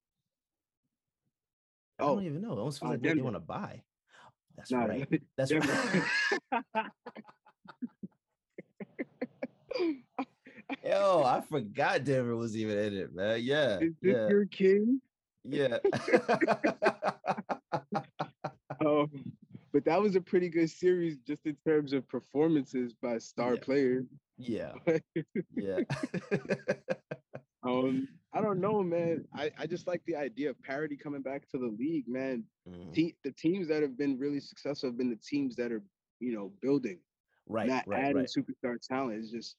I 1.99 2.03
oh, 2.03 2.17
don't 2.17 2.25
even 2.25 2.43
know. 2.43 2.53
It 2.53 2.59
almost 2.59 2.81
feels 2.81 2.91
uh, 2.91 2.95
like 2.95 3.05
what 3.05 3.17
they 3.17 3.23
want 3.23 3.37
to 3.37 3.41
buy. 3.41 3.83
That's 4.57 4.71
Nah, 4.71 4.85
right. 4.85 5.23
That's 5.37 5.51
Denver. 5.51 6.05
right. 6.53 6.63
Yo, 10.85 11.23
I 11.25 11.41
forgot 11.43 12.05
Denver 12.05 12.37
was 12.37 12.57
even 12.57 12.79
in 12.79 12.95
it, 12.97 13.15
man. 13.15 13.41
Yeah. 13.43 13.79
Is 13.81 13.95
this 14.03 14.15
yeah. 14.15 14.29
your 14.29 14.47
king? 14.47 15.01
Yeah. 15.45 15.79
um, 18.85 19.33
but 19.73 19.85
that 19.85 20.01
was 20.01 20.17
a 20.17 20.21
pretty 20.21 20.49
good 20.49 20.71
series 20.71 21.19
just 21.19 21.47
in 21.47 21.57
terms 21.67 21.93
of 21.93 22.09
performances 22.09 22.95
by 22.95 23.19
star 23.19 23.55
Yeah. 23.55 23.61
players. 23.61 24.07
yeah. 24.39 24.73
Yeah. 25.55 25.81
Um, 27.63 28.09
I 28.37 28.43
don't 28.43 28.61
know, 28.61 28.83
man. 28.83 29.25
I, 29.35 29.51
I 29.59 29.67
just 29.67 29.87
like 29.87 30.03
the 30.07 30.15
idea 30.17 30.51
of 30.51 30.61
parity 30.63 30.97
coming 30.97 31.23
back 31.23 31.49
to 31.51 31.59
the 31.59 31.69
league, 31.79 32.07
man. 32.07 32.45
Mhm. 32.69 32.93
Te- 32.93 33.17
the 33.25 33.33
teams 33.33 33.67
that 33.69 33.83
have 33.83 33.97
been 33.97 34.19
really 34.19 34.41
successful 34.41 34.91
have 34.91 34.99
been 34.99 35.09
the 35.11 35.17
teams 35.17 35.57
that 35.57 35.73
are, 35.73 35.83
you 36.21 36.33
know, 36.35 36.53
building, 36.61 36.99
Right. 37.49 37.67
not 37.69 37.87
Right. 37.89 38.05
adding 38.05 38.17
Right. 38.19 38.29
superstar 38.29 38.79
talent. 38.81 39.19
It's 39.21 39.31
just 39.31 39.57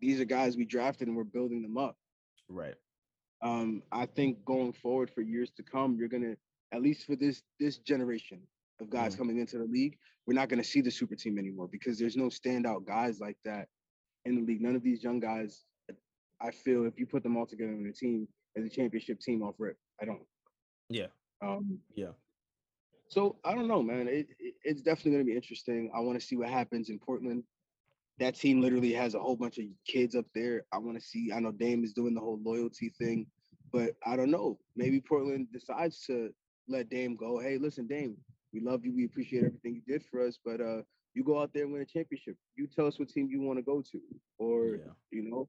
these 0.00 0.20
are 0.20 0.24
guys 0.24 0.56
we 0.56 0.64
drafted 0.64 1.06
and 1.06 1.16
we're 1.16 1.22
building 1.24 1.62
them 1.62 1.78
up. 1.78 1.96
Right. 2.48 2.74
Um, 3.40 3.82
I 3.92 4.06
think 4.06 4.44
going 4.44 4.72
forward 4.72 5.10
for 5.10 5.20
years 5.20 5.50
to 5.52 5.62
come, 5.62 5.96
you're 5.96 6.08
gonna, 6.08 6.36
at 6.72 6.82
least 6.82 7.06
for 7.06 7.14
this 7.16 7.42
this 7.60 7.78
generation 7.78 8.46
of 8.80 8.90
guys 8.90 9.14
Mhm. 9.14 9.18
coming 9.18 9.38
into 9.38 9.58
the 9.58 9.64
league, 9.64 9.96
we're 10.26 10.34
not 10.34 10.48
gonna 10.48 10.64
see 10.64 10.80
the 10.80 10.90
super 10.90 11.14
team 11.14 11.38
anymore 11.38 11.68
because 11.68 11.98
there's 11.98 12.16
no 12.16 12.26
standout 12.26 12.84
guys 12.84 13.20
like 13.20 13.38
that 13.44 13.68
in 14.24 14.34
the 14.36 14.42
league. 14.42 14.60
None 14.60 14.74
of 14.74 14.82
these 14.82 15.02
young 15.04 15.20
guys, 15.20 15.64
I 16.42 16.50
feel, 16.50 16.84
if 16.86 16.98
you 16.98 17.06
put 17.06 17.22
them 17.22 17.36
all 17.36 17.46
together 17.46 17.72
in 17.72 17.86
a 17.86 17.92
team 17.92 18.26
as 18.56 18.64
a 18.64 18.68
championship 18.68 19.20
team 19.20 19.42
off 19.42 19.54
rip, 19.58 19.76
I 20.00 20.04
don't. 20.04 20.22
Yeah. 20.88 21.06
Um, 21.40 21.78
Yeah. 21.94 22.12
so 23.08 23.36
I 23.44 23.54
don't 23.54 23.68
know, 23.68 23.82
man. 23.82 24.08
It, 24.08 24.28
it- 24.38 24.54
it's 24.64 24.80
definitely 24.82 25.12
going 25.12 25.24
to 25.26 25.30
be 25.30 25.36
interesting. 25.36 25.90
I 25.94 26.00
want 26.00 26.18
to 26.20 26.24
see 26.24 26.36
what 26.36 26.48
happens 26.48 26.88
in 26.88 26.98
Portland. 26.98 27.42
That 28.18 28.34
team 28.36 28.60
literally 28.60 28.92
has 28.92 29.14
a 29.14 29.18
whole 29.20 29.36
bunch 29.36 29.58
of 29.58 29.64
kids 29.86 30.14
up 30.14 30.26
there. 30.34 30.64
I 30.72 30.78
want 30.78 30.98
to 30.98 31.04
see. 31.04 31.32
I 31.32 31.40
know 31.40 31.50
Dame 31.50 31.82
is 31.82 31.92
doing 31.92 32.14
the 32.14 32.20
whole 32.20 32.38
loyalty 32.44 32.92
thing, 32.98 33.26
but 33.72 33.96
I 34.06 34.14
don't 34.16 34.30
know. 34.30 34.58
Maybe 34.76 35.00
Portland 35.00 35.48
decides 35.52 36.04
to 36.06 36.30
let 36.68 36.90
Dame 36.90 37.16
go. 37.16 37.40
Hey, 37.40 37.58
listen, 37.58 37.86
Dame, 37.88 38.16
we 38.52 38.60
love 38.60 38.84
you. 38.84 38.94
We 38.94 39.04
appreciate 39.06 39.44
everything 39.44 39.74
you 39.74 39.82
did 39.92 40.04
for 40.08 40.24
us, 40.24 40.38
but 40.44 40.60
uh, 40.60 40.82
you 41.14 41.24
go 41.24 41.40
out 41.40 41.52
there 41.52 41.64
and 41.64 41.72
win 41.72 41.82
a 41.82 41.86
championship. 41.86 42.36
You 42.54 42.66
tell 42.68 42.86
us 42.86 42.98
what 43.00 43.08
team 43.08 43.28
you 43.28 43.40
want 43.40 43.58
to 43.58 43.62
go 43.64 43.82
to, 43.90 44.00
or 44.38 44.76
Yeah. 44.76 44.92
you 45.10 45.28
know, 45.28 45.48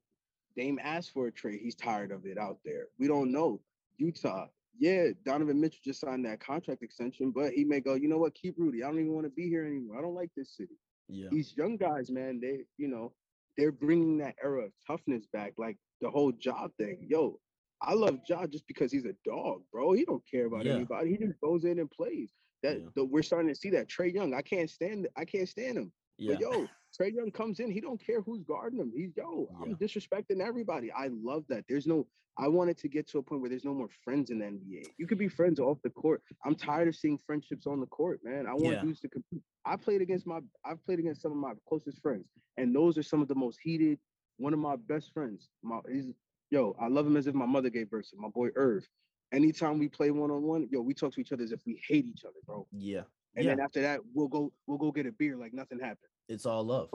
Dame 0.56 0.80
asked 0.84 1.12
for 1.12 1.28
a 1.28 1.32
trade. 1.32 1.60
He's 1.62 1.76
tired 1.76 2.12
of 2.12 2.26
it 2.26 2.38
out 2.38 2.60
there. 2.64 2.88
We 3.00 3.08
don't 3.08 3.32
know. 3.32 3.62
Utah, 3.98 4.48
yeah, 4.80 5.10
Donovan 5.26 5.60
Mitchell 5.62 5.80
just 5.84 6.02
signed 6.02 6.26
that 6.26 6.40
contract 6.40 6.82
extension, 6.84 7.32
but 7.32 7.54
he 7.54 7.64
may 7.64 7.80
go, 7.80 7.94
you 7.96 8.08
know 8.08 8.18
what, 8.18 8.34
keep 8.36 8.56
Rudy. 8.58 8.84
I 8.84 8.88
don't 8.88 9.00
even 9.00 9.14
want 9.14 9.26
to 9.26 9.32
be 9.32 9.48
here 9.48 9.66
anymore. 9.66 9.98
I 9.98 10.02
don't 10.02 10.16
like 10.16 10.32
this 10.36 10.56
city. 10.58 10.78
Yeah. 11.10 11.28
These 11.32 11.56
young 11.56 11.78
guys, 11.78 12.10
man, 12.10 12.40
they, 12.42 12.66
you 12.78 12.88
know, 12.88 13.14
they're 13.58 13.72
bringing 13.72 14.18
that 14.20 14.36
era 14.44 14.66
of 14.66 14.72
toughness 14.88 15.26
back, 15.32 15.54
like 15.58 15.78
the 16.02 16.10
whole 16.10 16.32
job 16.32 16.72
thing. 16.80 17.06
Yo, 17.08 17.40
I 17.82 17.94
love 17.94 18.20
Ja 18.28 18.48
just 18.48 18.66
because 18.68 18.92
he's 18.92 19.06
a 19.06 19.14
dog, 19.26 19.62
bro. 19.72 19.94
He 19.94 20.06
don't 20.06 20.24
care 20.30 20.46
about 20.48 20.66
Yeah. 20.66 20.74
anybody. 20.76 21.12
He 21.12 21.18
just 21.18 21.40
goes 21.40 21.66
in 21.66 21.80
and 21.80 21.90
plays. 21.92 22.32
That 22.64 22.80
Yeah. 22.80 22.88
the, 22.96 23.06
we're 23.06 23.22
starting 23.24 23.50
to 23.50 23.56
see 23.56 23.70
that 23.72 23.90
Trae 23.90 24.12
Young. 24.14 24.34
I 24.34 24.42
can't 24.42 24.70
stand. 24.70 25.08
I 25.18 25.26
can't 25.26 25.48
stand 25.50 25.78
him. 25.78 25.92
Yeah. 26.18 26.34
But 26.34 26.42
yo, 26.42 26.68
Trae 27.00 27.14
Young 27.14 27.32
comes 27.32 27.60
in, 27.60 27.72
he 27.72 27.82
don't 27.82 28.04
care 28.04 28.22
who's 28.22 28.44
guarding 28.44 28.80
him. 28.80 28.92
He's 28.96 29.16
yo, 29.16 29.50
I'm 29.62 29.76
disrespecting 29.76 30.40
everybody. 30.40 30.92
I 30.92 31.10
love 31.12 31.44
that. 31.50 31.66
There's 31.68 31.88
no, 31.88 32.06
I 32.38 32.48
wanted 32.48 32.78
to 32.80 32.88
get 32.88 33.08
to 33.10 33.18
a 33.20 33.24
point 33.24 33.42
where 33.42 33.50
there's 33.50 33.66
no 33.66 33.74
more 33.74 33.90
friends 34.04 34.30
in 34.30 34.40
the 34.40 34.46
NBA. 34.46 34.84
You 34.98 35.08
could 35.08 35.18
be 35.18 35.28
friends 35.28 35.60
off 35.60 35.80
the 35.84 35.90
court. 35.90 36.22
I'm 36.46 36.56
tired 36.56 36.88
of 36.88 36.96
seeing 36.96 37.18
friendships 37.26 37.66
on 37.68 37.80
the 37.80 37.88
court, 37.88 38.20
man. 38.24 38.46
I 38.48 38.54
want 38.54 38.76
Yeah. 38.76 38.82
dudes 38.82 39.00
to 39.02 39.10
compete. 39.10 39.42
I 39.66 39.76
played 39.76 40.02
against 40.02 40.28
my, 40.28 40.40
I've 40.66 40.84
played 40.86 41.00
against 41.00 41.22
some 41.22 41.32
of 41.32 41.38
my 41.38 41.54
closest 41.68 42.02
friends, 42.02 42.26
and 42.58 42.76
those 42.76 42.98
are 42.98 43.04
some 43.04 43.22
of 43.22 43.28
the 43.28 43.36
most 43.36 43.60
heated. 43.64 44.00
One 44.38 44.54
of 44.54 44.60
my 44.60 44.76
best 44.76 45.14
friends, 45.14 45.50
my 45.62 45.80
he's 45.92 46.12
yo, 46.50 46.76
I 46.80 46.88
love 46.88 47.08
him 47.08 47.18
as 47.18 47.28
if 47.28 47.34
my 47.34 47.46
mother 47.46 47.70
gave 47.70 47.90
birth 47.90 48.10
to 48.10 48.16
him, 48.16 48.22
my 48.22 48.30
boy 48.30 48.50
Irv. 48.56 48.88
Anytime 49.32 49.80
we 49.80 49.88
play 49.88 50.12
one 50.12 50.30
on 50.30 50.44
one, 50.44 50.68
yo, 50.72 50.82
we 50.82 50.94
talk 50.94 51.14
to 51.14 51.22
each 51.22 51.32
other 51.32 51.44
as 51.44 51.52
if 51.52 51.62
we 51.66 51.82
hate 51.88 52.06
each 52.06 52.24
other, 52.24 52.36
bro. 52.46 52.68
Yeah. 52.72 53.04
And 53.36 53.46
yeah. 53.46 53.52
then 53.52 53.60
after 53.60 53.82
that, 53.82 54.02
we'll 54.14 54.28
go, 54.28 54.52
we'll 54.68 54.78
go 54.78 54.92
get 54.92 55.06
a 55.06 55.12
beer 55.12 55.38
like 55.38 55.54
nothing 55.54 55.80
happened. 55.80 56.10
It's 56.30 56.46
all 56.46 56.64
love. 56.64 56.90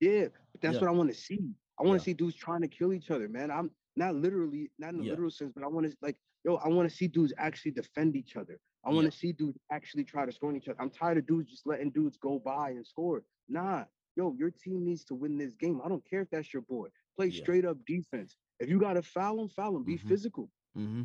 Yeah, 0.00 0.28
but 0.52 0.60
that's 0.60 0.74
Yeah. 0.74 0.80
what 0.82 0.88
I 0.88 0.92
want 0.92 1.10
to 1.10 1.14
see. 1.16 1.54
I 1.78 1.82
want 1.82 1.94
Yeah. 1.94 1.98
to 1.98 2.04
see 2.04 2.14
dudes 2.14 2.36
trying 2.36 2.62
to 2.62 2.68
kill 2.68 2.92
each 2.92 3.10
other, 3.10 3.28
man. 3.28 3.50
I'm 3.50 3.70
not 3.96 4.14
literally, 4.14 4.70
not 4.78 4.90
in 4.92 4.98
the 4.98 5.04
Yeah. 5.04 5.10
literal 5.12 5.30
sense, 5.30 5.52
but 5.52 5.62
I 5.64 5.66
want 5.66 5.90
to 5.90 5.96
like, 6.00 6.16
yo, 6.44 6.56
I 6.56 6.68
want 6.68 6.88
to 6.88 6.94
see 6.94 7.08
dudes 7.08 7.32
actually 7.36 7.72
defend 7.72 8.16
each 8.16 8.36
other. 8.36 8.58
I 8.84 8.90
want 8.90 9.04
Yeah. 9.04 9.10
to 9.10 9.16
see 9.16 9.32
dudes 9.32 9.58
actually 9.70 10.04
try 10.04 10.24
to 10.24 10.32
score 10.32 10.48
on 10.50 10.56
each 10.56 10.68
other. 10.68 10.80
I'm 10.80 10.90
tired 10.90 11.18
of 11.18 11.26
dudes 11.26 11.50
just 11.50 11.66
letting 11.66 11.90
dudes 11.90 12.16
go 12.16 12.38
by 12.38 12.70
and 12.70 12.86
score. 12.86 13.24
Nah, 13.48 13.84
yo, 14.16 14.34
your 14.34 14.50
team 14.50 14.84
needs 14.84 15.04
to 15.04 15.14
win 15.14 15.36
this 15.36 15.54
game. 15.54 15.80
I 15.84 15.88
don't 15.88 16.04
care 16.08 16.22
if 16.22 16.30
that's 16.30 16.52
your 16.52 16.62
boy. 16.62 16.88
Play 17.16 17.28
Yeah. 17.30 17.42
straight 17.42 17.64
up 17.64 17.84
defense. 17.84 18.36
If 18.60 18.68
you 18.68 18.78
got 18.78 18.94
to 18.94 19.02
foul 19.02 19.40
him, 19.40 19.48
foul 19.48 19.76
him. 19.76 19.84
Be 19.84 19.96
Mhm. 19.96 20.08
physical. 20.08 20.50
hmm 20.74 21.02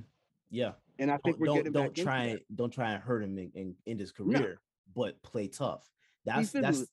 Yeah. 0.54 0.74
And 1.00 1.10
I 1.10 1.18
think 1.18 1.38
Don't 1.38 1.40
we're 1.40 1.56
getting 1.58 1.72
don't, 1.72 1.96
don't 1.96 2.06
try 2.06 2.28
that. 2.28 2.32
and 2.32 2.40
don't 2.56 2.72
try 2.72 2.92
and 2.94 3.02
hurt 3.02 3.24
him 3.24 3.38
in, 3.40 3.52
in, 3.56 3.76
in 3.88 3.98
his 3.98 4.14
No. 4.20 4.26
career, 4.40 4.62
but 4.96 5.22
play 5.24 5.48
tough. 5.48 5.90
That's 6.26 6.52
that's 6.52 6.86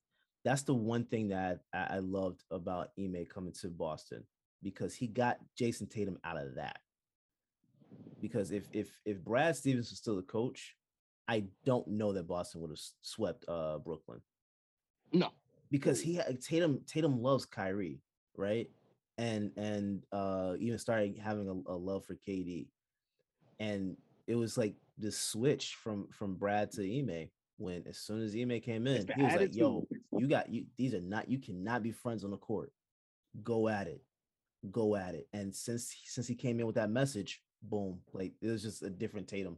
that's 0.43 0.63
the 0.63 0.75
one 0.75 1.05
thing 1.05 1.29
that 1.29 1.61
I, 1.75 1.97
I 1.97 1.99
loved 1.99 2.43
about 2.51 2.89
Ime 2.99 3.27
coming 3.33 3.53
to 3.61 3.69
Boston 3.69 4.25
because 4.63 4.95
he 4.95 5.07
got 5.07 5.39
Jayson 5.59 5.87
Tatum 5.89 6.19
out 6.25 6.39
of 6.39 6.55
that. 6.55 6.79
Because 8.23 8.51
if 8.51 8.65
if 8.73 8.89
if 9.05 9.23
Brad 9.23 9.55
Stevens 9.55 9.91
was 9.91 9.99
still 9.99 10.17
the 10.17 10.23
coach, 10.23 10.75
I 11.29 11.45
don't 11.67 11.87
know 11.87 12.15
that 12.15 12.27
Boston 12.27 12.63
would 12.63 12.71
have 12.71 12.81
swept 13.03 13.45
uh 13.47 13.79
Brooklyn 13.79 14.23
No. 15.13 15.31
because 15.71 16.01
he 16.01 16.19
Tatum 16.41 16.81
Tatum 16.87 17.21
loves 17.21 17.45
Kyrie, 17.45 18.01
right? 18.37 18.71
And 19.19 19.53
and 19.59 20.03
uh 20.13 20.55
even 20.59 20.79
started 20.79 21.19
having 21.23 21.47
a, 21.49 21.73
a 21.73 21.77
love 21.77 22.07
for 22.07 22.15
KD. 22.15 22.69
And 23.61 23.97
it 24.27 24.35
was 24.35 24.59
like 24.59 24.75
this 24.99 25.17
switch 25.19 25.77
from 25.77 26.09
from 26.09 26.35
Brad 26.35 26.73
to 26.73 26.83
Ime 26.99 27.29
when 27.59 27.85
as 27.87 27.99
soon 27.99 28.23
as 28.23 28.35
Ime 28.35 28.59
came 28.61 28.87
in, 28.87 29.07
he 29.17 29.23
was 29.23 29.33
like, 29.43 29.55
yo, 29.55 29.87
you 30.19 30.27
got 30.27 30.49
you 30.49 30.65
these 30.77 30.95
are 30.95 31.01
not 31.01 31.29
you 31.31 31.39
cannot 31.39 31.83
be 31.83 31.93
friends 31.93 32.25
on 32.25 32.31
the 32.31 32.37
court. 32.39 32.73
Go 33.45 33.69
at 33.69 33.87
it. 33.87 34.03
Go 34.71 34.97
at 34.97 35.15
it. 35.15 35.29
And 35.33 35.55
since 35.55 35.95
since 36.07 36.27
he 36.27 36.35
came 36.35 36.59
in 36.59 36.67
with 36.67 36.75
that 36.77 36.91
message, 36.91 37.43
boom, 37.63 38.01
like 38.13 38.33
it 38.41 38.49
was 38.49 38.63
just 38.63 38.83
a 38.83 38.91
different 38.91 39.29
Tatum 39.29 39.57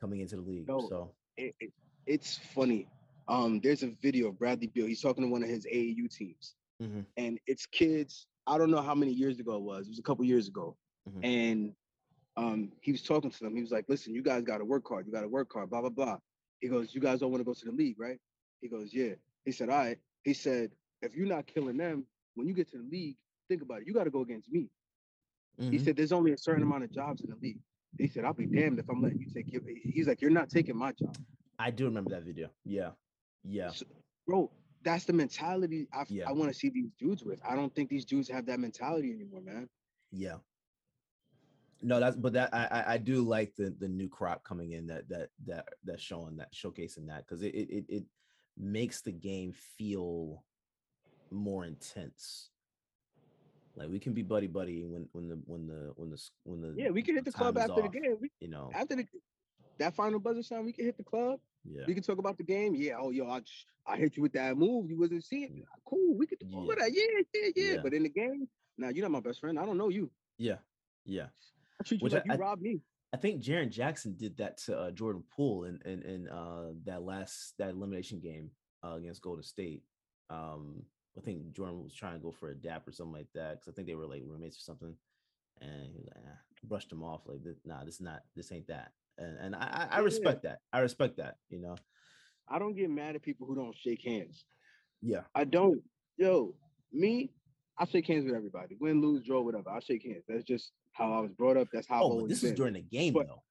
coming 0.00 0.20
into 0.20 0.36
the 0.36 0.42
league. 0.42 0.68
No, 0.68 0.86
so 0.88 1.12
it, 1.36 1.54
it- 1.60 1.72
it's 2.06 2.38
funny. 2.54 2.86
Um, 3.26 3.58
there's 3.60 3.82
a 3.82 3.88
video 4.00 4.28
of 4.28 4.38
Bradley 4.38 4.68
Beal. 4.68 4.86
He's 4.86 5.00
talking 5.00 5.24
to 5.24 5.28
one 5.28 5.42
of 5.42 5.48
his 5.48 5.66
AAU 5.66 6.08
teams, 6.08 6.54
mhm, 6.80 7.04
and 7.16 7.40
it's 7.48 7.66
kids. 7.66 8.28
I 8.46 8.56
don't 8.58 8.70
know 8.70 8.80
how 8.80 8.94
many 8.94 9.10
years 9.12 9.40
ago 9.40 9.56
it 9.56 9.62
was. 9.62 9.86
It 9.88 9.90
was 9.90 9.98
a 9.98 10.02
couple 10.02 10.24
years 10.24 10.46
ago, 10.46 10.76
Mhm. 11.10 11.24
and 11.24 11.74
um, 12.36 12.72
he 12.80 12.92
was 12.92 13.02
talking 13.02 13.30
to 13.30 13.38
them. 13.44 13.54
He 13.54 13.62
was 13.62 13.70
like, 13.72 13.86
"Listen, 13.88 14.14
you 14.14 14.22
guys 14.22 14.42
got 14.42 14.58
to 14.58 14.64
work 14.64 14.88
hard. 14.88 15.06
You 15.06 15.12
got 15.12 15.22
to 15.22 15.28
work 15.28 15.52
hard. 15.52 15.70
Blah 15.70 15.80
blah 15.82 15.90
blah." 15.90 16.18
He 16.60 16.68
goes, 16.68 16.94
"You 16.94 17.00
guys 17.00 17.20
don't 17.20 17.30
want 17.30 17.40
to 17.40 17.44
go 17.44 17.54
to 17.54 17.64
the 17.64 17.72
league, 17.72 17.98
right?" 17.98 18.18
He 18.60 18.68
goes, 18.68 18.92
"Yeah." 18.92 19.14
He 19.44 19.52
said, 19.52 19.68
"All 19.70 19.78
right." 19.78 19.98
He 20.24 20.34
said, 20.34 20.72
"If 21.02 21.14
you're 21.14 21.26
not 21.26 21.46
killing 21.46 21.76
them, 21.76 22.06
when 22.34 22.46
you 22.46 22.54
get 22.54 22.70
to 22.70 22.78
the 22.78 22.84
league, 22.84 23.16
think 23.48 23.62
about 23.62 23.82
it. 23.82 23.86
You 23.86 23.94
got 23.94 24.04
to 24.04 24.10
go 24.10 24.22
against 24.22 24.50
me." 24.50 24.68
He 25.70 25.78
mhm. 25.78 25.84
said, 25.84 25.96
"There's 25.96 26.12
only 26.12 26.32
a 26.32 26.38
certain 26.38 26.62
amount 26.62 26.84
of 26.84 26.90
jobs 26.92 27.22
in 27.22 27.30
the 27.30 27.36
league." 27.36 27.60
He 27.98 28.08
said, 28.08 28.24
"I'll 28.24 28.34
be 28.34 28.46
damned 28.46 28.78
if 28.78 28.88
I'm 28.88 29.00
letting 29.02 29.20
you 29.20 29.30
take 29.30 29.52
your." 29.52 29.62
He's 29.66 30.08
like, 30.08 30.20
"You're 30.20 30.30
not 30.30 30.50
taking 30.50 30.76
my 30.76 30.92
job." 30.92 31.16
I 31.58 31.70
do 31.70 31.84
remember 31.84 32.10
that 32.10 32.22
video. 32.24 32.50
Yeah. 32.64 32.90
Yeah. 33.44 33.70
So, 33.70 33.86
bro, 34.26 34.50
that's 34.82 35.04
the 35.04 35.12
mentality 35.12 35.88
I, 35.92 36.04
Yeah. 36.08 36.28
I 36.28 36.32
want 36.32 36.50
to 36.52 36.58
see 36.58 36.68
these 36.70 36.90
dudes 36.98 37.24
with. 37.24 37.40
I 37.44 37.54
don't 37.56 37.74
think 37.74 37.88
these 37.88 38.04
dudes 38.04 38.28
have 38.28 38.46
that 38.46 38.60
mentality 38.60 39.10
anymore, 39.12 39.40
man. 39.40 39.68
Yeah. 40.10 40.38
No, 41.86 42.00
that's 42.00 42.16
but 42.16 42.32
that 42.32 42.52
I 42.52 42.84
I, 42.94 42.98
do 42.98 43.22
like 43.22 43.54
the 43.54 43.72
the 43.78 43.86
new 43.86 44.08
crop 44.08 44.42
coming 44.42 44.72
in 44.72 44.88
that 44.88 45.08
that 45.08 45.28
that 45.46 45.68
that's 45.84 46.02
showing 46.02 46.36
that 46.38 46.52
showcasing 46.52 47.06
that 47.06 47.24
because 47.24 47.42
it, 47.44 47.54
it 47.54 47.84
it 47.88 48.04
makes 48.58 49.02
the 49.02 49.12
game 49.12 49.52
feel 49.52 50.42
more 51.30 51.64
intense. 51.64 52.50
Like 53.76 53.88
we 53.88 54.00
can 54.00 54.14
be 54.14 54.22
buddy 54.22 54.48
buddy 54.48 54.84
when 54.84 55.08
when 55.12 55.28
the 55.28 55.36
when 55.44 55.68
the 55.68 55.92
when 55.94 56.10
the 56.10 56.20
when 56.42 56.60
the 56.60 56.74
Yeah, 56.76 56.90
we 56.90 57.02
can 57.02 57.14
hit 57.14 57.24
the 57.24 57.30
club 57.30 57.56
after 57.56 57.82
the 57.82 57.88
game. 57.88 58.16
We, 58.20 58.30
You 58.40 58.48
know, 58.48 58.72
after 58.74 58.96
the 58.96 59.06
that 59.78 59.94
final 59.94 60.18
buzzer 60.18 60.42
sound, 60.42 60.66
we 60.66 60.72
can 60.72 60.86
hit 60.86 60.96
the 60.96 61.04
club. 61.04 61.38
yeah, 61.64 61.84
We 61.86 61.94
can 61.94 62.02
talk 62.02 62.18
about 62.18 62.36
the 62.36 62.42
game. 62.44 62.74
Yeah, 62.74 62.94
oh 62.98 63.10
yo, 63.10 63.28
I 63.28 63.42
I 63.86 63.96
hit 63.96 64.16
you 64.16 64.24
with 64.24 64.32
that 64.32 64.56
move. 64.56 64.90
You 64.90 64.98
wasn't 64.98 65.22
seeing. 65.22 65.62
Cool, 65.84 66.16
we 66.16 66.26
could 66.26 66.40
do 66.40 66.46
Yeah. 66.50 66.74
that. 66.80 66.92
Yeah, 66.92 67.04
yeah, 67.32 67.50
yeah, 67.54 67.72
Yeah. 67.74 67.82
But 67.82 67.94
in 67.94 68.02
the 68.02 68.08
game, 68.08 68.48
now 68.76 68.88
you're 68.88 69.04
not 69.04 69.12
my 69.12 69.20
best 69.20 69.38
friend. 69.38 69.56
I 69.56 69.64
don't 69.64 69.78
know 69.78 69.88
you. 69.88 70.10
yeah, 70.36 70.58
yeah. 71.04 71.28
I 71.80 71.84
treat 71.84 72.02
you 72.02 72.08
like 72.08 72.24
I- 72.28 72.34
you 72.34 72.40
robbed 72.40 72.62
me. 72.62 72.80
I 73.12 73.18
think 73.18 73.42
Jaren 73.42 73.70
Jackson 73.70 74.14
did 74.16 74.36
that 74.38 74.58
to 74.64 74.76
uh, 74.78 74.90
Jordan 74.90 75.22
Poole 75.34 75.64
in 75.64 75.80
in, 75.86 76.02
in 76.02 76.28
uh, 76.28 76.72
that 76.84 77.02
last 77.02 77.54
that 77.58 77.70
elimination 77.70 78.20
game 78.20 78.50
uh, 78.84 78.94
against 78.94 79.22
Golden 79.22 79.44
State. 79.44 79.82
Um, 80.28 80.82
I 81.16 81.20
think 81.22 81.52
Jordan 81.52 81.84
was 81.84 81.94
trying 81.94 82.14
to 82.14 82.18
go 82.18 82.32
for 82.32 82.50
a 82.50 82.54
dap 82.54 82.86
or 82.86 82.92
something 82.92 83.14
like 83.14 83.28
that 83.34 83.52
because 83.60 83.68
I 83.68 83.72
think 83.72 83.86
they 83.86 83.94
were 83.94 84.06
like 84.06 84.22
roommates 84.26 84.58
or 84.58 84.60
something, 84.62 84.94
and 85.62 85.86
he 85.92 85.98
was 85.98 86.08
like, 86.14 86.24
ah, 86.26 86.38
brushed 86.64 86.92
him 86.92 87.02
off 87.04 87.22
like, 87.26 87.40
"Nah, 87.64 87.84
this 87.84 87.94
is 87.94 88.00
not 88.00 88.22
this 88.34 88.52
ain't 88.52 88.66
that." 88.66 88.90
And 89.18 89.38
and 89.38 89.54
I 89.54 89.86
I, 89.90 89.96
I 89.96 89.98
Yeah. 89.98 90.04
respect 90.04 90.42
that. 90.42 90.58
I 90.72 90.80
respect 90.80 91.16
that. 91.18 91.36
You 91.48 91.60
know. 91.60 91.76
I 92.48 92.58
don't 92.58 92.76
get 92.76 92.90
mad 92.90 93.14
at 93.14 93.22
people 93.22 93.46
who 93.46 93.54
don't 93.54 93.74
shake 93.76 94.02
hands. 94.04 94.44
Yeah. 95.00 95.22
I 95.34 95.44
don't. 95.44 95.80
Yo, 96.18 96.54
me, 96.92 97.30
I 97.78 97.86
shake 97.86 98.06
hands 98.08 98.24
with 98.24 98.34
everybody. 98.34 98.76
Win, 98.78 99.00
lose, 99.00 99.24
draw, 99.24 99.40
whatever. 99.40 99.70
I 99.70 99.80
shake 99.80 100.04
hands. 100.04 100.24
That's 100.28 100.44
just 100.44 100.72
how 100.96 101.12
I 101.12 101.20
was 101.20 101.32
brought 101.32 101.56
up. 101.56 101.68
That's 101.72 101.86
how. 101.86 102.02
Oh, 102.02 102.26
this 102.26 102.42
is 102.42 102.52
during 102.52 102.74
the 102.74 102.80
game 102.80 103.12
but, 103.12 103.26
though. 103.26 103.42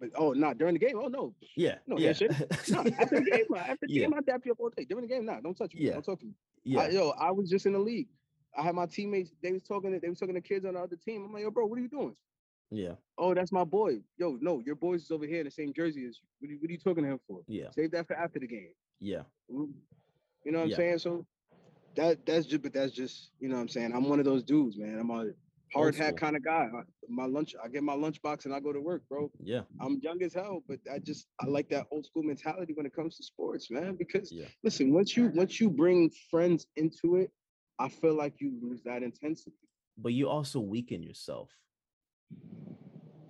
But 0.00 0.10
oh, 0.16 0.32
not 0.32 0.58
during 0.58 0.74
the 0.74 0.80
game. 0.80 0.98
Oh 1.00 1.08
no. 1.08 1.34
Yeah. 1.56 1.76
No. 1.86 1.98
Yeah. 1.98 2.12
no 2.68 2.78
after 2.98 3.20
the 3.20 3.30
game, 3.30 3.46
after 3.56 3.86
the 3.86 3.92
yeah. 3.92 4.02
game, 4.02 4.14
I 4.14 4.20
dap 4.20 4.42
you 4.44 4.52
up 4.52 4.60
all 4.60 4.70
day. 4.70 4.84
During 4.84 5.06
the 5.06 5.14
game, 5.14 5.24
nah, 5.24 5.40
don't 5.40 5.56
touch 5.56 5.74
me. 5.74 5.82
Yeah. 5.82 5.92
Don't 5.92 6.04
talk 6.04 6.20
to 6.20 6.26
me. 6.26 6.32
Yeah. 6.64 6.80
I, 6.80 6.88
yo, 6.88 7.10
I 7.10 7.30
was 7.30 7.48
just 7.48 7.66
in 7.66 7.72
the 7.72 7.78
league. 7.78 8.08
I 8.56 8.62
had 8.62 8.74
my 8.74 8.86
teammates. 8.86 9.30
They 9.42 9.52
was 9.52 9.62
talking. 9.62 9.92
To, 9.92 10.00
they 10.00 10.08
was 10.08 10.18
talking 10.18 10.34
to 10.34 10.40
kids 10.40 10.64
on 10.64 10.74
the 10.74 10.80
other 10.80 10.96
team. 10.96 11.24
I'm 11.24 11.32
like, 11.32 11.42
yo, 11.42 11.50
bro, 11.50 11.66
what 11.66 11.78
are 11.78 11.82
you 11.82 11.88
doing? 11.88 12.16
Yeah. 12.70 12.92
Oh, 13.18 13.34
that's 13.34 13.52
my 13.52 13.64
boy. 13.64 14.00
Yo, 14.18 14.38
no, 14.40 14.60
your 14.64 14.74
boy's 14.74 15.02
is 15.02 15.10
over 15.10 15.26
here 15.26 15.38
in 15.38 15.44
the 15.44 15.50
same 15.50 15.72
jersey 15.72 16.06
as 16.06 16.18
you. 16.18 16.26
What 16.40 16.48
are 16.48 16.52
you, 16.52 16.58
what 16.60 16.68
are 16.68 16.72
you 16.72 16.78
talking 16.78 17.04
to 17.04 17.10
him 17.10 17.20
for? 17.26 17.40
Yeah. 17.46 17.70
Save 17.70 17.92
that 17.92 18.06
for 18.06 18.14
after 18.14 18.38
the 18.38 18.46
game. 18.46 18.70
Yeah. 19.00 19.22
Mm-hmm. 19.52 19.72
You 20.44 20.52
know 20.52 20.58
what 20.58 20.64
I'm 20.70 20.74
saying? 20.74 20.98
So 20.98 21.26
that 21.96 22.26
that's 22.26 22.46
just 22.46 22.62
but 22.62 22.72
that's 22.72 22.92
just 22.92 23.30
you 23.40 23.48
know 23.48 23.56
what 23.56 23.62
I'm 23.62 23.68
saying. 23.68 23.92
I'm 23.94 24.08
one 24.08 24.18
of 24.18 24.24
those 24.24 24.42
dudes, 24.42 24.76
man. 24.76 24.98
I'm 24.98 25.10
a 25.10 25.30
hard 25.74 25.94
hat 25.94 26.16
kind 26.16 26.36
of 26.36 26.44
guy. 26.44 26.68
I, 26.74 26.82
my 27.08 27.26
lunch, 27.26 27.54
I 27.62 27.68
get 27.68 27.82
my 27.82 27.94
lunchbox 27.94 28.44
and 28.44 28.54
I 28.54 28.60
go 28.60 28.72
to 28.72 28.80
work, 28.80 29.02
bro. 29.08 29.30
Yeah. 29.42 29.62
I'm 29.80 30.00
young 30.02 30.22
as 30.22 30.34
hell, 30.34 30.62
but 30.68 30.78
I 30.92 30.98
just 30.98 31.26
I 31.40 31.46
like 31.46 31.68
that 31.70 31.86
old 31.90 32.06
school 32.06 32.22
mentality 32.22 32.72
when 32.74 32.86
it 32.86 32.94
comes 32.94 33.16
to 33.16 33.22
sports, 33.22 33.70
man. 33.70 33.96
Because 33.96 34.32
yeah. 34.32 34.46
listen, 34.62 34.92
once 34.92 35.16
you 35.16 35.30
once 35.34 35.60
you 35.60 35.70
bring 35.70 36.10
friends 36.30 36.66
into 36.76 37.16
it, 37.16 37.30
I 37.78 37.88
feel 37.88 38.14
like 38.14 38.34
you 38.38 38.52
lose 38.62 38.82
that 38.84 39.02
intensity. 39.02 39.56
But 39.98 40.12
you 40.12 40.28
also 40.28 40.60
weaken 40.60 41.02
yourself. 41.02 41.50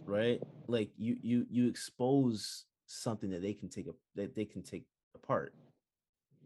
Right? 0.07 0.41
Like 0.69 0.91
you 0.99 1.17
you 1.23 1.47
you 1.51 1.69
expose 1.69 2.65
something 2.87 3.31
that 3.31 3.43
they 3.43 3.55
can 3.55 3.69
take 3.69 3.87
a 3.87 3.93
that 4.17 4.35
they 4.35 4.45
can 4.45 4.63
take 4.63 4.85
apart. 5.15 5.55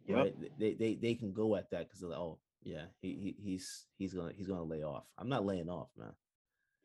Yep. 0.06 0.16
Right? 0.16 0.34
They 0.58 0.74
they 0.74 0.94
they 0.94 1.14
can 1.14 1.32
go 1.32 1.56
at 1.56 1.70
that 1.70 1.88
because 1.88 2.00
they're 2.00 2.10
like, 2.10 2.18
oh 2.18 2.38
yeah, 2.62 2.84
he, 3.00 3.08
he 3.08 3.50
he's 3.50 3.86
he's 3.98 4.14
gonna 4.14 4.32
he's 4.36 4.48
gonna 4.48 4.62
lay 4.62 4.82
off. 4.82 5.04
I'm 5.18 5.28
not 5.28 5.46
laying 5.46 5.68
off, 5.68 5.88
man. 5.96 6.12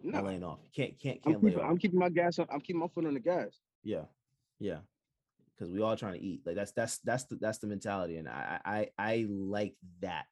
No. 0.01 0.11
Not 0.11 0.25
laying 0.25 0.43
off. 0.43 0.59
Can't 0.75 0.99
can't 0.99 1.21
can't 1.23 1.37
I'm 1.37 1.41
keeping, 1.41 1.59
I'm 1.63 1.77
keeping 1.77 1.99
my 1.99 2.09
gas. 2.09 2.39
On, 2.39 2.47
I'm 2.51 2.61
keeping 2.61 2.81
my 2.81 2.87
foot 2.87 3.05
on 3.05 3.13
the 3.13 3.19
gas. 3.19 3.59
Yeah, 3.83 4.03
yeah. 4.59 4.79
Because 5.55 5.71
we 5.71 5.81
all 5.81 5.95
trying 5.95 6.13
to 6.13 6.21
eat. 6.21 6.41
Like 6.45 6.55
that's 6.55 6.71
that's 6.71 6.97
that's 6.99 7.23
the 7.25 7.35
that's 7.35 7.59
the 7.59 7.67
mentality, 7.67 8.17
and 8.17 8.27
I 8.27 8.59
I 8.65 8.89
I 8.97 9.25
like 9.29 9.75
that 10.01 10.27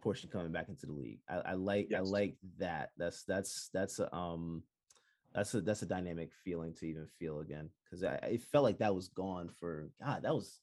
portion 0.00 0.30
coming 0.30 0.52
back 0.52 0.68
into 0.68 0.86
the 0.86 0.92
league. 0.92 1.20
I, 1.28 1.36
I 1.36 1.52
like 1.54 1.88
yes. 1.90 2.00
I 2.00 2.02
like 2.02 2.36
that. 2.58 2.90
That's 2.96 3.24
that's 3.24 3.70
that's 3.72 3.98
a 3.98 4.14
um 4.14 4.62
that's 5.34 5.54
a 5.54 5.60
that's 5.60 5.82
a 5.82 5.86
dynamic 5.86 6.30
feeling 6.44 6.74
to 6.74 6.86
even 6.86 7.06
feel 7.18 7.40
again 7.40 7.70
because 7.84 8.04
I 8.04 8.14
it 8.14 8.42
felt 8.42 8.64
like 8.64 8.78
that 8.78 8.94
was 8.94 9.08
gone 9.08 9.50
for 9.60 9.90
God. 10.02 10.22
That 10.22 10.34
was 10.34 10.60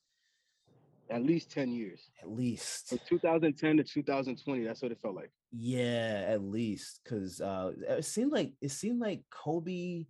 at 1.10 1.24
least 1.24 1.52
10 1.52 1.72
years. 1.72 2.10
At 2.22 2.30
least. 2.30 2.90
From 2.90 3.00
2010 3.08 3.78
to 3.78 3.84
2020, 3.84 4.64
that's 4.64 4.82
what 4.82 4.92
it 4.92 5.00
felt 5.02 5.16
like. 5.16 5.32
Yeah, 5.52 6.26
at 6.28 6.44
least. 6.44 7.02
Cause 7.08 7.42
uh 7.42 7.72
it 7.88 8.06
seemed 8.06 8.32
like 8.32 8.54
it 8.62 8.72
seemed 8.72 9.00
like 9.00 9.24
Kobe, 9.32 10.06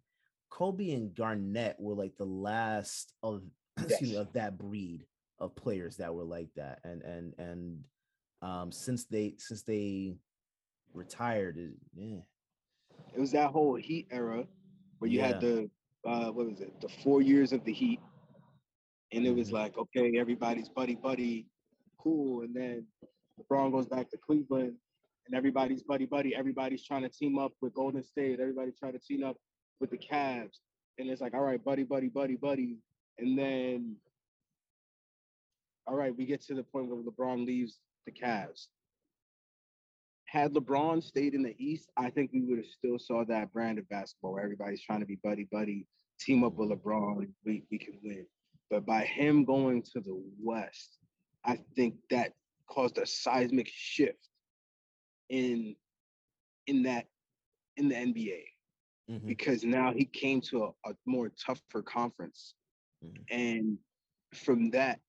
Kobe 0.50 0.92
and 0.92 1.14
Garnett 1.14 1.76
were 1.80 1.94
like 1.94 2.16
the 2.18 2.26
last 2.26 3.14
of 3.24 3.44
yes. 3.78 3.86
excuse 3.92 4.12
me, 4.12 4.18
of 4.18 4.34
that 4.34 4.58
breed 4.58 5.06
of 5.40 5.56
players 5.56 5.98
that 5.98 6.14
were 6.14 6.24
like 6.24 6.50
that. 6.56 6.80
And 6.84 7.02
and 7.04 7.34
and 7.38 7.84
um 8.42 8.72
since 8.72 9.06
they 9.06 9.36
since 9.38 9.64
they 9.64 10.18
retired, 10.94 11.58
it, 11.58 11.72
yeah. 11.96 12.22
It 13.16 13.20
was 13.20 13.32
that 13.32 13.52
whole 13.52 13.76
heat 13.76 14.08
era 14.12 14.46
where 15.00 15.10
you 15.10 15.20
yeah. 15.20 15.28
had 15.28 15.42
the 15.42 15.70
uh 16.06 16.32
what 16.32 16.48
was 16.48 16.62
it, 16.62 16.82
the 16.82 16.90
four 17.04 17.22
years 17.22 17.54
of 17.54 17.64
the 17.64 17.74
heat 17.74 18.00
and 19.12 19.26
it 19.26 19.36
was 19.36 19.48
mm-hmm. 19.48 19.58
like, 19.58 19.78
okay, 19.78 20.14
everybody's 20.18 20.70
buddy 20.70 20.96
buddy, 20.96 21.48
cool. 22.02 22.42
And 22.42 22.56
then 22.56 22.86
LeBron 23.40 23.72
goes 23.72 23.88
back 23.88 24.10
to 24.12 24.18
Cleveland, 24.18 24.74
and 25.26 25.36
everybody's 25.36 25.84
buddy 25.84 26.06
buddy. 26.06 26.36
Everybody's 26.36 26.86
trying 26.86 27.04
to 27.04 27.10
team 27.10 27.38
up 27.38 27.54
with 27.62 27.74
Golden 27.74 28.04
State. 28.04 28.40
Everybody's 28.40 28.78
trying 28.78 28.94
to 28.94 29.00
team 29.00 29.24
up 29.24 29.38
with 29.80 29.92
the 29.92 29.98
Cavs, 29.98 30.58
and 30.98 31.10
it's 31.10 31.22
like, 31.22 31.34
all 31.34 31.42
right, 31.42 31.64
buddy 31.64 31.84
buddy 31.84 32.08
buddy 32.08 32.36
buddy. 32.36 32.78
And 33.20 33.38
then, 33.38 33.96
all 35.88 35.96
right, 35.96 36.16
we 36.16 36.26
get 36.26 36.42
to 36.44 36.54
the 36.54 36.64
point 36.64 36.88
where 36.88 37.02
LeBron 37.02 37.46
leaves 37.46 37.80
the 38.06 38.12
Cavs. 38.12 38.68
Had 40.26 40.54
LeBron 40.54 41.02
stayed 41.02 41.34
in 41.34 41.42
the 41.42 41.56
East, 41.58 41.90
I 41.96 42.10
think 42.10 42.32
we 42.34 42.42
would 42.42 42.58
have 42.58 42.68
still 42.68 43.00
saw 43.00 43.24
that 43.26 43.52
brand 43.54 43.80
of 43.80 43.88
basketball 43.90 44.34
where 44.34 44.44
everybody's 44.44 44.84
trying 44.84 45.00
to 45.00 45.06
be 45.06 45.18
buddy 45.24 45.48
buddy, 45.52 45.88
team 46.20 46.44
up 46.44 46.56
with 46.56 46.70
LeBron, 46.70 47.28
we, 47.46 47.64
we 47.72 47.78
can 47.78 47.98
win. 48.04 48.26
But 48.70 48.86
by 48.86 49.04
him 49.04 49.46
going 49.46 49.82
to 49.94 50.02
the 50.02 50.22
West, 50.42 50.98
I 51.46 51.60
think 51.76 51.96
that 52.10 52.34
caused 52.70 52.98
a 52.98 53.06
seismic 53.06 53.70
shift 53.72 54.30
in 55.30 55.76
in 56.68 56.84
that 56.84 57.06
in 57.78 57.88
the 57.88 57.96
NBA 57.96 58.44
mm-hmm. 59.10 59.28
because 59.28 59.64
now 59.64 59.94
he 59.94 60.06
came 60.06 60.42
to 60.42 60.66
a, 60.66 60.90
a 60.90 60.94
more 61.06 61.30
tougher 61.30 61.82
conference, 61.82 62.56
mm-hmm. 63.04 63.22
and 63.30 63.78
from 64.34 64.70
that, 64.72 65.00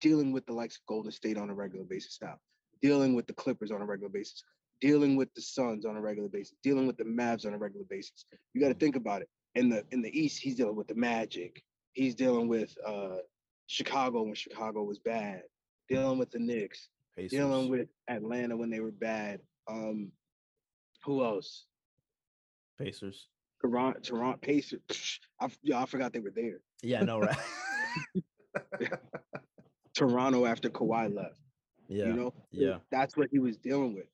dealing 0.00 0.32
with 0.32 0.46
the 0.46 0.52
likes 0.52 0.76
of 0.76 0.86
Golden 0.86 1.12
State 1.12 1.36
on 1.36 1.50
a 1.50 1.54
regular 1.54 1.84
basis 1.84 2.18
now, 2.22 2.36
dealing 2.80 3.14
with 3.14 3.26
the 3.26 3.34
Clippers 3.34 3.70
on 3.70 3.82
a 3.82 3.86
regular 3.86 4.10
basis, 4.10 4.42
dealing 4.80 5.16
with 5.16 5.32
the 5.34 5.42
Suns 5.42 5.84
on 5.84 5.96
a 5.96 6.00
regular 6.00 6.28
basis, 6.28 6.54
dealing 6.62 6.86
with 6.86 6.96
the 6.96 7.04
Mavs 7.04 7.46
on 7.46 7.52
a 7.52 7.58
regular 7.58 7.86
basis. 7.90 8.24
You 8.54 8.60
got 8.60 8.68
to 8.68 8.74
mm-hmm. 8.74 8.80
think 8.80 8.96
about 8.96 9.22
it. 9.22 9.28
In 9.54 9.68
the 9.68 9.84
in 9.92 10.02
the 10.02 10.18
East, 10.18 10.40
he's 10.40 10.56
dealing 10.56 10.76
with 10.76 10.88
the 10.88 10.94
Magic 10.94 11.62
he's 11.94 12.14
dealing 12.14 12.48
with 12.48 12.76
uh, 12.86 13.16
Chicago 13.66 14.22
when 14.22 14.34
Chicago 14.34 14.82
was 14.82 14.98
bad, 14.98 15.42
dealing 15.88 16.18
with 16.18 16.30
the 16.30 16.38
Knicks, 16.38 16.88
Pacers. 17.16 17.38
dealing 17.38 17.70
with 17.70 17.88
Atlanta 18.08 18.56
when 18.56 18.70
they 18.70 18.80
were 18.80 18.92
bad. 18.92 19.40
Um, 19.68 20.12
who 21.04 21.24
else? 21.24 21.64
Pacers. 22.78 23.28
Toronto, 23.60 24.00
Toronto 24.00 24.38
Pacers. 24.42 24.80
I, 25.40 25.48
yeah, 25.62 25.80
I 25.80 25.86
forgot 25.86 26.12
they 26.12 26.20
were 26.20 26.32
there. 26.34 26.60
Yeah, 26.82 27.02
no, 27.02 27.20
right? 27.20 27.38
Toronto 29.94 30.44
after 30.44 30.68
Kawhi 30.68 31.14
left. 31.14 31.40
Yeah. 31.88 32.06
You 32.06 32.12
know? 32.14 32.34
Yeah. 32.50 32.78
That's 32.90 33.16
what 33.16 33.28
he 33.30 33.38
was 33.38 33.56
dealing 33.56 33.94
with. 33.94 34.06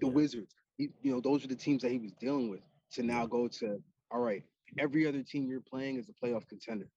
The 0.00 0.06
yeah. 0.06 0.12
Wizards. 0.12 0.54
He, 0.76 0.90
you 1.02 1.12
know, 1.12 1.20
those 1.20 1.44
are 1.44 1.48
the 1.48 1.56
teams 1.56 1.82
that 1.82 1.90
he 1.90 1.98
was 1.98 2.12
dealing 2.20 2.50
with. 2.50 2.60
To 2.92 3.02
now 3.02 3.26
go 3.26 3.48
to, 3.48 3.82
all 4.10 4.20
right, 4.20 4.44
every 4.78 5.06
other 5.06 5.22
team 5.22 5.48
you're 5.48 5.60
playing 5.60 5.98
is 5.98 6.08
a 6.08 6.26
playoff 6.26 6.46
contender. 6.48 6.88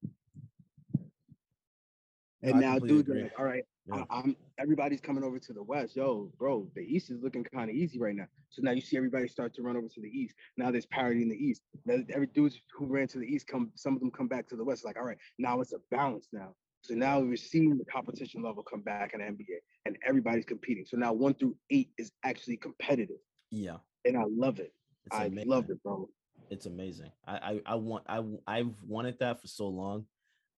And 2.42 2.56
I 2.56 2.60
now, 2.60 2.80
dude, 2.80 3.10
like, 3.10 3.34
all 3.38 3.44
right, 3.44 3.64
yeah. 3.86 4.04
I, 4.10 4.20
am 4.20 4.36
everybody's 4.58 5.02
coming 5.02 5.24
over 5.24 5.40
to 5.40 5.54
the 5.54 5.62
West. 5.62 5.96
Yo, 5.96 6.32
bro, 6.38 6.70
the 6.74 6.82
East 6.82 7.10
is 7.12 7.22
looking 7.22 7.44
kind 7.44 7.70
of 7.70 7.76
easy 7.76 8.00
right 8.00 8.16
now. 8.16 8.28
So 8.50 8.62
now 8.62 8.72
you 8.72 8.82
see 8.82 8.96
everybody 8.96 9.28
start 9.28 9.54
to 9.56 9.62
run 9.62 9.76
over 9.76 9.88
to 9.88 10.02
the 10.02 10.08
East. 10.08 10.36
Now 10.56 10.72
there's 10.72 10.86
parity 10.86 11.22
in 11.22 11.30
the 11.30 11.36
East. 11.36 11.64
Now, 11.86 11.98
every 12.14 12.28
dude 12.28 12.54
who 12.74 12.86
ran 12.86 13.08
to 13.10 13.20
the 13.20 13.26
East 13.26 13.48
come, 13.48 13.72
some 13.76 13.94
of 13.94 14.00
them 14.00 14.10
come 14.10 14.28
back 14.28 14.48
to 14.50 14.56
the 14.56 14.64
West. 14.64 14.86
Like, 14.86 14.98
all 14.98 15.06
right, 15.06 15.18
now 15.38 15.60
it's 15.60 15.74
a 15.74 15.80
balance 15.92 16.30
now. 16.32 16.56
So 16.82 16.94
now 16.94 17.20
we're 17.20 17.36
seeing 17.36 17.78
the 17.78 17.84
competition 17.86 18.42
level 18.42 18.64
come 18.64 18.82
back 18.82 19.14
in 19.14 19.20
the 19.20 19.26
NBA, 19.26 19.58
and 19.86 19.98
everybody's 20.08 20.46
competing. 20.46 20.86
So 20.86 20.96
now 20.96 21.12
one 21.12 21.34
through 21.34 21.58
eight 21.72 21.90
is 21.98 22.14
actually 22.24 22.56
competitive. 22.56 23.18
Yeah, 23.52 23.78
and 24.06 24.18
I 24.18 24.24
love 24.30 24.60
it. 24.60 24.72
It's 25.08 25.18
I 25.18 25.26
amazing. 25.26 25.50
love 25.50 25.70
it, 25.70 25.84
bro 25.84 26.08
it's 26.50 26.66
amazing. 26.66 27.12
I, 27.28 27.36
I 27.36 27.62
I 27.66 27.76
want 27.76 28.04
I 28.08 28.24
I've 28.48 28.74
wanted 28.86 29.20
that 29.20 29.42
for 29.42 29.48
so 29.48 29.68
long, 29.68 30.06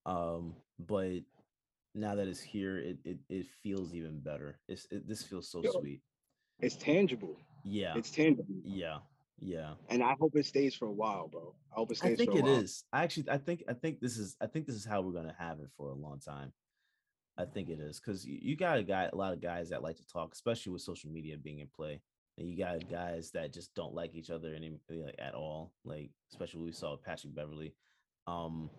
um, 0.06 0.56
but 0.80 1.20
now 1.94 2.16
that 2.16 2.28
it's 2.28 2.42
here, 2.42 2.78
it 2.78 2.98
it, 3.04 3.18
it 3.30 3.46
feels 3.64 3.94
even 3.94 4.20
better. 4.20 4.60
It's 4.68 4.88
it, 4.92 5.08
this 5.08 5.24
feels 5.24 5.50
so 5.50 5.62
Yo, 5.64 5.72
sweet. 5.72 6.02
It's 6.60 6.76
tangible. 6.76 7.38
Yeah, 7.64 7.96
it's 7.96 8.12
tangible. 8.12 8.56
Yeah, 8.64 9.00
yeah. 9.40 9.74
And 9.90 10.04
I 10.04 10.16
hope 10.20 10.36
it 10.36 10.46
stays 10.46 10.76
for 10.76 10.86
a 10.86 10.92
while, 10.92 11.28
bro. 11.28 11.54
I 11.72 11.76
hope 11.76 11.92
it 11.92 11.98
stays. 11.98 12.18
For 12.18 12.24
a 12.24 12.26
while. 12.26 12.44
I 12.44 12.46
think 12.46 12.58
it 12.58 12.64
is. 12.64 12.84
I 12.94 13.04
actually 13.04 13.30
I 13.30 13.38
think 13.38 13.64
I 13.68 13.74
think 13.74 14.00
this 14.00 14.18
is 14.18 14.36
I 14.42 14.48
think 14.48 14.66
this 14.66 14.76
is 14.76 14.86
how 14.86 15.02
we're 15.02 15.14
gonna 15.14 15.36
have 15.38 15.60
it 15.60 15.70
for 15.78 15.90
a 15.90 15.96
long 15.96 16.20
time. 16.20 16.54
I 17.38 17.46
think 17.46 17.70
it 17.70 17.80
is 17.80 18.00
because 18.00 18.26
you, 18.26 18.38
you 18.42 18.56
got 18.56 18.78
a 18.78 18.84
guy, 18.84 19.10
a 19.12 19.16
lot 19.16 19.34
of 19.34 19.42
guys 19.42 19.70
that 19.70 19.82
like 19.82 19.98
to 19.98 20.08
talk, 20.08 20.34
especially 20.34 20.74
with 20.74 20.82
social 20.82 21.10
media 21.10 21.38
being 21.38 21.60
in 21.60 21.68
play 21.68 22.02
and 22.38 22.50
you 22.50 22.58
got 22.58 22.90
guys 22.90 23.32
that 23.32 23.54
just 23.54 23.74
don't 23.76 23.94
like 23.94 24.16
each 24.16 24.30
other 24.30 24.54
any 24.56 24.74
like 24.90 25.16
at 25.20 25.36
all. 25.36 25.74
Like 25.84 26.10
especially 26.32 26.62
we 26.62 26.72
saw 26.72 26.98
Patrick 26.98 27.36
Beverley. 27.36 27.74
Um, 28.28 28.70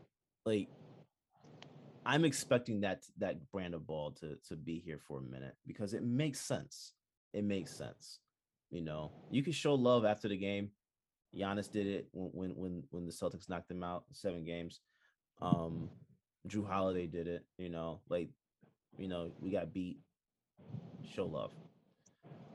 like 0.45 0.69
I'm 2.05 2.25
expecting 2.25 2.81
that 2.81 3.03
that 3.19 3.51
brand 3.51 3.75
of 3.75 3.87
ball 3.87 4.13
to 4.21 4.37
to 4.49 4.57
be 4.57 4.83
here 4.85 4.99
for 5.07 5.19
a 5.19 5.23
minute 5.23 5.55
because 5.67 5.95
it 5.95 6.03
makes 6.03 6.41
sense. 6.41 6.95
It 7.33 7.45
makes 7.45 7.77
sense. 7.77 8.19
You 8.71 8.83
know, 8.83 9.13
you 9.31 9.43
can 9.43 9.53
show 9.53 9.75
love 9.75 10.05
after 10.05 10.29
the 10.29 10.37
game. 10.37 10.71
Giannis 11.37 11.71
did 11.71 11.87
it 11.87 12.09
when 12.13 12.51
when 12.57 12.83
when 12.91 13.07
the 13.07 13.13
Celtics 13.13 13.49
knocked 13.49 13.69
them 13.69 13.83
out 13.85 14.05
seven 14.13 14.45
games. 14.45 14.81
Um, 15.41 15.89
Jrue 16.49 16.67
Holiday 16.67 17.07
did 17.07 17.27
it. 17.27 17.45
You 17.59 17.69
know, 17.69 18.01
like 18.09 18.31
you 18.99 19.09
know 19.09 19.31
we 19.41 19.51
got 19.51 19.73
beat. 19.73 19.99
Show 21.15 21.27
love. 21.27 21.53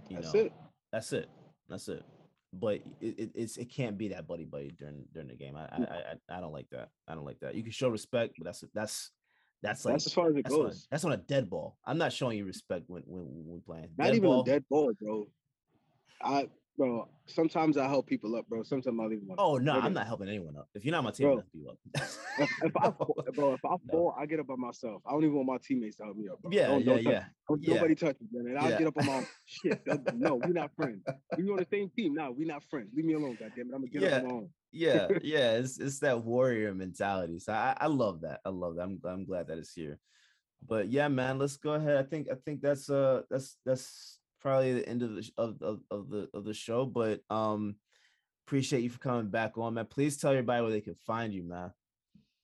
You 0.09 0.17
That's 0.17 0.33
know, 0.33 0.39
it. 0.41 0.53
That's 0.91 1.13
it. 1.13 1.29
That's 1.69 1.87
it. 1.87 2.03
But 2.53 2.75
it, 3.01 3.19
it, 3.19 3.31
it's 3.35 3.57
it 3.57 3.65
can't 3.71 3.97
be 3.97 4.07
that 4.09 4.27
buddy 4.27 4.45
buddy 4.45 4.71
during 4.77 5.05
during 5.13 5.27
the 5.27 5.35
game. 5.35 5.55
I, 5.55 5.63
I 5.65 5.77
I 6.31 6.37
I 6.37 6.41
don't 6.41 6.53
like 6.53 6.69
that. 6.71 6.89
I 7.07 7.13
don't 7.13 7.25
like 7.25 7.39
that. 7.41 7.55
You 7.55 7.63
can 7.63 7.71
show 7.71 7.89
respect, 7.89 8.35
but 8.37 8.45
that's 8.45 8.63
that's 8.73 9.11
That's 9.63 9.85
like 9.85 9.95
that's 9.95 10.05
as 10.07 10.13
far 10.13 10.29
as 10.29 10.35
it 10.35 10.43
that's 10.43 10.55
on, 10.55 10.61
goes. 10.67 10.87
that's 10.89 11.03
on 11.03 11.11
a 11.11 11.17
dead 11.17 11.49
ball. 11.49 11.77
I'm 11.85 11.97
not 11.97 12.13
showing 12.13 12.37
you 12.37 12.45
respect 12.45 12.85
when 12.87 13.03
when 13.05 13.25
when 13.45 13.61
playing. 13.61 13.89
Not 13.97 14.05
Dead 14.05 14.15
even 14.15 14.29
ball, 14.29 14.41
a 14.41 14.45
dead 14.45 14.63
ball, 14.69 14.91
bro. 15.01 15.27
I 16.21 16.47
bro, 16.77 17.07
sometimes 17.25 17.77
I 17.77 17.87
help 17.87 18.05
people 18.07 18.35
up, 18.35 18.47
bro. 18.47 18.63
Sometimes 18.63 18.97
I 19.01 19.05
leave 19.05 19.25
them. 19.27 19.35
Oh 19.37 19.57
no, 19.57 19.73
I'm 19.73 19.93
not 19.93 20.07
helping 20.07 20.29
anyone 20.29 20.55
up. 20.57 20.67
If 20.75 20.85
you're 20.85 20.91
not 20.91 21.03
my 21.03 21.11
team, 21.11 21.27
Bro, 21.27 21.37
I'm 21.39 21.43
you 21.53 21.69
up. 21.69 21.77
If, 22.39 22.49
if 22.63 22.77
I 22.77 22.91
fall, 22.97 23.15
bro, 23.33 23.53
if 23.53 23.65
I 23.65 23.69
No. 23.69 23.79
fall, 23.91 24.15
I 24.19 24.25
get 24.25 24.39
up 24.39 24.47
by 24.47 24.55
myself. 24.55 25.01
I 25.07 25.11
don't 25.11 25.23
even 25.23 25.35
want 25.35 25.47
my 25.47 25.57
teammates 25.61 25.97
to 25.97 26.03
help 26.05 26.17
me 26.17 26.27
up. 26.29 26.41
Bro. 26.41 26.51
yeah, 26.53 26.67
Don't- 26.67 26.79
yeah, 26.81 26.85
don't 26.85 27.03
touch- 27.03 27.13
yeah. 27.13 27.23
don't- 27.49 27.63
yeah. 27.63 27.73
Nobody 27.75 27.95
touch 27.95 28.15
me, 28.21 28.27
man. 28.31 28.47
And 28.51 28.59
I'll 28.59 28.69
yeah. 28.71 28.77
get 28.77 28.87
up 28.87 28.97
on 28.97 29.05
my 29.05 29.13
own. 29.15 29.27
shit. 29.45 29.81
No, 30.15 30.35
we're 30.35 30.53
not 30.53 30.71
friends. 30.75 31.03
We 31.37 31.49
on 31.49 31.57
the 31.57 31.67
same 31.71 31.89
team. 31.89 32.13
No, 32.13 32.31
we're 32.31 32.47
not 32.47 32.63
friends. 32.69 32.89
Leave 32.95 33.05
me 33.05 33.13
alone, 33.13 33.37
goddamn 33.39 33.69
it. 33.69 33.75
I'm 33.75 33.81
gonna 33.81 33.87
get 33.87 34.03
up 34.13 34.23
on 34.23 34.27
my 34.27 34.33
own. 34.35 34.49
yeah, 34.71 35.07
yeah. 35.23 35.51
It's 35.53 35.79
it's 35.79 35.99
that 35.99 36.23
warrior 36.23 36.73
mentality. 36.73 37.39
So 37.39 37.53
I, 37.53 37.75
I 37.79 37.87
love 37.87 38.21
that. 38.21 38.39
I 38.45 38.49
love 38.49 38.75
that. 38.75 38.83
I'm 38.83 38.99
I'm 39.05 39.25
glad 39.25 39.47
that 39.47 39.57
it's 39.57 39.73
here. 39.73 39.99
But 40.65 40.89
yeah, 40.91 41.07
man, 41.07 41.37
let's 41.37 41.57
go 41.57 41.73
ahead. 41.73 41.97
I 41.97 42.03
think 42.03 42.27
I 42.31 42.35
think 42.45 42.61
that's 42.61 42.89
uh 42.89 43.21
that's 43.29 43.57
that's 43.65 44.19
probably 44.47 44.73
the 44.73 44.87
end 44.87 45.03
of 45.03 45.13
the 45.13 45.29
of, 45.37 45.61
of, 45.61 45.81
of 45.91 46.09
the 46.09 46.29
of 46.33 46.45
the 46.45 46.53
show. 46.53 46.85
But 46.85 47.19
um 47.29 47.75
appreciate 48.47 48.81
you 48.81 48.89
for 48.89 48.99
coming 48.99 49.29
back 49.29 49.57
on, 49.57 49.73
man. 49.73 49.85
Please 49.85 50.15
tell 50.15 50.31
everybody 50.31 50.61
where 50.61 50.71
they 50.71 50.79
can 50.81 50.95
find 50.95 51.33
you, 51.33 51.43
man. 51.43 51.71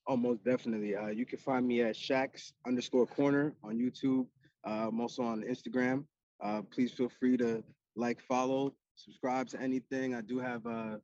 Oh, 0.05 0.17
most 0.17 0.43
definitely. 0.43 0.97
Uh, 0.97 1.07
you 1.07 1.25
can 1.25 1.39
find 1.39 1.65
me 1.65 1.81
at 1.81 1.95
Shacks 1.95 2.51
underscore 2.67 3.07
corner 3.07 3.55
on 3.63 3.77
YouTube. 3.77 4.27
Uh, 4.67 4.89
I'm 4.89 4.99
also 4.99 5.23
on 5.23 5.43
Instagram. 5.43 6.03
Uh, 6.43 6.61
please 6.73 6.91
feel 6.91 7.07
free 7.07 7.37
to 7.37 7.63
like, 7.95 8.19
follow, 8.19 8.73
subscribe 8.95 9.47
to 9.49 9.61
anything. 9.61 10.13
I 10.13 10.19
do 10.19 10.39
have 10.39 10.65
uh, 10.67 10.97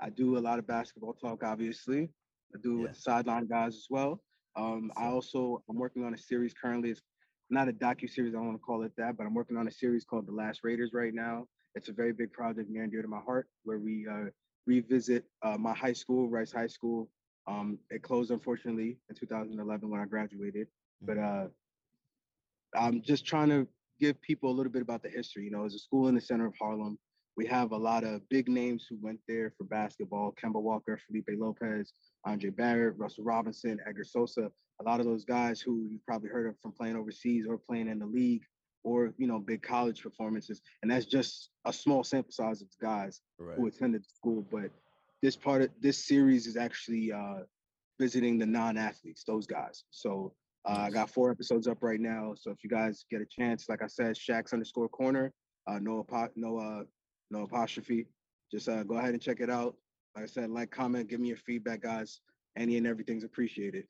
I 0.00 0.10
do 0.10 0.38
a 0.38 0.40
lot 0.48 0.58
of 0.58 0.66
basketball 0.66 1.12
talk, 1.12 1.44
obviously. 1.44 2.10
I 2.52 2.58
do 2.60 2.78
Yeah. 2.78 2.82
with 2.82 2.94
the 2.94 3.00
sideline 3.00 3.46
guys 3.46 3.76
as 3.76 3.86
well. 3.88 4.20
Um, 4.56 4.90
I 4.96 5.06
also 5.06 5.62
I'm 5.70 5.76
working 5.76 6.04
on 6.04 6.12
a 6.14 6.18
series 6.18 6.52
currently. 6.52 6.90
It's 6.90 7.02
not 7.52 7.68
a 7.68 7.72
docu 7.72 8.08
series. 8.08 8.34
I 8.34 8.38
don't 8.38 8.46
want 8.46 8.58
to 8.58 8.64
call 8.64 8.82
it 8.82 8.92
that, 8.96 9.16
but 9.16 9.26
I'm 9.26 9.34
working 9.34 9.56
on 9.56 9.68
a 9.68 9.70
series 9.70 10.04
called 10.04 10.26
The 10.26 10.32
Last 10.32 10.60
Raiders 10.64 10.92
right 10.94 11.12
now. 11.12 11.46
It's 11.74 11.88
a 11.88 11.92
very 11.92 12.12
big 12.12 12.32
project 12.32 12.70
near 12.70 12.82
and 12.82 12.90
dear 12.90 13.02
to 13.02 13.08
my 13.08 13.20
heart, 13.20 13.46
where 13.64 13.78
we 13.78 14.06
uh, 14.10 14.30
revisit 14.66 15.24
uh, 15.42 15.58
my 15.58 15.74
high 15.74 15.92
school, 15.92 16.28
Rice 16.28 16.50
High 16.50 16.66
School. 16.66 17.10
Um, 17.46 17.78
it 17.90 18.02
closed 18.02 18.30
unfortunately 18.30 18.98
in 19.10 19.16
2011 19.16 19.90
when 19.90 20.00
I 20.00 20.06
graduated, 20.06 20.68
but 21.02 21.18
uh, 21.18 21.46
I'm 22.74 23.02
just 23.02 23.26
trying 23.26 23.50
to 23.50 23.68
give 24.00 24.20
people 24.22 24.50
a 24.50 24.54
little 24.54 24.72
bit 24.72 24.82
about 24.82 25.02
the 25.02 25.10
history. 25.10 25.44
You 25.44 25.50
know, 25.50 25.64
it's 25.64 25.74
a 25.74 25.78
school 25.78 26.08
in 26.08 26.14
the 26.14 26.20
center 26.20 26.46
of 26.46 26.54
Harlem. 26.58 26.98
We 27.36 27.46
have 27.46 27.72
a 27.72 27.76
lot 27.76 28.04
of 28.04 28.26
big 28.28 28.48
names 28.48 28.86
who 28.88 28.96
went 29.00 29.20
there 29.28 29.52
for 29.58 29.64
basketball: 29.64 30.34
Kemba 30.42 30.60
Walker, 30.60 30.98
Felipe 31.06 31.28
Lopez, 31.36 31.92
Andre 32.24 32.50
Barrett, 32.50 32.94
Russell 32.96 33.24
Robinson, 33.24 33.78
Edgar 33.86 34.04
Sosa. 34.04 34.50
A 34.82 34.88
lot 34.88 34.98
of 34.98 35.06
those 35.06 35.24
guys 35.24 35.60
who 35.60 35.86
you've 35.88 36.04
probably 36.04 36.28
heard 36.28 36.48
of 36.48 36.58
from 36.60 36.72
playing 36.72 36.96
overseas 36.96 37.46
or 37.48 37.56
playing 37.56 37.88
in 37.88 38.00
the 38.00 38.06
league 38.06 38.42
or 38.82 39.14
you 39.16 39.28
know 39.28 39.38
big 39.38 39.62
college 39.62 40.02
performances. 40.02 40.60
And 40.82 40.90
that's 40.90 41.06
just 41.06 41.50
a 41.64 41.72
small 41.72 42.02
sample 42.02 42.32
size 42.32 42.62
of 42.62 42.68
guys 42.80 43.20
Right. 43.38 43.56
who 43.56 43.66
attended 43.66 44.04
school. 44.08 44.44
But 44.50 44.70
this 45.22 45.36
part 45.36 45.62
of 45.62 45.70
this 45.80 46.04
series 46.04 46.46
is 46.48 46.56
actually 46.56 47.12
uh, 47.12 47.40
visiting 48.00 48.38
the 48.38 48.46
non-athletes, 48.46 49.22
those 49.24 49.46
guys. 49.46 49.84
So 49.90 50.32
uh, 50.64 50.78
I 50.86 50.90
got 50.90 51.10
four 51.10 51.30
episodes 51.30 51.68
up 51.68 51.82
right 51.82 52.00
now. 52.00 52.34
So 52.36 52.50
if 52.50 52.64
you 52.64 52.70
guys 52.70 53.04
get 53.08 53.20
a 53.20 53.26
chance, 53.26 53.68
like 53.68 53.82
I 53.82 53.86
said, 53.86 54.16
Shaq's 54.16 54.52
underscore 54.52 54.88
corner, 54.88 55.32
uh, 55.68 55.78
no 55.78 56.04
no 56.34 56.58
uh, 56.58 56.82
no 57.30 57.42
apostrophe. 57.42 58.06
Just 58.50 58.68
uh, 58.68 58.82
go 58.82 58.96
ahead 58.96 59.10
and 59.10 59.22
check 59.22 59.40
it 59.40 59.50
out. 59.50 59.76
Like 60.16 60.24
I 60.24 60.26
said, 60.26 60.50
like, 60.50 60.70
comment, 60.70 61.08
give 61.08 61.20
me 61.20 61.28
your 61.28 61.36
feedback, 61.38 61.82
guys. 61.82 62.20
Any 62.56 62.76
and 62.76 62.86
everything's 62.86 63.24
appreciated. 63.24 63.86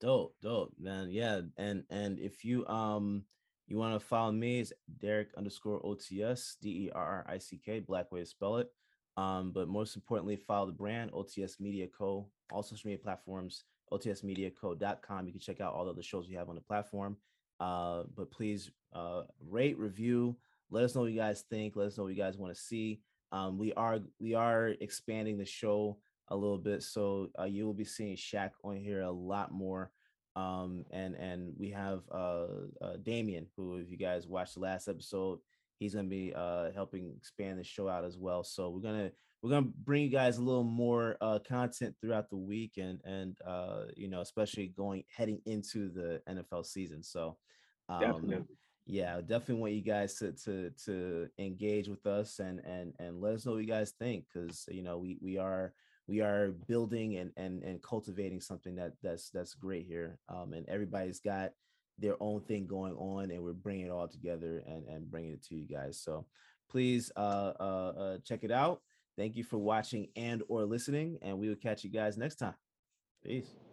Dope, 0.00 0.34
dope, 0.40 0.72
man. 0.80 1.10
Yeah, 1.10 1.42
and 1.58 1.84
and 1.90 2.18
if 2.18 2.44
you 2.44 2.66
um 2.66 3.24
you 3.66 3.76
want 3.76 3.94
to 3.94 4.04
follow 4.04 4.32
me, 4.32 4.60
it's 4.60 4.72
Derrick 4.98 5.28
underscore 5.36 5.80
OTS 5.82 6.56
D 6.60 6.86
E 6.86 6.90
R 6.94 7.04
R 7.04 7.26
I 7.28 7.38
C 7.38 7.60
K, 7.64 7.80
Black 7.80 8.10
way 8.10 8.20
to 8.20 8.26
spell 8.26 8.56
it. 8.56 8.68
Um, 9.16 9.52
but 9.52 9.68
most 9.68 9.96
importantly, 9.96 10.36
follow 10.36 10.66
the 10.66 10.72
brand 10.72 11.12
OTS 11.12 11.60
Media 11.60 11.86
Co. 11.86 12.28
All 12.50 12.62
social 12.62 12.88
media 12.88 13.02
platforms, 13.02 13.64
ots 13.92 14.24
media 14.24 14.50
OTSMediaCo.com. 14.50 15.26
You 15.26 15.32
can 15.32 15.40
check 15.40 15.60
out 15.60 15.74
all 15.74 15.84
the 15.84 15.90
other 15.90 16.02
shows 16.02 16.28
we 16.28 16.34
have 16.34 16.48
on 16.48 16.54
the 16.54 16.60
platform. 16.62 17.16
Uh, 17.60 18.04
but 18.16 18.30
please 18.30 18.70
uh 18.94 19.22
rate, 19.46 19.78
review, 19.78 20.34
let 20.70 20.84
us 20.84 20.94
know 20.94 21.02
what 21.02 21.12
you 21.12 21.18
guys 21.18 21.44
think. 21.50 21.76
Let 21.76 21.88
us 21.88 21.98
know 21.98 22.04
what 22.04 22.14
you 22.14 22.22
guys 22.22 22.38
want 22.38 22.54
to 22.54 22.60
see. 22.60 23.02
Um, 23.32 23.58
we 23.58 23.74
are 23.74 24.00
we 24.18 24.34
are 24.34 24.68
expanding 24.80 25.36
the 25.36 25.44
show 25.44 25.98
a 26.30 26.36
little 26.36 26.58
bit, 26.58 26.82
so 26.82 27.28
uh, 27.38 27.44
you 27.44 27.66
will 27.66 27.74
be 27.74 27.84
seeing 27.84 28.16
Shaq 28.16 28.50
on 28.62 28.76
here 28.76 29.02
a 29.02 29.10
lot 29.10 29.52
more. 29.52 29.90
Um, 30.36 30.84
and 30.92 31.14
and 31.16 31.52
we 31.58 31.70
have 31.70 32.02
uh, 32.12 32.46
uh 32.80 32.96
Damien, 33.02 33.46
who 33.56 33.76
if 33.76 33.90
you 33.90 33.96
guys 33.96 34.28
watched 34.28 34.54
the 34.54 34.60
last 34.60 34.88
episode, 34.88 35.40
he's 35.80 35.94
gonna 35.94 36.08
be 36.08 36.32
uh 36.36 36.70
helping 36.72 37.12
expand 37.16 37.58
the 37.58 37.64
show 37.64 37.88
out 37.88 38.04
as 38.04 38.16
well. 38.16 38.44
So 38.44 38.70
we're 38.70 38.80
gonna 38.80 39.10
we're 39.42 39.50
gonna 39.50 39.72
bring 39.84 40.02
you 40.02 40.10
guys 40.10 40.38
a 40.38 40.42
little 40.42 40.62
more 40.62 41.16
uh 41.20 41.40
content 41.46 41.96
throughout 42.00 42.30
the 42.30 42.36
week 42.36 42.74
and 42.76 43.00
and 43.04 43.36
uh 43.46 43.84
you 43.96 44.08
know 44.08 44.20
especially 44.20 44.68
going 44.68 45.02
heading 45.14 45.40
into 45.46 45.90
the 45.90 46.22
NFL 46.28 46.64
season. 46.66 47.02
So 47.02 47.36
um, 47.88 48.00
Definitely. 48.00 48.56
yeah 48.86 49.20
definitely 49.20 49.56
want 49.56 49.72
you 49.72 49.82
guys 49.82 50.14
to 50.14 50.32
to 50.32 50.70
to 50.84 51.28
engage 51.38 51.88
with 51.88 52.06
us 52.06 52.38
and 52.38 52.60
and 52.60 52.94
and 53.00 53.20
let 53.20 53.34
us 53.34 53.44
know 53.44 53.52
what 53.52 53.62
you 53.62 53.66
guys 53.66 53.94
think 53.98 54.24
because 54.32 54.64
you 54.70 54.82
know 54.82 54.96
we 54.98 55.18
we 55.20 55.38
are 55.38 55.72
we 56.10 56.20
are 56.20 56.50
building 56.66 57.16
and 57.18 57.30
and 57.36 57.62
and 57.62 57.80
cultivating 57.82 58.40
something 58.40 58.74
that 58.74 58.92
that's 59.00 59.30
that's 59.30 59.54
great 59.54 59.86
here 59.86 60.18
um 60.28 60.52
and 60.52 60.68
everybody's 60.68 61.20
got 61.20 61.52
their 62.00 62.16
own 62.20 62.40
thing 62.42 62.66
going 62.66 62.94
on 62.94 63.30
and 63.30 63.42
we're 63.42 63.52
bringing 63.52 63.86
it 63.86 63.92
all 63.92 64.08
together 64.08 64.62
and 64.66 64.86
and 64.88 65.10
bringing 65.10 65.32
it 65.32 65.44
to 65.44 65.54
you 65.54 65.66
guys. 65.66 66.00
So 66.02 66.26
please 66.68 67.12
uh 67.16 67.52
uh, 67.60 67.92
uh 67.96 68.18
check 68.24 68.40
it 68.42 68.50
out. 68.50 68.80
Thank 69.16 69.36
you 69.36 69.44
for 69.44 69.58
watching 69.58 70.08
and 70.16 70.42
or 70.48 70.64
listening 70.64 71.18
and 71.22 71.38
we 71.38 71.48
will 71.48 71.56
catch 71.56 71.84
you 71.84 71.90
guys 71.90 72.16
next 72.16 72.36
time. 72.36 72.54
Peace 73.22 73.69